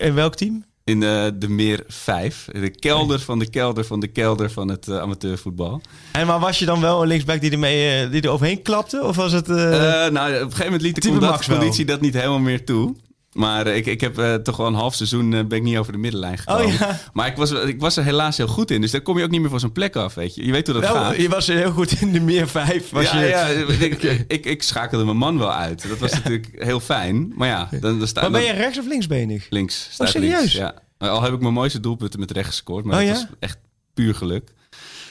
in 0.00 0.14
welk 0.14 0.34
team? 0.34 0.64
In 0.84 1.02
eh, 1.02 1.26
de 1.34 1.48
meer 1.48 1.84
5. 1.86 2.48
De 2.52 2.70
kelder 2.70 3.20
van 3.20 3.38
de 3.38 3.50
kelder 3.50 3.84
van 3.84 4.00
de 4.00 4.06
kelder 4.06 4.50
van 4.50 4.68
het 4.68 4.88
eh, 4.88 4.98
amateurvoetbal. 4.98 5.80
En 6.12 6.26
maar 6.26 6.40
was 6.40 6.58
je 6.58 6.64
dan 6.64 6.80
wel 6.80 7.02
een 7.02 7.08
linksback 7.08 7.40
die, 7.40 7.50
ermee, 7.50 8.04
eh, 8.04 8.10
die 8.10 8.22
er 8.22 8.28
overheen 8.28 8.62
klapte? 8.62 9.04
Of 9.04 9.16
was 9.16 9.32
het... 9.32 9.46
nou, 9.46 9.64
op 10.10 10.18
een 10.18 10.40
gegeven 10.40 10.64
moment 10.64 10.82
liet 10.82 11.02
de 11.02 11.38
conditie 11.48 11.84
dat 11.84 12.00
niet 12.00 12.14
helemaal 12.14 12.38
meer 12.38 12.64
toe. 12.64 12.94
Maar 13.32 13.66
eh, 13.66 13.76
ik, 13.76 13.86
ik 13.86 14.00
heb 14.00 14.18
eh, 14.18 14.34
toch 14.34 14.56
wel 14.56 14.66
een 14.66 14.74
half 14.74 14.94
seizoen 14.94 15.34
eh, 15.34 15.44
ben 15.44 15.58
ik 15.58 15.64
niet 15.64 15.76
over 15.76 15.92
de 15.92 15.98
middenlijn 15.98 16.38
gekomen. 16.38 16.64
Oh, 16.66 16.72
ja. 16.72 17.00
Maar 17.12 17.26
ik 17.26 17.36
was, 17.36 17.50
ik 17.50 17.80
was 17.80 17.96
er 17.96 18.04
helaas 18.04 18.36
heel 18.36 18.46
goed 18.46 18.70
in. 18.70 18.80
Dus 18.80 18.90
daar 18.90 19.00
kom 19.00 19.18
je 19.18 19.24
ook 19.24 19.30
niet 19.30 19.40
meer 19.40 19.50
van 19.50 19.60
zo'n 19.60 19.72
plek 19.72 19.96
af, 19.96 20.14
weet 20.14 20.34
je. 20.34 20.46
Je 20.46 20.52
weet 20.52 20.66
hoe 20.66 20.80
dat 20.80 20.92
wel, 20.92 21.02
gaat. 21.02 21.16
je 21.16 21.28
was 21.28 21.46
heel 21.46 21.70
goed 21.70 22.00
in 22.00 22.12
de 22.12 22.20
meer 22.20 22.48
vijf. 22.48 22.90
Was 22.90 23.10
ja, 23.10 23.20
je, 23.20 23.28
ja, 23.28 23.46
ik, 23.46 24.02
ik, 24.28 24.46
ik 24.46 24.62
schakelde 24.62 25.04
mijn 25.04 25.16
man 25.16 25.38
wel 25.38 25.52
uit. 25.52 25.88
Dat 25.88 25.98
was 25.98 26.12
natuurlijk 26.12 26.48
heel 26.56 26.80
fijn. 26.80 27.32
Maar 27.34 27.48
ja, 27.48 27.68
dan, 27.80 27.98
dan 27.98 28.08
staat 28.08 28.22
Maar 28.22 28.40
ben 28.40 28.42
je 28.50 28.52
rechts 28.52 28.78
of 28.78 28.86
linksbenig? 28.86 29.46
links. 29.50 29.88
Staat 29.90 30.08
serieus? 30.08 30.38
Links, 30.38 30.52
ja. 30.52 30.74
Al 30.98 31.22
heb 31.22 31.32
ik 31.32 31.40
mijn 31.40 31.54
mooiste 31.54 31.80
doelpunten 31.80 32.20
met 32.20 32.30
rechts 32.30 32.48
gescoord. 32.50 32.84
Maar 32.84 33.00
Oh, 33.00 33.06
dat 33.08 33.16
ja? 33.16 33.26
was 33.28 33.36
echt 33.38 33.58
puur 33.94 34.14
geluk. 34.14 34.50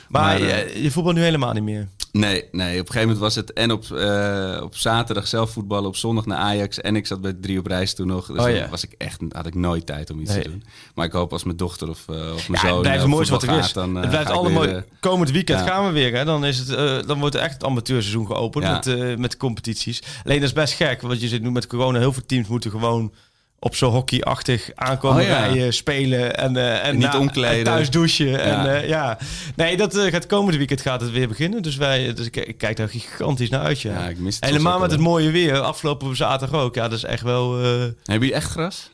Maar, 0.09 0.21
Maar, 0.23 0.39
je, 0.47 0.51
eh, 0.51 0.83
je 0.83 0.91
voetbal 0.91 1.13
nu 1.13 1.21
helemaal 1.21 1.53
niet 1.53 1.63
meer. 1.63 1.87
Nee, 2.11 2.43
nee, 2.51 2.71
op 2.79 2.85
een 2.87 2.93
gegeven 2.93 3.01
moment 3.01 3.17
was 3.19 3.35
het 3.35 3.53
en 3.53 3.71
op, 3.71 3.91
eh, 3.91 4.59
op 4.63 4.75
zaterdag 4.75 5.27
zelf 5.27 5.51
voetballen, 5.51 5.87
op 5.87 5.95
zondag 5.95 6.25
naar 6.25 6.37
Ajax. 6.37 6.81
En 6.81 6.95
ik 6.95 7.07
zat 7.07 7.21
bij 7.21 7.33
drie 7.41 7.59
op 7.59 7.65
reis 7.67 7.93
toen 7.95 8.07
nog. 8.07 8.25
Dus 8.27 8.43
Oh, 8.45 8.49
ja. 8.55 8.69
was 8.69 8.83
ik 8.83 8.95
echt, 8.97 9.21
had 9.29 9.45
ik 9.45 9.55
nooit 9.55 9.85
tijd 9.85 10.09
om 10.11 10.19
iets 10.19 10.31
Nee. 10.33 10.41
te 10.43 10.49
doen. 10.49 10.63
Maar 10.95 11.05
ik 11.05 11.11
hoop 11.11 11.31
als 11.31 11.43
mijn 11.43 11.57
dochter 11.57 11.89
of, 11.89 12.03
eh, 12.07 12.15
of 12.15 12.49
mijn 12.49 12.61
Ja, 12.63 12.67
zoon 12.67 12.69
het 12.71 12.79
blijft 12.81 12.95
eh, 12.95 13.01
het 13.05 13.07
mooiste 13.15 13.33
wat 13.33 13.43
er 13.43 13.57
is. 13.57 13.73
dan, 13.73 13.95
eh, 13.95 14.01
het 14.01 14.09
blijft 14.09 14.27
ga 14.27 14.33
ik 14.33 14.39
allemaal... 14.39 14.61
weer, 14.61 14.75
eh, 14.75 14.81
komend 14.99 15.31
weekend 15.31 15.59
ja. 15.59 15.65
gaan 15.65 15.85
we 15.85 15.91
weer. 15.91 16.13
Hè? 16.15 16.25
Dan, 16.25 16.45
is 16.45 16.57
het, 16.57 16.69
eh, 16.69 16.97
dan 17.07 17.19
wordt 17.19 17.35
echt 17.35 17.53
het 17.53 17.63
amateurseizoen 17.63 18.25
geopend 18.25 18.65
met, 18.65 18.87
eh, 18.87 19.15
met 19.17 19.37
competities. 19.37 20.01
Alleen 20.25 20.39
dat 20.39 20.47
is 20.47 20.53
best 20.55 20.73
gek. 20.73 21.01
Want 21.01 21.21
je 21.21 21.27
zit 21.27 21.41
nu 21.41 21.51
met 21.51 21.67
corona. 21.67 21.99
Heel 21.99 22.13
veel 22.13 22.25
teams 22.25 22.47
moeten 22.47 22.71
gewoon 22.71 23.13
op 23.59 23.75
zo'n 23.75 23.91
hockeyachtig 23.91 24.69
aankomen 24.75 25.21
Oh, 25.21 25.27
ja. 25.27 25.39
rijden, 25.45 25.73
spelen 25.73 26.37
en, 26.37 26.57
eh, 26.57 26.87
en, 26.87 26.97
niet 26.97 27.11
na- 27.11 27.19
omkleden. 27.19 27.57
en 27.57 27.63
thuis 27.63 27.89
douchen. 27.89 28.39
En, 28.41 28.75
eh, 28.75 28.87
ja. 28.87 29.17
Nee, 29.55 29.77
dat 29.77 29.95
eh, 29.97 30.11
gaat 30.11 30.25
komende 30.25 30.57
weekend 30.57 30.81
gaat 30.81 31.01
het 31.01 31.11
weer 31.11 31.27
beginnen. 31.27 31.61
Dus, 31.61 31.75
wij, 31.75 32.13
dus 32.13 32.25
ik, 32.25 32.35
ik 32.35 32.57
kijk 32.57 32.77
daar 32.77 32.89
gigantisch 32.89 33.49
naar 33.49 33.61
uit. 33.61 33.81
Ja. 33.81 33.91
Ja, 33.93 34.07
ik 34.09 34.17
mis 34.19 34.35
het 34.35 34.45
Helemaal 34.45 34.79
met 34.79 34.91
het 34.91 34.99
mooie 34.99 35.31
weer. 35.31 35.59
Afgelopen 35.59 36.15
zaterdag 36.15 36.61
ook. 36.61 36.75
Ja, 36.75 36.87
dat 36.87 36.97
is 36.97 37.03
echt 37.03 37.23
wel... 37.23 37.59
eh 37.63 37.69
Hebben 37.79 37.93
jullie 38.05 38.33
echt 38.33 38.51
gras? 38.51 38.91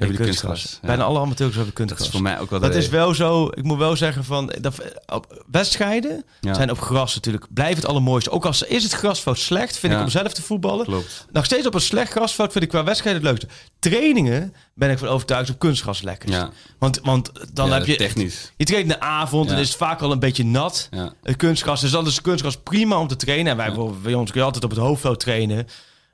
Hebben 0.00 0.26
kunstgras. 0.26 0.78
Bijna 0.82 1.04
alle 1.04 1.18
amateurs 1.18 1.54
hebben 1.54 1.74
Dat 1.74 1.74
kunstgras. 1.74 2.06
is 2.06 2.12
voor 2.12 2.22
mij 2.22 2.40
ook 2.40 2.50
wel 2.50 2.60
de 2.60 2.66
Dat 2.66 2.76
is 2.76 2.88
wel 2.88 3.14
zo. 3.14 3.46
Ik 3.46 3.62
moet 3.62 3.78
wel 3.78 3.96
zeggen 3.96 4.24
van 4.24 4.52
dat 4.60 4.74
op 5.06 5.44
wedstrijden 5.50 6.24
zijn 6.40 6.70
op 6.70 6.80
gras 6.80 7.14
natuurlijk 7.14 7.46
blijft 7.50 7.76
het 7.76 7.86
allermooiste. 7.86 8.30
Ook 8.30 8.44
als 8.44 8.62
is 8.62 8.82
het 8.82 8.92
grasveld 8.92 9.38
slecht, 9.38 9.78
vind 9.78 9.92
ik 9.92 10.00
om 10.00 10.08
zelf 10.08 10.32
te 10.32 10.42
voetballen. 10.42 10.84
Klopt. 10.84 11.26
Nog 11.32 11.44
steeds 11.44 11.66
op 11.66 11.74
een 11.74 11.80
slecht 11.80 12.10
grasveld 12.10 12.52
vind 12.52 12.64
ik 12.64 12.70
qua 12.70 12.84
wedstrijd 12.84 13.16
het 13.16 13.24
leukste. 13.24 13.48
Trainingen 13.78 14.54
ben 14.74 14.90
ik 14.90 14.98
van 14.98 15.08
overtuigd 15.08 15.50
op 15.50 15.58
kunstgras 15.58 16.02
lekker. 16.02 16.30
Ja. 16.30 16.50
Want, 16.78 17.00
want 17.02 17.30
dan 17.52 17.68
Ja, 17.68 17.74
heb 17.74 17.86
je 17.86 17.96
technisch. 17.96 18.52
Je 18.56 18.64
traint 18.64 18.84
in 18.84 18.92
de 18.92 19.00
avond 19.00 19.50
en 19.50 19.58
is 19.58 19.68
het 19.68 19.76
vaak 19.76 20.00
al 20.00 20.12
een 20.12 20.18
beetje 20.18 20.44
nat. 20.44 20.88
Ja. 20.90 21.12
Het 21.22 21.36
kunstgras. 21.36 21.80
Dus 21.80 21.90
dan 21.90 22.06
is 22.06 22.20
kunstgras 22.20 22.56
prima 22.56 22.98
om 22.98 23.06
te 23.06 23.16
trainen. 23.16 23.50
En 23.50 23.56
wij 23.56 23.92
bij 24.02 24.14
ons 24.14 24.30
kun 24.30 24.40
je 24.40 24.46
altijd 24.46 24.64
op 24.64 24.70
het 24.70 24.78
hoofdveld 24.78 25.20
trainen. 25.20 25.66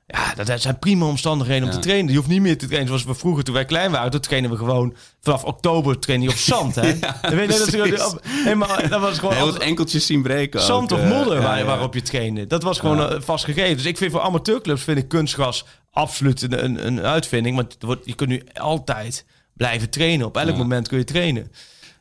Ja, 0.09 0.33
dat 0.43 0.61
zijn 0.61 0.79
prima 0.79 1.05
omstandigheden 1.05 1.63
om 1.63 1.69
Ja. 1.69 1.75
te 1.75 1.81
trainen. 1.81 2.11
Je 2.11 2.17
hoeft 2.17 2.29
niet 2.29 2.41
meer 2.41 2.57
te 2.57 2.65
trainen 2.65 2.87
zoals 2.87 3.03
we 3.03 3.13
vroeger 3.15 3.43
toen 3.43 3.53
wij 3.53 3.65
klein 3.65 3.91
waren. 3.91 4.11
Toen 4.11 4.19
trainen 4.19 4.49
we 4.49 4.57
gewoon 4.57 4.95
vanaf 5.21 5.43
oktober 5.43 5.99
trainen 5.99 6.27
je 6.27 6.33
op 6.33 6.39
zand. 6.39 6.75
Hè? 6.75 6.99
Dan 7.21 7.35
weet 7.35 7.71
je, 7.71 7.95
dat, 7.97 8.19
helemaal, 8.23 8.87
dat 8.89 9.01
was 9.01 9.17
gewoon 9.17 9.33
Heel 9.33 9.43
wat 9.45 9.53
altijd 9.53 9.69
enkeltjes 9.69 10.05
zien 10.05 10.21
breken. 10.21 10.61
zand 10.61 10.93
ook, 10.93 10.99
of 10.99 11.05
eh, 11.05 11.11
modder 11.11 11.41
waar, 11.41 11.57
ja. 11.57 11.65
waarop 11.65 11.93
je 11.93 12.01
trainde. 12.01 12.47
Dat 12.47 12.63
was 12.63 12.79
gewoon 12.79 13.11
eh, 13.11 13.21
vastgegeven. 13.21 13.77
Dus 13.77 13.85
ik 13.85 13.97
vind 13.97 14.11
voor 14.11 14.21
amateurclubs 14.21 14.83
vind 14.83 14.97
ik 14.97 15.07
kunstgras 15.07 15.65
absoluut 15.91 16.41
een, 16.41 16.63
een, 16.63 16.87
een 16.87 17.01
uitvinding. 17.01 17.55
Want 17.55 17.75
wordt, 17.79 18.05
je 18.05 18.15
kunt 18.15 18.29
nu 18.29 18.43
altijd 18.53 19.25
blijven 19.53 19.89
trainen. 19.89 20.25
Op 20.25 20.37
elk 20.37 20.57
moment 20.57 20.87
kun 20.87 20.97
je 20.97 21.03
trainen. 21.03 21.51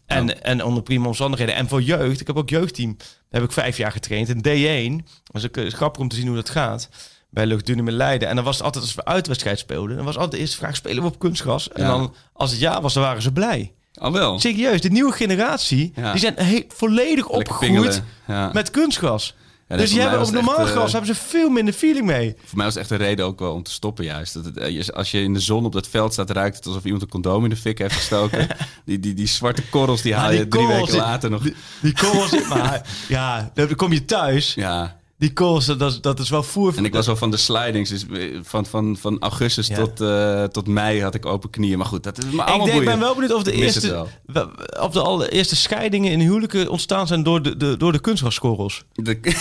En, 0.06 0.42
en 0.42 0.64
onder 0.64 0.82
prima 0.82 1.06
omstandigheden. 1.06 1.54
En 1.54 1.68
voor 1.68 1.82
jeugd, 1.82 2.20
ik 2.20 2.26
heb 2.26 2.36
ook 2.36 2.50
jeugdteam. 2.50 2.96
Daar 2.96 3.40
heb 3.40 3.42
ik 3.42 3.52
vijf 3.52 3.76
jaar 3.76 3.92
getraind. 3.92 4.28
In 4.28 4.38
D1. 4.38 5.04
Dat 5.24 5.42
is 5.42 5.44
ook 5.46 5.56
eh, 5.56 5.72
grappig 5.72 6.02
om 6.02 6.08
te 6.08 6.16
zien 6.16 6.26
hoe 6.26 6.36
dat 6.36 6.50
gaat. 6.50 6.88
Bij 7.36 7.46
Luchtdunen 7.46 7.88
in 7.88 7.92
Leiden. 7.94 8.28
En 8.28 8.34
dan 8.36 8.44
was 8.44 8.56
het 8.56 8.64
altijd 8.64 8.84
als 8.84 8.94
we 8.94 9.04
uitwedstrijd 9.04 9.58
speelden. 9.58 9.96
Dan 9.96 10.04
was 10.04 10.14
altijd 10.14 10.32
de 10.32 10.38
eerste 10.38 10.56
vraag, 10.56 10.76
spelen 10.76 11.02
we 11.02 11.08
op 11.08 11.18
kunstgras? 11.18 11.68
En 11.72 11.82
Ja. 11.82 11.88
dan, 11.88 12.14
als 12.32 12.50
het 12.50 12.60
ja 12.60 12.80
was, 12.80 12.94
dan 12.94 13.02
waren 13.02 13.22
ze 13.22 13.32
blij. 13.32 13.72
Al 13.94 14.12
wel. 14.12 14.40
Serieus, 14.40 14.80
de 14.80 14.90
nieuwe 14.90 15.12
generatie, 15.12 15.92
Ja. 15.96 16.10
die 16.12 16.20
zijn 16.20 16.64
volledig 16.68 17.14
Lekker 17.14 17.34
opgegroeid. 17.34 18.02
Ja. 18.26 18.50
met 18.52 18.70
kunstgras. 18.70 19.34
dus 19.68 19.92
mij 19.92 20.02
hebben 20.02 20.26
op 20.26 20.30
normaal 20.32 20.58
echt, 20.58 20.68
eh, 20.68 20.72
gras 20.76 20.92
hebben 20.92 21.14
ze 21.14 21.20
veel 21.20 21.48
minder 21.50 21.74
feeling 21.74 22.06
mee. 22.06 22.34
Voor 22.44 22.56
mij 22.56 22.64
was 22.64 22.74
het 22.74 22.82
echt 22.82 22.92
een 22.92 23.06
reden 23.06 23.24
ook 23.24 23.38
wel 23.38 23.52
om 23.52 23.62
te 23.62 23.70
stoppen 23.70 24.04
juist. 24.04 24.34
Dat 24.34 24.44
het, 24.44 24.56
eh, 24.56 24.70
je- 24.70 24.92
als 24.92 25.10
je 25.10 25.22
in 25.22 25.32
de 25.34 25.40
zon 25.40 25.64
op 25.64 25.72
dat 25.72 25.88
veld 25.88 26.12
staat, 26.12 26.30
ruikt 26.30 26.56
het 26.56 26.66
alsof 26.66 26.84
iemand 26.84 27.02
een 27.02 27.08
condoom 27.08 27.44
in 27.44 27.50
de 27.50 27.56
fik 27.56 27.78
heeft 27.78 27.94
gestoken. 27.94 28.46
die, 28.84 29.00
die, 29.00 29.14
die 29.14 29.26
zwarte 29.26 29.62
korrels 29.68 30.02
die 30.02 30.14
haal 30.14 30.32
je 30.32 30.48
drie 30.48 30.66
weken 30.66 30.96
later 30.96 31.30
nog. 31.30 31.42
Die, 31.42 31.54
die 31.82 31.92
korrels, 31.94 32.30
maar 32.48 32.86
ja, 33.08 33.50
dan 33.54 33.74
kom 33.74 33.92
je 33.92 34.04
thuis. 34.04 34.54
Ja, 34.54 34.96
Die 35.18 35.32
calls, 35.32 35.64
dat, 35.66 35.82
is- 35.82 36.00
dat 36.00 36.18
is 36.20 36.28
wel 36.30 36.42
voer. 36.42 36.72
En 36.76 36.84
ik 36.84 36.92
was 36.94 37.06
wel 37.06 37.16
van 37.16 37.30
de 37.30 37.36
slidings. 37.36 37.90
Dus 37.90 38.06
eh, 38.12 38.38
van, 38.42 38.66
van, 38.66 38.96
van 39.00 39.16
augustus 39.20 39.66
Ja. 39.66 39.74
tot, 39.76 40.00
eh, 40.00 40.44
tot 40.44 40.66
mei 40.68 41.02
had 41.02 41.14
ik 41.14 41.26
open 41.26 41.50
knieën. 41.50 41.78
Maar 41.78 41.86
goed, 41.86 42.02
dat 42.02 42.18
is 42.18 42.24
Ik 42.24 42.40
allemaal 42.40 42.66
denk, 42.66 42.84
ben 42.84 42.98
wel 42.98 43.14
benieuwd 43.14 43.32
of 43.32 43.42
de, 43.42 43.52
Ik 43.52 43.60
eerste, 43.62 43.90
wel. 44.32 44.48
of 44.80 44.92
de 44.92 45.00
allereerste 45.02 45.56
scheidingen 45.56 46.12
in 46.12 46.20
huwelijken 46.20 46.68
ontstaan 46.70 47.06
zijn 47.06 47.22
door 47.22 47.42
de, 47.42 47.56
de, 47.56 47.76
door 47.76 47.92
de 47.92 48.00
kunstgraskorrels. 48.00 48.84
De- 48.92 49.18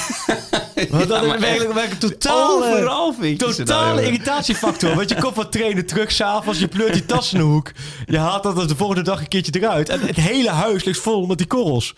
Want 0.89 1.07
dat 1.07 1.17
Ja, 1.17 1.21
is 1.21 1.27
maar 1.27 1.39
werkelijk, 1.39 1.93
totaal, 1.99 2.63
eh, 2.65 2.71
Overal 2.71 3.13
nou, 3.19 3.35
Totale 3.35 4.03
irritatiefactor. 4.05 4.95
Want 4.95 5.09
je 5.09 5.15
komt 5.15 5.33
van 5.35 5.49
trainen 5.49 5.85
terug 5.85 6.11
s'avonds, 6.11 6.59
je 6.59 6.67
pleurt 6.67 6.93
die 6.93 7.05
tas 7.05 7.33
in 7.33 7.39
de 7.39 7.45
hoek. 7.45 7.71
Je 8.05 8.17
haalt 8.17 8.43
dat 8.43 8.69
de 8.69 8.75
volgende 8.75 9.01
dag 9.01 9.19
een 9.19 9.27
keertje 9.27 9.51
eruit. 9.59 9.89
En 9.89 9.99
het 9.99 10.15
hele 10.15 10.49
huis 10.49 10.83
ligt 10.83 10.99
vol 10.99 11.25
met 11.25 11.37
die 11.37 11.47
korrels. 11.47 11.93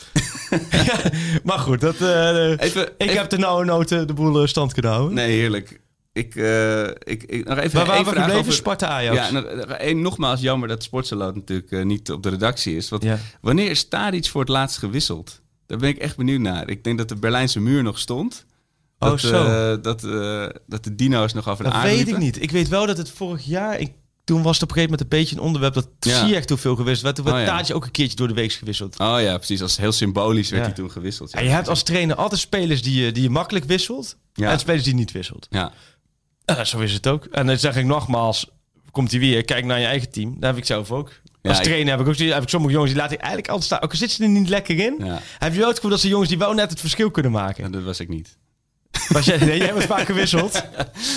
Ja, 0.72 0.94
maar 1.44 1.60
goed, 1.60 1.82
dat, 1.82 1.96
eh, 1.96 2.50
Even, 2.50 2.82
ik 2.84 2.94
even- 2.98 3.18
heb 3.18 3.30
de 3.30 3.38
nauwe 3.38 3.66
noten 3.68 4.08
de 4.08 4.14
boel 4.14 4.42
eh, 4.42 4.48
stand 4.48 4.74
kunnen 4.74 4.92
houden. 4.92 5.16
Nee, 5.16 5.32
heerlijk. 5.40 5.82
Ik, 6.14 6.36
eh, 6.36 6.84
ik, 6.88 7.24
ik, 7.24 7.48
nog 7.48 7.58
even 7.58 7.86
Waar 7.86 7.98
we 8.00 8.06
gebleven? 8.06 8.36
over- 8.36 8.54
Sparta 8.54 8.88
Ajax. 8.88 9.30
Ja, 9.30 9.32
nog- 9.32 9.94
nogmaals 9.94 10.42
jammer 10.42 10.68
dat 10.68 10.84
Sportsaloon 10.84 11.34
natuurlijk 11.34 11.72
eh, 11.72 11.84
niet 11.86 12.12
op 12.12 12.24
de 12.24 12.30
redactie 12.30 12.76
is. 12.76 12.90
Want 12.90 13.04
Ja. 13.04 13.20
wanneer 13.42 13.70
is 13.70 13.88
Tadic 13.88 14.28
voor 14.28 14.42
het 14.42 14.50
laatst 14.50 14.78
gewisseld? 14.78 15.42
Daar 15.66 15.78
ben 15.78 15.90
ik 15.90 15.98
echt 15.98 16.18
benieuwd 16.18 16.40
naar. 16.42 16.70
Ik 16.70 16.84
denk 16.84 16.98
dat 16.98 17.10
de 17.10 17.16
Berlijnse 17.16 17.60
muur 17.60 17.84
nog 17.84 18.00
stond. 18.00 18.46
Oh, 19.00 19.10
Dat, 19.10 19.20
zo. 19.20 19.44
eh, 19.46 19.82
dat, 19.82 20.02
dat 20.68 20.84
de 20.84 20.96
dino's 20.96 21.34
nog 21.34 21.50
over 21.50 21.64
de 21.64 21.70
Dat 21.70 21.80
aarde 21.80 21.96
weet 21.96 22.08
ik 22.08 22.18
niet. 22.18 22.42
Ik 22.42 22.52
weet 22.52 22.68
wel 22.68 22.86
dat 22.86 22.98
het 22.98 23.10
vorig 23.12 23.46
jaar... 23.46 23.80
Ik, 23.80 23.92
toen 24.28 24.42
was 24.42 24.54
het 24.60 24.64
op 24.64 24.70
een 24.70 24.76
gegeven 24.76 24.98
moment 24.98 25.02
een 25.02 25.20
beetje 25.20 25.36
een 25.36 25.42
onderwerp 25.42 25.74
dat 25.74 25.88
Ja. 26.00 26.26
zie 26.26 26.36
echt 26.36 26.52
veel 26.56 26.76
gewisseld 26.76 27.04
werd. 27.04 27.16
Toen 27.16 27.26
werd 27.26 27.50
Oh, 27.62 27.68
ja. 27.68 27.74
Ook 27.74 27.86
een 27.86 27.92
keertje 27.92 28.16
door 28.16 28.28
de 28.28 28.34
week 28.34 28.52
gewisseld. 28.52 29.00
Oh 29.00 29.18
ja, 29.22 29.38
precies. 29.38 29.62
Als 29.62 29.78
heel 29.78 29.92
symbolisch 29.92 30.50
werd 30.50 30.66
hij 30.66 30.74
toen 30.74 30.92
gewisseld. 30.92 31.32
Ja. 31.32 31.38
En 31.40 31.44
je 31.46 31.50
hebt 31.52 31.68
als 31.68 31.84
trainer 31.84 32.16
altijd 32.16 32.42
spelers 32.42 32.82
die 32.82 33.04
je, 33.04 33.12
die 33.12 33.24
je 33.24 33.30
makkelijk 33.30 33.66
wisselt. 33.66 34.18
Ja. 34.34 34.52
En 34.52 34.60
spelers 34.60 34.84
die 34.84 34.94
niet 34.94 35.12
wisselt. 35.12 35.48
Ja. 35.50 35.72
Eh, 36.46 36.64
zo 36.64 36.80
is 36.80 36.94
het 36.94 37.08
ook. 37.08 37.26
En 37.26 37.48
dan 37.48 37.58
zeg 37.58 37.76
ik 37.76 37.86
nogmaals, 37.86 38.50
komt 38.92 39.12
hij 39.12 39.20
weer, 39.20 39.44
kijk 39.46 39.66
naar 39.66 39.80
je 39.80 39.86
eigen 39.86 40.10
team. 40.10 40.34
Dat 40.34 40.50
heb 40.50 40.58
ik 40.58 40.66
zelf 40.66 40.92
ook. 40.92 41.12
Als 41.42 41.62
trainer 41.62 41.92
heb 41.98 42.00
ik 42.00 42.08
ook 42.08 42.18
heb 42.18 42.44
ik 42.44 42.50
sommige 42.50 42.74
jongens 42.74 42.92
die 42.92 43.02
laat 43.02 43.12
ik 43.12 43.18
eigenlijk 43.20 43.48
altijd 43.50 43.66
staan. 43.66 43.82
Ook 43.82 43.92
al 43.92 43.98
zitten 43.98 44.18
ze 44.18 44.24
er 44.24 44.30
niet 44.30 44.50
lekker 44.50 44.80
in. 44.80 44.96
Ja. 45.00 45.22
Heb 45.38 45.54
je 45.54 45.58
wel 45.60 45.68
het 45.68 45.76
gevoel 45.76 45.92
dat 45.92 46.00
ze 46.00 46.08
jongens 46.08 46.30
die 46.30 46.38
wel 46.38 46.54
net 46.54 46.70
het 46.70 46.80
verschil 46.80 47.12
kunnen 47.12 47.32
maken. 47.32 47.64
Ja, 47.64 47.70
dat 47.70 47.84
was 47.84 48.00
ik 48.00 48.08
niet. 48.08 48.38
Was 49.08 49.26
jij, 49.26 49.38
nee, 49.38 49.58
jij 49.58 49.74
was 49.74 49.84
vaak 49.84 50.06
gewisseld. 50.06 50.64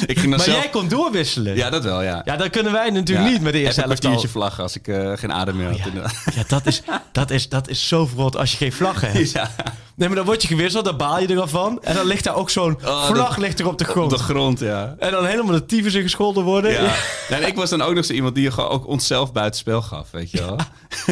Ik 0.06 0.18
ging 0.18 0.30
maar 0.30 0.40
zelf... 0.40 0.56
jij 0.62 0.70
kon 0.70 0.88
doorwisselen. 0.88 1.56
Ja. 1.56 1.64
Ja, 1.64 1.70
dat 1.70 1.84
wel, 1.84 2.02
ja. 2.02 2.22
dat 2.22 2.50
kunnen 2.50 2.72
wij 2.72 2.90
natuurlijk 2.90 3.26
Ja, 3.26 3.32
niet 3.32 3.42
met 3.42 3.52
de 3.52 3.58
eerste 3.58 3.80
even 3.80 3.92
een 3.92 3.98
kwartiertje 3.98 4.62
als 4.62 4.76
ik 4.76 4.88
eh, 4.88 5.12
geen 5.14 5.32
adem 5.32 5.56
meer 5.56 5.66
had. 5.68 5.78
ja. 5.94 6.10
Ja, 6.34 6.42
dat 6.48 6.66
is, 6.66 6.82
dat, 7.12 7.30
is, 7.30 7.48
dat 7.48 7.68
is 7.68 7.88
zo 7.88 8.06
verrot 8.06 8.36
als 8.36 8.50
je 8.50 8.56
geen 8.56 8.72
vlag 8.72 9.00
hebt. 9.00 9.30
Ja. 9.40 9.50
Nee, 9.94 10.08
maar 10.08 10.16
dan 10.18 10.26
word 10.26 10.42
je 10.42 10.48
gewisseld, 10.48 10.84
dan 10.84 10.96
baal 10.96 11.20
je 11.20 11.26
er 11.26 11.40
al 11.40 11.48
van. 11.48 11.82
En 11.82 11.94
dan 11.94 12.06
ligt 12.06 12.24
daar 12.24 12.34
ook 12.34 12.50
zo'n 12.50 12.78
Oh, 12.84 13.06
vlag 13.06 13.36
ligt 13.36 13.58
er 13.60 13.66
op 13.66 13.78
de 13.78 13.84
Op 13.84 13.90
grond. 13.90 14.10
de 14.10 14.18
grond, 14.18 14.60
ja. 14.60 14.94
En 14.98 15.10
dan 15.10 15.24
helemaal 15.26 15.52
de 15.52 15.66
tyfus 15.66 15.94
in 15.94 16.02
gescholden 16.02 16.44
worden. 16.44 16.72
Ja. 16.72 16.94
Ja, 17.28 17.36
en 17.36 17.46
ik 17.46 17.54
was 17.56 17.70
dan 17.70 17.82
ook 17.82 17.94
nog 17.94 18.04
zo 18.04 18.12
iemand 18.12 18.34
die 18.34 18.50
gewoon 18.50 18.70
ook 18.70 18.86
onszelf 18.86 19.32
buitenspel 19.32 19.82
gaf, 19.82 20.10
weet 20.10 20.30
je 20.30 20.38
wel. 20.38 20.56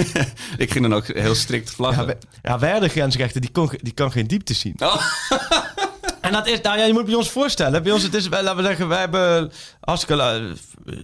ik 0.65 0.71
ging 0.73 0.83
dan 0.89 0.95
ook 0.95 1.07
heel 1.07 1.35
strikt 1.35 1.69
Ja, 1.69 1.75
vlaggen. 1.75 2.19
ja, 2.43 2.59
wij 2.59 2.71
hadden 2.71 2.91
grensrechter, 2.91 3.41
die, 3.41 3.51
kon, 3.51 3.71
die 3.83 3.93
kan 3.93 4.13
geen 4.13 4.27
diepte 4.27 4.55
zien. 4.55 4.75
Oh. 4.79 4.97
En 6.29 6.35
dat 6.35 6.47
is, 6.47 6.61
nou 6.61 6.79
ja, 6.79 6.85
je 6.85 6.93
moet 6.93 7.05
bij 7.05 7.15
ons 7.15 7.31
voorstellen. 7.31 7.83
Bij 7.83 7.93
ons, 7.93 8.03
het 8.03 8.15
is, 8.15 8.29
laten 8.29 8.57
we 8.57 8.63
zeggen, 8.63 8.89
wij 8.89 8.99
hebben 8.99 9.53
hartstikke, 9.81 10.55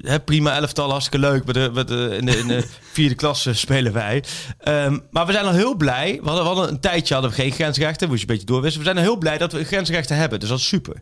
hè, 0.02 0.20
prima 0.20 0.56
elftal, 0.56 0.90
hartstikke 0.90 1.26
leuk. 1.26 1.44
Bij 1.44 1.52
de, 1.62 1.70
bij 1.70 1.84
de, 1.84 2.16
in, 2.18 2.26
de, 2.26 2.38
in 2.38 2.46
de 2.48 2.64
vierde 2.92 3.14
klasse 3.14 3.54
spelen 3.54 3.92
wij. 3.92 4.24
Ehm, 4.58 4.98
maar 5.10 5.26
we 5.26 5.32
zijn 5.32 5.44
al 5.44 5.52
heel 5.52 5.74
blij. 5.74 6.18
We 6.22 6.26
hadden, 6.28 6.42
we 6.44 6.50
hadden 6.50 6.68
een 6.68 6.80
tijdje 6.80 7.14
hadden 7.14 7.32
we 7.32 7.36
geen 7.42 7.52
grensrechten, 7.52 8.08
moest 8.08 8.20
je 8.20 8.26
een 8.28 8.32
beetje 8.32 8.46
doorwisselen. 8.52 8.86
We 8.86 8.92
zijn 8.92 9.04
al 9.04 9.10
heel 9.12 9.20
blij 9.20 9.38
dat 9.38 9.52
we 9.52 9.64
grensrechten 9.64 10.16
hebben, 10.16 10.40
dus 10.40 10.48
dat 10.48 10.58
is 10.58 10.66
super. 10.68 10.94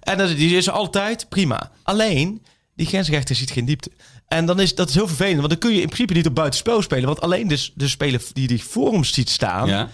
En 0.00 0.18
dat, 0.18 0.28
die 0.28 0.56
is 0.56 0.70
altijd 0.70 1.28
prima. 1.28 1.70
Alleen, 1.82 2.42
die 2.74 2.86
grensrechter 2.86 3.34
ziet 3.36 3.50
geen 3.50 3.64
diepte. 3.64 3.90
En 4.28 4.46
dan 4.46 4.60
is 4.60 4.74
dat 4.74 4.88
is 4.88 4.94
heel 4.94 5.06
vervelend, 5.06 5.36
want 5.36 5.48
dan 5.50 5.58
kun 5.58 5.70
je 5.72 5.80
in 5.80 5.86
principe 5.86 6.12
niet 6.14 6.26
op 6.26 6.34
buitenspel 6.34 6.82
spelen. 6.82 7.06
Want 7.06 7.20
alleen 7.20 7.48
de, 7.48 7.68
de 7.74 7.88
speler 7.88 8.22
die 8.32 8.46
die 8.46 8.64
voor 8.64 8.92
hem 8.92 9.04
ziet 9.04 9.30
staan, 9.30 9.68
Ja. 9.68 9.88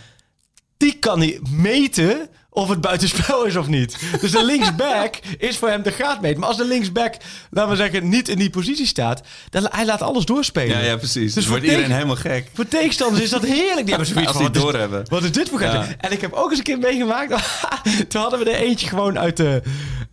die 0.76 0.92
kan 0.98 1.18
niet 1.18 1.50
meten 1.50 2.28
of 2.58 2.68
het 2.68 2.80
buitenspel 2.80 3.44
is 3.44 3.56
of 3.56 3.66
niet. 3.66 3.96
Dus 4.20 4.30
de 4.30 4.44
linksback 4.44 5.14
is 5.38 5.56
voor 5.56 5.68
hem 5.68 5.82
de 5.82 5.90
graad 5.90 6.20
meten. 6.20 6.38
Maar 6.40 6.48
als 6.48 6.58
de 6.58 6.64
linksback, 6.66 7.14
laten 7.50 7.70
we 7.70 7.76
zeggen, 7.76 8.08
niet 8.08 8.28
in 8.28 8.38
die 8.38 8.50
positie 8.50 8.86
staat, 8.86 9.20
dan 9.50 9.66
hij 9.70 9.86
laat 9.86 10.02
alles 10.02 10.24
doorspelen. 10.24 10.78
Ja, 10.78 10.84
ja, 10.84 10.96
precies. 10.96 11.24
Dus 11.24 11.34
Dus 11.34 11.46
wordt 11.46 11.64
iedereen 11.64 11.90
helemaal 11.90 12.16
gek. 12.16 12.50
Voor 12.54 12.68
tegenstanders 12.68 13.22
is 13.22 13.30
dat 13.30 13.42
heerlijk. 13.44 13.86
Die 13.86 13.94
hebben 13.94 14.06
zoiets 14.14 14.32
van, 14.32 14.42
wat 14.42 14.56
is- 14.56 14.62
doorhebben. 14.62 15.04
Wat 15.08 15.22
is 15.22 15.32
dit 15.32 15.48
voor 15.48 15.58
gek? 15.58 15.72
Ja. 15.72 15.86
En 15.98 16.12
ik 16.12 16.20
heb 16.20 16.32
ook 16.32 16.48
eens 16.50 16.58
een 16.58 16.64
keer 16.64 16.78
meegemaakt. 16.78 17.34
Toen 18.08 18.20
hadden 18.20 18.38
we 18.38 18.50
er 18.50 18.60
eentje 18.60 18.88
gewoon 18.88 19.18
uit 19.18 19.36
de, 19.36 19.62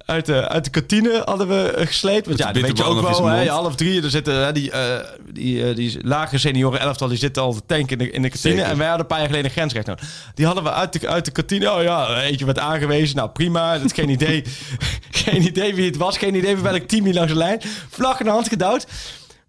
uit 0.05 0.25
de, 0.25 0.47
uit 0.49 0.63
de 0.63 0.69
kantine 0.69 1.21
hadden 1.25 1.47
we 1.47 1.71
eh, 1.71 1.87
gesleept. 1.87 2.25
Want 2.25 2.39
ja, 2.39 2.51
dat 2.51 2.61
weet 2.61 2.77
je 2.77 2.83
ook 2.83 3.01
wel. 3.01 3.25
Hè, 3.25 3.47
half 3.49 3.75
drie, 3.75 4.03
er 4.03 4.09
zitten 4.09 4.45
hè, 4.45 4.51
die, 4.51 4.71
eh, 4.71 4.99
die, 5.33 5.69
eh, 5.69 5.75
die 5.75 5.97
lage 6.01 6.37
senioren 6.37 6.79
elftal, 6.79 7.07
die 7.07 7.17
zitten 7.17 7.43
al 7.43 7.53
te 7.53 7.61
tanken 7.65 7.97
in 7.97 8.05
de, 8.05 8.11
in 8.11 8.21
de 8.21 8.29
kantine. 8.29 8.55
Zeker. 8.55 8.69
En 8.71 8.77
wij 8.77 8.87
hadden 8.87 9.01
een 9.05 9.07
paar 9.11 9.17
jaar 9.19 9.27
geleden 9.27 9.45
een 9.49 9.55
grensrecht 9.55 9.85
nodig. 9.87 10.05
Die 10.35 10.45
hadden 10.45 10.63
we 10.63 10.71
uit 10.71 10.99
de, 11.01 11.07
uit 11.07 11.25
de 11.25 11.31
kantine. 11.31 11.73
Oh 11.73 11.83
ja, 11.83 12.21
eentje 12.39 12.53
werd 12.53 12.59
aangewezen. 12.59 13.15
Nou 13.15 13.29
prima, 13.29 13.79
dat 13.79 13.93
geen 13.93 14.09
idee. 14.09 14.43
geen 15.23 15.41
idee 15.41 15.75
wie 15.75 15.85
het 15.85 15.97
was. 15.97 16.17
Geen 16.17 16.35
idee 16.35 16.55
voor 16.55 16.63
welk 16.63 16.87
team 16.87 17.03
die 17.03 17.13
langs 17.13 17.31
de 17.31 17.37
lijn. 17.37 17.61
Vlag 17.89 18.19
in 18.19 18.25
de 18.25 18.31
hand 18.31 18.47
gedouwd. 18.47 18.87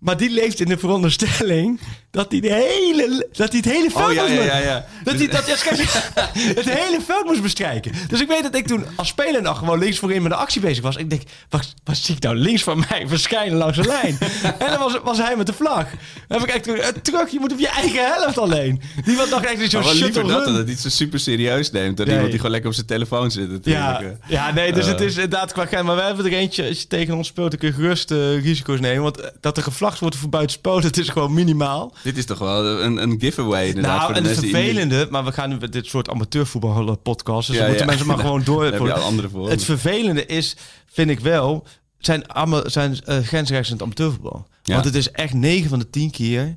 Maar 0.07 0.17
die 0.17 0.31
leeft 0.31 0.61
in 0.61 0.69
de 0.69 0.79
veronderstelling 0.79 1.81
dat 2.11 2.31
hij 2.31 2.41
de 2.41 2.53
hele, 2.53 3.27
dat 3.33 3.49
hij 3.53 3.59
het 3.65 3.73
hele 3.73 3.91
veld 3.91 4.05
Oh 4.09 4.13
ja, 4.13 4.23
moest 4.23 4.33
ja, 4.35 4.39
be- 4.39 4.45
ja. 4.45 4.59
ja. 4.59 4.87
Dat 5.05 5.15
hij 5.15 5.29
dat, 5.29 5.47
ja, 5.47 5.55
kijk, 5.57 5.79
het 6.61 6.71
hele 6.71 7.01
veld 7.07 7.25
moest 7.25 7.43
bestrijken. 7.43 7.93
Dus 8.09 8.21
ik 8.21 8.29
weet 8.29 8.43
dat 8.43 8.55
ik 8.55 8.67
toen 8.67 8.85
als 8.97 9.09
speler 9.09 9.43
nog 9.43 9.59
gewoon 9.59 9.79
links 9.79 9.99
voorin 9.99 10.23
met 10.23 10.31
de 10.31 10.37
actie 10.39 10.61
bezig 10.61 10.83
was. 10.83 10.97
Ik 10.97 11.11
denk, 11.11 11.23
wat, 11.49 11.75
wat 11.85 11.97
zie 11.97 12.15
ik 12.17 12.23
nou 12.23 12.37
links 12.37 12.63
van 12.63 12.85
mij 12.89 13.05
verschijnen 13.15 13.57
langs 13.59 13.77
de 13.77 13.85
lijn? 13.87 14.19
en 14.59 14.71
dan 14.71 14.79
was, 14.79 14.99
was 15.05 15.19
hij 15.19 15.37
met 15.37 15.47
de 15.47 15.53
vlag. 15.53 15.87
Dan 16.29 16.39
heb 16.41 16.49
ik 16.49 16.55
echt 16.55 16.63
toen, 16.65 17.03
terug, 17.03 17.31
je 17.31 17.41
moet 17.41 17.53
op 17.53 17.59
je 17.59 17.69
eigen 17.69 18.05
helft 18.13 18.39
alleen. 18.39 18.81
Die 19.05 19.17
was 19.17 19.29
nog 19.29 19.43
echt 19.43 19.71
zo'n 19.71 19.83
wel 19.83 19.93
liever 19.93 20.13
shuttle 20.13 20.33
dat, 20.33 20.45
dat 20.45 20.57
het 20.57 20.67
niet 20.67 20.79
zo 20.81 20.89
super 20.89 21.21
serieus 21.21 21.71
neemt. 21.71 21.97
Dan 21.97 22.05
Nee. 22.07 22.15
iemand 22.15 22.31
die 22.31 22.37
gewoon 22.41 22.53
lekker 22.53 22.71
op 22.71 22.77
zijn 22.77 22.87
telefoon 22.87 23.31
zit 23.31 23.51
natuurlijk. 23.51 24.01
Ja, 24.01 24.17
ja, 24.27 24.53
nee, 24.53 24.73
dus 24.73 24.85
Eh. 24.85 24.91
het 24.91 25.01
is 25.01 25.15
inderdaad 25.15 25.53
qua 25.53 25.67
geld. 25.67 25.85
Maar 25.85 25.97
we 25.97 26.03
hebben 26.03 26.25
er 26.27 26.33
eentje, 26.33 26.69
als 26.69 26.81
je 26.81 26.87
tegen 26.87 27.15
ons 27.15 27.29
speelt, 27.29 27.51
dan 27.51 27.59
kun 27.59 27.69
je 27.69 27.75
gerust 27.75 28.11
eh, 28.11 28.43
risico's 28.43 28.81
nemen. 28.81 29.03
Want 29.03 29.21
eh, 29.21 29.29
dat 29.41 29.57
er 29.57 29.63
gevlacht 29.97 30.01
wordt 30.01 30.17
voor 30.17 30.29
buitenspel, 30.29 30.81
dat 30.81 30.97
is 30.97 31.09
gewoon 31.09 31.35
minimaal. 31.35 31.95
Dit 32.03 32.17
is 32.17 32.25
toch 32.25 32.39
wel 32.39 32.81
een, 32.81 33.03
een 33.03 33.21
giveaway 33.21 33.67
inderdaad. 33.67 33.93
nou, 33.93 34.05
voor 34.05 34.15
de 34.15 34.29
en 34.29 34.35
het 34.35 34.41
die- 34.41 34.51
vervelende, 34.51 35.07
maar 35.11 35.25
we 35.25 35.33
gaan 35.33 35.49
nu 35.49 35.57
met 35.61 35.73
dit 35.73 35.87
soort 35.87 36.09
amateurvoetbal 36.09 36.97
podcast, 36.97 37.47
dus 37.47 37.57
Ja, 37.57 37.63
dan 37.63 37.71
moeten 37.71 37.87
ja. 37.87 37.93
mensen 37.93 38.07
maar 38.07 38.25
gewoon 38.27 38.45
door. 38.45 38.65
Heb 38.65 38.81
je 38.81 38.93
al 38.95 39.03
andere 39.03 39.29
voor. 39.29 39.51
Het 39.51 39.65
vervelende 39.65 40.27
is, 40.27 40.57
vind 40.87 41.11
ik 41.11 41.21
wel, 41.21 41.67
zijn, 41.99 42.25
zijn 42.65 42.99
uh, 43.09 43.19
grensrechts 43.19 43.69
in 43.69 43.75
het 43.75 43.83
amateurvoetbal. 43.83 44.47
Ja. 44.63 44.73
Want 44.73 44.85
het 44.85 44.95
is 44.95 45.11
echt 45.11 45.35
9 45.35 45.69
van 45.69 45.79
de 45.79 45.91
10 45.91 46.11
keer 46.11 46.57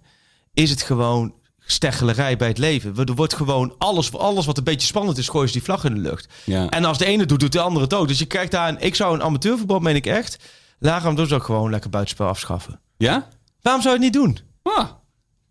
is 0.54 0.70
het 0.70 0.82
gewoon 0.82 1.34
steggelerij 1.60 2.38
bij 2.38 2.48
het 2.48 2.58
leven. 2.58 2.96
Er 3.06 3.16
wordt 3.16 3.34
gewoon 3.36 3.76
alles, 3.78 4.14
alles 4.14 4.46
wat 4.46 4.58
een 4.58 4.64
beetje 4.64 4.88
spannend 4.88 5.18
is, 5.18 5.28
gooien 5.30 5.48
ze 5.48 5.54
die 5.54 5.64
vlag 5.64 5.84
in 5.84 5.94
de 5.94 6.00
lucht. 6.02 6.28
Ja. 6.44 6.70
En 6.70 6.86
als 6.86 6.98
de 6.98 7.06
ene 7.06 7.26
doet, 7.26 7.40
doet 7.40 7.52
de 7.52 7.60
andere 7.62 7.84
het 7.84 7.94
ook. 7.94 8.08
Dus 8.08 8.20
je 8.20 8.26
krijgt 8.26 8.52
daar 8.52 8.70
een, 8.70 8.80
ik 8.80 8.96
zou 8.96 9.14
een 9.14 9.24
amateurvoetbal, 9.24 9.80
meen 9.80 9.96
ik 9.96 10.06
echt, 10.06 10.38
lager 10.80 11.16
zou 11.28 11.40
ik 11.40 11.44
gewoon 11.46 11.70
lekker 11.72 11.90
buitenspel 11.90 12.28
afschaffen. 12.28 12.80
Ja? 13.00 13.28
Waarom 13.62 13.82
zou 13.82 13.96
je 14.00 14.04
het 14.04 14.14
niet 14.14 14.24
doen? 14.24 14.40
Ah. 14.64 14.86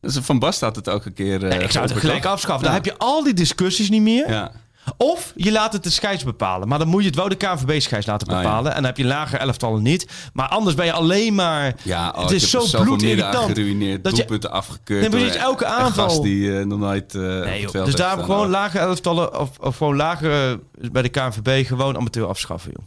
Dus 0.00 0.16
van 0.20 0.38
Bast 0.38 0.60
had 0.60 0.76
het 0.76 0.88
ook 0.88 1.04
een 1.04 1.12
keer. 1.12 1.42
eh, 1.44 1.48
Nee, 1.50 1.58
ik 1.62 1.70
zou 1.70 1.86
het 1.88 1.96
gelijk 1.98 2.24
afschaffen. 2.24 2.66
Ja. 2.68 2.74
Dan 2.74 2.82
heb 2.84 2.92
je 2.94 2.98
al 2.98 3.22
die 3.24 3.34
discussies 3.34 3.90
niet 3.90 4.02
meer. 4.02 4.30
Ja. 4.30 4.52
Of 4.96 5.32
je 5.36 5.52
laat 5.52 5.72
het 5.72 5.82
de 5.82 5.90
scheids 5.90 6.24
bepalen. 6.24 6.68
Maar 6.68 6.78
dan 6.78 6.88
moet 6.88 7.00
je 7.02 7.06
het 7.06 7.16
wel 7.16 7.28
de 7.28 7.34
KNVB-scheids 7.34 8.06
laten 8.06 8.28
Ah, 8.28 8.34
ja. 8.34 8.40
bepalen. 8.42 8.70
En 8.70 8.76
dan 8.76 8.84
heb 8.84 8.96
je 8.96 9.04
lager 9.04 9.38
elftallen 9.38 9.82
niet. 9.82 10.06
Maar 10.32 10.48
anders 10.48 10.76
ben 10.76 10.84
je 10.86 10.92
alleen 10.92 11.34
maar... 11.34 11.74
Ja, 11.82 12.12
oh, 12.16 12.22
het 12.22 12.30
is 12.30 12.50
zo 12.50 12.82
bloedirritant. 12.82 13.52
geruineerd, 13.52 14.04
dat 14.04 14.12
je- 14.12 14.18
doelpunten 14.18 14.50
afgekeurd. 14.50 15.00
Nee, 15.00 15.10
precies, 15.10 15.32
door 15.32 15.40
elke 15.42 15.64
een 15.64 15.70
aanval. 15.70 16.08
gast 16.08 16.22
die 16.22 16.58
eh, 16.58 16.64
nog 16.66 16.78
nooit 16.78 17.14
eh, 17.14 17.20
op 17.20 17.26
Nee, 17.28 17.38
het 17.38 17.44
joh. 17.60 17.70
veld 17.70 17.72
Dus 17.72 17.84
heeft 17.84 17.96
daarom 17.96 18.24
gewoon 18.24 18.48
lage 18.48 18.78
elftallen 18.78 19.40
of, 19.40 19.58
of 19.58 19.76
gewoon 19.76 19.96
lager 19.96 20.50
eh, 20.52 20.58
bij 20.92 21.02
de 21.02 21.08
KNVB 21.08 21.66
gewoon 21.66 21.96
amateur 21.96 22.26
afschaffen, 22.26 22.72
joh. 22.76 22.86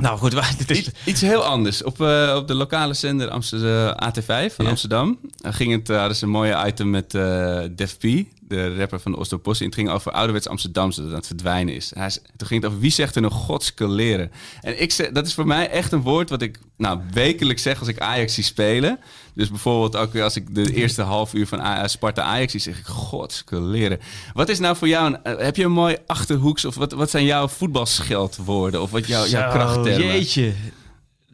Nou 0.00 0.18
goed, 0.18 0.30
dit 0.58 0.70
is... 0.70 0.78
Iets, 0.78 0.90
iets 1.04 1.20
heel 1.20 1.44
anders. 1.44 1.82
Op, 1.82 2.00
eh, 2.00 2.34
op 2.36 2.48
de 2.48 2.54
lokale 2.54 2.94
zender 2.94 3.28
Amsterdam, 3.28 3.94
AT5 4.08 4.54
van 4.54 4.64
Ja. 4.64 4.70
Amsterdam 4.70 5.18
eh, 5.40 5.52
ging 5.52 5.72
het, 5.72 5.88
uh, 5.90 5.98
hadden 5.98 6.16
ze 6.16 6.24
een 6.24 6.30
mooie 6.30 6.64
item 6.66 6.90
met 6.90 7.14
eh 7.14 7.60
Def 7.74 7.96
P, 7.98 8.02
de 8.48 8.76
rapper 8.76 9.00
van 9.00 9.12
de 9.12 9.18
Oostpost. 9.18 9.60
Het 9.60 9.74
ging 9.74 9.90
over 9.90 10.12
ouderwets 10.12 10.48
Amsterdamse 10.48 11.00
dat 11.00 11.10
aan 11.10 11.16
het 11.16 11.26
verdwijnen 11.26 11.74
is. 11.74 11.90
Hij, 11.94 12.10
toen 12.36 12.48
ging 12.48 12.62
het 12.62 12.70
over 12.70 12.82
wie 12.82 12.90
zegt 12.90 13.14
er 13.16 13.22
nog 13.22 13.34
godskeleren. 13.34 14.30
En 14.60 14.82
ik 14.82 14.92
zeg, 14.92 15.10
dat 15.10 15.26
is 15.26 15.34
voor 15.34 15.46
mij 15.46 15.70
echt 15.70 15.92
een 15.92 16.02
woord 16.02 16.30
wat 16.30 16.42
ik 16.42 16.58
nou, 16.76 17.00
wekelijks 17.12 17.62
zeg 17.62 17.78
als 17.78 17.88
ik 17.88 17.98
Ajax 17.98 18.34
zie 18.34 18.44
spelen. 18.44 18.98
Dus 19.34 19.48
bijvoorbeeld 19.48 19.96
ook 19.96 20.16
als 20.18 20.36
ik 20.36 20.54
de 20.54 20.74
eerste 20.74 21.02
half 21.02 21.34
uur 21.34 21.46
van 21.46 21.60
A- 21.60 21.88
Sparta 21.88 22.22
Ajax 22.22 22.52
zie, 22.52 22.60
zeg 22.60 22.78
ik 22.78 22.86
godskeleren. 22.86 23.98
Wat 24.34 24.48
is 24.48 24.58
nou 24.58 24.76
voor 24.76 24.88
jou, 24.88 25.06
een, 25.06 25.22
eh, 25.24 25.44
heb 25.44 25.56
je 25.56 25.64
een 25.64 25.72
mooi 25.72 25.96
achterhoeks 26.06 26.64
of 26.64 26.74
wat, 26.74 26.92
wat 26.92 27.10
zijn 27.10 27.24
jouw 27.24 27.48
voetbalscheldwoorden 27.48 28.82
of 28.82 28.90
wat 28.90 29.06
jouw, 29.06 29.26
jouw 29.26 29.50
Zo, 29.50 29.56
Jeetje. 29.98 30.52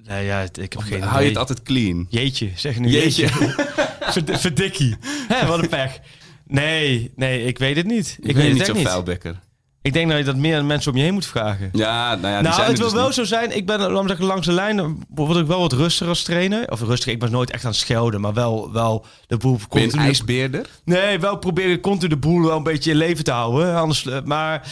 Nou 0.04 0.22
ja, 0.24 0.40
ik 0.42 0.72
heb 0.72 0.76
geen 0.82 1.02
Hou 1.02 1.22
je 1.22 1.28
het 1.28 1.38
altijd 1.38 1.62
clean? 1.62 2.06
Jeetje, 2.10 2.50
zeg 2.54 2.78
nu 2.78 2.88
Jeetje. 2.88 3.22
jeetje. 3.22 3.54
Verd- 4.12 4.40
Verdikkie. 4.40 4.96
Hè, 5.28 5.46
wat 5.46 5.58
een 5.62 5.68
pech. 5.68 5.98
Nee, 6.46 7.12
nee, 7.16 7.44
ik 7.44 7.58
weet 7.58 7.76
het 7.76 7.86
niet. 7.86 8.16
Ik, 8.20 8.28
Ik, 8.28 8.34
ben 8.34 8.42
weet 8.42 8.52
niet 8.52 8.66
het 8.66 8.76
niet. 8.76 8.86
vuilbekker. 8.86 9.38
Ik 9.86 9.92
denk 9.92 10.08
dat 10.08 10.18
je 10.18 10.24
dat 10.24 10.36
meer 10.36 10.56
aan 10.58 10.66
mensen 10.66 10.92
om 10.92 10.96
je 10.98 11.04
heen 11.04 11.14
moet 11.14 11.26
vragen. 11.26 11.68
Ja, 11.72 12.14
nou 12.14 12.26
ja, 12.26 12.34
die 12.34 12.42
nou, 12.42 12.54
zijn 12.54 12.68
het 12.68 12.78
wil 12.78 12.86
dus 12.86 12.96
wel 12.96 13.04
niet. 13.06 13.14
zo 13.14 13.24
zijn. 13.24 13.56
Ik 13.56 13.66
ben, 13.66 13.80
laat 13.90 14.06
zeggen, 14.06 14.26
langs 14.26 14.46
de 14.46 14.52
lijn 14.52 15.04
word 15.08 15.36
ik 15.38 15.46
wel 15.46 15.60
wat 15.60 15.72
rustiger 15.72 16.08
als 16.08 16.22
trainer. 16.22 16.70
Of 16.70 16.80
rustig, 16.80 17.12
ik 17.12 17.20
ben 17.20 17.30
nooit 17.30 17.50
echt 17.50 17.64
aan 17.64 17.70
het 17.70 17.78
schelden, 17.78 18.20
maar 18.20 18.32
wel, 18.34 18.72
wel 18.72 19.06
de 19.26 19.36
boel 19.36 19.52
Ben 19.52 19.60
je 19.70 19.76
een 19.78 19.80
continu- 19.82 20.02
ijsbeerder? 20.04 20.66
Nee, 20.84 21.18
wel 21.18 21.36
proberen 21.38 21.80
continu 21.80 22.08
de 22.08 22.16
boel 22.16 22.42
wel 22.42 22.56
een 22.56 22.62
beetje 22.62 22.90
in 22.90 22.96
leven 22.96 23.24
te 23.24 23.30
houden. 23.32 23.76
Anders, 23.76 24.06
eh, 24.06 24.18
maar 24.24 24.68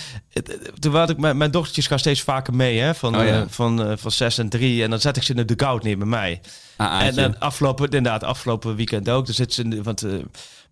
toen 0.78 0.95
had 0.95 1.11
ik, 1.11 1.18
mijn, 1.18 1.36
mijn 1.36 1.51
dochtertjes 1.51 1.86
gaan 1.86 1.99
steeds 1.99 2.22
vaker 2.22 2.55
mee, 2.55 2.78
hè, 2.78 2.95
van, 2.95 3.16
Oh, 3.18 3.24
ja. 3.26 3.41
eh, 3.41 3.43
van, 3.49 3.84
eh, 3.86 3.93
van 3.97 4.11
zes 4.11 4.39
en 4.39 4.49
drie. 4.49 4.82
En 4.82 4.91
dan 4.91 5.01
zet 5.01 5.16
ik 5.16 5.22
ze 5.22 5.30
in 5.30 5.47
de 5.47 5.55
dugout 5.55 5.82
neer 5.82 5.99
bij 5.99 6.07
mij. 6.07 6.41
Ah, 6.77 7.07
En 7.07 7.14
dan 7.14 7.39
afgelopen, 7.39 7.85
inderdaad, 7.85 8.25
afgelopen 8.25 8.77
weekend 8.77 9.09
ook. 9.09 9.29
In 9.57 9.70
de- 9.70 9.83
want 9.83 10.03
eh, 10.03 10.11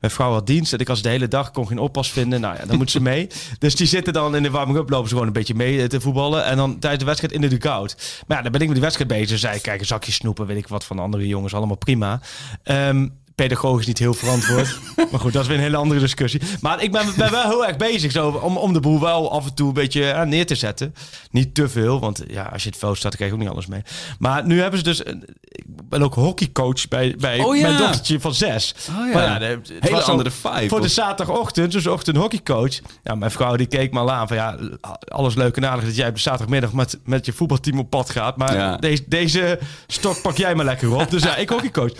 mijn 0.01 0.13
vrouw 0.15 0.33
had 0.33 0.47
dienst 0.47 0.73
en 0.73 0.79
ik 0.79 0.89
was 0.89 1.03
de 1.03 1.09
hele 1.09 1.29
dag, 1.29 1.51
kon 1.51 1.67
geen 1.67 1.79
oppas 1.79 2.11
vinden. 2.11 2.41
Nou 2.41 2.57
ja, 2.59 2.67
dan 2.67 2.77
moet 2.77 2.91
ze 2.91 3.01
mee. 3.13 3.27
Dus 3.59 3.77
die 3.77 3.87
zitten 3.87 4.13
dan 4.13 4.37
in 4.37 4.43
de 4.43 4.51
warming-up, 4.51 4.91
lopen 4.91 5.09
ze 5.09 5.13
gewoon 5.13 5.27
een 5.27 5.33
beetje 5.33 5.55
mee 5.55 5.81
eh, 5.83 5.89
te 5.89 6.01
voetballen. 6.01 6.45
En 6.45 6.57
dan 6.57 6.79
tijdens 6.79 7.01
de 7.01 7.07
wedstrijd 7.09 7.35
in 7.35 7.41
de 7.41 7.49
dugout. 7.49 7.97
Maar 8.27 8.37
ja, 8.37 8.43
dan 8.43 8.53
ben 8.53 8.61
ik 8.61 8.67
met 8.67 8.77
die 8.77 8.85
wedstrijd 8.85 9.11
bezig. 9.11 9.39
Zei 9.39 9.57
ik, 9.57 9.63
kijk, 9.63 9.81
een 9.81 9.87
zakje 9.87 10.13
snoepen, 10.13 10.47
weet 10.47 10.57
ik 10.57 10.69
wat 10.69 10.85
van 10.85 10.97
de 10.97 11.03
andere 11.03 11.27
jongens, 11.27 11.55
allemaal 11.55 11.77
prima. 11.77 12.21
Ehm, 12.63 13.09
pedagogisch 13.35 13.87
niet 13.87 13.99
heel 13.99 14.15
verantwoord. 14.15 14.79
maar 15.11 15.21
goed, 15.21 15.33
dat 15.33 15.43
is 15.43 15.49
weer 15.49 15.57
een 15.57 15.63
hele 15.63 15.77
andere 15.77 16.01
discussie. 16.01 16.41
Maar 16.61 16.83
ik 16.83 16.93
ben, 16.93 17.07
ben 17.17 17.31
wel 17.31 17.49
heel 17.49 17.67
erg 17.67 17.77
bezig 17.77 18.13
zo, 18.13 18.29
om, 18.29 18.57
om 18.57 18.73
de 18.73 18.81
boel 18.81 19.01
wel 19.01 19.33
af 19.33 19.45
en 19.47 19.55
toe 19.55 19.69
een 19.69 19.75
beetje 19.75 20.11
eh, 20.11 20.23
neer 20.27 20.47
te 20.47 20.55
zetten. 20.55 20.95
Niet 21.31 21.55
te 21.55 21.69
veel, 21.69 22.01
want 22.01 22.23
ja, 22.29 22.43
als 22.53 22.63
je 22.63 22.69
het 22.69 22.79
veld 22.79 22.97
staat, 22.99 23.17
krijg 23.17 23.31
je 23.31 23.37
ook 23.37 23.43
niet 23.43 23.53
alles 23.53 23.67
mee. 23.67 23.83
Maar 24.19 24.47
nu 24.47 24.61
hebben 24.61 24.79
ze 24.79 24.85
dus... 24.85 25.01
Ik 25.55 25.65
ben 25.89 26.03
ook 26.03 26.15
hockeycoach 26.15 26.89
bij, 26.89 27.15
bij 27.19 27.39
Oh 27.41 27.57
ja. 27.57 27.63
mijn 27.63 27.77
dochtertje 27.79 28.21
van 28.21 28.35
zes. 28.35 28.75
Oh 28.91 29.07
ja. 29.07 29.13
Maar 29.13 29.23
ja, 29.23 29.39
de- 29.39 29.45
het 29.45 29.71
Hele 29.81 29.95
was 29.95 30.05
andere 30.05 30.31
vibe, 30.31 30.69
Voor 30.69 30.81
de 30.81 30.89
zaterdagochtend, 30.89 31.73
dus 31.73 31.87
ochtend 31.87 32.17
hockeycoach. 32.17 32.79
Ja, 33.03 33.15
mijn 33.15 33.31
vrouw 33.31 33.57
die 33.57 33.67
keek 33.67 33.93
me 33.93 33.99
al 33.99 34.11
aan 34.13 34.29
van 34.29 34.37
ja, 34.37 34.57
alles 35.09 35.35
leuk 35.35 35.57
en 35.57 35.69
aardig 35.69 35.85
dat 35.85 35.97
jij 35.97 36.09
op 36.09 36.15
de 36.15 36.21
zaterdagmiddag 36.21 36.73
met, 36.73 36.99
met 37.05 37.27
je 37.27 37.33
voetbalteam 37.33 37.79
op 37.79 37.91
pad 37.91 38.11
gaat. 38.11 38.37
Maar 38.37 38.55
Ja. 38.55 38.77
deze, 38.77 39.03
deze 39.07 39.59
stok 39.87 40.23
pak 40.23 40.37
jij 40.37 40.55
maar 40.55 40.65
lekker 40.65 40.95
op. 40.95 41.11
Dus 41.11 41.23
ja, 41.23 41.37
ik 41.37 41.49
hockeycoach. 41.49 41.93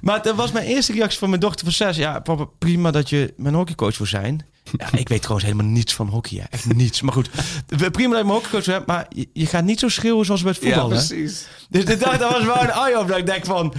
Maar 0.00 0.22
dat 0.22 0.34
was 0.34 0.52
mijn 0.52 0.66
eerste 0.74 0.92
reactie 0.92 1.18
van 1.18 1.28
mijn 1.28 1.40
dochter 1.40 1.64
van 1.64 1.74
zes. 1.74 1.96
Ja, 1.96 2.20
papa, 2.20 2.44
prima 2.58 2.90
dat 2.90 3.08
je 3.08 3.34
mijn 3.36 3.54
hockeycoach 3.54 3.98
wil 3.98 4.06
zijn. 4.06 4.46
Ja, 4.76 4.98
ik 4.98 5.08
weet 5.08 5.20
trouwens 5.22 5.46
helemaal 5.50 5.72
niets 5.72 5.94
van 5.94 6.08
hockey. 6.08 6.38
Hè. 6.38 6.44
Echt 6.50 6.74
niets. 6.74 7.00
Maar 7.00 7.12
goed, 7.12 7.30
prima 7.66 7.88
dat 7.88 8.00
je 8.00 8.08
mijn 8.08 8.26
hockeycoach 8.26 8.64
bent. 8.64 8.86
Maar 8.86 9.06
je, 9.08 9.28
je 9.32 9.46
gaat 9.46 9.64
niet 9.64 9.80
zo 9.80 9.88
schreeuwen 9.88 10.24
zoals 10.26 10.42
bij 10.42 10.50
het 10.50 10.60
voetbal. 10.60 10.88
ja, 10.88 10.96
hè? 10.96 11.06
precies. 11.06 11.46
Dus 11.68 11.84
dit, 11.84 12.00
dat 12.00 12.18
was 12.18 12.44
wel 12.44 12.60
een 12.62 12.70
eye-opener. 12.70 13.06
Dat 13.06 13.18
ik 13.18 13.26
denk 13.26 13.44
van... 13.44 13.74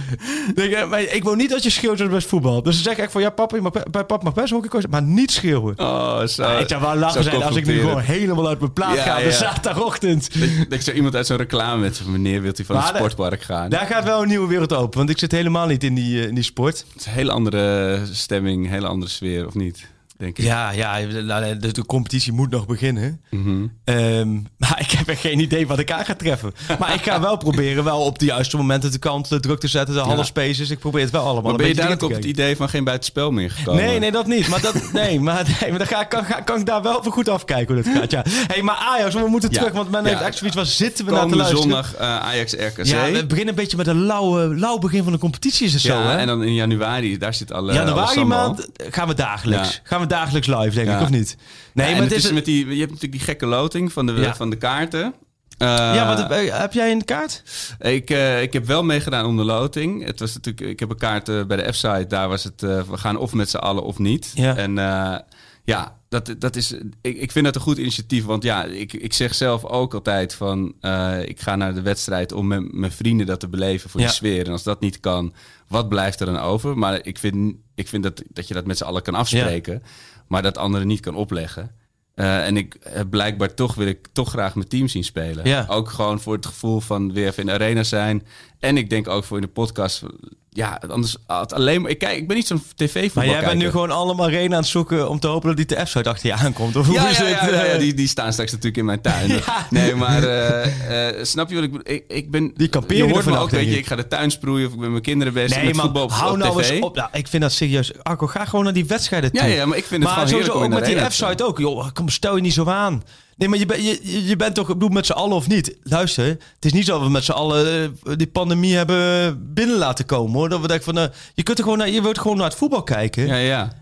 Denk, 0.54 0.72
eh, 0.72 0.88
maar 0.88 1.02
ik 1.02 1.24
wil 1.24 1.34
niet 1.34 1.50
dat 1.50 1.62
je 1.62 1.70
schreeuwt 1.70 1.96
zoals 1.96 2.10
bij 2.10 2.20
het 2.20 2.28
voetbal. 2.28 2.62
Dus 2.62 2.76
ze 2.76 2.82
zeggen 2.82 3.02
echt 3.02 3.12
van... 3.12 3.20
Ja, 3.20 3.30
papa, 3.30 3.56
je 3.56 3.62
mag, 3.62 3.72
bij 3.72 4.04
papa 4.04 4.20
mag 4.22 4.34
best 4.34 4.52
hockeycoach, 4.52 4.88
maar 4.88 5.02
niet 5.02 5.30
schreeuwen. 5.32 5.78
Oh, 5.78 6.24
zo. 6.24 6.42
Ja, 6.42 6.58
ik 6.58 6.68
zou 6.68 6.80
wel 6.80 6.96
lachen 6.96 7.24
zijn 7.24 7.42
als 7.42 7.56
ik 7.56 7.66
nu 7.66 7.80
gewoon 7.80 8.00
helemaal 8.00 8.48
uit 8.48 8.60
mijn 8.60 8.72
plaat 8.72 8.96
Ja, 8.96 9.02
ga. 9.02 9.18
ja. 9.18 9.24
De 9.24 9.32
zaterdagochtend. 9.32 10.40
Dat, 10.40 10.70
dat 10.70 10.82
zo 10.82 10.90
iemand 10.92 11.14
uit 11.14 11.26
zo'n 11.26 11.36
reclame 11.36 11.80
met 11.80 12.06
meneer 12.06 12.42
wilt 12.42 12.56
hij 12.56 12.66
van 12.66 12.76
Maar 12.76 12.86
het 12.86 12.96
sportpark 12.96 13.42
gaan. 13.42 13.70
Daar 13.70 13.86
gaat 13.86 14.04
wel 14.04 14.22
een 14.22 14.28
nieuwe 14.28 14.48
wereld 14.48 14.72
open. 14.72 14.98
Want 14.98 15.10
ik 15.10 15.18
zit 15.18 15.32
helemaal 15.32 15.66
niet 15.66 15.84
in 15.84 15.94
die, 15.94 16.20
eh, 16.20 16.28
in 16.28 16.34
die 16.34 16.44
sport. 16.44 16.84
Het 16.92 17.00
is 17.00 17.06
een 17.06 17.12
hele 17.12 17.32
andere 17.32 18.00
stemming, 18.12 18.68
hele 18.68 18.86
andere 18.86 19.10
sfeer, 19.10 19.46
of 19.46 19.54
niet? 19.54 19.86
Denk 20.18 20.38
ik. 20.38 20.44
Ja, 20.44 20.70
ja 20.70 21.00
de, 21.00 21.56
de, 21.60 21.72
de 21.72 21.86
competitie 21.86 22.32
moet 22.32 22.50
nog 22.50 22.66
beginnen. 22.66 23.20
Mhm. 23.30 23.66
Ehm, 23.84 24.32
maar 24.56 24.76
ik 24.86 24.90
heb 24.90 25.08
echt 25.08 25.20
geen 25.20 25.38
idee 25.38 25.66
wat 25.66 25.78
ik 25.78 25.90
aan 25.92 26.04
ga 26.04 26.14
treffen. 26.14 26.52
Maar 26.78 26.94
ik 26.94 27.02
ga 27.02 27.20
wel 27.28 27.36
proberen 27.36 27.84
wel 27.84 28.00
op 28.00 28.18
de 28.18 28.24
juiste 28.24 28.56
momenten 28.56 28.90
de 28.92 28.98
kant 28.98 29.28
de 29.28 29.40
druk 29.40 29.60
te 29.60 29.68
zetten. 29.68 29.94
De 29.94 30.00
half 30.00 30.26
spaces. 30.26 30.70
Ik 30.70 30.78
probeer 30.78 31.00
het 31.02 31.10
wel 31.10 31.22
allemaal 31.22 31.42
Maar 31.42 31.50
een 31.50 31.56
ben 31.56 31.66
je 31.68 31.74
duidelijk 31.74 32.04
op 32.04 32.10
te 32.10 32.16
het 32.16 32.24
idee 32.24 32.56
van 32.56 32.68
geen 32.68 32.84
buitenspel 32.84 33.30
meer 33.30 33.50
gekomen? 33.50 33.84
Nee, 33.84 33.98
nee, 33.98 34.10
dat 34.10 34.26
niet. 34.26 34.48
Maar, 34.48 34.60
dat, 34.60 34.92
nee, 34.92 35.20
maar, 35.26 35.56
nee, 35.60 35.70
maar 35.70 35.78
dan 35.78 35.86
ga, 35.88 36.04
kan, 36.04 36.24
ga- 36.24 36.40
kan 36.40 36.58
ik 36.60 36.66
daar 36.66 36.82
wel 36.82 37.02
voor 37.02 37.12
goed 37.12 37.28
afkijken 37.28 37.74
hoe 37.74 37.84
dat 37.84 37.92
gaat. 37.92 38.10
Ja. 38.10 38.22
Hey, 38.46 38.62
maar 38.62 38.76
Ajax, 38.76 39.14
we 39.14 39.28
moeten 39.28 39.50
Ja. 39.50 39.58
terug. 39.58 39.72
Want 39.72 39.90
men 39.90 40.04
heeft 40.06 40.20
echt 40.20 40.36
zoiets. 40.36 40.56
Waar 40.56 40.66
zitten 40.66 41.04
we 41.04 41.10
naar 41.10 41.20
te 41.20 41.26
Komende 41.28 41.52
luisteren? 41.54 41.84
zondag 41.84 41.94
eh, 41.94 42.28
Ajax 42.28 42.52
RKC. 42.52 42.84
Ja, 42.84 43.10
we 43.10 43.26
beginnen 43.26 43.48
een 43.48 43.60
beetje 43.60 43.76
met 43.76 43.86
een 43.86 44.02
lauw, 44.04 44.54
lauw 44.54 44.78
begin 44.78 45.02
van 45.02 45.12
de 45.12 45.18
competitie 45.18 45.66
is 45.66 45.72
het 45.72 45.82
zo, 45.82 46.02
hè? 46.02 46.16
en 46.16 46.26
dan 46.26 46.42
in 46.42 46.54
januari, 46.54 47.18
daar 47.18 47.34
zit 47.34 47.52
alle 47.52 47.72
Januari 47.72 48.24
maand 48.24 48.68
gaan 48.78 49.08
we 49.08 49.14
dagelijks. 49.14 49.80
Gaan 49.82 50.00
we 50.00 50.05
dagelijks 50.08 50.46
live, 50.46 50.70
denk 50.70 50.88
ik, 50.88 51.00
of 51.00 51.10
niet? 51.10 51.36
Nee, 51.74 51.92
maar 51.92 52.02
het 52.02 52.12
is... 52.12 52.32
met 52.32 52.44
die, 52.44 52.66
je 52.66 52.80
hebt 52.80 52.92
natuurlijk 52.92 53.12
die 53.12 53.20
gekke 53.20 53.46
loting 53.46 53.92
van 53.92 54.06
de, 54.06 54.32
van 54.34 54.50
de 54.50 54.56
kaarten. 54.56 55.14
Eh, 55.58 55.68
ja, 55.68 56.06
wat, 56.06 56.28
heb, 56.28 56.50
heb 56.60 56.72
jij 56.72 56.90
een 56.90 57.04
kaart? 57.04 57.42
Ik, 57.78 58.10
eh, 58.10 58.42
ik 58.42 58.52
heb 58.52 58.66
wel 58.66 58.84
meegedaan 58.84 59.26
om 59.26 59.36
de 59.36 59.44
loting. 59.44 60.04
Het 60.04 60.20
was 60.20 60.34
natuurlijk, 60.34 60.70
ik 60.70 60.80
heb 60.80 60.90
een 60.90 60.96
kaart 60.96 61.28
eh, 61.28 61.44
bij 61.44 61.56
de 61.56 61.72
F-site. 61.72 62.06
Daar 62.08 62.28
was 62.28 62.44
het, 62.44 62.62
eh, 62.62 62.82
we 62.82 62.96
gaan 62.96 63.16
of 63.16 63.32
met 63.32 63.50
z'n 63.50 63.56
allen 63.56 63.82
of 63.82 63.98
niet. 63.98 64.30
Ja. 64.34 64.56
En 64.56 64.78
eh, 64.78 65.18
ja, 65.64 65.96
dat, 66.24 66.40
dat 66.40 66.56
is, 66.56 66.72
ik, 67.00 67.16
ik 67.16 67.32
vind 67.32 67.44
dat 67.44 67.54
een 67.54 67.60
goed 67.60 67.78
initiatief. 67.78 68.24
Want 68.24 68.42
ja, 68.42 68.64
ik, 68.64 68.92
ik 68.92 69.12
zeg 69.12 69.34
zelf 69.34 69.64
ook 69.64 69.94
altijd 69.94 70.34
van, 70.34 70.74
eh, 70.80 71.22
ik 71.22 71.40
ga 71.40 71.56
naar 71.56 71.74
de 71.74 71.82
wedstrijd 71.82 72.32
om 72.32 72.46
met 72.46 72.72
mijn 72.72 72.92
vrienden 72.92 73.26
dat 73.26 73.40
te 73.40 73.48
beleven 73.48 73.90
voor 73.90 74.00
Ja. 74.00 74.06
die 74.06 74.14
sfeer. 74.14 74.46
En 74.46 74.52
als 74.52 74.62
dat 74.62 74.80
niet 74.80 75.00
kan, 75.00 75.34
wat 75.68 75.88
blijft 75.88 76.20
er 76.20 76.26
dan 76.26 76.38
over? 76.38 76.78
Maar 76.78 77.06
ik 77.06 77.18
vind, 77.18 77.54
ik 77.74 77.88
vind 77.88 78.02
dat, 78.02 78.22
dat 78.32 78.48
je 78.48 78.54
dat 78.54 78.66
met 78.66 78.76
z'n 78.76 78.84
allen 78.84 79.02
kan 79.02 79.14
afspreken. 79.14 79.82
Maar 80.28 80.42
dat 80.42 80.58
anderen 80.58 80.86
niet 80.86 81.00
kan 81.00 81.14
opleggen. 81.14 81.70
Eh, 82.14 82.46
en 82.46 82.56
ik 82.56 82.78
blijkbaar 83.10 83.54
toch 83.54 83.74
wil 83.74 83.86
ik 83.86 84.06
toch 84.12 84.30
graag 84.30 84.54
mijn 84.54 84.68
team 84.68 84.88
zien 84.88 85.04
spelen. 85.04 85.48
Ja. 85.48 85.66
Ook 85.68 85.88
gewoon 85.90 86.20
voor 86.20 86.34
het 86.34 86.46
gevoel 86.46 86.80
van 86.80 87.12
weer 87.12 87.26
even 87.26 87.40
in 87.40 87.46
de 87.46 87.52
arena 87.52 87.82
zijn. 87.82 88.26
En 88.60 88.76
ik 88.76 88.90
denk 88.90 89.08
ook 89.08 89.24
voor 89.24 89.36
in 89.36 89.42
de 89.42 89.48
podcast. 89.48 90.02
Ja, 90.50 90.80
anders 90.88 91.16
had 91.26 91.52
alleen 91.52 91.82
maar. 91.82 91.90
Ik, 91.90 91.98
kijk, 91.98 92.16
ik 92.16 92.26
ben 92.26 92.36
niet 92.36 92.46
zo'n 92.46 92.62
tv 92.76 93.14
Maar 93.14 93.26
jij 93.26 93.40
bent 93.44 93.58
nu 93.58 93.70
gewoon 93.70 93.90
allemaal 93.90 94.28
reden 94.30 94.52
aan 94.52 94.60
het 94.60 94.66
zoeken 94.70 95.08
om 95.08 95.18
te 95.20 95.26
hopen 95.26 95.48
dat 95.48 95.56
die 95.56 95.76
de 95.76 95.86
F-site 95.86 96.08
achter 96.08 96.26
je 96.26 96.34
aankomt. 96.34 96.76
Of 96.76 96.86
hoe 96.86 96.94
Ja, 96.94 97.08
is 97.08 97.18
ja, 97.18 97.24
het? 97.24 97.50
ja, 97.50 97.64
eh? 97.64 97.78
die, 97.78 97.94
die 97.94 98.08
staan 98.08 98.32
straks 98.32 98.50
natuurlijk 98.50 98.76
in 98.76 98.84
mijn 98.84 99.00
tuin. 99.00 99.30
Nee, 99.70 99.94
maar 99.94 100.22
eh, 100.24 101.08
eh, 101.18 101.24
snap 101.24 101.50
je 101.50 101.54
wat 101.54 101.64
ik? 101.64 101.74
Ik, 101.82 102.04
ik 102.08 102.30
ben, 102.30 102.52
Die 102.54 102.68
kamperen 102.68 102.96
je 102.96 103.02
hoort 103.12 103.16
me 103.24 103.30
vanaf, 103.30 103.42
ook, 103.42 103.50
weet 103.50 103.68
je, 103.68 103.78
ik. 103.78 103.86
ga 103.86 103.96
de 103.96 104.08
tuin 104.08 104.30
sproeien 104.30 104.66
of 104.66 104.72
ik 104.72 104.80
ben 104.80 104.90
mijn 104.90 105.02
kinderen 105.02 105.32
bezig 105.32 105.56
Nee, 105.56 105.66
met 105.66 105.74
man, 105.74 105.84
voetbal 105.84 106.02
op, 106.04 106.10
hou 106.10 106.32
op 106.32 106.38
nou 106.38 106.62
tv. 106.62 106.70
eens 106.70 106.80
op. 106.84 106.96
Nou, 106.96 107.08
ik 107.12 107.28
vind 107.28 107.42
dat 107.42 107.52
serieus. 107.52 108.02
Arco, 108.02 108.26
ga 108.26 108.44
gewoon 108.44 108.64
naar 108.64 108.74
die 108.74 108.86
wedstrijden 108.86 109.32
toe. 109.32 109.40
Ja, 109.42 109.46
ja, 109.54 109.66
maar 109.66 109.76
ik 109.78 109.84
vind 109.84 110.02
het 110.02 110.12
maar 110.14 110.26
gewoon 110.26 110.28
sowieso 110.44 110.52
ook 110.64 110.68
met 110.68 110.84
die 110.84 110.94
arena 110.94 111.08
te 111.08 111.12
F-site 111.12 111.44
ook. 111.44 111.58
Joh, 111.58 111.86
kom, 111.92 112.08
stel 112.08 112.36
je 112.36 112.42
niet 112.42 112.52
zo 112.52 112.66
aan. 112.68 113.02
Nee, 113.36 113.48
maar 113.48 113.58
je, 113.58 113.66
ben- 113.66 113.82
je, 114.26 114.36
bent 114.36 114.54
toch, 114.54 114.68
ik 114.68 114.74
bedoel, 114.74 114.88
met 114.88 115.06
z'n 115.06 115.12
allen 115.12 115.36
of 115.36 115.48
niet? 115.48 115.76
Luister, 115.82 116.26
het 116.26 116.64
is 116.64 116.72
niet 116.72 116.84
zo 116.84 116.92
dat 116.92 117.02
we 117.06 117.10
met 117.10 117.24
z'n 117.24 117.32
allen 117.32 117.82
eh, 118.04 118.12
die 118.16 118.26
pandemie 118.26 118.76
hebben 118.76 119.54
binnen 119.54 119.76
laten 119.76 120.06
komen, 120.06 120.32
hoor. 120.32 120.48
Dat 120.48 120.60
we 120.60 120.66
denken 120.66 120.84
van, 120.84 120.98
eh, 120.98 121.08
je 121.34 121.42
kunt 121.42 121.58
er 121.58 121.64
gewoon 121.64 121.78
naar, 121.78 121.90
je 121.90 122.02
wilt 122.02 122.18
gewoon 122.18 122.36
naar 122.36 122.48
het 122.48 122.58
voetbal 122.58 122.82
kijken. 122.82 123.26
Ja, 123.26 123.36
ja. 123.36 123.72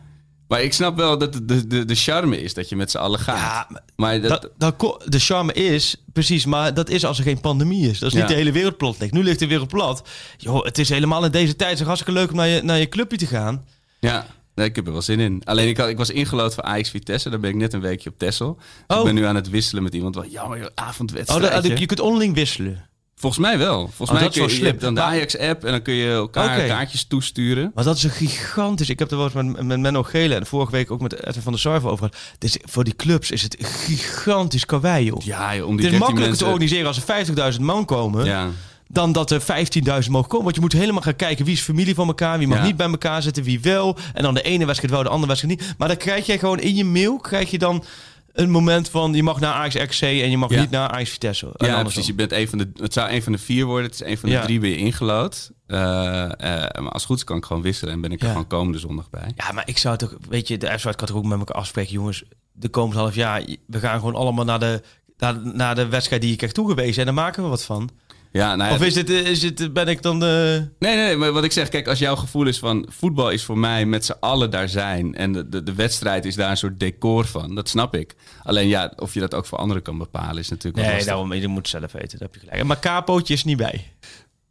Maar 0.48 0.62
ik 0.62 0.72
snap 0.72 0.96
wel 0.96 1.18
dat 1.18 1.32
de, 1.32 1.66
de, 1.66 1.84
de, 1.84 1.94
charme 1.94 2.42
is 2.42 2.54
dat 2.54 2.68
je 2.68 2.76
met 2.76 2.90
z'n 2.90 2.98
allen 2.98 3.18
gaat. 3.18 3.36
Ja, 3.36 3.80
maar 3.96 4.20
dat, 4.20 4.50
Dat, 4.58 5.02
de 5.04 5.18
charme 5.18 5.52
is, 5.52 5.96
precies, 6.12 6.44
maar 6.44 6.74
dat 6.74 6.88
is 6.88 7.04
als 7.04 7.18
er 7.18 7.24
geen 7.24 7.40
pandemie 7.40 7.90
is. 7.90 7.98
Dat 7.98 8.12
is 8.12 8.18
niet 8.18 8.28
de 8.28 8.34
hele 8.34 8.52
wereld 8.52 8.76
plat 8.76 8.98
ligt. 8.98 9.12
Nu 9.12 9.22
ligt 9.22 9.38
de 9.38 9.46
wereld 9.46 9.68
plat. 9.68 10.08
Joh, 10.36 10.64
het 10.64 10.78
is 10.78 10.88
helemaal 10.88 11.24
in 11.24 11.30
deze 11.30 11.56
tijd 11.56 11.78
zo 11.78 11.84
hartstikke 11.84 12.20
leuk 12.20 12.30
om 12.30 12.36
naar 12.36 12.48
je, 12.48 12.62
naar 12.62 12.78
je 12.78 12.88
clubje 12.88 13.16
te 13.16 13.26
gaan. 13.26 13.64
Ja, 14.00 14.26
nee, 14.54 14.66
ik 14.66 14.76
heb 14.76 14.86
er 14.86 14.92
wel 14.92 15.02
zin 15.02 15.20
in. 15.20 15.42
Alleen 15.44 15.68
ik, 15.68 15.76
had, 15.76 15.88
ik 15.88 15.96
was 15.96 16.10
ingelood 16.10 16.54
voor 16.54 16.62
Ajax 16.62 16.90
Vitesse. 16.90 17.30
Daar 17.30 17.40
ben 17.40 17.50
ik 17.50 17.56
net 17.56 17.72
een 17.72 17.80
weekje 17.80 18.10
op 18.10 18.18
Texel. 18.18 18.54
Dus 18.86 18.96
Oh. 18.96 18.98
ik 18.98 19.04
ben 19.04 19.14
nu 19.14 19.24
aan 19.24 19.34
het 19.34 19.50
wisselen 19.50 19.82
met 19.82 19.94
iemand. 19.94 20.14
Wel, 20.14 20.26
jammer, 20.26 20.60
Oh, 20.60 20.66
avondwedstrijd. 20.74 21.62
dat, 21.62 21.78
je 21.78 21.86
kunt 21.86 22.00
onderling 22.00 22.34
wisselen. 22.34 22.88
Volgens 23.16 23.46
mij 23.46 23.58
wel. 23.58 23.78
Volgens 23.78 24.08
Oh, 24.10 24.14
mij 24.14 24.22
dat 24.22 24.36
is 24.36 24.42
kun 24.42 24.54
je, 24.54 24.60
je 24.60 24.66
hebt 24.66 24.80
dan 24.80 24.94
de 24.94 25.00
Ajax-app 25.00 25.64
en 25.64 25.70
dan 25.70 25.82
kun 25.82 25.94
je 25.94 26.10
elkaar 26.10 26.66
kaartjes 26.66 27.04
toesturen. 27.04 27.70
Maar 27.74 27.84
dat 27.84 27.96
is 27.96 28.02
een 28.02 28.10
gigantisch. 28.10 28.88
Ik 28.88 28.98
heb 28.98 29.10
er 29.10 29.16
wel 29.16 29.24
eens 29.24 29.34
met, 29.34 29.62
met 29.62 29.80
Menno 29.80 30.02
Gele 30.02 30.34
en 30.34 30.46
vorige 30.46 30.70
week 30.72 30.90
ook 30.90 31.00
met 31.00 31.24
Edwin 31.26 31.42
van 31.42 31.52
der 31.52 31.60
Sarve 31.60 31.88
over 31.88 31.98
gehad. 32.08 32.16
Dus 32.38 32.58
voor 32.62 32.84
die 32.84 32.96
clubs 32.96 33.30
is 33.30 33.42
het 33.42 33.56
gigantisch 33.58 34.64
joh. 34.68 35.20
Ja, 35.20 35.56
joh, 35.56 35.66
om 35.66 35.76
het 35.76 35.82
die 35.82 35.90
is 35.92 35.98
13 35.98 35.98
makkelijker 35.98 36.20
mensen... 36.20 36.36
te 36.36 36.52
organiseren 36.52 36.86
als 36.86 37.02
er 37.36 37.52
50.000 37.54 37.60
man 37.60 37.84
komen... 37.84 38.24
Ja. 38.24 38.50
Dan 38.94 39.12
dat 39.12 39.30
er 39.30 39.40
15.000 39.40 40.10
mogen 40.10 40.28
komen. 40.28 40.44
Want 40.44 40.54
je 40.54 40.60
moet 40.60 40.72
helemaal 40.72 41.02
gaan 41.02 41.16
kijken 41.16 41.44
wie 41.44 41.54
is 41.54 41.60
familie 41.60 41.94
van 41.94 42.06
elkaar... 42.06 42.38
wie 42.38 42.48
mag 42.48 42.58
Ja. 42.58 42.64
niet 42.64 42.76
bij 42.76 42.88
elkaar 42.88 43.22
zitten, 43.22 43.42
wie 43.42 43.60
wel. 43.60 43.96
En 44.14 44.22
dan 44.22 44.34
de 44.34 44.42
ene 44.42 44.64
wedstrijd 44.66 44.92
wel, 44.94 45.02
de 45.02 45.08
andere 45.08 45.26
wedstrijd 45.28 45.60
niet. 45.60 45.74
Maar 45.78 45.88
dan 45.88 45.96
krijg 45.96 46.26
je 46.26 46.38
gewoon 46.38 46.58
in 46.60 46.74
je 46.74 46.84
mail... 46.84 47.16
krijg 47.18 47.50
je 47.50 47.58
dan 47.58 47.84
een 48.32 48.50
moment 48.50 48.88
van... 48.88 49.14
je 49.14 49.22
mag 49.22 49.40
naar 49.40 49.52
Ajax 49.52 49.98
RC 49.98 50.00
en 50.02 50.30
je 50.30 50.36
mag 50.38 50.50
Ja. 50.50 50.60
niet 50.60 50.70
naar 50.70 50.88
Ajax 50.88 51.10
Vitesse. 51.10 51.52
En 51.56 51.66
Ja, 51.66 51.82
precies. 51.82 52.06
Je 52.06 52.14
bent 52.14 52.32
een 52.32 52.48
van 52.48 52.58
de, 52.58 52.70
het 52.76 52.92
zou 52.92 53.10
een 53.10 53.22
van 53.22 53.32
de 53.32 53.38
vier 53.38 53.64
worden. 53.64 53.90
Het 53.90 54.00
is 54.00 54.06
een 54.06 54.18
van 54.18 54.28
de 54.28 54.34
Ja. 54.34 54.42
drie 54.42 54.58
ben 54.60 54.70
je 54.70 54.76
ingelood. 54.76 55.50
Eh, 55.66 56.24
eh, 56.24 56.30
maar 56.82 56.92
als 56.92 57.04
goed 57.04 57.16
is 57.16 57.24
kan 57.24 57.36
ik 57.36 57.44
gewoon 57.44 57.62
wisselen. 57.62 57.94
En 57.94 58.00
ben 58.00 58.12
ik 58.12 58.22
er 58.22 58.28
gewoon 58.28 58.46
komende 58.46 58.78
zondag 58.78 59.10
bij. 59.10 59.32
Ja, 59.36 59.52
maar 59.52 59.68
ik 59.68 59.78
zou 59.78 59.96
toch, 59.96 60.14
weet 60.28 60.48
je, 60.48 60.58
de 60.58 60.66
F-site 60.78 60.94
kan 60.96 61.06
toch 61.06 61.16
ook 61.16 61.24
met 61.24 61.38
elkaar 61.38 61.56
afspreken, 61.56 61.92
jongens. 61.92 62.24
De 62.52 62.68
komende 62.68 63.00
half 63.00 63.14
jaar, 63.14 63.44
we 63.66 63.78
gaan 63.78 63.98
gewoon 63.98 64.14
allemaal 64.14 64.44
naar 64.44 64.58
de, 64.60 64.82
naar, 65.18 65.34
naar 65.42 65.74
de 65.74 65.86
wedstrijd 65.88 66.20
die 66.22 66.30
je 66.30 66.36
krijgt 66.36 66.54
toegewezen 66.54 66.98
en 67.00 67.04
daar 67.04 67.24
maken 67.24 67.42
we 67.42 67.48
wat 67.48 67.64
van. 67.64 67.90
Ja, 68.38 68.56
nou 68.56 68.68
ja, 68.70 68.76
Of 68.76 68.82
is 68.82 68.94
het, 68.94 69.10
is 69.10 69.42
het, 69.42 69.72
ben 69.72 69.88
ik 69.88 70.02
dan 70.02 70.20
de... 70.20 70.66
Nee, 70.78 70.96
nee, 70.96 71.04
nee, 71.06 71.16
maar 71.16 71.32
wat 71.32 71.44
ik 71.44 71.52
zeg, 71.52 71.68
kijk, 71.68 71.88
als 71.88 71.98
jouw 71.98 72.16
gevoel 72.16 72.46
is 72.46 72.58
van 72.58 72.86
voetbal 72.90 73.30
is 73.30 73.44
voor 73.44 73.58
mij 73.58 73.86
met 73.86 74.04
z'n 74.04 74.14
allen 74.20 74.50
daar 74.50 74.68
zijn 74.68 75.14
en 75.14 75.32
de, 75.32 75.48
de, 75.48 75.62
de 75.62 75.74
wedstrijd 75.74 76.24
is 76.24 76.34
daar 76.34 76.50
een 76.50 76.56
soort 76.56 76.80
decor 76.80 77.26
van, 77.26 77.54
dat 77.54 77.68
snap 77.68 77.94
ik. 77.94 78.14
Alleen 78.42 78.68
ja, 78.68 78.92
of 78.96 79.14
je 79.14 79.20
dat 79.20 79.34
ook 79.34 79.46
voor 79.46 79.58
anderen 79.58 79.82
kan 79.82 79.98
bepalen 79.98 80.38
is 80.38 80.48
natuurlijk 80.48 80.84
wel 80.84 80.94
Nee, 80.94 81.04
daarom, 81.04 81.32
je 81.34 81.48
moet 81.48 81.58
het 81.58 81.68
zelf 81.68 81.92
weten, 81.92 82.18
daar 82.18 82.28
heb 82.32 82.34
je 82.34 82.40
gelijk. 82.48 82.64
Maar 82.64 82.78
Capootje 82.80 83.34
is 83.34 83.44
niet 83.44 83.56
bij. 83.56 83.92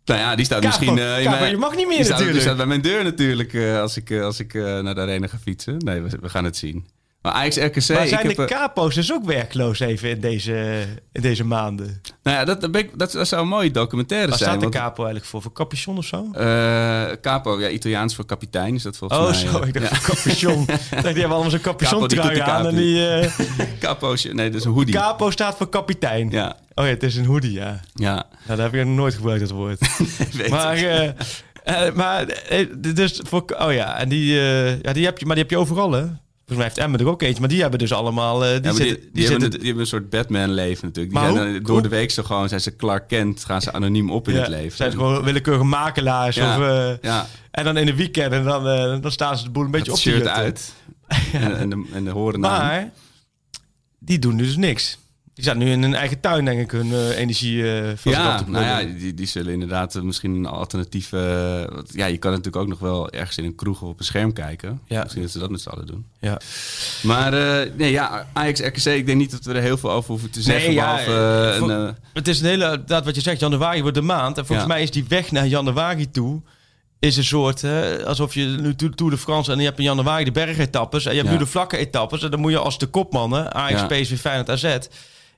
Nou 0.06 0.20
ja, 0.20 0.36
die 0.36 0.46
staat 0.46 0.64
misschien... 0.64 0.98
eh, 0.98 1.30
mijn- 1.30 1.50
je 1.50 1.58
mag 1.58 1.76
niet 1.76 1.88
meer 1.88 1.96
die 1.96 2.06
staat, 2.06 2.10
natuurlijk. 2.20 2.34
Die 2.34 2.42
staat 2.42 2.58
bij 2.58 2.66
mijn 2.66 2.82
deur 2.82 3.04
natuurlijk 3.04 3.54
eh, 3.54 3.80
als 3.80 3.98
ik, 3.98 4.10
eh, 4.10 4.22
als 4.24 4.40
ik 4.40 4.54
eh, 4.54 4.80
naar 4.80 4.96
de 4.96 5.02
arena 5.02 5.28
ga 5.28 5.38
fietsen. 5.38 5.78
Nee, 5.78 6.02
we, 6.02 6.18
we 6.22 6.30
gaan 6.30 6.44
het 6.44 6.58
zien. 6.58 6.88
Maar 7.24 7.32
Ajax 7.32 7.56
RKC... 7.58 7.90
maar 7.90 8.02
ik 8.04 8.08
zijn 8.10 8.28
heb, 8.28 8.36
de 8.36 8.42
eh, 8.46 8.58
capo's 8.58 8.96
dus 8.96 9.14
ook 9.14 9.26
werkloos 9.26 9.80
even 9.80 10.10
in 10.10 10.20
deze, 10.20 10.84
in 11.12 11.22
deze 11.22 11.44
maanden? 11.46 12.02
nou 12.24 12.38
ja, 12.38 12.46
dat, 12.56 12.68
dat, 12.96 13.28
zou 13.28 13.42
een 13.42 13.48
mooie 13.48 13.72
documentaire 13.72 14.30
Waar 14.30 14.38
zijn. 14.38 14.50
staat 14.50 14.62
de 14.72 14.78
capo 14.78 14.96
eigenlijk 14.96 15.26
voor? 15.26 15.42
Voor 15.42 15.52
capuchon 15.52 15.98
of 15.98 16.06
zo? 16.06 16.28
Eh, 16.34 17.04
capo, 17.22 17.60
ja, 17.60 17.70
Italiaans 17.70 18.16
voor 18.16 18.26
kapitein 18.26 18.76
is 18.76 18.84
dat 18.84 18.98
volgens 18.98 19.20
Oh, 19.20 19.26
mij. 19.30 19.52
zo. 19.52 19.60
eh, 19.60 19.68
Ik 19.68 19.74
dacht 19.74 19.90
ja. 19.90 19.96
voor 19.96 20.16
capuchon. 20.16 20.66
Die 20.66 20.76
hebben 21.02 21.26
allemaal 21.32 21.50
zo'n 21.50 21.62
capuchon 21.62 22.08
trui 22.08 22.40
aan. 22.40 22.68
En 22.68 22.76
die, 22.76 23.08
eh, 23.08 23.32
Capo, 23.80 24.16
nee, 24.32 24.50
dat 24.50 24.60
is 24.60 24.66
een 24.66 24.72
hoodie. 24.74 24.94
capo 24.94 25.32
staat 25.32 25.58
voor 25.58 25.70
kapitein. 25.70 26.30
Ja, 26.30 26.56
Oh 26.76 26.86
ja, 26.86 26.90
het 26.92 27.04
is 27.04 27.16
een 27.16 27.26
hoodie, 27.26 27.52
ja. 27.52 27.80
ja. 27.94 28.14
Nou, 28.14 28.26
dat 28.46 28.58
heb 28.58 28.74
ik 28.74 28.86
nog 28.86 28.96
nooit 28.96 29.14
gebruikt, 29.14 29.42
dat 29.42 29.52
woord. 29.52 29.80
Weet 30.38 30.50
maar, 30.50 31.14
maar, 31.94 32.26
dus 32.94 33.22
voor, 33.28 33.44
oh 33.60 33.74
ja, 33.74 33.98
en 33.98 34.10
die, 34.10 34.34
ja, 34.82 34.94
die 34.94 35.06
heb 35.06 35.18
je, 35.18 35.26
maar 35.26 35.36
die 35.36 35.44
heb 35.44 35.50
je 35.54 35.58
overal, 35.58 35.92
hè? 35.92 36.06
Volgens 36.46 36.58
mij 36.58 36.66
heeft 36.66 36.78
Emmen 36.78 37.00
er 37.00 37.08
ook 37.14 37.22
eentje, 37.22 37.40
maar 37.40 37.50
die 37.50 37.62
hebben 37.62 37.80
dus 37.80 37.94
allemaal, 37.94 38.46
eh, 38.46 38.52
die, 38.52 38.62
Ja, 38.62 38.72
zitten, 38.72 38.86
die, 38.86 39.00
die, 39.00 39.12
die, 39.14 39.22
hebben, 39.24 39.42
zitten, 39.42 39.44
een- 39.44 39.50
die 39.58 39.66
hebben 39.66 39.80
een 39.82 39.88
soort 39.88 40.10
Batman-leven 40.10 40.88
natuurlijk. 40.88 41.16
Die 41.16 41.24
zijn 41.24 41.38
hoe- 41.52 41.62
door 41.62 41.72
hoe- 41.72 41.82
de 41.82 41.88
week 41.90 42.12
zo 42.12 42.24
gewoon, 42.24 42.48
zijn 42.50 42.62
ze 42.62 42.76
Clark 42.76 43.08
Kent, 43.08 43.44
gaan 43.46 43.62
ze 43.62 43.74
anoniem 43.74 44.12
op 44.12 44.28
in 44.28 44.34
ja, 44.34 44.40
het 44.40 44.50
leven. 44.50 44.78
zijn 44.78 44.90
het 44.90 44.98
gewoon 44.98 45.24
willekeurige 45.24 45.64
makelaars. 45.66 46.36
Ja, 46.36 46.58
Of, 46.60 46.64
eh, 46.68 46.92
ja, 47.02 47.28
en 47.52 47.64
dan 47.64 47.78
in 47.78 47.86
de 47.86 47.96
weekend, 47.96 48.32
en 48.34 48.44
dan, 48.44 48.68
eh, 48.68 49.02
dan 49.02 49.12
staan 49.12 49.38
ze 49.38 49.44
de 49.44 49.50
boel 49.50 49.64
een 49.64 49.72
beetje 49.72 49.92
het 49.92 50.00
op 50.00 50.06
shirt 50.08 50.28
uit. 50.28 50.74
En, 51.34 51.58
en, 51.58 51.70
de, 51.70 51.86
en 51.94 52.04
de 52.04 52.10
horen. 52.12 52.40
Maar 52.40 52.92
die 54.00 54.20
doen 54.20 54.38
dus 54.38 54.56
niks. 54.58 54.98
Die 55.34 55.44
zaten 55.44 55.60
nu 55.60 55.72
in 55.72 55.82
hun 55.82 55.96
eigen 55.96 56.20
tuin, 56.20 56.46
denk 56.46 56.60
ik, 56.60 56.72
hun 56.72 56.92
eh, 56.94 57.18
energie 57.18 57.64
eh 57.72 57.96
Ja, 58.04 58.38
te 58.38 58.50
nou 58.50 58.66
ja, 58.66 58.84
die, 58.98 59.14
die 59.14 59.26
zullen 59.26 59.54
inderdaad 59.54 59.96
eh, 59.96 60.02
misschien 60.02 60.36
een 60.36 60.46
alternatieve... 60.46 61.18
ja, 61.92 62.06
je 62.06 62.18
kan 62.18 62.30
natuurlijk 62.30 62.58
ook 62.58 62.68
nog 62.68 62.80
wel 62.80 63.10
ergens 63.12 63.38
in 63.38 63.44
een 63.46 63.56
kroeg 63.56 63.82
of 63.82 63.90
op 63.90 64.00
een 64.00 64.06
scherm 64.06 64.34
kijken. 64.34 64.80
Ja. 64.88 65.02
Misschien 65.02 65.22
dat 65.22 65.32
ze 65.32 65.40
dat 65.40 65.50
met 65.50 65.62
z'n 65.62 65.70
allen 65.70 65.86
doen. 65.86 66.06
Ja. 66.20 66.40
Maar 67.04 67.32
nee, 67.76 67.92
ja, 67.92 68.28
Ajax 68.34 68.60
RKC, 68.60 68.86
ik 68.86 69.06
denk 69.06 69.18
niet 69.18 69.32
dat 69.32 69.44
we 69.46 69.54
er 69.54 69.62
heel 69.62 69.78
veel 69.78 69.92
over 69.92 70.10
hoeven 70.10 70.30
te 70.30 70.42
zeggen. 70.42 70.66
Nee, 70.68 70.76
behalve 70.76 71.52
eh, 71.52 71.58
voor- 71.58 71.70
een, 71.72 71.88
eh, 71.88 71.94
Het 72.14 72.28
is 72.28 72.40
een 72.40 72.46
hele, 72.46 72.84
dat 72.86 73.06
wat 73.06 73.16
je 73.16 73.22
zegt, 73.22 73.40
januari 73.40 73.82
wordt 73.82 73.98
de 73.98 74.02
maand. 74.04 74.38
En 74.38 74.46
volgens 74.46 74.68
Ja. 74.68 74.74
mij 74.74 74.84
is 74.84 74.92
die 74.92 75.06
weg 75.08 75.32
naar 75.32 75.48
januari 75.48 76.12
toe... 76.12 76.42
is 77.00 77.18
een 77.18 77.24
soort, 77.24 77.62
hè, 77.62 78.06
alsof 78.06 78.34
je 78.34 78.46
nu 78.46 78.76
Tour 78.76 78.94
Tour 78.96 79.12
de 79.12 79.18
France... 79.18 79.52
en 79.52 79.58
je 79.60 79.64
hebt 79.66 79.78
in 79.78 79.84
januari 79.84 80.24
de 80.24 80.32
bergetappes... 80.32 81.06
en 81.06 81.12
je 81.12 81.18
hebt 81.18 81.30
Ja. 81.30 81.36
nu 81.38 81.44
de 81.44 81.50
vlakke 81.50 81.78
etappes... 81.78 82.24
en 82.24 82.32
dan 82.32 82.40
moet 82.40 82.52
je 82.52 82.58
als 82.58 82.78
de 82.80 82.86
kopmannen, 82.88 83.54
Ajax, 83.54 83.82
Ja. 83.82 83.88
PSV, 83.88 84.20
Feyenoord, 84.20 84.50
AZ... 84.50 84.78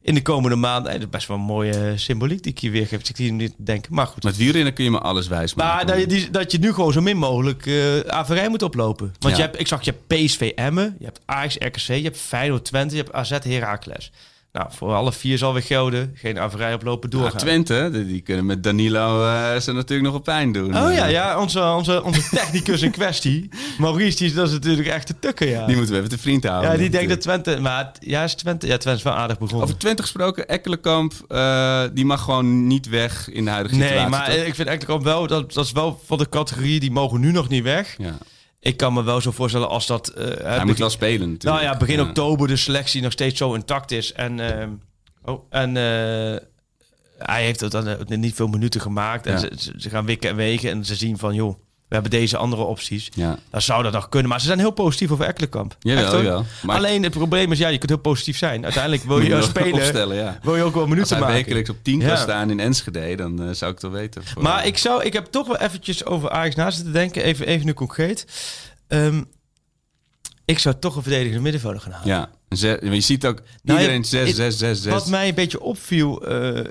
in 0.05 0.13
de 0.13 0.21
komende 0.21 0.55
maanden... 0.55 0.91
en 0.91 0.97
dat 0.99 1.07
is 1.07 1.13
best 1.13 1.27
wel 1.27 1.37
een 1.37 1.43
mooie 1.43 1.93
symboliek 1.97 2.43
die 2.43 2.51
ik 2.51 2.59
hier 2.59 2.71
weer 2.71 2.87
geef. 2.87 3.09
Ik 3.09 3.15
zie 3.15 3.31
niet 3.31 3.53
denken, 3.57 3.93
maar 3.93 4.07
goed. 4.07 4.23
met 4.23 4.37
wielrennen 4.37 4.73
kun 4.73 4.83
je 4.83 4.91
me 4.91 4.99
alles 4.99 5.27
wijs 5.27 5.53
Maar 5.53 5.65
maken. 5.67 5.87
dat 5.87 5.99
je, 5.99 6.07
die, 6.07 6.29
dat 6.29 6.51
je 6.51 6.57
nu 6.57 6.73
gewoon 6.73 6.93
zo 6.93 7.01
min 7.01 7.17
mogelijk 7.17 7.65
eh 7.65 7.99
averij 7.99 8.49
moet 8.49 8.61
oplopen. 8.63 9.13
Want 9.19 9.35
Ja. 9.35 9.41
je 9.43 9.47
hebt, 9.49 9.59
ik 9.59 9.67
zag, 9.67 9.83
je 9.83 9.91
hebt 9.91 10.07
PSV 10.25 10.51
Emmen, 10.55 10.95
je 10.99 11.05
hebt 11.05 11.19
Ajax 11.25 11.55
RKC, 11.59 11.77
je 11.87 11.93
hebt 12.03 12.17
Feyenoord 12.17 12.65
Twente, 12.65 12.95
je 12.95 13.01
hebt 13.01 13.15
AZ 13.15 13.29
Heracles. 13.29 14.11
Nou, 14.55 14.67
voor 14.71 14.93
alle 14.93 15.11
vier 15.11 15.37
zal 15.37 15.53
weer 15.53 15.63
gelden. 15.63 16.11
Geen 16.13 16.39
averij 16.39 16.73
oplopen, 16.73 17.09
Ja, 17.11 17.17
doorgaan. 17.17 17.39
Twente, 17.39 17.89
die, 17.91 18.21
kunnen 18.21 18.45
met 18.45 18.63
Danilo 18.63 19.25
eh, 19.25 19.59
ze 19.59 19.71
natuurlijk 19.71 20.07
nog 20.09 20.17
op 20.17 20.23
pijn 20.23 20.51
doen. 20.51 20.77
Oh 20.77 20.93
ja, 20.93 21.05
Eh, 21.05 21.11
ja 21.11 21.39
onze, 21.39 21.61
onze, 21.63 22.03
onze 22.03 22.29
technicus 22.35 22.81
in 22.81 22.91
kwestie. 22.91 23.49
Maurice, 23.77 24.17
die 24.17 24.27
is, 24.27 24.33
dat 24.33 24.47
is 24.47 24.53
natuurlijk 24.53 24.87
echt 24.87 25.07
te 25.07 25.19
tukken, 25.19 25.47
ja. 25.47 25.65
Die 25.65 25.75
moeten 25.75 25.93
we 25.93 25.99
even 25.99 26.11
te 26.11 26.17
vriend 26.17 26.43
houden. 26.43 26.71
ja, 26.71 26.77
die 26.77 26.89
denkt 26.89 27.09
dat. 27.09 27.21
Twente... 27.21 27.57
Maar 27.61 27.91
ja, 27.99 28.23
is 28.23 28.33
Twente, 28.33 28.67
ja, 28.67 28.77
Twente 28.77 28.99
is 28.99 29.03
wel 29.03 29.13
aardig 29.13 29.37
begonnen. 29.37 29.63
Over 29.63 29.77
Twente 29.77 30.01
gesproken, 30.01 30.47
Ekkelenkamp, 30.47 31.13
eh, 31.27 31.83
die 31.93 32.05
mag 32.05 32.21
gewoon 32.21 32.67
niet 32.67 32.89
weg 32.89 33.29
in 33.29 33.45
de 33.45 33.51
huidige 33.51 33.75
nee, 33.75 33.87
situatie. 33.87 34.11
maar 34.11 34.25
toch? 34.25 34.35
ik 34.35 34.55
vind 34.55 34.67
eigenlijk 34.67 34.99
ook 34.99 35.03
wel... 35.05 35.27
Dat, 35.27 35.53
dat 35.53 35.65
is 35.65 35.71
wel 35.71 36.01
van 36.05 36.17
de 36.17 36.29
categorie, 36.29 36.79
die 36.79 36.91
mogen 36.91 37.19
nu 37.19 37.31
nog 37.31 37.49
niet 37.49 37.63
weg. 37.63 37.95
ja. 37.97 38.17
Ik 38.65 38.77
kan 38.77 38.93
me 38.93 39.03
wel 39.03 39.21
zo 39.21 39.31
voorstellen 39.31 39.69
als 39.69 39.87
dat... 39.87 40.07
eh, 40.07 40.25
Hij 40.45 40.65
moet 40.65 40.77
wel 40.77 40.89
spelen 40.89 41.31
natuurlijk. 41.31 41.61
Nou 41.63 41.73
ja, 41.73 41.77
begin 41.77 42.01
oktober 42.01 42.47
de 42.47 42.55
selectie 42.55 43.01
nog 43.01 43.11
steeds 43.11 43.37
zo 43.37 43.53
intact 43.53 43.91
is. 43.91 44.13
En, 44.13 44.39
ehm, 44.39 44.69
oh, 45.23 45.43
en 45.49 45.67
eh, 45.77 46.39
hij 47.17 47.43
heeft 47.43 47.59
het 47.59 47.71
dan 47.71 47.87
eh, 47.87 48.17
niet 48.17 48.35
veel 48.35 48.47
minuten 48.47 48.81
gemaakt. 48.81 49.25
En 49.25 49.31
Ja. 49.33 49.39
ze- 49.39 49.73
ze 49.77 49.89
gaan 49.89 50.05
wikken 50.05 50.29
en 50.29 50.35
wegen 50.35 50.69
en 50.71 50.85
ze 50.85 50.95
zien 50.95 51.17
van, 51.17 51.33
joh, 51.35 51.55
we 51.87 51.93
hebben 51.93 52.11
deze 52.11 52.37
andere 52.37 52.61
opties. 52.63 53.09
Ja, 53.13 53.37
Dan 53.49 53.61
zou 53.61 53.83
dat 53.83 53.91
nog 53.91 54.09
kunnen. 54.09 54.29
Maar 54.29 54.39
ze 54.39 54.45
zijn 54.45 54.59
heel 54.59 54.71
positief 54.71 55.11
over 55.11 55.25
Ekkelenkamp. 55.25 55.75
jawel, 55.79 56.05
hoor. 56.05 56.15
jawel. 56.23 56.45
Maar 56.63 56.75
Alleen 56.77 57.03
het 57.03 57.11
probleem 57.13 57.51
is, 57.51 57.57
ja, 57.57 57.67
je 57.67 57.77
kunt 57.77 57.89
heel 57.89 57.99
positief 57.99 58.37
zijn. 58.37 58.63
Uiteindelijk 58.63 59.03
wil 59.03 59.19
je 59.19 59.35
als 59.35 59.45
speler, 59.45 59.73
opstellen, 59.73 60.15
ja. 60.15 60.39
wil 60.41 60.55
je 60.55 60.61
ook 60.63 60.73
wel 60.73 60.81
Als 60.81 60.91
minuten 60.91 61.19
maken. 61.19 61.33
wekelijks 61.35 61.69
op 61.69 61.77
10 61.81 61.99
kan 61.99 62.07
Ja. 62.07 62.15
staan 62.15 62.49
in 62.49 62.59
Enschede, 62.59 63.15
dan 63.15 63.41
eh, 63.43 63.49
zou 63.53 63.71
ik 63.71 63.81
het 63.81 63.91
wel 63.91 63.99
weten. 64.01 64.25
Voor- 64.25 64.41
Maar 64.41 64.65
ik, 64.65 64.77
zou, 64.77 65.03
ik 65.03 65.13
heb 65.13 65.25
toch 65.25 65.47
wel 65.47 65.57
eventjes 65.57 66.05
over 66.05 66.29
Ajax 66.29 66.55
na 66.55 66.71
zitten 66.71 66.93
denken. 66.93 67.23
Even, 67.23 67.45
even 67.47 67.65
nu 67.65 67.73
concreet. 67.73 68.25
Ehm, 68.87 69.23
ik 70.45 70.59
zou 70.59 70.75
toch 70.79 70.95
een 70.95 71.01
verdedigende 71.01 71.41
middenvelder 71.41 71.81
gaan 71.81 71.91
halen. 71.91 72.07
Ja, 72.07 72.29
je 72.89 73.01
ziet 73.01 73.25
ook 73.25 73.41
Nou, 73.63 73.79
iedereen 73.79 74.01
je- 74.01 74.07
6, 74.07 74.27
het- 74.27 74.35
6, 74.35 74.57
6, 74.57 74.81
6. 74.81 74.91
Wat 74.93 75.07
mij 75.07 75.27
een 75.27 75.35
beetje 75.35 75.61
opviel 75.61 76.27
eh, 76.27 76.65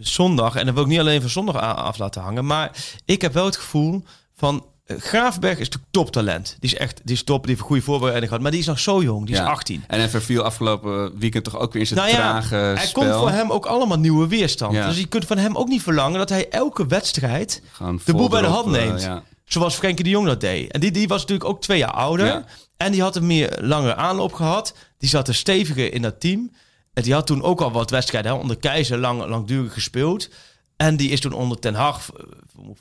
zondag, 0.00 0.54
en 0.56 0.64
dat 0.66 0.74
wil 0.74 0.82
ik 0.82 0.88
niet 0.88 0.98
alleen 0.98 1.20
van 1.20 1.30
zondag 1.30 1.56
af 1.76 1.98
laten 1.98 2.22
hangen, 2.22 2.46
maar 2.46 2.70
ik 3.04 3.22
heb 3.22 3.32
wel 3.32 3.44
het 3.44 3.56
gevoel 3.56 4.04
van 4.40 4.64
eh, 4.84 4.96
Graafberg 4.98 5.52
is 5.58 5.64
natuurlijk 5.64 5.92
toptalent. 5.92 6.56
Die 6.60 6.70
is 6.72 6.78
echt, 6.78 7.00
die 7.04 7.14
is 7.14 7.22
top, 7.22 7.38
die 7.40 7.48
heeft 7.48 7.60
een 7.60 7.66
goede 7.66 7.82
voorbereiding 7.82 8.26
gehad, 8.26 8.42
maar 8.42 8.50
die 8.52 8.60
is 8.60 8.66
nog 8.66 8.78
zo 8.80 9.02
jong, 9.02 9.26
die 9.26 9.34
is 9.34 9.40
Ja. 9.40 9.46
18. 9.46 9.84
En 9.86 9.98
hij 9.98 10.08
verviel 10.08 10.42
afgelopen 10.42 11.18
weekend 11.18 11.44
toch 11.44 11.58
ook 11.58 11.72
weer 11.72 11.82
in 11.82 11.88
zijn 11.88 12.00
Nou 12.00 12.10
ja, 12.12 12.16
trage 12.16 12.56
er 12.56 12.78
spel. 12.78 13.02
komt 13.02 13.14
voor 13.16 13.30
hem 13.30 13.50
ook 13.52 13.66
allemaal 13.66 13.98
nieuwe 13.98 14.26
weerstand. 14.28 14.72
Ja. 14.72 14.86
Dus 14.88 14.98
je 14.98 15.06
kunt 15.06 15.24
van 15.24 15.38
hem 15.38 15.56
ook 15.56 15.68
niet 15.68 15.82
verlangen 15.82 16.18
dat 16.18 16.28
hij 16.28 16.48
elke 16.48 16.86
wedstrijd 16.86 17.62
de 18.04 18.12
boel 18.14 18.28
bij 18.28 18.40
de 18.40 18.46
hand 18.46 18.66
neemt. 18.66 19.08
Zoals 19.44 19.74
Frenkie 19.74 20.04
de 20.04 20.10
Jong 20.10 20.26
dat 20.26 20.40
deed. 20.40 20.72
En 20.72 20.80
die, 20.80 20.90
die 20.90 21.08
was 21.08 21.20
natuurlijk 21.20 21.48
ook 21.48 21.60
twee 21.60 21.78
jaar 21.78 21.92
ouder. 21.92 22.44
En 22.76 22.92
die 22.92 23.02
had 23.02 23.16
een 23.16 23.26
meer 23.26 23.58
langere 23.60 23.94
aanloop 23.94 24.32
gehad. 24.32 24.74
Die 24.98 25.08
zat 25.08 25.28
er 25.28 25.34
steviger 25.34 25.92
in 25.94 26.02
dat 26.02 26.20
team. 26.20 26.50
En 26.92 27.02
die 27.02 27.12
had 27.12 27.26
toen 27.26 27.42
ook 27.42 27.60
al 27.60 27.72
wat 27.72 27.90
wedstrijden 27.90 28.32
hè, 28.32 28.38
onder 28.38 28.56
Keizer 28.56 28.98
lang, 28.98 29.26
langdurig 29.26 29.72
gespeeld. 29.72 30.28
En 30.80 30.96
die 30.96 31.10
is 31.10 31.20
toen 31.20 31.32
onder 31.32 31.58
Ten 31.58 31.74
Hag 31.74 32.10
eh, 32.16 32.24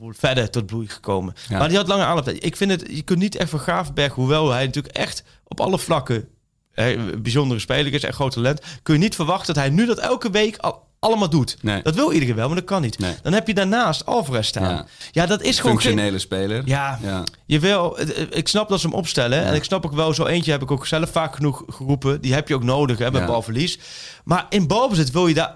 verder 0.10 0.50
tot 0.50 0.66
bloei 0.66 0.88
gekomen. 0.88 1.34
Ja. 1.50 1.58
Maar 1.58 1.68
die 1.68 1.78
had 1.78 1.88
lange 1.88 2.04
aanloop. 2.04 2.30
Ik 2.30 2.56
vind 2.56 2.72
het, 2.72 2.84
je 2.90 3.02
kunt 3.02 3.20
niet 3.20 3.36
echt 3.36 3.50
van 3.50 3.60
Gravenberg, 3.60 4.14
hoewel 4.14 4.52
hij 4.52 4.66
natuurlijk 4.66 4.96
echt 4.96 5.24
op 5.48 5.60
alle 5.60 5.80
vlakken 5.80 6.28
hè, 6.72 6.94
een 6.94 7.22
bijzondere 7.22 7.60
speler 7.60 7.94
is 7.94 8.04
en 8.04 8.14
groot 8.14 8.32
talent, 8.34 8.62
kun 8.84 8.94
je 8.94 9.00
niet 9.00 9.16
verwachten 9.16 9.54
dat 9.54 9.64
hij 9.64 9.74
nu 9.74 9.86
dat 9.86 9.98
elke 9.98 10.30
week 10.30 10.58
al, 10.58 10.88
allemaal 11.00 11.30
doet. 11.30 11.58
Nee. 11.62 11.82
Dat 11.82 11.96
wil 11.96 12.12
iedereen 12.12 12.36
wel, 12.36 12.48
maar 12.48 12.56
dat 12.56 12.66
kan 12.66 12.82
niet. 12.82 13.00
Nee. 13.00 13.16
Dan 13.22 13.34
heb 13.34 13.48
je 13.48 13.54
daarnaast 13.54 14.06
Alvarez 14.06 14.48
staan. 14.48 14.70
Ja, 14.74 14.86
Ja. 15.12 15.26
dat 15.26 15.42
is 15.42 15.60
gewoon 15.60 15.76
geen... 15.76 15.86
Functionele 15.86 16.20
speler. 16.20 16.62
Ja, 16.66 17.00
Ja. 17.02 17.24
je 17.46 17.60
wil, 17.60 18.00
ik 18.30 18.48
snap 18.48 18.70
dat 18.70 18.80
ze 18.80 18.88
hem 18.88 18.96
opstellen. 18.96 19.44
En 19.44 19.54
ik 19.56 19.64
snap 19.64 19.86
ook 19.86 19.94
wel, 19.94 20.14
zo 20.14 20.26
eentje 20.26 20.52
heb 20.52 20.62
ik 20.62 20.72
ook 20.72 20.88
zelf 20.88 21.10
vaak 21.12 21.36
genoeg 21.36 21.64
geroepen. 21.68 22.22
Die 22.22 22.34
heb 22.34 22.48
je 22.48 22.56
ook 22.56 22.64
nodig 22.64 22.98
hè, 22.98 23.12
bij 23.12 23.26
balverlies. 23.26 23.80
Maar 24.24 24.46
in 24.50 24.68
balbezit 24.68 25.12
wil 25.12 25.28
je 25.28 25.34
daar... 25.34 25.56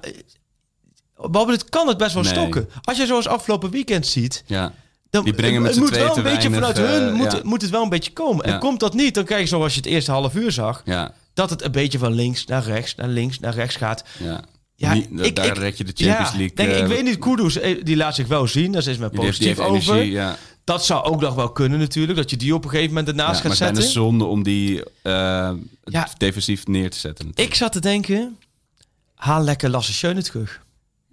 Balbezit 1.31 1.69
kan 1.69 1.87
het 1.87 1.97
best 1.97 2.13
wel 2.13 2.23
Nee. 2.23 2.31
stokken. 2.33 2.69
Als 2.81 2.97
je 2.97 3.05
zoals 3.05 3.27
afgelopen 3.27 3.69
weekend 3.69 4.07
ziet... 4.07 4.43
ja. 4.45 4.73
Dan, 5.09 5.23
Die 5.23 5.33
brengen 5.33 5.61
met 5.61 5.71
het 5.71 5.79
moet 5.79 5.89
wel 5.89 6.17
een 6.17 6.23
beetje 6.23 6.49
weinig, 6.49 6.73
vanuit 6.73 6.77
hun 6.77 7.07
eh, 7.09 7.13
moet, 7.13 7.31
ja. 7.31 7.39
moet 7.43 7.61
het 7.61 7.71
wel 7.71 7.83
een 7.83 7.89
beetje 7.89 8.11
komen. 8.13 8.45
En 8.45 8.59
komt 8.59 8.79
dat 8.79 8.93
niet, 8.93 9.13
dan 9.15 9.23
krijg 9.23 9.41
je 9.41 9.47
zoals 9.47 9.71
je 9.73 9.77
het 9.79 9.89
eerste 9.89 10.11
half 10.11 10.35
uur 10.35 10.51
zag... 10.51 10.81
Ja. 10.85 11.13
dat 11.33 11.49
het 11.49 11.63
een 11.63 11.71
beetje 11.71 11.97
van 11.99 12.13
links 12.13 12.45
naar 12.45 12.63
rechts, 12.63 12.95
naar 12.95 13.07
links 13.07 13.39
naar 13.39 13.53
rechts 13.53 13.75
gaat. 13.75 14.03
Ja. 14.19 14.43
Ja, 14.75 14.93
Niet- 14.93 15.07
ik- 15.25 15.35
daar 15.35 15.45
ik- 15.45 15.57
red 15.57 15.77
je 15.77 15.83
de 15.83 15.91
Champions 15.95 16.31
ja, 16.31 16.37
League. 16.37 16.55
denk, 16.55 16.69
ik 16.71 16.79
eh, 16.81 16.87
weet 16.87 17.03
niet, 17.03 17.17
Kudus, 17.19 17.57
eh, 17.59 17.83
die 17.83 17.95
laat 17.95 18.15
zich 18.15 18.27
wel 18.27 18.47
zien. 18.47 18.71
Daar 18.71 18.87
is 18.87 18.97
die 18.97 19.09
positief 19.09 19.59
over. 19.59 19.93
energie, 19.93 20.11
ja. 20.11 20.35
Dat 20.63 20.85
zou 20.85 21.03
ook 21.03 21.21
nog 21.21 21.35
wel 21.35 21.51
kunnen 21.51 21.79
natuurlijk. 21.79 22.17
Dat 22.17 22.29
je 22.29 22.37
die 22.37 22.55
op 22.55 22.63
een 22.63 22.69
gegeven 22.69 22.89
moment 22.93 23.07
Ja, 23.07 23.13
ernaast 23.21 23.43
maar 23.43 23.51
gaat 23.51 23.59
het 23.67 23.77
is 23.77 23.83
bijna 23.83 23.91
zetten. 23.91 24.01
zonde 24.01 24.25
om 24.25 24.43
die 24.43 24.83
defensief 26.17 26.67
neer 26.67 26.89
te 26.89 26.99
zetten. 26.99 27.25
natuurlijk. 27.25 27.53
Ik 27.53 27.59
zat 27.59 27.71
te 27.71 27.79
denken, 27.79 28.37
haal 29.15 29.43
lekker 29.43 29.69
Lasse 29.69 29.93
Schöne 29.93 30.21
terug. 30.23 30.61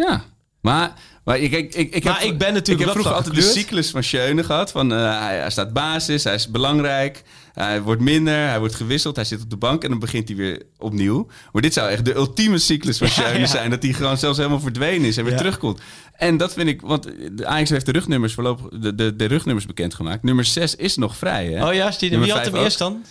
Ja, 0.09 0.25
maar, 0.61 0.93
maar 1.25 1.39
ik, 1.39 1.53
ik, 1.53 1.75
ik, 1.75 1.95
ik, 1.95 2.05
Maar 2.05 2.21
heb, 2.21 2.31
ik 2.31 2.39
ben 2.39 2.53
natuurlijk 2.53 2.89
ik 2.89 2.95
heb 2.95 3.03
vroeger 3.03 3.13
altijd 3.15 3.35
de 3.35 3.41
cyclus 3.59 3.91
van 3.91 4.03
Schöne 4.03 4.45
gehad. 4.45 4.71
Van, 4.71 4.93
eh, 4.93 5.19
hij, 5.21 5.39
hij 5.39 5.51
staat 5.51 5.73
basis, 5.73 6.25
hij 6.25 6.35
is 6.35 6.49
belangrijk, 6.51 7.23
hij 7.53 7.83
wordt 7.83 8.01
minder, 8.01 8.49
hij 8.49 8.59
wordt 8.59 8.75
gewisseld, 8.75 9.17
hij 9.17 9.25
zit 9.25 9.43
op 9.43 9.51
de 9.51 9.57
bank 9.57 9.83
en 9.85 9.91
dan 9.91 9.99
begint 9.99 10.29
hij 10.29 10.37
weer 10.37 10.63
opnieuw. 10.79 11.27
Maar 11.53 11.63
dit 11.63 11.73
zou 11.73 11.91
echt 11.91 12.05
de 12.05 12.15
ultieme 12.15 12.59
cyclus 12.59 12.99
van 12.99 13.09
Schöne 13.17 13.39
ja. 13.39 13.47
zijn. 13.47 13.71
Dat 13.71 13.83
hij 13.83 13.93
gewoon 13.93 14.19
zelfs 14.19 14.39
helemaal 14.39 14.61
verdwenen 14.61 15.09
is 15.09 15.17
en 15.17 15.23
weer 15.25 15.33
Ja. 15.33 15.39
terugkomt. 15.39 15.81
En 16.13 16.37
dat 16.37 16.53
vind 16.53 16.69
ik, 16.69 16.81
want 16.81 17.03
de 17.33 17.47
Ajax 17.47 17.71
heeft 17.71 17.87
de 17.87 17.93
rugnummers 17.93 18.35
voorlopig, 18.35 18.81
de, 18.81 18.95
de, 18.95 19.17
de 19.17 19.25
rugnummers 19.25 19.67
bekendgemaakt. 19.67 20.23
Nummer 20.23 20.45
6 20.45 20.75
is 20.75 20.97
nog 20.97 21.17
vrij, 21.17 21.47
hè? 21.47 21.67
Oh 21.69 21.75
ja, 21.75 21.93
Nummer 22.01 22.21
wie 22.21 22.33
had 22.33 22.45
hem 22.45 22.55
ook. 22.55 22.63
eerst 22.65 22.79
dan? 22.79 23.05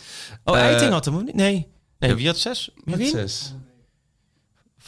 Oh, 0.44 0.58
Eh, 0.58 0.64
Eiting 0.64 0.92
had 0.92 1.06
hem 1.06 1.24
niet? 1.24 1.36
Nee. 1.36 1.68
Nee, 2.00 2.14
wie 2.16 2.28
had 2.28 2.38
zes? 2.38 2.70
Met 2.84 2.98
Wie? 2.98 3.08
zes. 3.08 3.54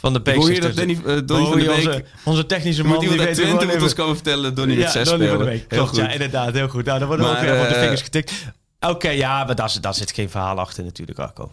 Van 0.02 0.12
de 0.12 0.20
hoor 0.24 0.48
hier 0.48 0.60
Beek. 0.60 0.62
dat 0.62 0.76
Danny, 0.76 0.98
eh, 1.06 1.18
Donny 1.24 1.46
van 1.46 1.58
de 1.58 1.64
Beek... 1.64 1.76
onze, 1.76 2.04
onze 2.24 2.46
technische 2.46 2.82
Moet 2.82 2.90
man, 2.90 3.00
die 3.00 3.08
iemand 3.10 3.28
uit 3.28 3.36
weet 3.36 3.46
Twente 3.46 3.60
gewoon 3.60 3.74
moet 3.74 3.82
ons 3.84 3.94
komen 3.94 4.14
vertellen 4.14 4.54
Donny 4.54 4.74
met 4.74 4.82
ja, 4.84 4.90
6 4.90 5.08
Donny 5.08 5.28
van 5.28 5.38
de. 5.38 5.44
Beek. 5.44 5.68
Klopt, 5.68 5.96
ja, 5.96 6.10
inderdaad, 6.10 6.52
heel 6.54 6.68
goed. 6.68 6.84
Nou, 6.84 6.98
dan 6.98 7.08
worden 7.08 7.26
we 7.26 7.32
ook 7.32 7.40
weer 7.40 7.60
op 7.60 7.68
de 7.68 7.74
eh, 7.74 7.80
vingers 7.80 8.02
getikt. 8.02 8.32
Oké, 8.80 9.08
ja, 9.08 9.44
maar 9.44 9.54
daar, 9.54 9.70
zit- 9.70 9.82
daar 9.82 9.94
zit 9.94 10.12
geen 10.12 10.30
verhaal 10.30 10.58
achter 10.58 10.84
natuurlijk, 10.84 11.18
Arco. 11.18 11.52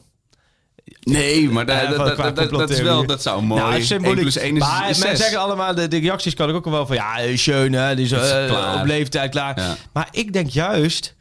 Nee, 1.02 1.50
maar 1.50 1.68
Ja, 1.68 1.92
dat, 2.48 2.70
is 2.70 2.82
wel, 2.82 3.06
dat 3.06 3.22
zou 3.22 3.42
mooi. 3.42 3.62
Nou, 3.62 3.74
het 3.74 3.86
symboliek. 3.86 4.16
1 4.16 4.22
plus 4.22 4.38
1 4.38 4.54
is, 4.56 4.60
maar 4.60 4.90
is 4.90 4.98
men 4.98 5.08
6. 5.08 5.20
zeggen 5.20 5.40
allemaal, 5.40 5.76
de, 5.76 5.88
de 5.88 6.00
reacties 6.00 6.34
kan 6.34 6.50
ik 6.50 6.56
ook 6.56 6.66
wel 6.66 6.86
van, 6.86 6.96
ja, 6.96 7.20
eh, 7.20 7.38
Schöne, 7.38 7.78
hè, 7.78 7.96
die 7.96 8.06
is, 8.06 8.12
eh, 8.12 8.76
op 8.80 8.86
leeftijd 8.86 9.32
klaar. 9.32 9.60
Ja. 9.60 9.76
Maar 9.94 10.08
ik 10.12 10.34
denk 10.34 10.50
juist, 10.50 11.16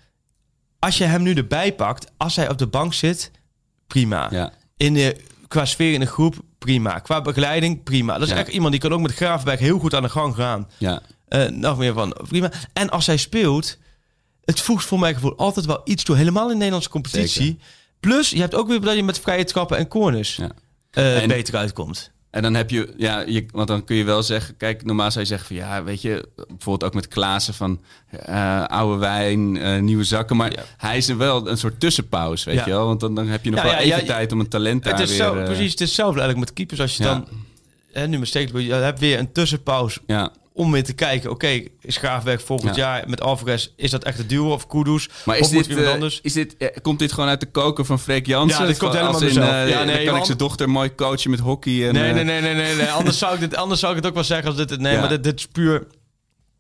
als 0.79 0.99
je 0.99 1.05
hem 1.05 1.23
nu 1.23 1.35
erbij 1.35 1.75
pakt, 1.75 2.11
als 2.17 2.37
hij 2.37 2.49
op 2.51 2.59
de 2.59 2.67
bank 2.67 2.95
zit, 2.95 3.31
prima. 3.87 4.29
Ja. 4.31 4.53
In 4.77 4.95
de, 4.95 5.17
qua 5.49 5.65
sfeer 5.65 5.93
in 5.93 6.01
de 6.01 6.07
groep, 6.07 6.35
prima. 6.59 6.99
Qua 6.99 7.21
begeleiding, 7.21 7.83
prima. 7.83 8.19
Dat 8.19 8.29
is 8.29 8.35
echt 8.35 8.49
iemand 8.49 8.73
die 8.73 8.81
kan 8.81 8.93
ook 8.93 9.01
met 9.01 9.15
Gravenberg 9.15 9.59
heel 9.61 9.79
goed 9.79 9.95
aan 9.95 10.03
de 10.03 10.09
gang 10.09 10.35
gaan. 10.35 10.69
Ja. 10.79 11.01
Eh, 11.29 11.47
nog 11.49 11.79
meer 11.79 11.93
van, 11.93 12.17
prima. 12.29 12.51
En 12.73 12.91
als 12.91 13.07
hij 13.07 13.17
speelt, 13.17 13.79
het 14.45 14.61
voegt 14.61 14.85
voor 14.85 14.99
mijn 14.99 15.15
gevoel 15.15 15.37
altijd 15.37 15.67
wel 15.67 15.81
iets 15.85 16.05
toe. 16.05 16.17
Helemaal 16.17 16.43
in 16.45 16.49
de 16.51 16.55
Nederlandse 16.55 16.91
competitie. 16.91 17.59
Plus, 18.01 18.31
je 18.31 18.41
hebt 18.41 18.55
ook 18.55 18.69
weer 18.69 18.81
dat 18.81 18.95
je 18.97 19.03
met 19.03 19.19
vrije 19.21 19.45
trappen 19.45 19.77
en 19.77 19.89
corners 19.89 20.37
Ja. 20.37 20.51
eh, 20.91 21.23
En- 21.23 21.29
beter 21.29 21.57
uitkomt. 21.57 22.11
En 22.31 22.43
dan 22.43 22.55
heb 22.55 22.71
je, 22.71 22.95
ja, 22.97 23.21
je, 23.27 23.47
want 23.53 23.69
dan 23.69 23.85
kun 23.85 23.97
je 23.97 24.05
wel 24.05 24.23
zeggen, 24.23 24.57
kijk, 24.57 24.85
normaal 24.85 25.11
zou 25.11 25.21
je 25.21 25.31
zeggen 25.31 25.47
van 25.47 25.57
ja, 25.57 25.83
weet 25.85 26.03
je, 26.03 26.29
bijvoorbeeld 26.37 26.85
ook 26.85 26.95
met 26.95 27.09
Klaassen 27.09 27.55
van 27.55 27.81
eh, 28.11 28.65
oude 28.65 28.99
wijn, 28.99 29.57
eh, 29.57 29.81
nieuwe 29.81 30.05
zakken. 30.05 30.37
Maar 30.37 30.53
Ja. 30.53 30.63
hij 30.77 30.97
is 30.97 31.09
er 31.09 31.17
wel 31.17 31.49
een 31.49 31.59
soort 31.59 31.81
tussenpauze, 31.81 32.45
weet 32.45 32.59
Ja. 32.59 32.65
je 32.65 32.71
wel? 32.71 32.87
Want 32.87 33.01
dan, 33.01 33.15
dan 33.15 33.27
heb 33.29 33.45
je 33.45 33.51
nog 33.51 33.61
Ja, 33.63 33.67
wel 33.71 33.79
even 33.79 34.05
tijd 34.07 34.33
om 34.33 34.41
een 34.41 34.49
talent 34.49 34.87
is 34.87 34.93
weer... 34.93 35.07
zo, 35.07 35.35
eh, 35.37 35.45
precies 35.45 35.71
het 35.71 35.81
is 35.81 35.87
hetzelfde 35.87 36.21
eigenlijk 36.21 36.49
met 36.49 36.53
keepers. 36.59 36.81
Als 36.81 36.97
je 36.97 37.03
dan, 37.03 37.29
hè, 37.93 38.07
nu 38.09 38.27
Stekelenburg, 38.27 38.67
je 38.67 38.73
hebt 38.85 38.99
weer 39.01 39.19
een 39.19 39.33
tussenpauze 39.33 40.01
Ja, 40.07 40.33
om 40.59 40.73
weer 40.73 40.85
te 40.85 40.93
kijken. 40.93 41.31
Oké, 41.31 41.63
is 41.81 41.97
Graafwerk 41.97 42.41
volgend 42.41 42.77
Ja. 42.77 42.83
jaar 42.83 43.09
met 43.09 43.21
Alvarez, 43.21 43.69
is 43.77 43.91
dat 43.91 44.05
echt 44.05 44.19
het 44.19 44.29
duo 44.29 44.53
of 44.53 44.67
Kudus? 44.67 45.09
maar 45.25 45.37
of 45.39 45.47
is 45.47 45.51
moet 45.53 45.59
dit, 45.61 45.69
iemand 45.69 45.87
eh, 45.87 45.93
anders? 45.93 46.21
is 46.23 46.33
dit, 46.33 46.57
eh, 46.57 46.69
komt 46.83 46.99
dit 46.99 47.13
gewoon 47.13 47.29
uit 47.29 47.41
de 47.41 47.51
koker 47.51 47.85
van 47.85 47.99
Freek 47.99 48.27
Jansen? 48.27 48.61
Ja, 48.61 48.67
dit 48.67 48.79
komt 48.79 48.93
helemaal 48.93 49.23
in, 49.23 49.29
eh, 49.29 49.69
Ja, 49.69 49.77
dan 49.79 49.87
nee, 49.87 50.07
kan 50.07 50.17
ik 50.17 50.25
zijn 50.25 50.39
dochter 50.39 50.71
mooi 50.71 50.95
coachen 50.95 51.31
met 51.31 51.41
hockey. 51.41 51.87
En, 51.89 51.95
Nee, 51.95 52.13
nee, 52.13 52.25
nee, 52.25 52.41
nee, 52.41 52.55
nee, 52.55 52.75
nee. 52.75 52.91
Anders, 52.91 53.19
zou 53.19 53.35
ik 53.35 53.41
dit, 53.41 53.57
anders 53.57 53.81
zou 53.81 53.93
ik 53.93 53.99
het 53.99 54.07
ook 54.09 54.15
wel 54.15 54.25
zeggen 54.25 54.47
als 54.49 54.57
dit... 54.57 54.81
Nee, 54.81 54.93
Ja. 54.93 55.01
maar 55.01 55.09
dit, 55.09 55.23
dit 55.25 55.39
is 55.39 55.47
puur... 55.47 55.87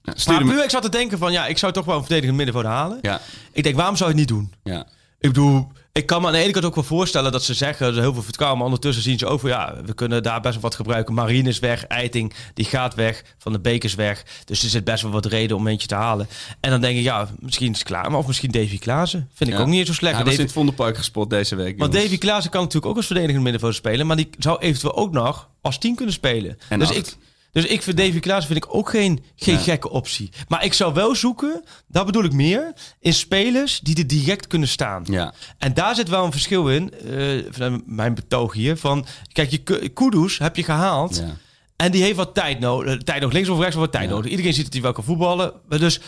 ja, 0.02 0.12
Maar 0.26 0.42
puur, 0.44 0.64
ik 0.64 0.70
zat 0.70 0.82
te 0.82 0.88
denken 0.88 1.18
van... 1.18 1.32
Ja, 1.32 1.46
ik 1.46 1.58
zou 1.58 1.72
toch 1.72 1.84
wel 1.84 1.94
een 1.94 2.00
verdedigend 2.00 2.36
middenveld 2.36 2.66
halen. 2.66 2.98
Ja, 3.02 3.20
Ik 3.52 3.62
denk, 3.62 3.76
waarom 3.76 3.96
zou 3.96 4.10
je 4.10 4.16
het 4.18 4.28
niet 4.28 4.36
doen? 4.38 4.52
ja. 4.62 4.86
Ik 5.20 5.28
bedoel, 5.28 5.68
ik 5.98 6.06
kan 6.06 6.20
me 6.20 6.26
aan 6.26 6.32
de 6.32 6.38
ene 6.38 6.52
kant 6.52 6.64
ook 6.64 6.74
wel 6.74 6.84
voorstellen 6.84 7.32
dat 7.32 7.42
ze 7.42 7.54
zeggen, 7.54 7.94
heel 8.00 8.12
veel 8.12 8.22
vertrouwen, 8.22 8.58
maar 8.58 8.66
ondertussen 8.66 9.02
zien 9.04 9.18
ze 9.18 9.26
ook 9.26 9.40
van 9.40 9.50
ja, 9.50 9.74
we 9.84 9.94
kunnen 9.94 10.22
daar 10.22 10.40
best 10.40 10.52
wel 10.54 10.62
wat 10.62 10.74
gebruiken. 10.74 11.14
Marine 11.14 11.48
is 11.48 11.58
weg, 11.58 11.86
Eiting, 11.86 12.32
die 12.54 12.64
gaat 12.64 12.94
weg, 12.94 13.22
Van 13.38 13.52
de 13.52 13.60
Beek 13.60 13.84
is 13.84 13.94
weg. 13.94 14.24
Dus 14.44 14.62
er 14.62 14.68
zit 14.68 14.84
best 14.84 15.02
wel 15.02 15.10
wat 15.12 15.26
reden 15.26 15.56
om 15.56 15.66
eentje 15.66 15.88
te 15.88 15.94
halen. 15.94 16.28
En 16.60 16.70
dan 16.70 16.80
denk 16.80 16.96
ik, 16.98 17.02
ja, 17.04 17.28
misschien 17.40 17.70
is 17.72 17.78
het 17.78 17.86
klaar, 17.86 18.10
maar 18.10 18.20
of 18.20 18.26
misschien 18.26 18.50
Davy 18.50 18.78
Klaassen. 18.78 19.28
Vind 19.34 19.50
ik 19.50 19.56
Ja. 19.56 19.62
ook 19.62 19.68
niet 19.68 19.86
zo 19.86 19.92
slecht. 19.92 20.16
Hij 20.16 20.24
was 20.24 20.34
in 20.34 20.40
het 20.40 20.52
Vondelpark 20.52 20.96
gespot 20.96 21.30
deze 21.30 21.54
week. 21.56 21.78
want. 21.78 21.92
Davy 21.92 22.18
Klaassen 22.18 22.50
kan 22.50 22.60
natuurlijk 22.60 22.90
ook 22.90 22.96
als 22.96 23.06
verdedigend 23.06 23.42
middenveld 23.42 23.74
spelen, 23.74 24.06
maar 24.06 24.16
die 24.16 24.28
zou 24.38 24.58
eventueel 24.58 24.96
ook 24.96 25.12
nog 25.12 25.48
als 25.60 25.78
team 25.78 25.94
kunnen 25.94 26.14
spelen. 26.14 26.58
En 26.68 26.78
dus 26.78 26.88
acht. 26.88 26.96
ik, 26.98 27.16
dus 27.62 27.70
ik 27.70 27.82
vind 27.82 27.96
Davy 27.96 28.18
Klaassen 28.20 28.52
vind 28.52 28.64
ik 28.64 28.74
ook 28.74 28.90
geen, 28.90 29.24
geen 29.36 29.58
gekke 29.58 29.90
optie. 29.90 30.30
Maar 30.48 30.64
ik 30.64 30.72
zou 30.72 30.94
wel 30.94 31.14
zoeken, 31.14 31.64
dat 31.88 32.06
bedoel 32.06 32.24
ik 32.24 32.32
meer, 32.32 32.72
in 33.00 33.12
spelers 33.14 33.80
die 33.80 33.96
er 33.96 34.06
direct 34.06 34.46
kunnen 34.46 34.68
staan. 34.68 35.04
Ja, 35.10 35.34
En 35.58 35.74
daar 35.74 35.94
zit 35.94 36.08
wel 36.08 36.24
een 36.24 36.32
verschil 36.32 36.68
in, 36.70 36.92
eh, 36.94 37.74
mijn 37.86 38.14
betoog 38.14 38.52
hier. 38.52 38.76
Van, 38.76 39.06
kijk, 39.32 39.50
je 39.50 39.58
Ku- 39.58 39.88
Kudus 39.88 40.38
heb 40.38 40.56
je 40.56 40.64
gehaald. 40.64 41.16
ja. 41.16 41.36
En 41.76 41.90
die 41.92 42.02
heeft 42.02 42.16
wat 42.16 42.34
tijd 42.34 42.60
nodig. 42.60 43.02
Tijd 43.02 43.20
nog 43.22 43.32
links 43.32 43.48
of 43.48 43.58
rechts, 43.58 43.74
of 43.74 43.80
wat 43.80 43.92
tijd 43.92 44.04
Ja. 44.08 44.10
nodig. 44.10 44.30
Iedereen 44.30 44.54
ziet 44.54 44.64
dat 44.64 44.72
hij 44.72 44.82
wel 44.82 44.92
kan 44.92 45.04
voetballen. 45.04 45.52
Dus 45.68 46.00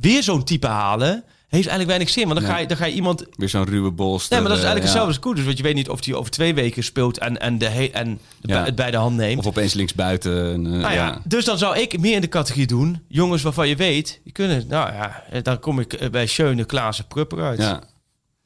weer 0.00 0.22
zo'n 0.22 0.44
type 0.44 0.66
halen, 0.66 1.24
heeft 1.56 1.68
eigenlijk 1.68 1.86
weinig 1.88 2.08
zin. 2.08 2.22
Want 2.28 2.34
dan, 2.34 2.42
Nee. 2.42 2.52
ga, 2.52 2.60
je, 2.60 2.66
dan 2.66 2.76
ga 2.76 2.84
je 2.86 2.92
iemand... 2.94 3.24
Weer 3.36 3.48
zo'n 3.48 3.64
ruwe 3.64 3.90
bolster. 3.90 4.30
Nee, 4.32 4.40
maar 4.40 4.48
dat 4.48 4.58
is 4.58 4.64
eh, 4.64 4.70
eigenlijk 4.70 4.82
hetzelfde 4.82 5.08
als 5.08 5.18
Kudus. 5.18 5.44
Want 5.44 5.56
je 5.56 5.62
weet 5.62 5.74
niet 5.74 5.88
of 5.88 6.04
hij 6.04 6.14
over 6.14 6.30
twee 6.30 6.54
weken 6.54 6.84
speelt 6.84 7.18
en, 7.18 7.40
en, 7.40 7.58
de 7.58 7.68
he- 7.68 7.84
en 7.92 8.18
de, 8.40 8.52
Ja. 8.52 8.64
het 8.64 8.74
bij 8.74 8.90
de 8.90 8.96
hand 8.96 9.16
neemt. 9.16 9.38
Of 9.38 9.46
opeens 9.46 9.74
linksbuiten. 9.74 10.52
en, 10.52 10.66
eh, 10.66 10.80
Nou 10.80 10.92
ja, 10.94 11.20
dus 11.24 11.44
dan 11.44 11.58
zou 11.58 11.78
ik 11.78 11.98
meer 12.00 12.14
in 12.14 12.20
de 12.20 12.28
categorie 12.28 12.66
doen. 12.66 13.02
Jongens 13.08 13.42
waarvan 13.42 13.68
je 13.68 13.76
weet, 13.76 14.20
die 14.24 14.32
kunnen... 14.32 14.64
Nou 14.68 14.92
ja, 14.92 15.22
dan 15.42 15.58
kom 15.60 15.80
ik 15.80 15.92
eh, 15.92 16.10
bij 16.10 16.26
Schöne, 16.26 16.64
Klaassen, 16.64 17.06
Prupper 17.06 17.42
uit. 17.42 17.58
ja. 17.58 17.82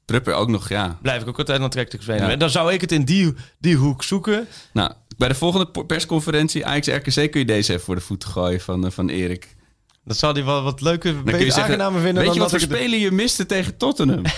Prupper 0.05 0.35
ook 0.35 0.49
nog, 0.49 0.69
ja. 0.69 0.99
Blijf 1.03 1.23
ik 1.23 1.29
ook 1.29 1.39
altijd 1.39 1.61
aantrekkelijk. 1.61 2.07
Ja. 2.07 2.31
En 2.31 2.39
dan 2.39 2.51
zou 2.51 2.73
ik 2.73 2.81
het 2.81 2.93
in 2.93 3.05
die, 3.05 3.35
die 3.59 3.77
hoek 3.77 4.03
zoeken. 4.03 4.47
Nou, 4.73 4.93
bij 5.17 5.29
de 5.29 5.35
volgende 5.35 5.85
persconferentie 5.87 6.67
Ajax-RKC 6.67 7.31
kun 7.31 7.41
je 7.41 7.45
deze 7.47 7.73
even 7.73 7.85
voor 7.85 7.95
de 7.95 8.01
voeten 8.01 8.29
gooien 8.29 8.61
van, 8.61 8.85
eh, 8.87 8.91
van 8.91 9.09
Erik. 9.09 9.57
Dat 10.05 10.17
zou 10.17 10.33
hij 10.33 10.45
wel 10.45 10.63
wat 10.63 10.81
leuker, 10.81 11.13
Dan 11.13 11.25
je 11.25 11.31
beter 11.31 11.45
zeggen, 11.45 11.63
aangenamer 11.63 12.01
vinden 12.01 12.23
weet 12.23 12.33
je 12.33 12.39
dan 12.39 12.51
wat 12.51 12.61
dat 12.61 12.69
voor 12.69 12.77
spelen 12.77 12.99
je 12.99 13.11
miste 13.11 13.47
tegen 13.47 13.77
Tottenham? 13.77 14.23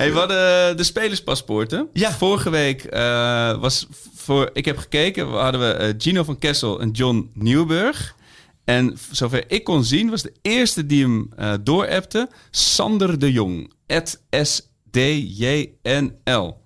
hey, 0.00 0.12
we 0.12 0.18
hadden 0.18 0.70
eh, 0.70 0.76
de 0.76 0.84
spelerspaspoorten. 0.84 1.88
Ja. 1.92 2.12
Vorige 2.12 2.50
week 2.50 2.84
eh, 2.84 3.60
was 3.60 3.86
voor, 4.14 4.50
ik 4.52 4.64
heb 4.64 4.78
gekeken, 4.78 5.30
we 5.30 5.36
hadden 5.36 5.60
we 5.60 5.72
eh, 5.72 5.94
Gino 5.98 6.22
van 6.22 6.38
Kessel 6.38 6.80
en 6.80 6.90
John 6.90 7.30
Nieuwburg. 7.34 8.16
En 8.64 8.98
zover 9.10 9.50
ik 9.50 9.64
kon 9.64 9.84
zien, 9.84 10.10
was 10.10 10.22
de 10.22 10.32
eerste 10.42 10.86
die 10.86 11.02
hem 11.02 11.28
eh 11.36 11.52
doorappte 11.62 12.28
Sander 12.50 13.18
de 13.18 13.32
Jong. 13.32 13.72
S-D-J-N-L. 14.42 16.61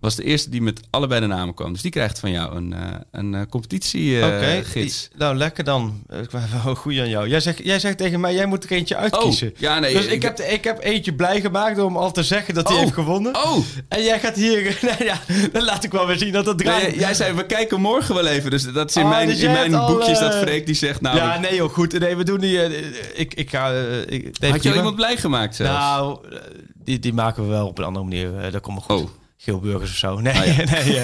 Was 0.00 0.14
de 0.14 0.22
eerste 0.24 0.50
die 0.50 0.62
met 0.62 0.80
allebei 0.90 1.20
de 1.20 1.26
namen 1.26 1.54
kwam. 1.54 1.72
Dus 1.72 1.82
die 1.82 1.90
krijgt 1.90 2.18
van 2.18 2.30
jou 2.30 2.56
een, 2.56 2.72
eh 2.72 2.80
een 3.10 3.34
eh, 3.34 3.40
competitiegids. 3.50 5.08
Oké, 5.08 5.14
i- 5.14 5.18
nou 5.18 5.36
lekker 5.36 5.64
dan. 5.64 6.02
Ik 6.22 6.30
ben 6.30 6.42
wel 6.64 6.74
goed 6.74 6.98
aan 6.98 7.08
jou. 7.08 7.28
Jij 7.28 7.40
zegt, 7.40 7.60
jij 7.64 7.78
zegt 7.78 7.98
tegen 7.98 8.20
mij, 8.20 8.34
jij 8.34 8.46
moet 8.46 8.64
er 8.64 8.70
eentje 8.72 8.96
uitkiezen. 8.96 9.48
Oh, 9.54 9.58
ja, 9.58 9.78
nee, 9.78 9.92
dus 9.94 10.04
ik- 10.06 10.12
ik, 10.12 10.22
heb, 10.22 10.40
ik 10.40 10.64
heb 10.64 10.82
eentje 10.82 11.14
blij 11.14 11.40
gemaakt 11.40 11.76
door 11.76 11.86
hem 11.86 11.96
al 11.96 12.12
te 12.12 12.22
zeggen 12.22 12.54
dat 12.54 12.66
hij 12.68 12.76
Oh. 12.76 12.82
heeft 12.82 12.94
gewonnen. 12.94 13.34
Oh, 13.36 13.56
En 13.88 14.02
jij 14.02 14.20
gaat 14.20 14.34
hier... 14.36 14.78
Nou 14.86 15.04
ja, 15.04 15.20
dan 15.52 15.64
laat 15.64 15.84
ik 15.84 15.92
wel 15.92 16.06
weer 16.06 16.18
zien 16.18 16.32
dat 16.32 16.44
Nee, 16.46 16.54
draait. 16.54 16.82
jij- 16.82 16.94
jij 16.98 17.14
zei, 17.14 17.32
we 17.34 17.46
kijken 17.46 17.80
morgen 17.80 18.14
wel 18.14 18.26
even. 18.26 18.50
Dus 18.50 18.72
dat 18.72 18.88
is 18.88 18.96
in 18.96 19.02
Oh, 19.02 19.08
mijn, 19.08 19.28
dus 19.28 19.40
in 19.40 19.52
mijn 19.52 19.74
al, 19.74 19.86
boekjes 19.92 20.18
dat 20.18 20.32
eh, 20.34 20.40
Freek 20.40 20.66
die 20.66 20.74
zegt... 20.74 21.00
Nou, 21.00 21.16
ja, 21.16 21.38
nee 21.38 21.54
joh, 21.54 21.72
goed. 21.72 21.98
Nee, 21.98 22.16
we 22.16 22.24
doen 22.24 22.40
die... 22.40 22.62
eh, 22.62 22.84
ik, 23.14 23.34
ik 23.34 23.50
ga... 23.50 23.72
eh, 23.72 24.00
ik, 24.00 24.38
nee, 24.40 24.50
had 24.50 24.62
je 24.62 24.70
al 24.70 24.76
iemand 24.76 24.96
blij 24.96 25.16
gemaakt 25.16 25.54
zelfs? 25.56 25.78
Nou, 25.78 26.18
eh, 26.32 26.38
die, 26.74 26.98
die 26.98 27.12
maken 27.12 27.42
we 27.42 27.48
wel 27.48 27.66
op 27.66 27.78
een 27.78 27.84
andere 27.84 28.04
manier. 28.04 28.38
eh, 28.38 28.52
dat 28.52 28.60
komt 28.60 28.86
wel 28.86 28.98
goed. 28.98 29.06
Oh. 29.08 29.14
Geelburgers 29.36 29.90
of 29.90 29.96
zo. 29.96 30.20
Nee, 30.20 30.34
Ah, 30.34 30.46
ja. 30.46 30.64
nee. 30.72 31.02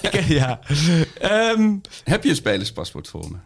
ik, 0.00 0.20
ja. 0.28 0.60
Ehm, 1.20 1.76
Heb 2.04 2.22
je 2.24 2.30
een 2.30 2.36
spelerspaspoort 2.36 3.08
voor 3.08 3.30
me? 3.30 3.36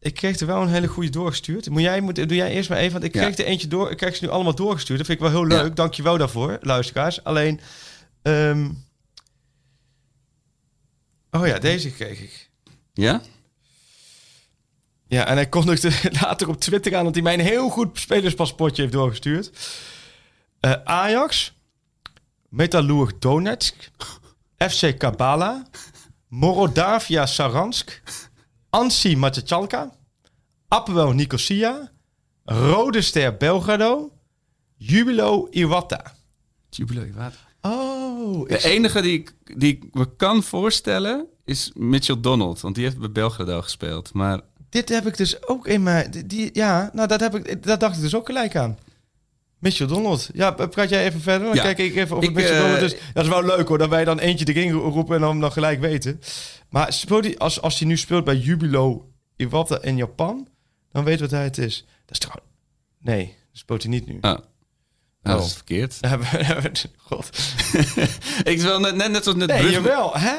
Ik 0.00 0.14
kreeg 0.14 0.38
er 0.40 0.46
wel 0.46 0.62
een 0.62 0.68
hele 0.68 0.86
goede 0.86 1.10
doorgestuurd. 1.10 1.70
Moet 1.70 1.82
jij, 1.82 2.00
moet, 2.00 2.14
doe 2.16 2.34
jij 2.34 2.50
eerst 2.50 2.68
maar 2.68 2.78
even, 2.78 2.92
want 2.92 3.04
ik 3.04 3.12
kreeg 3.12 3.38
er 3.38 3.44
eentje 3.44 3.68
door. 3.68 3.90
Ik 3.90 3.96
krijg 3.96 4.16
ze 4.16 4.24
nu 4.24 4.30
allemaal 4.30 4.54
doorgestuurd. 4.54 4.98
Dat 4.98 5.06
vind 5.06 5.20
ik 5.20 5.24
wel 5.30 5.34
heel 5.34 5.46
leuk. 5.58 5.76
Dank 5.76 5.94
je 5.94 6.02
wel 6.02 6.18
daarvoor, 6.18 6.58
luisteraars. 6.60 7.24
Alleen, 7.24 7.60
ehm, 8.22 8.68
oh 11.30 11.46
ja, 11.46 11.58
deze 11.58 11.90
kreeg 11.90 12.20
ik. 12.20 12.50
Ja? 12.94 13.22
Ja, 15.06 15.26
en 15.26 15.34
hij 15.34 15.48
kondigde 15.48 15.92
later 16.20 16.48
op 16.48 16.60
Twitter 16.60 16.96
aan 16.96 17.04
dat 17.04 17.14
hij 17.14 17.22
mij 17.22 17.34
een 17.34 17.40
heel 17.40 17.68
goed 17.68 17.98
spelerspaspoortje 17.98 18.82
heeft 18.82 18.94
doorgestuurd. 18.94 19.50
Eh, 20.60 20.72
Ajax, 20.84 21.52
Metalurg 22.50 23.18
Donetsk, 23.18 23.74
FC 24.70 24.98
Kabala, 24.98 25.62
Morodavia 26.28 27.26
Saransk, 27.26 28.02
Ansi 28.70 29.16
Machalka, 29.16 29.90
Apwel 30.68 31.12
Nicosia, 31.12 31.90
Rode 32.44 33.00
Ster 33.02 33.36
Belgrado, 33.36 34.12
Jubilo 34.76 35.46
Iwata. 35.50 36.14
Jubilee, 36.70 37.12
wat? 37.12 37.32
Oh, 37.62 38.48
De 38.48 38.64
enige 38.64 39.00
die 39.02 39.18
ik, 39.18 39.32
die 39.58 39.72
ik 39.76 39.94
me 39.94 40.16
kan 40.16 40.42
voorstellen 40.42 41.26
is 41.44 41.70
Mitchell 41.74 42.20
Donald. 42.20 42.60
Want 42.60 42.74
die 42.74 42.84
heeft 42.84 42.98
bij 42.98 43.10
Belgrado 43.12 43.62
gespeeld. 43.62 44.12
Maar 44.12 44.40
dit 44.68 44.88
heb 44.88 45.06
ik 45.06 45.16
dus 45.16 45.46
ook 45.46 45.66
in 45.66 45.82
mijn... 45.82 46.10
die- 46.10 46.26
Die, 46.26 46.50
ja, 46.52 46.90
nou 46.92 47.08
dat, 47.08 47.20
heb 47.20 47.34
ik, 47.34 47.62
dat 47.62 47.80
dacht 47.80 47.96
ik 47.96 48.02
dus 48.02 48.14
ook 48.14 48.26
gelijk 48.26 48.56
aan. 48.56 48.78
Mitchell 49.60 49.86
Donald. 49.86 50.28
Ja, 50.32 50.50
praat 50.50 50.88
jij 50.88 51.04
even 51.04 51.20
verder? 51.20 51.46
Dan 51.46 51.56
Ja. 51.56 51.62
kijk 51.62 51.78
ik 51.78 51.96
even 51.96 52.16
of 52.16 52.22
Ik, 52.22 52.32
Mitchell 52.32 52.56
eh, 52.56 52.60
Donald 52.62 52.80
is. 52.82 52.94
Dat 53.14 53.24
is 53.24 53.30
wel 53.30 53.44
leuk 53.44 53.68
hoor, 53.68 53.78
dat 53.78 53.88
wij 53.88 54.04
dan 54.04 54.18
eentje 54.18 54.44
erin 54.54 54.70
ro- 54.72 54.88
roepen 54.88 55.14
en 55.14 55.20
dan, 55.20 55.40
dan 55.40 55.52
gelijk 55.52 55.80
weten. 55.80 56.20
Maar 56.68 56.92
speelt 56.92 57.24
hij, 57.24 57.38
als, 57.38 57.60
als 57.60 57.78
hij 57.78 57.88
nu 57.88 57.96
speelt 57.96 58.24
bij 58.24 58.36
Jubilo 58.36 59.08
Iwata 59.36 59.82
in 59.82 59.96
Japan, 59.96 60.48
dan 60.92 61.04
weet 61.04 61.20
wat 61.20 61.30
hij 61.30 61.44
het 61.44 61.58
is. 61.58 61.84
Dat 62.06 62.10
is 62.10 62.18
toch... 62.18 62.36
Nee, 63.00 63.24
dat 63.26 63.34
speelt 63.60 63.82
hij 63.82 63.90
niet 63.90 64.06
nu. 64.06 64.14
oh, 64.14 64.20
nou, 64.22 64.38
dat 65.22 65.38
Oh. 65.38 65.44
is 65.44 65.52
verkeerd. 65.54 65.96
Hebben 66.06 66.28
we- 66.32 66.72
God. 66.96 67.30
ik 68.52 68.60
wil 68.60 68.80
net, 68.80 68.94
net, 68.94 69.10
net 69.10 69.22
zoals 69.22 69.38
net 69.38 69.48
Nee, 69.48 69.58
Brugge- 69.58 69.74
jawel, 69.80 70.12
hè? 70.16 70.34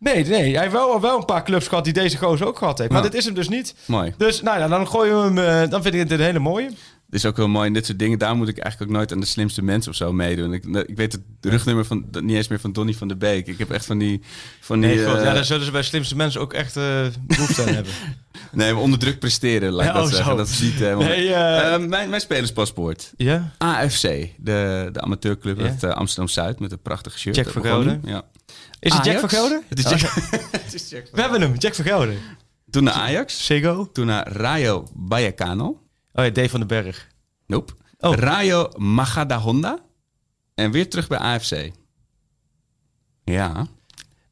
Nee, 0.00 0.24
nee, 0.24 0.52
hij 0.52 0.60
heeft 0.60 0.72
wel, 0.72 1.00
wel 1.00 1.18
een 1.18 1.24
paar 1.24 1.44
clubs 1.44 1.68
gehad 1.68 1.84
die 1.84 1.92
deze 1.92 2.16
gozer 2.16 2.46
ook 2.46 2.58
gehad 2.58 2.78
heeft. 2.78 2.90
Maar 2.90 3.02
dit 3.02 3.14
is 3.14 3.24
hem 3.24 3.34
dus 3.34 3.48
niet. 3.48 3.74
Mooi. 3.86 4.14
Dus 4.16 4.42
nou 4.42 4.58
ja, 4.58 4.68
dan 4.68 4.88
gooien 4.88 5.34
we 5.34 5.40
hem... 5.40 5.62
eh, 5.64 5.70
dan 5.70 5.82
vind 5.82 5.94
ik 5.94 6.00
het 6.00 6.10
een 6.10 6.20
hele 6.20 6.38
mooie. 6.38 6.70
Is 7.10 7.24
ook 7.26 7.36
heel 7.36 7.48
mooi. 7.48 7.66
En 7.66 7.72
dit 7.72 7.86
soort 7.86 7.98
dingen, 7.98 8.18
daar 8.18 8.36
moet 8.36 8.48
ik 8.48 8.58
eigenlijk 8.58 8.90
ook 8.90 8.96
nooit 8.96 9.12
aan 9.12 9.20
de 9.20 9.26
slimste 9.26 9.62
mensen 9.62 9.90
of 9.90 9.96
zo 9.96 10.12
meedoen. 10.12 10.52
Ik, 10.52 10.64
ik 10.64 10.96
weet 10.96 11.12
het 11.12 11.22
rugnummer 11.40 11.84
van, 11.84 12.06
niet 12.10 12.36
eens 12.36 12.48
meer 12.48 12.60
van 12.60 12.72
Donny 12.72 12.94
van 12.94 13.08
der 13.08 13.16
Beek. 13.16 13.46
Ik 13.46 13.58
heb 13.58 13.70
echt 13.70 13.86
van 13.86 13.98
die... 13.98 14.20
Van 14.60 14.80
die 14.80 14.94
Nee, 14.94 15.04
God, 15.04 15.16
eh, 15.16 15.24
ja, 15.24 15.34
daar 15.34 15.44
zullen 15.44 15.64
ze 15.64 15.70
bij 15.70 15.82
slimste 15.82 16.16
mensen 16.16 16.40
ook 16.40 16.52
echt 16.52 16.76
eh, 16.76 17.06
behoefte 17.26 17.62
aan 17.62 17.74
hebben. 17.74 17.92
nee, 18.52 18.72
maar 18.72 18.82
onder 18.82 18.98
druk 18.98 19.18
presteren, 19.18 19.72
laat 19.72 19.86
ik 19.86 19.92
Ja, 19.92 19.98
dat 19.98 20.02
oh, 20.08 20.14
zeggen. 20.14 20.30
zo. 20.30 20.36
Dat 20.36 20.48
is 20.48 20.60
niet 20.60 20.74
helemaal... 20.74 21.08
Nee, 21.08 21.32
eh, 21.34 21.78
mijn, 21.86 22.08
mijn 22.08 22.20
spelerspaspoort. 22.20 23.12
Ja? 23.16 23.52
AFC, 23.58 24.02
de, 24.02 24.88
de 24.92 25.00
amateurclub 25.00 25.58
Ja. 25.58 25.64
uit 25.64 25.84
Amsterdam-Zuid 25.84 26.58
met 26.58 26.72
een 26.72 26.82
prachtige 26.82 27.18
shirt. 27.18 27.36
Jack 27.36 27.48
van 27.48 27.62
Gelder. 27.62 28.00
Ja. 28.04 28.22
Is 28.80 28.92
het 28.94 29.04
Jack 29.04 29.18
van 29.18 29.28
Gelder? 29.28 29.62
Het 29.68 29.78
is 29.78 29.84
Oh, 29.84 29.90
Jack, 29.90 30.00
ja. 30.00 30.38
het 30.62 30.74
is 30.74 30.88
Jack 30.88 31.02
van 31.06 31.14
We 31.14 31.20
hebben 31.20 31.40
hem, 31.40 31.54
Jack 31.58 31.74
van 31.74 31.84
Gelder. 31.84 32.14
Toen 32.70 32.84
naar 32.84 32.94
Ajax. 32.94 33.44
Sego. 33.44 33.90
Toen 33.92 34.06
naar 34.06 34.32
Rayo 34.32 34.88
Vallecano. 35.08 35.80
Oh 36.18 36.24
ja, 36.24 36.30
Dave 36.30 36.48
van 36.48 36.58
den 36.58 36.68
Berg. 36.68 37.08
Nope. 37.46 37.72
Oh. 37.98 38.14
Rayo 38.14 38.68
Majadahonda. 38.76 39.78
En 40.54 40.70
weer 40.70 40.90
terug 40.90 41.08
bij 41.08 41.18
AFC. 41.18 41.70
Ja. 43.24 43.66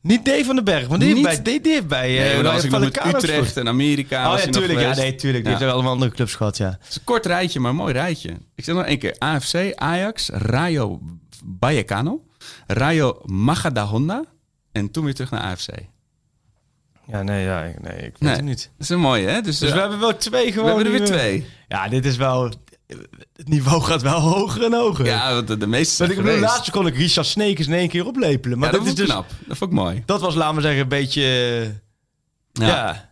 Niet 0.00 0.24
Dave 0.24 0.44
van 0.44 0.54
den 0.54 0.64
Berg, 0.64 0.86
want 0.86 1.00
die 1.00 1.08
heeft 1.14 1.20
Niet- 1.28 1.42
bij, 1.42 1.42
die, 1.52 1.60
die 1.60 1.72
heeft 1.72 1.86
bij 1.86 2.08
Nee, 2.08 2.18
eh, 2.30 2.42
was 2.42 2.64
ik 2.64 2.70
nog 2.70 2.80
met 2.80 2.96
Utrecht 2.96 3.14
gespeeld. 3.24 3.56
en 3.56 3.68
Amerika. 3.68 4.16
Oh 4.26 4.30
ja, 4.30 4.36
hij 4.42 4.46
nog 4.46 4.54
tuurlijk. 4.54 4.72
Ja, 4.78 4.80
geweest. 4.80 5.00
nee, 5.00 5.14
tuurlijk. 5.14 5.44
Die 5.44 5.52
Ja. 5.52 5.58
heeft 5.58 5.72
allemaal 5.72 5.92
andere 5.92 6.10
clubs 6.10 6.34
gehad, 6.34 6.56
ja. 6.56 6.70
Het 6.80 6.88
is 6.88 6.96
een 6.96 7.04
kort 7.04 7.26
rijtje, 7.26 7.60
maar 7.60 7.70
een 7.70 7.76
mooi 7.76 7.92
rijtje. 7.92 8.30
Ik 8.54 8.64
zeg 8.64 8.74
nog 8.74 8.84
één 8.84 8.98
keer. 8.98 9.16
AFC, 9.18 9.72
Ajax, 9.74 10.28
Rayo 10.28 11.00
Vallecano, 11.60 12.24
Rayo 12.66 13.20
Majadahonda 13.24 14.24
en 14.72 14.90
toen 14.90 15.04
weer 15.04 15.14
terug 15.14 15.30
naar 15.30 15.40
AFC. 15.40 15.68
Ja, 17.06 17.22
nee, 17.22 17.44
ja, 17.44 17.62
ik- 17.62 17.82
nee 17.82 17.92
ik 17.96 18.00
weet 18.02 18.16
Nee. 18.18 18.32
het 18.34 18.44
niet. 18.44 18.58
Dat 18.78 18.82
is 18.82 18.88
een 18.88 19.00
mooie, 19.00 19.26
hè? 19.28 19.40
Dus, 19.40 19.58
Dus 19.58 19.68
eh, 19.68 19.74
we 19.74 19.80
hebben 19.80 19.98
wel 20.00 20.16
twee 20.16 20.44
we 20.46 20.52
gewoon. 20.52 20.66
hebben 20.66 20.84
er 20.84 20.90
weer 20.90 21.00
we- 21.00 21.06
twee. 21.06 21.46
Ja, 21.68 21.88
dit 21.88 22.04
is 22.06 22.16
wel... 22.16 22.50
Het 23.36 23.48
niveau 23.48 23.82
gaat 23.82 24.02
wel 24.02 24.20
hoger 24.34 24.64
en 24.64 24.72
hoger. 24.74 25.04
Ja, 25.06 25.34
want 25.34 25.46
de, 25.46 25.56
de 25.56 25.66
meeste 25.66 25.94
zijn 25.94 26.10
ik 26.10 26.16
bedoel, 26.16 26.38
laatst 26.38 26.70
kon 26.70 26.86
ik 26.86 26.96
Richard 26.96 27.26
Sneekers 27.26 27.66
in 27.66 27.72
één 27.72 27.88
keer 27.88 28.06
oplepelen. 28.06 28.58
Maar 28.58 28.72
ja, 28.72 28.78
dat 28.78 28.86
is 28.86 28.94
dus... 28.94 29.06
knap. 29.08 29.26
Dat 29.46 29.56
vond 29.56 29.70
ik 29.70 29.76
mooi. 29.76 30.02
Dat 30.06 30.20
was, 30.20 30.34
laten 30.34 30.54
we 30.56 30.60
zeggen, 30.62 30.80
een 30.80 30.88
beetje... 30.88 31.22
eh, 31.22 32.66
Ja. 32.66 32.66
Ja. 32.66 33.04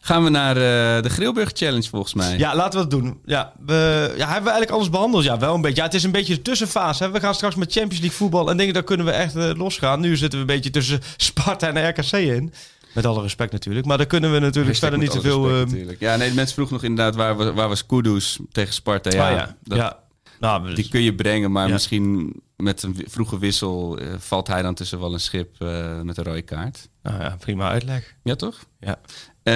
Gaan 0.00 0.24
we 0.24 0.30
naar 0.30 0.56
eh, 0.56 1.02
de 1.02 1.08
Grilburg 1.08 1.50
Challenge 1.54 1.88
volgens 1.88 2.14
mij. 2.14 2.38
Ja, 2.38 2.54
laten 2.54 2.80
we 2.80 2.86
dat 2.88 3.00
doen. 3.00 3.20
Ja, 3.24 3.52
we, 3.66 3.74
ja, 4.16 4.24
hebben 4.24 4.42
we 4.44 4.50
eigenlijk 4.50 4.70
alles 4.70 4.90
behandeld? 4.90 5.24
Ja, 5.24 5.38
wel 5.38 5.54
een 5.54 5.60
beetje. 5.60 5.76
Ja, 5.76 5.82
het 5.84 5.94
is 5.94 6.02
een 6.02 6.10
beetje 6.10 6.34
een 6.34 6.42
tussenfase. 6.42 7.02
Hè. 7.04 7.10
We 7.10 7.20
gaan 7.20 7.34
straks 7.34 7.54
met 7.54 7.72
Champions 7.72 7.98
League 8.00 8.18
voetbal 8.18 8.50
en 8.50 8.56
dingen, 8.56 8.74
daar 8.74 8.82
kunnen 8.84 9.06
we 9.06 9.12
echt 9.12 9.36
eh, 9.36 9.50
losgaan. 9.54 10.00
Nu 10.00 10.16
zitten 10.16 10.38
we 10.38 10.44
een 10.46 10.54
beetje 10.56 10.70
tussen 10.70 11.00
Sparta 11.16 11.72
en 11.72 11.88
RKC 11.88 12.12
in. 12.12 12.52
Met 12.94 13.06
alle 13.06 13.22
respect 13.22 13.52
natuurlijk. 13.52 13.86
Maar 13.86 13.96
daar 13.96 14.06
kunnen 14.06 14.32
we 14.32 14.38
natuurlijk 14.38 14.76
verder 14.76 14.98
niet 14.98 15.10
te 15.10 15.20
veel... 15.20 15.48
respect 15.50 15.88
ehm. 15.88 15.94
Ja, 15.98 16.16
nee, 16.16 16.28
de 16.28 16.34
mensen 16.34 16.54
vroegen 16.54 16.74
nog 16.74 16.84
inderdaad 16.84 17.14
waar, 17.14 17.36
was- 17.36 17.54
waar 17.54 17.68
was 17.68 17.86
Kudus 17.86 18.38
tegen 18.52 18.74
Sparta. 18.74 19.10
oh 19.10 19.16
Ja, 19.16 19.30
ja, 19.30 19.56
dat- 19.64 19.78
ja. 19.78 19.98
Nou, 20.40 20.74
Die 20.74 20.88
kun 20.88 21.02
je 21.02 21.14
brengen, 21.14 21.52
maar 21.52 21.66
Ja. 21.66 21.72
misschien 21.72 22.42
met 22.56 22.82
een 22.82 23.04
vroege 23.06 23.38
wissel 23.38 23.98
eh, 23.98 24.06
valt 24.18 24.46
hij 24.46 24.62
dan 24.62 24.74
tussen 24.74 25.00
wel 25.00 25.12
een 25.12 25.20
schip 25.20 25.54
eh, 25.60 26.00
met 26.00 26.16
een 26.18 26.24
rode 26.24 26.42
kaart. 26.42 26.88
nou 27.02 27.20
ja, 27.22 27.36
prima 27.38 27.70
uitleg. 27.70 28.14
Ja, 28.22 28.34
toch? 28.34 28.58
Ja. 28.80 28.98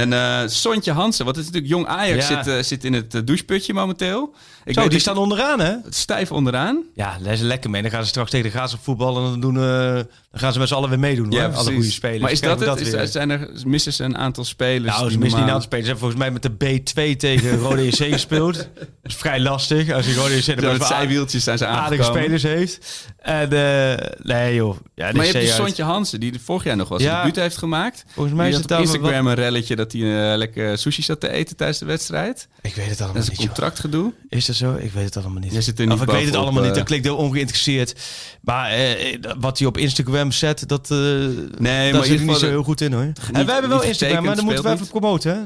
En 0.01 0.12
eh 0.12 0.40
Sontje 0.47 0.93
Hansen, 0.93 1.24
wat 1.24 1.36
is 1.36 1.45
natuurlijk 1.45 1.72
jong 1.72 1.86
Ajax, 1.86 2.28
Ja. 2.28 2.43
zit, 2.43 2.55
eh, 2.55 2.62
zit 2.62 2.84
in 2.84 2.93
het 2.93 3.14
eh, 3.14 3.20
doucheputje 3.24 3.72
momenteel. 3.74 4.34
Ik 4.64 4.74
Zo, 4.74 4.80
weet 4.80 4.90
die 4.90 5.01
staan 5.01 5.16
onderaan, 5.16 5.61
hè? 5.61 5.74
stijf 5.88 6.32
onderaan. 6.32 6.82
Ja, 6.95 7.16
les 7.20 7.40
lekker 7.40 7.70
mee. 7.70 7.82
Dan 7.82 7.90
gaan 7.90 8.03
ze 8.03 8.09
straks 8.09 8.30
tegen 8.30 8.51
de 8.51 8.59
Gaza 8.59 8.76
voetballen 8.82 9.24
en 9.24 9.30
dan, 9.30 9.40
doen, 9.40 9.55
dan 9.55 10.07
gaan 10.32 10.53
ze 10.53 10.59
met 10.59 10.68
z'n 10.68 10.74
allen 10.74 10.88
weer 10.88 10.99
meedoen. 10.99 11.32
Hoor. 11.32 11.53
alle 11.55 11.72
goede 11.72 11.90
spelers. 11.90 12.20
Maar 12.22 12.30
is 12.30 12.40
dat 12.40 12.61
het? 12.61 12.80
Is, 12.80 13.11
zijn 13.12 13.30
er, 13.30 13.49
missen 13.64 13.93
ze 13.93 14.05
een 14.05 14.16
aantal 14.16 14.45
spelers? 14.45 14.97
Nou, 14.97 15.11
ze 15.11 15.18
missen 15.18 15.20
niet 15.20 15.30
normaal- 15.32 15.55
aan 15.55 15.59
te 15.61 15.64
spelen. 15.66 15.84
Ze 15.84 15.90
hebben 15.90 16.11
volgens 16.11 16.20
mij 16.20 16.30
met 16.30 16.43
de 16.43 16.80
B2 17.12 17.16
tegen 17.16 17.59
Rode 17.59 17.86
JC 17.88 18.12
gespeeld. 18.12 18.55
Dat 18.55 18.86
is 19.03 19.14
vrij 19.14 19.40
lastig. 19.40 19.90
Als 19.93 20.07
je 20.07 20.14
Rode 20.14 20.36
JC 20.36 20.61
Ja, 20.61 20.72
met 20.72 20.84
zijwieltjes 20.84 21.45
zijn 21.45 21.59
ze 21.59 21.66
aardige 21.66 22.03
spelers 22.03 22.43
heeft. 22.43 23.05
En 23.18 23.49
nee 24.22 24.55
joh. 24.55 24.76
Ja, 24.95 25.05
Maar 25.05 25.14
je 25.14 25.20
hebt 25.20 25.32
die 25.32 25.53
uit. 25.53 25.61
Sontje 25.62 25.82
Hansen, 25.82 26.20
die 26.20 26.40
vorig 26.45 26.64
jaar 26.64 26.76
nog 26.76 26.88
wel 26.88 27.01
Ja. 27.01 27.16
debuut 27.20 27.36
heeft 27.36 27.57
gemaakt. 27.57 28.05
Volgens 28.14 28.34
mij 28.34 28.49
is 28.49 28.57
het 28.57 28.70
op 28.72 28.78
Instagram 28.78 29.26
een 29.26 29.34
relletje 29.34 29.76
dat 29.83 29.93
hij 29.93 30.30
eh, 30.33 30.37
lekker 30.37 30.78
sushi 30.78 31.03
zat 31.03 31.20
te 31.20 31.28
eten 31.28 31.57
tijdens 31.57 31.78
de 31.78 31.85
wedstrijd. 31.85 32.49
Ik 32.62 32.74
weet 32.74 32.89
het 32.89 32.99
allemaal 33.01 33.14
Dat 33.22 33.33
is 33.33 33.39
niet, 33.39 33.47
contractgedoe. 33.47 34.12
Is 34.28 34.47
dat 34.47 34.57
zo? 34.57 34.74
Ik 34.74 34.93
weet 34.93 35.05
het 35.05 35.16
allemaal 35.16 35.41
niet. 35.43 35.53
Jij 35.53 35.61
zit 35.62 35.78
er 35.78 35.85
of 35.85 35.93
niet 35.93 36.03
ik 36.03 36.14
weet 36.14 36.24
het 36.26 36.35
allemaal 36.37 36.62
niet. 36.62 36.70
eh. 36.70 36.76
Dat 36.76 36.87
klinkt 36.87 37.07
heel 37.07 37.16
ongeïnteresseerd. 37.16 37.95
Maar 38.41 38.70
eh, 38.70 39.18
wat 39.41 39.59
hij 39.59 39.66
op 39.68 39.78
Instagram 39.78 40.33
zet, 40.33 40.68
dat, 40.68 40.91
eh 40.91 40.99
Nee, 40.99 41.39
daar 41.59 41.61
maar 41.61 41.95
in 41.95 42.05
zit 42.05 42.20
ik 42.20 42.26
niet 42.26 42.37
zo 42.37 42.47
heel 42.49 42.62
goed 42.62 42.80
in 42.80 42.93
hoor. 42.93 43.12
en 43.33 43.47
we 43.47 43.53
hebben 43.53 43.70
wel 43.70 43.83
Instagram, 43.83 44.24
maar 44.24 44.37
dan 44.37 44.45
moeten 44.45 44.64
we 44.64 44.70
even 44.70 44.87
promoten. 44.89 45.35
Hè? 45.35 45.41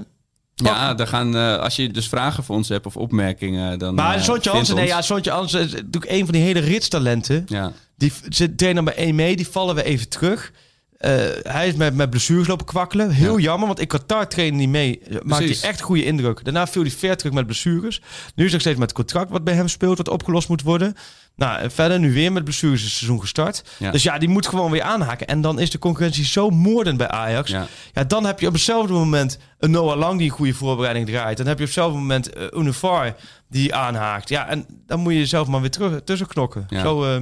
Ja, 0.65 0.95
daar 0.95 1.07
gaan, 1.07 1.35
als 1.61 1.77
je 1.77 1.91
dus 1.91 2.09
vragen 2.09 2.45
voor 2.45 2.57
ons 2.57 2.69
hebt 2.69 2.87
of 2.87 2.97
opmerkingen, 2.97 3.79
dan. 3.79 3.95
Maar 3.95 4.17
eh, 4.17 4.23
Sontje 4.23 4.51
Hansen, 4.51 4.75
nee, 4.75 4.87
ja, 4.87 5.03
Sontje 5.03 5.31
Hansen 5.31 5.61
is 5.61 5.73
natuurlijk 5.73 6.13
een 6.13 6.25
van 6.25 6.33
die 6.35 6.43
hele 6.43 6.61
ritstalenten. 6.61 7.45
Ja. 7.49 7.73
Die 7.97 8.13
zit 8.29 8.59
trainen 8.59 8.85
bij 8.85 8.95
1 8.95 9.15
mee, 9.15 9.37
die 9.37 9.49
vallen 9.49 9.75
we 9.75 9.83
even 9.85 10.09
terug. 10.09 10.53
Eh, 10.97 11.13
hij 11.43 11.69
is 11.69 11.75
met, 11.75 11.95
met 11.95 12.11
blessures 12.11 12.47
lopen 12.47 12.67
kwakkelen. 12.67 13.11
Heel 13.11 13.37
Ja. 13.37 13.43
jammer, 13.43 13.67
want 13.67 13.81
in 13.81 13.87
Qatar 13.87 14.29
trainde 14.29 14.57
hij 14.59 14.67
mee. 14.67 14.99
eh, 14.99 15.17
Maakte 15.23 15.45
hij 15.47 15.59
echt 15.61 15.81
goede 15.81 16.05
indruk. 16.05 16.45
Daarna 16.45 16.67
viel 16.67 16.83
hij 16.83 16.91
ver 16.91 17.17
terug 17.17 17.33
met 17.33 17.47
blessures. 17.47 17.99
Nu 18.35 18.45
is 18.45 18.51
hij 18.51 18.51
nog 18.51 18.61
steeds 18.61 18.79
met 18.79 18.89
het 18.89 18.93
contract 18.97 19.31
wat 19.31 19.45
bij 19.45 19.55
hem 19.55 19.69
speelt, 19.69 19.97
wat 19.97 20.09
opgelost 20.09 20.49
moet 20.49 20.63
worden. 20.63 20.95
Nou, 21.37 21.71
verder 21.71 21.99
nu 21.99 22.13
weer 22.13 22.33
met 22.33 22.45
blessures 22.45 22.79
is 22.79 22.85
het 22.85 22.93
seizoen 22.93 23.21
gestart. 23.21 23.65
Ja. 23.79 23.91
Dus 23.91 24.03
ja, 24.03 24.19
die 24.19 24.29
moet 24.29 24.47
gewoon 24.47 24.71
weer 24.71 24.83
aanhaken. 24.83 25.27
En 25.27 25.41
dan 25.41 25.59
is 25.59 25.71
de 25.71 25.79
concurrentie 25.79 26.25
zo 26.25 26.51
moordend 26.51 26.97
bij 26.99 27.09
Ajax. 27.09 27.51
Ja. 27.51 27.67
Ja, 27.93 28.05
dan 28.05 28.25
heb 28.25 28.41
je 28.41 28.47
op 28.47 28.53
hetzelfde 28.53 28.93
moment 28.93 29.39
een 29.59 29.71
Noah 29.71 29.99
Lang 29.99 30.19
die 30.19 30.31
een 30.31 30.37
goede 30.37 30.55
voorbereiding 30.55 31.07
draait. 31.07 31.37
Dan 31.37 31.47
heb 31.47 31.57
je 31.59 31.63
op 31.65 31.69
hetzelfde 31.71 31.99
moment 31.99 32.37
uh, 32.37 32.45
Univar 32.57 33.15
die 33.49 33.75
aanhaakt. 33.75 34.29
Ja, 34.29 34.49
en 34.49 34.67
dan 34.87 35.01
moet 35.01 35.13
je 35.13 35.19
jezelf 35.19 35.47
maar 35.49 35.61
weer 35.61 35.71
terug 35.71 36.01
tussen 36.05 36.27
knokken. 36.27 36.67
Zo 36.71 37.05
eh, 37.05 37.21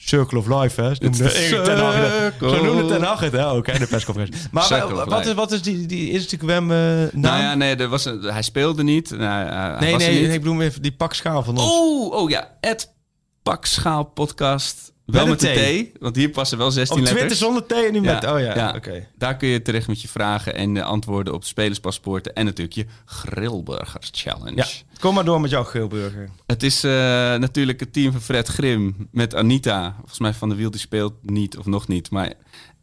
Circle 0.00 0.38
of 0.38 0.46
Life, 0.46 0.82
hè? 0.82 0.94
Zo 0.94 1.00
noemde 1.02 1.24
It's 1.24 1.32
the 1.32 1.38
Erik 1.54 1.64
ten 1.64 1.78
Hag 1.78 1.94
het. 1.94 2.34
Zo 2.40 2.64
noemde 2.64 2.86
Ten 2.94 3.02
Hag 3.02 3.20
het, 3.20 3.32
hè? 3.32 3.46
Ook, 3.50 3.66
hè, 3.66 3.72
in 3.72 3.78
de 3.80 3.86
persconferentie. 3.86 4.40
Maar 4.50 4.68
wa- 4.68 4.84
of 4.84 5.04
wat 5.04 5.26
is, 5.26 5.34
wat 5.34 5.52
is 5.52 5.62
die, 5.62 5.86
die 5.86 6.10
Instagram 6.10 6.70
eh 6.70 6.76
naam? 6.76 7.08
Nou 7.12 7.42
ja, 7.42 7.54
nee, 7.54 7.76
er 7.76 7.88
was 7.88 8.04
een, 8.04 8.22
hij 8.22 8.42
speelde 8.42 8.82
niet. 8.82 9.10
Nou, 9.10 9.22
hij- 9.48 9.80
nee, 9.80 9.92
was 9.92 10.02
er 10.02 10.08
nee, 10.08 10.18
niet. 10.18 10.26
nee, 10.26 10.36
ik 10.36 10.40
bedoel 10.42 10.54
meer 10.56 10.72
die 10.80 10.92
pak 10.92 11.14
schaal 11.14 11.42
van 11.42 11.58
ons. 11.58 11.70
Oh, 11.70 12.12
oh 12.12 12.30
ja, 12.30 12.56
het 12.60 12.92
Pakschaal 13.42 14.04
podcast. 14.04 14.92
Wel 15.12 15.26
Met 15.26 15.42
met, 15.42 15.56
een 15.56 15.82
de 15.82 15.90
T. 15.92 15.98
Want 16.00 16.16
hier 16.16 16.30
passen 16.30 16.58
wel 16.58 16.70
16 16.70 16.98
op 16.98 17.04
Twitter 17.04 17.20
letters. 17.20 17.40
zonder 17.40 17.66
T 17.66 17.72
en 17.72 17.92
nu 17.92 18.00
met... 18.00 18.24
Oh 18.24 18.40
ja, 18.40 18.54
ja. 18.54 18.72
oké. 18.76 19.06
Daar 19.16 19.36
kun 19.36 19.48
je 19.48 19.62
terecht 19.62 19.88
met 19.88 20.02
je 20.02 20.08
vragen 20.08 20.54
en 20.54 20.74
de 20.74 20.82
antwoorden 20.82 21.34
op 21.34 21.40
de 21.40 21.46
spelerspaspoorten. 21.46 22.34
En 22.34 22.44
natuurlijk 22.44 22.76
je 22.76 22.86
Grillburgers 23.04 24.10
Challenge. 24.12 24.56
Ja, 24.56 24.66
kom 25.00 25.14
maar 25.14 25.24
door 25.24 25.40
met 25.40 25.50
jouw 25.50 25.64
geelburger. 25.64 26.28
Het 26.46 26.62
is 26.62 26.84
eh, 26.84 26.90
natuurlijk 27.36 27.80
het 27.80 27.92
team 27.92 28.12
van 28.12 28.20
Fred 28.20 28.48
Grim 28.48 29.08
met 29.10 29.34
Anita. 29.34 29.94
Volgens 29.98 30.18
mij 30.18 30.34
Van 30.34 30.48
der 30.48 30.58
Wiel 30.58 30.70
die 30.70 30.80
speelt 30.80 31.14
niet 31.22 31.56
of 31.56 31.66
nog 31.66 31.88
niet. 31.88 32.10
Maar... 32.10 32.32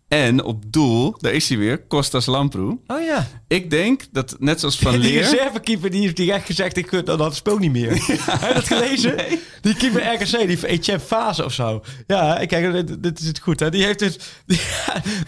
En 0.07 0.43
op 0.43 0.63
doel, 0.67 1.15
daar 1.17 1.33
is 1.33 1.49
hij 1.49 1.57
weer, 1.57 1.83
Kostas 1.83 2.25
Lamproe. 2.25 2.79
Oh 2.87 3.03
ja. 3.03 3.27
Ik 3.47 3.69
denk 3.69 4.03
dat 4.11 4.35
net 4.39 4.59
zoals 4.59 4.77
Van 4.77 4.91
die 5.01 5.01
Leer... 5.01 5.21
reservekeeper 5.21 5.89
die 5.89 6.01
heeft 6.01 6.15
direct 6.15 6.45
gezegd, 6.45 6.77
ik 6.77 7.05
dat, 7.05 7.17
dat 7.17 7.35
speel 7.35 7.57
niet 7.57 7.71
meer. 7.71 7.91
Heb 7.91 8.47
je 8.47 8.53
dat 8.53 8.67
gelezen? 8.67 9.15
Die 9.61 9.75
keeper 9.75 10.13
RKC, 10.13 10.47
die 10.47 10.67
Etienne 10.67 11.03
Fase 11.03 11.45
of 11.45 11.53
zo. 11.53 11.83
Ja, 12.07 12.45
kijk, 12.45 12.87
dit, 12.87 13.03
dit 13.03 13.19
is 13.19 13.27
het 13.27 13.39
goed. 13.39 13.59
Hè? 13.59 13.69
Die 13.69 13.83
heeft 13.83 13.99
dus, 13.99 14.17
die, 14.45 14.59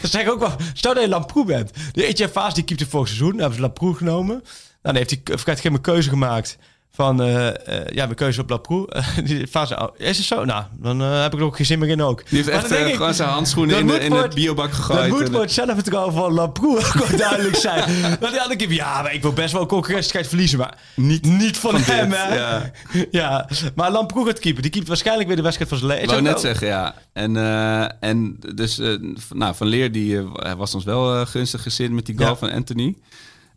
dat 0.02 0.12
zeg 0.12 0.22
ik 0.22 0.32
ook 0.32 0.40
wel, 0.40 0.56
stel 0.74 0.94
dat 0.94 1.04
je 1.04 1.10
Lamproe 1.10 1.46
bent. 1.46 1.72
Die 1.92 2.06
Etienne 2.06 2.34
Fase, 2.34 2.56
die 2.56 2.64
keepte 2.64 2.88
vorig 2.88 3.08
seizoen, 3.08 3.32
dan 3.32 3.40
hebben 3.40 3.56
ze 3.56 3.62
Lamproe 3.62 3.96
genomen. 3.96 4.36
Nou, 4.36 4.46
dan 4.82 4.96
heeft 4.96 5.46
hij 5.46 5.56
geen 5.56 5.82
keuze 5.82 6.10
gemaakt 6.10 6.58
van, 6.98 7.22
eh, 7.22 7.48
eh, 7.48 7.88
ja, 7.94 8.04
mijn 8.04 8.16
keuze 8.16 8.42
op 8.42 8.50
Lamproe. 8.50 8.88
die 9.24 9.48
fase, 9.48 9.92
is 9.98 10.18
het 10.18 10.26
zo? 10.26 10.46
Nou, 10.46 10.64
dan 10.74 11.02
eh, 11.02 11.22
heb 11.22 11.34
ik 11.34 11.40
er 11.40 11.46
ook 11.46 11.56
geen 11.56 11.66
zin 11.66 11.80
meer 11.80 11.90
in 11.90 12.02
ook. 12.02 12.24
Die 12.30 12.38
heeft 12.38 12.50
Maar 12.50 12.58
echt 12.58 12.70
dan 12.70 12.78
eh, 12.78 12.88
ik, 12.88 12.96
gewoon 12.96 13.14
zijn 13.14 13.30
handschoenen 13.30 13.78
in, 13.80 13.88
de, 13.88 14.00
in 14.00 14.12
het 14.12 14.34
biobak 14.36 14.72
gegooid. 14.72 15.00
Dat 15.00 15.20
moet 15.20 15.30
voor 15.30 15.42
het 15.42 15.52
zelfvertrouwen 15.52 16.14
van 16.14 16.34
Lamproe 16.34 16.82
gewoon 16.82 17.18
duidelijk 17.18 17.56
zijn. 17.56 18.02
Want 18.20 18.32
die 18.32 18.42
andere 18.42 18.56
keeper, 18.56 18.76
ja, 18.76 19.02
maar 19.02 19.14
ik 19.14 19.22
wil 19.22 19.34
best 19.34 19.54
wel 19.54 19.66
concurrentiestrijd 19.66 20.28
verliezen, 20.28 20.58
maar 20.60 20.78
niet, 20.96 21.26
niet 21.26 21.58
van, 21.58 21.80
van 21.80 21.96
hem, 21.96 22.10
dit, 22.10 22.18
hè? 22.18 22.36
ja. 22.36 22.72
Ja. 23.12 23.50
maar 23.76 23.92
Lamproe 23.92 24.26
gaat 24.26 24.40
keeper. 24.40 24.62
Die 24.62 24.72
keept 24.72 24.88
waarschijnlijk 24.88 25.28
weer 25.28 25.38
de 25.38 25.44
wedstrijd 25.44 25.70
van 25.70 25.80
zijn 25.80 25.90
leven. 25.92 26.06
Ik 26.06 26.10
wou 26.10 26.22
net 26.22 26.40
zeggen, 26.40 26.68
ja. 26.68 26.96
En, 27.14 27.38
eh, 27.38 28.10
en 28.10 28.40
dus, 28.56 28.80
eh, 28.80 28.96
nou, 29.30 29.56
Van 29.56 29.68
Leer 29.68 29.92
die, 29.92 30.18
eh, 30.18 30.54
was 30.54 30.76
ons 30.76 30.84
wel 30.84 31.16
eh, 31.16 31.26
gunstig 31.26 31.62
gezind 31.62 31.94
met 31.94 32.06
die 32.06 32.18
goal 32.18 32.30
Ja. 32.30 32.36
van 32.36 32.52
Anthony. 32.52 32.96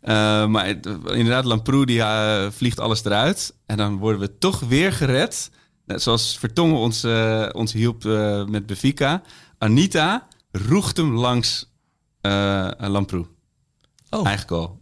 Eh, 0.01 0.47
maar 0.47 0.67
inderdaad, 0.67 1.45
Lamproe 1.45 1.85
die 1.85 2.01
eh, 2.01 2.51
vliegt 2.51 2.79
alles 2.79 3.05
eruit. 3.05 3.55
En 3.65 3.77
dan 3.77 3.97
worden 3.97 4.21
we 4.21 4.37
toch 4.37 4.59
weer 4.59 4.93
gered. 4.93 5.51
Net 5.85 6.01
zoals 6.01 6.37
Vertongen 6.37 6.77
ons, 6.77 7.03
eh, 7.03 7.49
ons 7.51 7.73
hielp 7.73 8.03
met 8.47 8.65
Benfica. 8.65 9.21
Anita 9.57 10.27
roegt 10.51 10.97
hem 10.97 11.17
langs 11.17 11.69
Lamproe. 12.77 13.25
Oh. 14.09 14.25
Eigen 14.25 14.49
goal. 14.49 14.80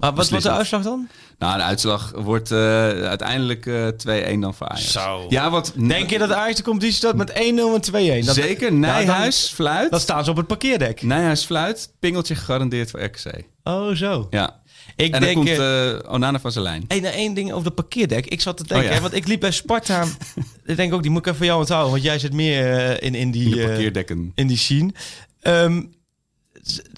Maar 0.00 0.14
wat 0.14 0.28
was 0.28 0.42
de 0.42 0.50
uitslag 0.50 0.82
dan? 0.82 1.08
Nou, 1.38 1.56
de 1.56 1.62
uitslag 1.62 2.12
wordt 2.16 2.50
eh, 2.50 2.58
uiteindelijk 2.88 3.66
eh 3.66 4.34
2-1 4.34 4.38
dan 4.38 4.54
voor 4.54 4.68
Ajax. 4.68 4.92
Zo. 4.92 5.26
Ja, 5.28 5.50
wat... 5.50 5.72
Denk 5.76 6.10
je 6.10 6.18
dat 6.18 6.32
Ajax 6.32 6.56
de 6.56 6.62
competitie 6.62 6.96
staat 6.96 7.16
met 7.16 7.30
1-0 7.30 7.34
en 7.34 8.22
2-1? 8.22 8.26
Dat, 8.26 8.34
Zeker, 8.34 8.72
Nou, 8.72 9.04
Nijhuis 9.04 9.48
fluit. 9.54 9.90
Dan 9.90 10.00
staan 10.00 10.24
ze 10.24 10.30
op 10.30 10.36
het 10.36 10.46
parkeerdek. 10.46 11.02
Nijhuis 11.02 11.44
fluit, 11.44 11.92
pingeltje 11.98 12.34
gegarandeerd 12.34 12.90
voor 12.90 13.02
RKC. 13.02 13.44
Oh, 13.64 13.90
zo. 13.90 14.26
Ja. 14.30 14.60
Ik 14.96 15.04
en 15.04 15.10
dan 15.10 15.20
denk... 15.20 15.34
komt 15.34 15.48
eh, 15.48 16.12
Onana 16.12 16.40
van 16.40 16.52
zijn 16.52 16.64
lijn. 16.64 16.84
Hey, 16.88 17.00
nou, 17.00 17.14
één 17.14 17.34
ding 17.34 17.52
over 17.52 17.64
de 17.64 17.74
parkeerdek. 17.74 18.26
Ik 18.26 18.40
zat 18.40 18.56
te 18.56 18.64
denken, 18.66 18.86
Oh 18.86 18.92
ja. 18.92 18.96
hè, 18.96 19.00
want 19.00 19.14
ik 19.14 19.26
liep 19.26 19.40
bij 19.40 19.50
Sparta. 19.50 20.04
ik 20.64 20.76
denk 20.76 20.94
ook, 20.94 21.02
die 21.02 21.10
moet 21.10 21.20
ik 21.20 21.26
even 21.26 21.36
voor 21.36 21.46
jou 21.46 21.58
onthouden. 21.58 21.90
Want 21.90 22.02
jij 22.02 22.18
zit 22.18 22.32
meer 22.32 23.02
in, 23.02 23.14
in, 23.14 23.30
die, 23.30 23.54
de 23.54 23.60
eh, 23.60 23.66
parkeerdekken. 23.66 24.32
in 24.34 24.46
die 24.46 24.56
scene. 24.56 24.92
Ehm, 25.40 25.82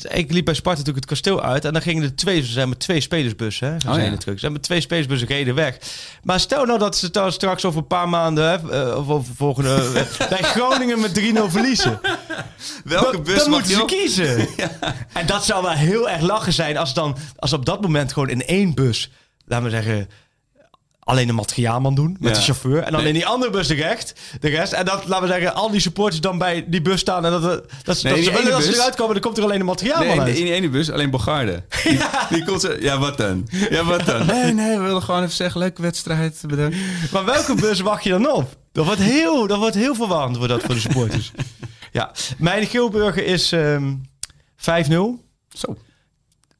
ik 0.08 0.32
liep 0.32 0.44
bij 0.44 0.54
Sparta 0.54 0.78
natuurlijk 0.78 1.04
het 1.08 1.18
kasteel 1.18 1.42
uit. 1.42 1.64
En 1.64 1.72
dan 1.72 1.82
gingen 1.82 2.02
er 2.02 2.14
twee, 2.16 2.42
ze 2.42 2.52
zijn 2.52 2.68
met 2.68 2.78
twee 2.78 3.00
spelersbussen. 3.00 3.68
Hè, 3.68 3.74
Oh 3.88 3.94
ze 3.94 4.00
ja. 4.00 4.06
en 4.06 4.18
terug. 4.18 4.34
Ze 4.34 4.40
zijn 4.40 4.52
met 4.52 4.62
twee 4.62 4.80
spelersbussen 4.80 5.28
reden 5.28 5.54
weg. 5.54 5.78
Maar 6.22 6.40
stel 6.40 6.64
nou 6.64 6.78
dat 6.78 6.96
ze 6.96 7.10
dan 7.10 7.32
straks 7.32 7.64
over 7.64 7.80
een 7.80 7.86
paar 7.86 8.08
maanden... 8.08 8.44
Hè, 8.50 8.70
eh, 8.90 8.96
of 8.98 9.08
over 9.08 9.34
volgende... 9.34 9.74
eh, 10.18 10.28
bij 10.28 10.42
Groningen 10.42 11.00
met 11.00 11.20
3-0 11.20 11.22
verliezen. 11.46 12.00
Welke 12.84 13.12
Dan- 13.12 13.22
bus 13.22 13.36
dan 13.38 13.50
mag 13.50 13.58
moeten 13.58 13.76
ze 13.76 13.82
op? 13.82 13.88
kiezen. 13.88 14.48
En 15.12 15.26
dat 15.26 15.44
zou 15.44 15.62
wel 15.62 15.72
heel 15.72 16.10
erg 16.10 16.20
lachen 16.20 16.52
zijn 16.52 16.76
als 16.76 16.94
dan 16.94 17.16
als 17.36 17.52
op 17.52 17.66
dat 17.66 17.80
moment 17.80 18.12
gewoon 18.12 18.28
in 18.28 18.46
één 18.46 18.74
bus, 18.74 19.10
laten 19.46 19.64
we 19.64 19.70
zeggen, 19.70 20.08
alleen 21.04 21.26
de 21.26 21.32
materiaalman 21.32 21.94
doen 21.94 22.16
met 22.20 22.30
Ja. 22.30 22.36
de 22.36 22.44
chauffeur. 22.44 22.82
En 22.82 22.94
alleen 22.94 23.12
die 23.12 23.26
andere 23.26 23.50
bus 23.52 23.66
de 23.66 23.74
recht, 23.74 24.12
de 24.40 24.48
rest. 24.48 24.72
En 24.72 24.84
dat, 24.84 25.06
laten 25.06 25.26
we 25.26 25.32
zeggen, 25.32 25.54
al 25.54 25.70
die 25.70 25.80
supporters 25.80 26.20
dan 26.20 26.38
bij 26.38 26.64
die 26.68 26.82
bus 26.82 27.00
staan. 27.00 27.24
En 27.24 27.30
dat, 27.30 27.42
dat, 27.42 27.64
dat, 27.82 27.96
ze- 27.98 28.06
Nee, 28.06 28.14
dat 28.14 28.24
die 28.24 28.32
ze 28.32 28.38
willen 28.38 28.50
dat 28.58 28.62
ze 28.62 28.74
eruit 28.74 28.94
komen, 28.94 29.12
dan 29.12 29.22
komt 29.22 29.38
er 29.38 29.44
alleen 29.44 29.58
de 29.58 29.64
materiaalman 29.64 30.06
Nee, 30.06 30.16
in, 30.16 30.22
uit. 30.22 30.36
in 30.36 30.44
die 30.44 30.52
ene 30.52 30.68
bus 30.68 30.90
alleen 30.90 31.10
Bogarde. 31.10 31.62
Die, 31.84 31.98
die 32.30 32.44
komt 32.44 32.60
zo, 32.60 32.72
ja 32.80 32.98
wat 32.98 33.16
dan? 33.16 33.48
Ja 33.70 33.84
wat 33.84 34.04
dan? 34.06 34.26
Nee, 34.32 34.52
nee, 34.52 34.76
we 34.78 34.82
willen 34.82 35.02
gewoon 35.02 35.22
even 35.22 35.34
zeggen, 35.34 35.60
leuke 35.60 35.82
wedstrijd, 35.82 36.40
bedankt. 36.46 36.76
Maar 37.12 37.24
welke 37.24 37.54
bus 37.54 37.80
wacht 37.80 38.04
je 38.04 38.10
dan 38.10 38.32
op? 38.32 38.56
Dat 38.72 38.84
wordt 38.84 39.00
heel, 39.00 39.46
dat 39.46 39.58
wordt 39.58 39.74
heel 39.74 39.94
verwarrend 39.94 40.36
wordt 40.36 40.52
dat 40.52 40.60
voor 40.62 40.74
de 40.74 40.80
supporters. 40.80 41.30
ja, 41.92 42.10
mijn 42.38 42.66
Geelburger 42.66 43.24
is 43.24 43.52
ehm 43.52 43.94
5-0. 44.56 44.92
Zo. 45.48 45.76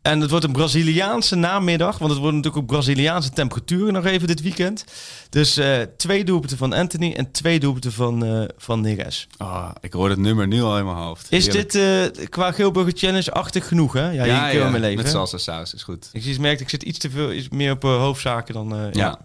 En 0.03 0.21
het 0.21 0.31
wordt 0.31 0.45
een 0.45 0.53
Braziliaanse 0.53 1.35
namiddag. 1.35 1.99
Want 1.99 2.11
het 2.11 2.21
worden 2.21 2.37
natuurlijk 2.41 2.63
ook 2.63 2.71
Braziliaanse 2.71 3.31
temperaturen 3.31 3.93
nog 3.93 4.05
even 4.05 4.27
dit 4.27 4.43
weekend. 4.43 4.85
Dus 5.31 5.57
eh, 5.57 5.81
twee 5.97 6.25
doelpunten 6.25 6.59
van 6.59 6.73
Anthony 6.73 7.13
en 7.13 7.31
twee 7.31 7.61
doelpunten 7.61 7.93
van, 7.93 8.25
eh 8.25 8.45
van 8.57 8.81
Neres. 8.81 9.27
Ah, 9.37 9.71
ik 9.81 9.93
hoor 9.93 10.09
het 10.09 10.19
nummer 10.19 10.47
nu 10.47 10.63
al 10.63 10.79
in 10.79 10.85
mijn 10.85 10.97
hoofd. 10.97 11.27
Is 11.31 11.49
dit 11.49 11.75
eh, 11.75 12.27
qua 12.29 12.53
Geelburger 12.53 12.93
Challenge-achtig 12.97 13.69
genoeg, 13.69 13.93
hè? 13.93 14.11
Ja, 14.11 14.25
ja, 14.25 14.49
ja, 14.49 14.71
leven. 14.71 14.97
met 14.97 15.05
hè? 15.05 15.11
salsa 15.11 15.39
saus 15.39 15.75
is 15.75 15.83
goed. 15.83 16.09
Ik 16.13 16.23
zie- 16.23 16.41
merk, 16.41 16.61
ik 16.61 16.69
zit 16.69 16.83
iets 16.83 16.99
te 16.99 17.11
veel, 17.11 17.33
iets 17.33 17.49
meer 17.49 17.73
op 17.73 17.83
hoofdzaken 17.83 18.55
dan... 18.55 18.69
ja. 18.69 18.91
Ja. 18.93 19.19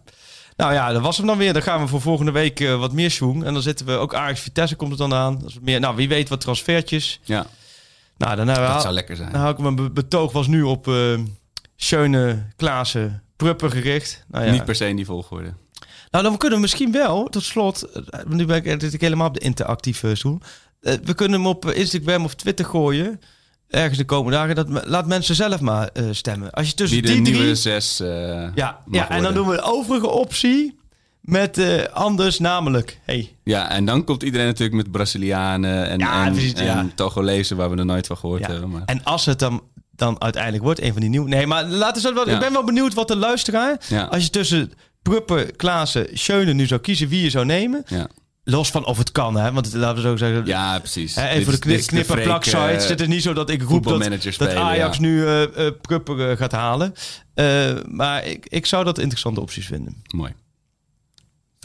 Nou 0.56 0.74
ja, 0.74 0.92
dat 0.92 1.02
was 1.02 1.18
hem 1.18 1.26
dan 1.26 1.38
weer. 1.38 1.54
Dan 1.54 1.62
gaan 1.62 1.82
we 1.82 1.88
voor 1.88 2.02
volgende 2.02 2.32
week 2.32 2.60
wat 2.60 2.94
meer 2.94 3.12
schoen. 3.12 3.46
En 3.46 3.54
dan 3.54 3.62
zitten 3.62 3.86
we 3.86 3.92
ook 3.92 4.16
Ajax 4.16 4.40
Vitesse 4.40 4.76
komt 4.76 4.90
het 4.90 5.00
dan 5.00 5.14
aan. 5.14 5.40
Dat 5.40 5.50
is 5.50 5.58
meer, 5.62 5.80
nou, 5.80 5.96
wie 5.96 6.08
weet 6.08 6.30
wat 6.30 6.42
transfertjes. 6.42 7.20
Ja, 7.24 7.48
Nou, 8.18 8.36
dan, 8.36 8.46
dat 8.48 8.82
zou 8.82 8.94
lekker 8.94 9.16
zijn. 9.16 9.32
dan 9.32 9.42
hou 9.42 9.54
ik 9.54 9.60
mijn 9.60 9.76
be- 9.76 9.92
betoog 9.92 10.32
was 10.32 10.48
nu 10.48 10.62
op 10.62 10.88
eh 10.88 11.20
Schöne, 11.76 12.46
Klaassen, 12.56 13.24
Prupper 13.36 13.72
gericht. 13.72 14.24
Nou, 14.28 14.46
ja. 14.46 14.52
Niet 14.52 14.66
per 14.66 14.76
se 14.76 14.88
in 14.88 14.96
die 14.96 15.06
volgorde. 15.06 15.54
nou, 16.12 16.24
dan 16.24 16.38
kunnen 16.38 16.58
we 16.58 16.62
misschien 16.64 16.92
wel, 16.92 17.28
tot 17.30 17.44
slot, 17.44 17.84
eh, 17.84 18.20
nu 18.28 18.46
ben 18.46 18.66
ik, 18.66 18.82
zit 18.82 18.94
ik 18.94 19.02
helemaal 19.02 19.28
op 19.28 19.34
de 19.34 19.40
interactieve 19.40 20.16
stoel. 20.16 20.40
Eh, 20.82 20.94
we 21.04 21.14
kunnen 21.14 21.38
hem 21.40 21.48
op 21.48 21.66
Instagram 21.66 22.24
of 22.24 22.36
Twitter 22.36 22.66
gooien. 22.66 23.20
Ergens 23.68 23.98
de 23.98 24.06
komende 24.06 24.38
dagen. 24.38 24.56
Dat, 24.56 24.86
laat 24.88 25.08
mensen 25.08 25.36
zelf 25.36 25.60
maar 25.62 25.88
eh, 25.94 26.04
stemmen. 26.12 26.52
Als 26.52 26.68
je 26.68 26.74
tussen 26.74 27.02
de 27.02 27.08
die 27.08 27.22
drie... 27.22 27.34
nieuwe 27.36 27.56
zes 27.56 28.00
eh, 28.00 28.08
Ja, 28.56 28.80
ja 28.92 29.10
en 29.10 29.24
dan 29.24 29.34
doen 29.34 29.48
we 29.48 29.56
de 29.56 29.62
overige 29.62 30.10
optie 30.10 30.80
met 31.28 31.58
eh, 31.58 31.84
anders 31.84 32.40
namelijk. 32.40 33.00
Hey, 33.04 33.36
Ja, 33.44 33.70
en 33.70 33.86
dan 33.86 34.04
komt 34.04 34.24
iedereen 34.24 34.46
natuurlijk 34.46 34.78
met 34.78 34.92
Brazilianen 34.92 35.90
en, 35.90 36.00
Ja, 36.00 36.26
en, 36.26 36.32
precies, 36.32 36.54
en 36.54 36.66
ja. 36.66 36.88
Togolezen 36.96 37.58
waar 37.58 37.70
we 37.70 37.78
er 37.78 37.86
nooit 37.86 38.08
van 38.08 38.18
gehoord 38.18 38.42
ja. 38.42 38.52
hebben. 38.52 38.70
Maar... 38.70 38.82
En 38.86 39.04
als 39.04 39.26
het 39.26 39.40
dan, 39.40 39.64
dan 39.92 40.22
uiteindelijk 40.22 40.64
wordt, 40.64 40.82
een 40.82 40.92
van 40.92 41.02
die 41.02 41.10
nieuwe... 41.10 41.30
Nee, 41.30 41.48
maar 41.48 41.66
laten 41.66 42.04
we 42.04 42.14
wel, 42.14 42.30
ik 42.30 42.40
ben 42.40 42.54
wel 42.54 42.64
benieuwd 42.64 42.94
wat 42.94 43.08
de 43.08 43.16
luisteraar... 43.16 43.78
Als 44.10 44.24
je 44.24 44.30
tussen 44.30 44.72
Prupper, 45.02 45.56
Klaassen, 45.56 46.08
Schöne 46.14 46.54
nu 46.54 46.66
zou 46.66 46.82
kiezen 46.82 47.08
wie 47.08 47.22
je 47.22 47.30
zou 47.30 47.46
nemen... 47.46 47.84
Ja. 47.88 48.08
Los 48.44 48.72
van 48.72 48.86
of 48.86 48.98
het 48.98 49.12
kan, 49.12 49.36
hè? 49.36 49.52
Want 49.52 49.74
laten 49.74 49.96
we 49.96 50.02
zo 50.02 50.18
zeggen... 50.18 50.46
ja, 50.46 50.80
precies. 50.80 51.16
Hè, 51.16 51.22
Dit 51.22 51.32
even 51.32 51.44
voor 51.44 51.68
de 51.68 51.86
knip, 51.86 52.10
en 52.10 52.22
plak 52.22 52.44
sites. 52.44 52.88
Het 52.88 53.02
is 53.02 53.08
niet 53.08 53.22
zo 53.22 53.34
dat 53.34 53.50
ik 53.50 53.62
roep 53.62 53.84
dat, 53.84 54.38
dat 54.38 54.54
Ajax 54.54 54.96
ja. 54.96 55.02
nu 55.02 55.26
eh 55.26 55.44
eh, 55.44 55.74
Prupper 55.82 56.38
gaat 56.38 56.52
halen. 56.52 56.94
Maar 57.90 58.26
ik, 58.26 58.46
ik 58.50 58.66
zou 58.66 58.84
dat 58.84 58.98
interessante 58.98 59.42
opties 59.42 59.66
vinden. 59.66 60.02
Mooi. 60.16 60.34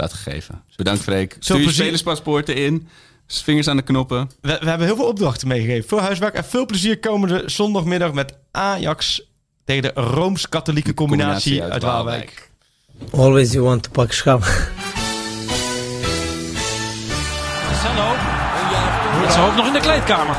Staat 0.09 0.21
gegeven. 0.23 0.63
Bedankt 0.77 1.03
Freek. 1.03 1.33
Zo 1.33 1.39
Stuur 1.41 1.57
je 1.57 1.63
plezier- 1.63 1.81
spelerspaspoorten 1.83 2.55
in. 2.57 2.89
Vingers 3.27 3.69
aan 3.69 3.77
de 3.77 3.83
knoppen. 3.83 4.31
We, 4.41 4.59
we 4.61 4.69
hebben 4.69 4.87
heel 4.87 4.97
veel 4.97 5.07
opdrachten 5.07 5.49
meegegeven. 5.49 5.89
Veel 5.89 6.01
huiswerk 6.01 6.35
en 6.35 6.45
veel 6.45 6.67
plezier 6.67 6.99
komende 6.99 7.43
zondagmiddag 7.47 8.13
met 8.13 8.35
Ajax 8.51 9.23
tegen 9.65 9.83
de 9.83 9.91
Rooms-Katholieke 9.95 10.95
combinatie, 10.95 11.63
uit 11.63 11.83
Waalwijk. 11.83 12.51
Always 13.13 13.53
you 13.53 13.65
want 13.65 13.83
to 13.83 13.91
pak 13.91 14.13
schaam. 14.13 14.39
Marcelo. 14.41 14.73
Met 19.21 19.33
zijn 19.33 19.45
hoofd 19.45 19.57
nog 19.57 19.67
in 19.67 19.73
de 19.73 19.81
kleedkamer. 19.81 20.37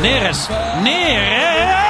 Neres. 0.00 0.46
Neres. 0.82 1.83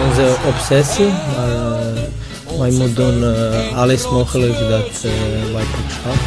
Onze 0.00 0.34
obsessie, 0.46 1.12
maar 1.36 1.48
eh, 1.48 2.58
wij 2.58 2.70
moeten 2.70 2.94
doen 2.94 3.34
eh, 3.34 3.78
alles 3.78 4.08
mogelijk 4.10 4.58
dat 4.58 5.02
eh, 5.04 5.10
wij 5.52 5.64
pak 5.64 5.90
schaam. 5.90 6.18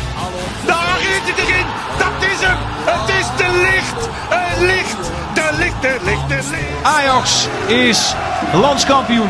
Daar 0.66 1.00
is 1.00 1.20
het 1.24 1.38
erin. 1.38 1.66
Dat 1.98 2.30
is 2.30 2.48
hem. 2.48 2.58
Het 2.86 3.10
is 3.10 3.26
de 3.38 3.50
licht. 3.72 4.10
Het 4.30 4.60
licht. 4.60 5.12
De 5.34 5.58
licht, 5.58 5.82
de 5.82 5.98
licht, 6.04 6.28
de 6.28 6.50
licht. 6.52 6.84
Ajax 6.84 7.48
is 7.68 8.14
landskampioen. 8.54 9.30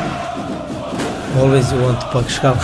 Always 1.40 1.70
you 1.70 1.82
want 1.82 2.00
to 2.00 2.08
pak 2.08 2.30
schaam. 2.30 2.58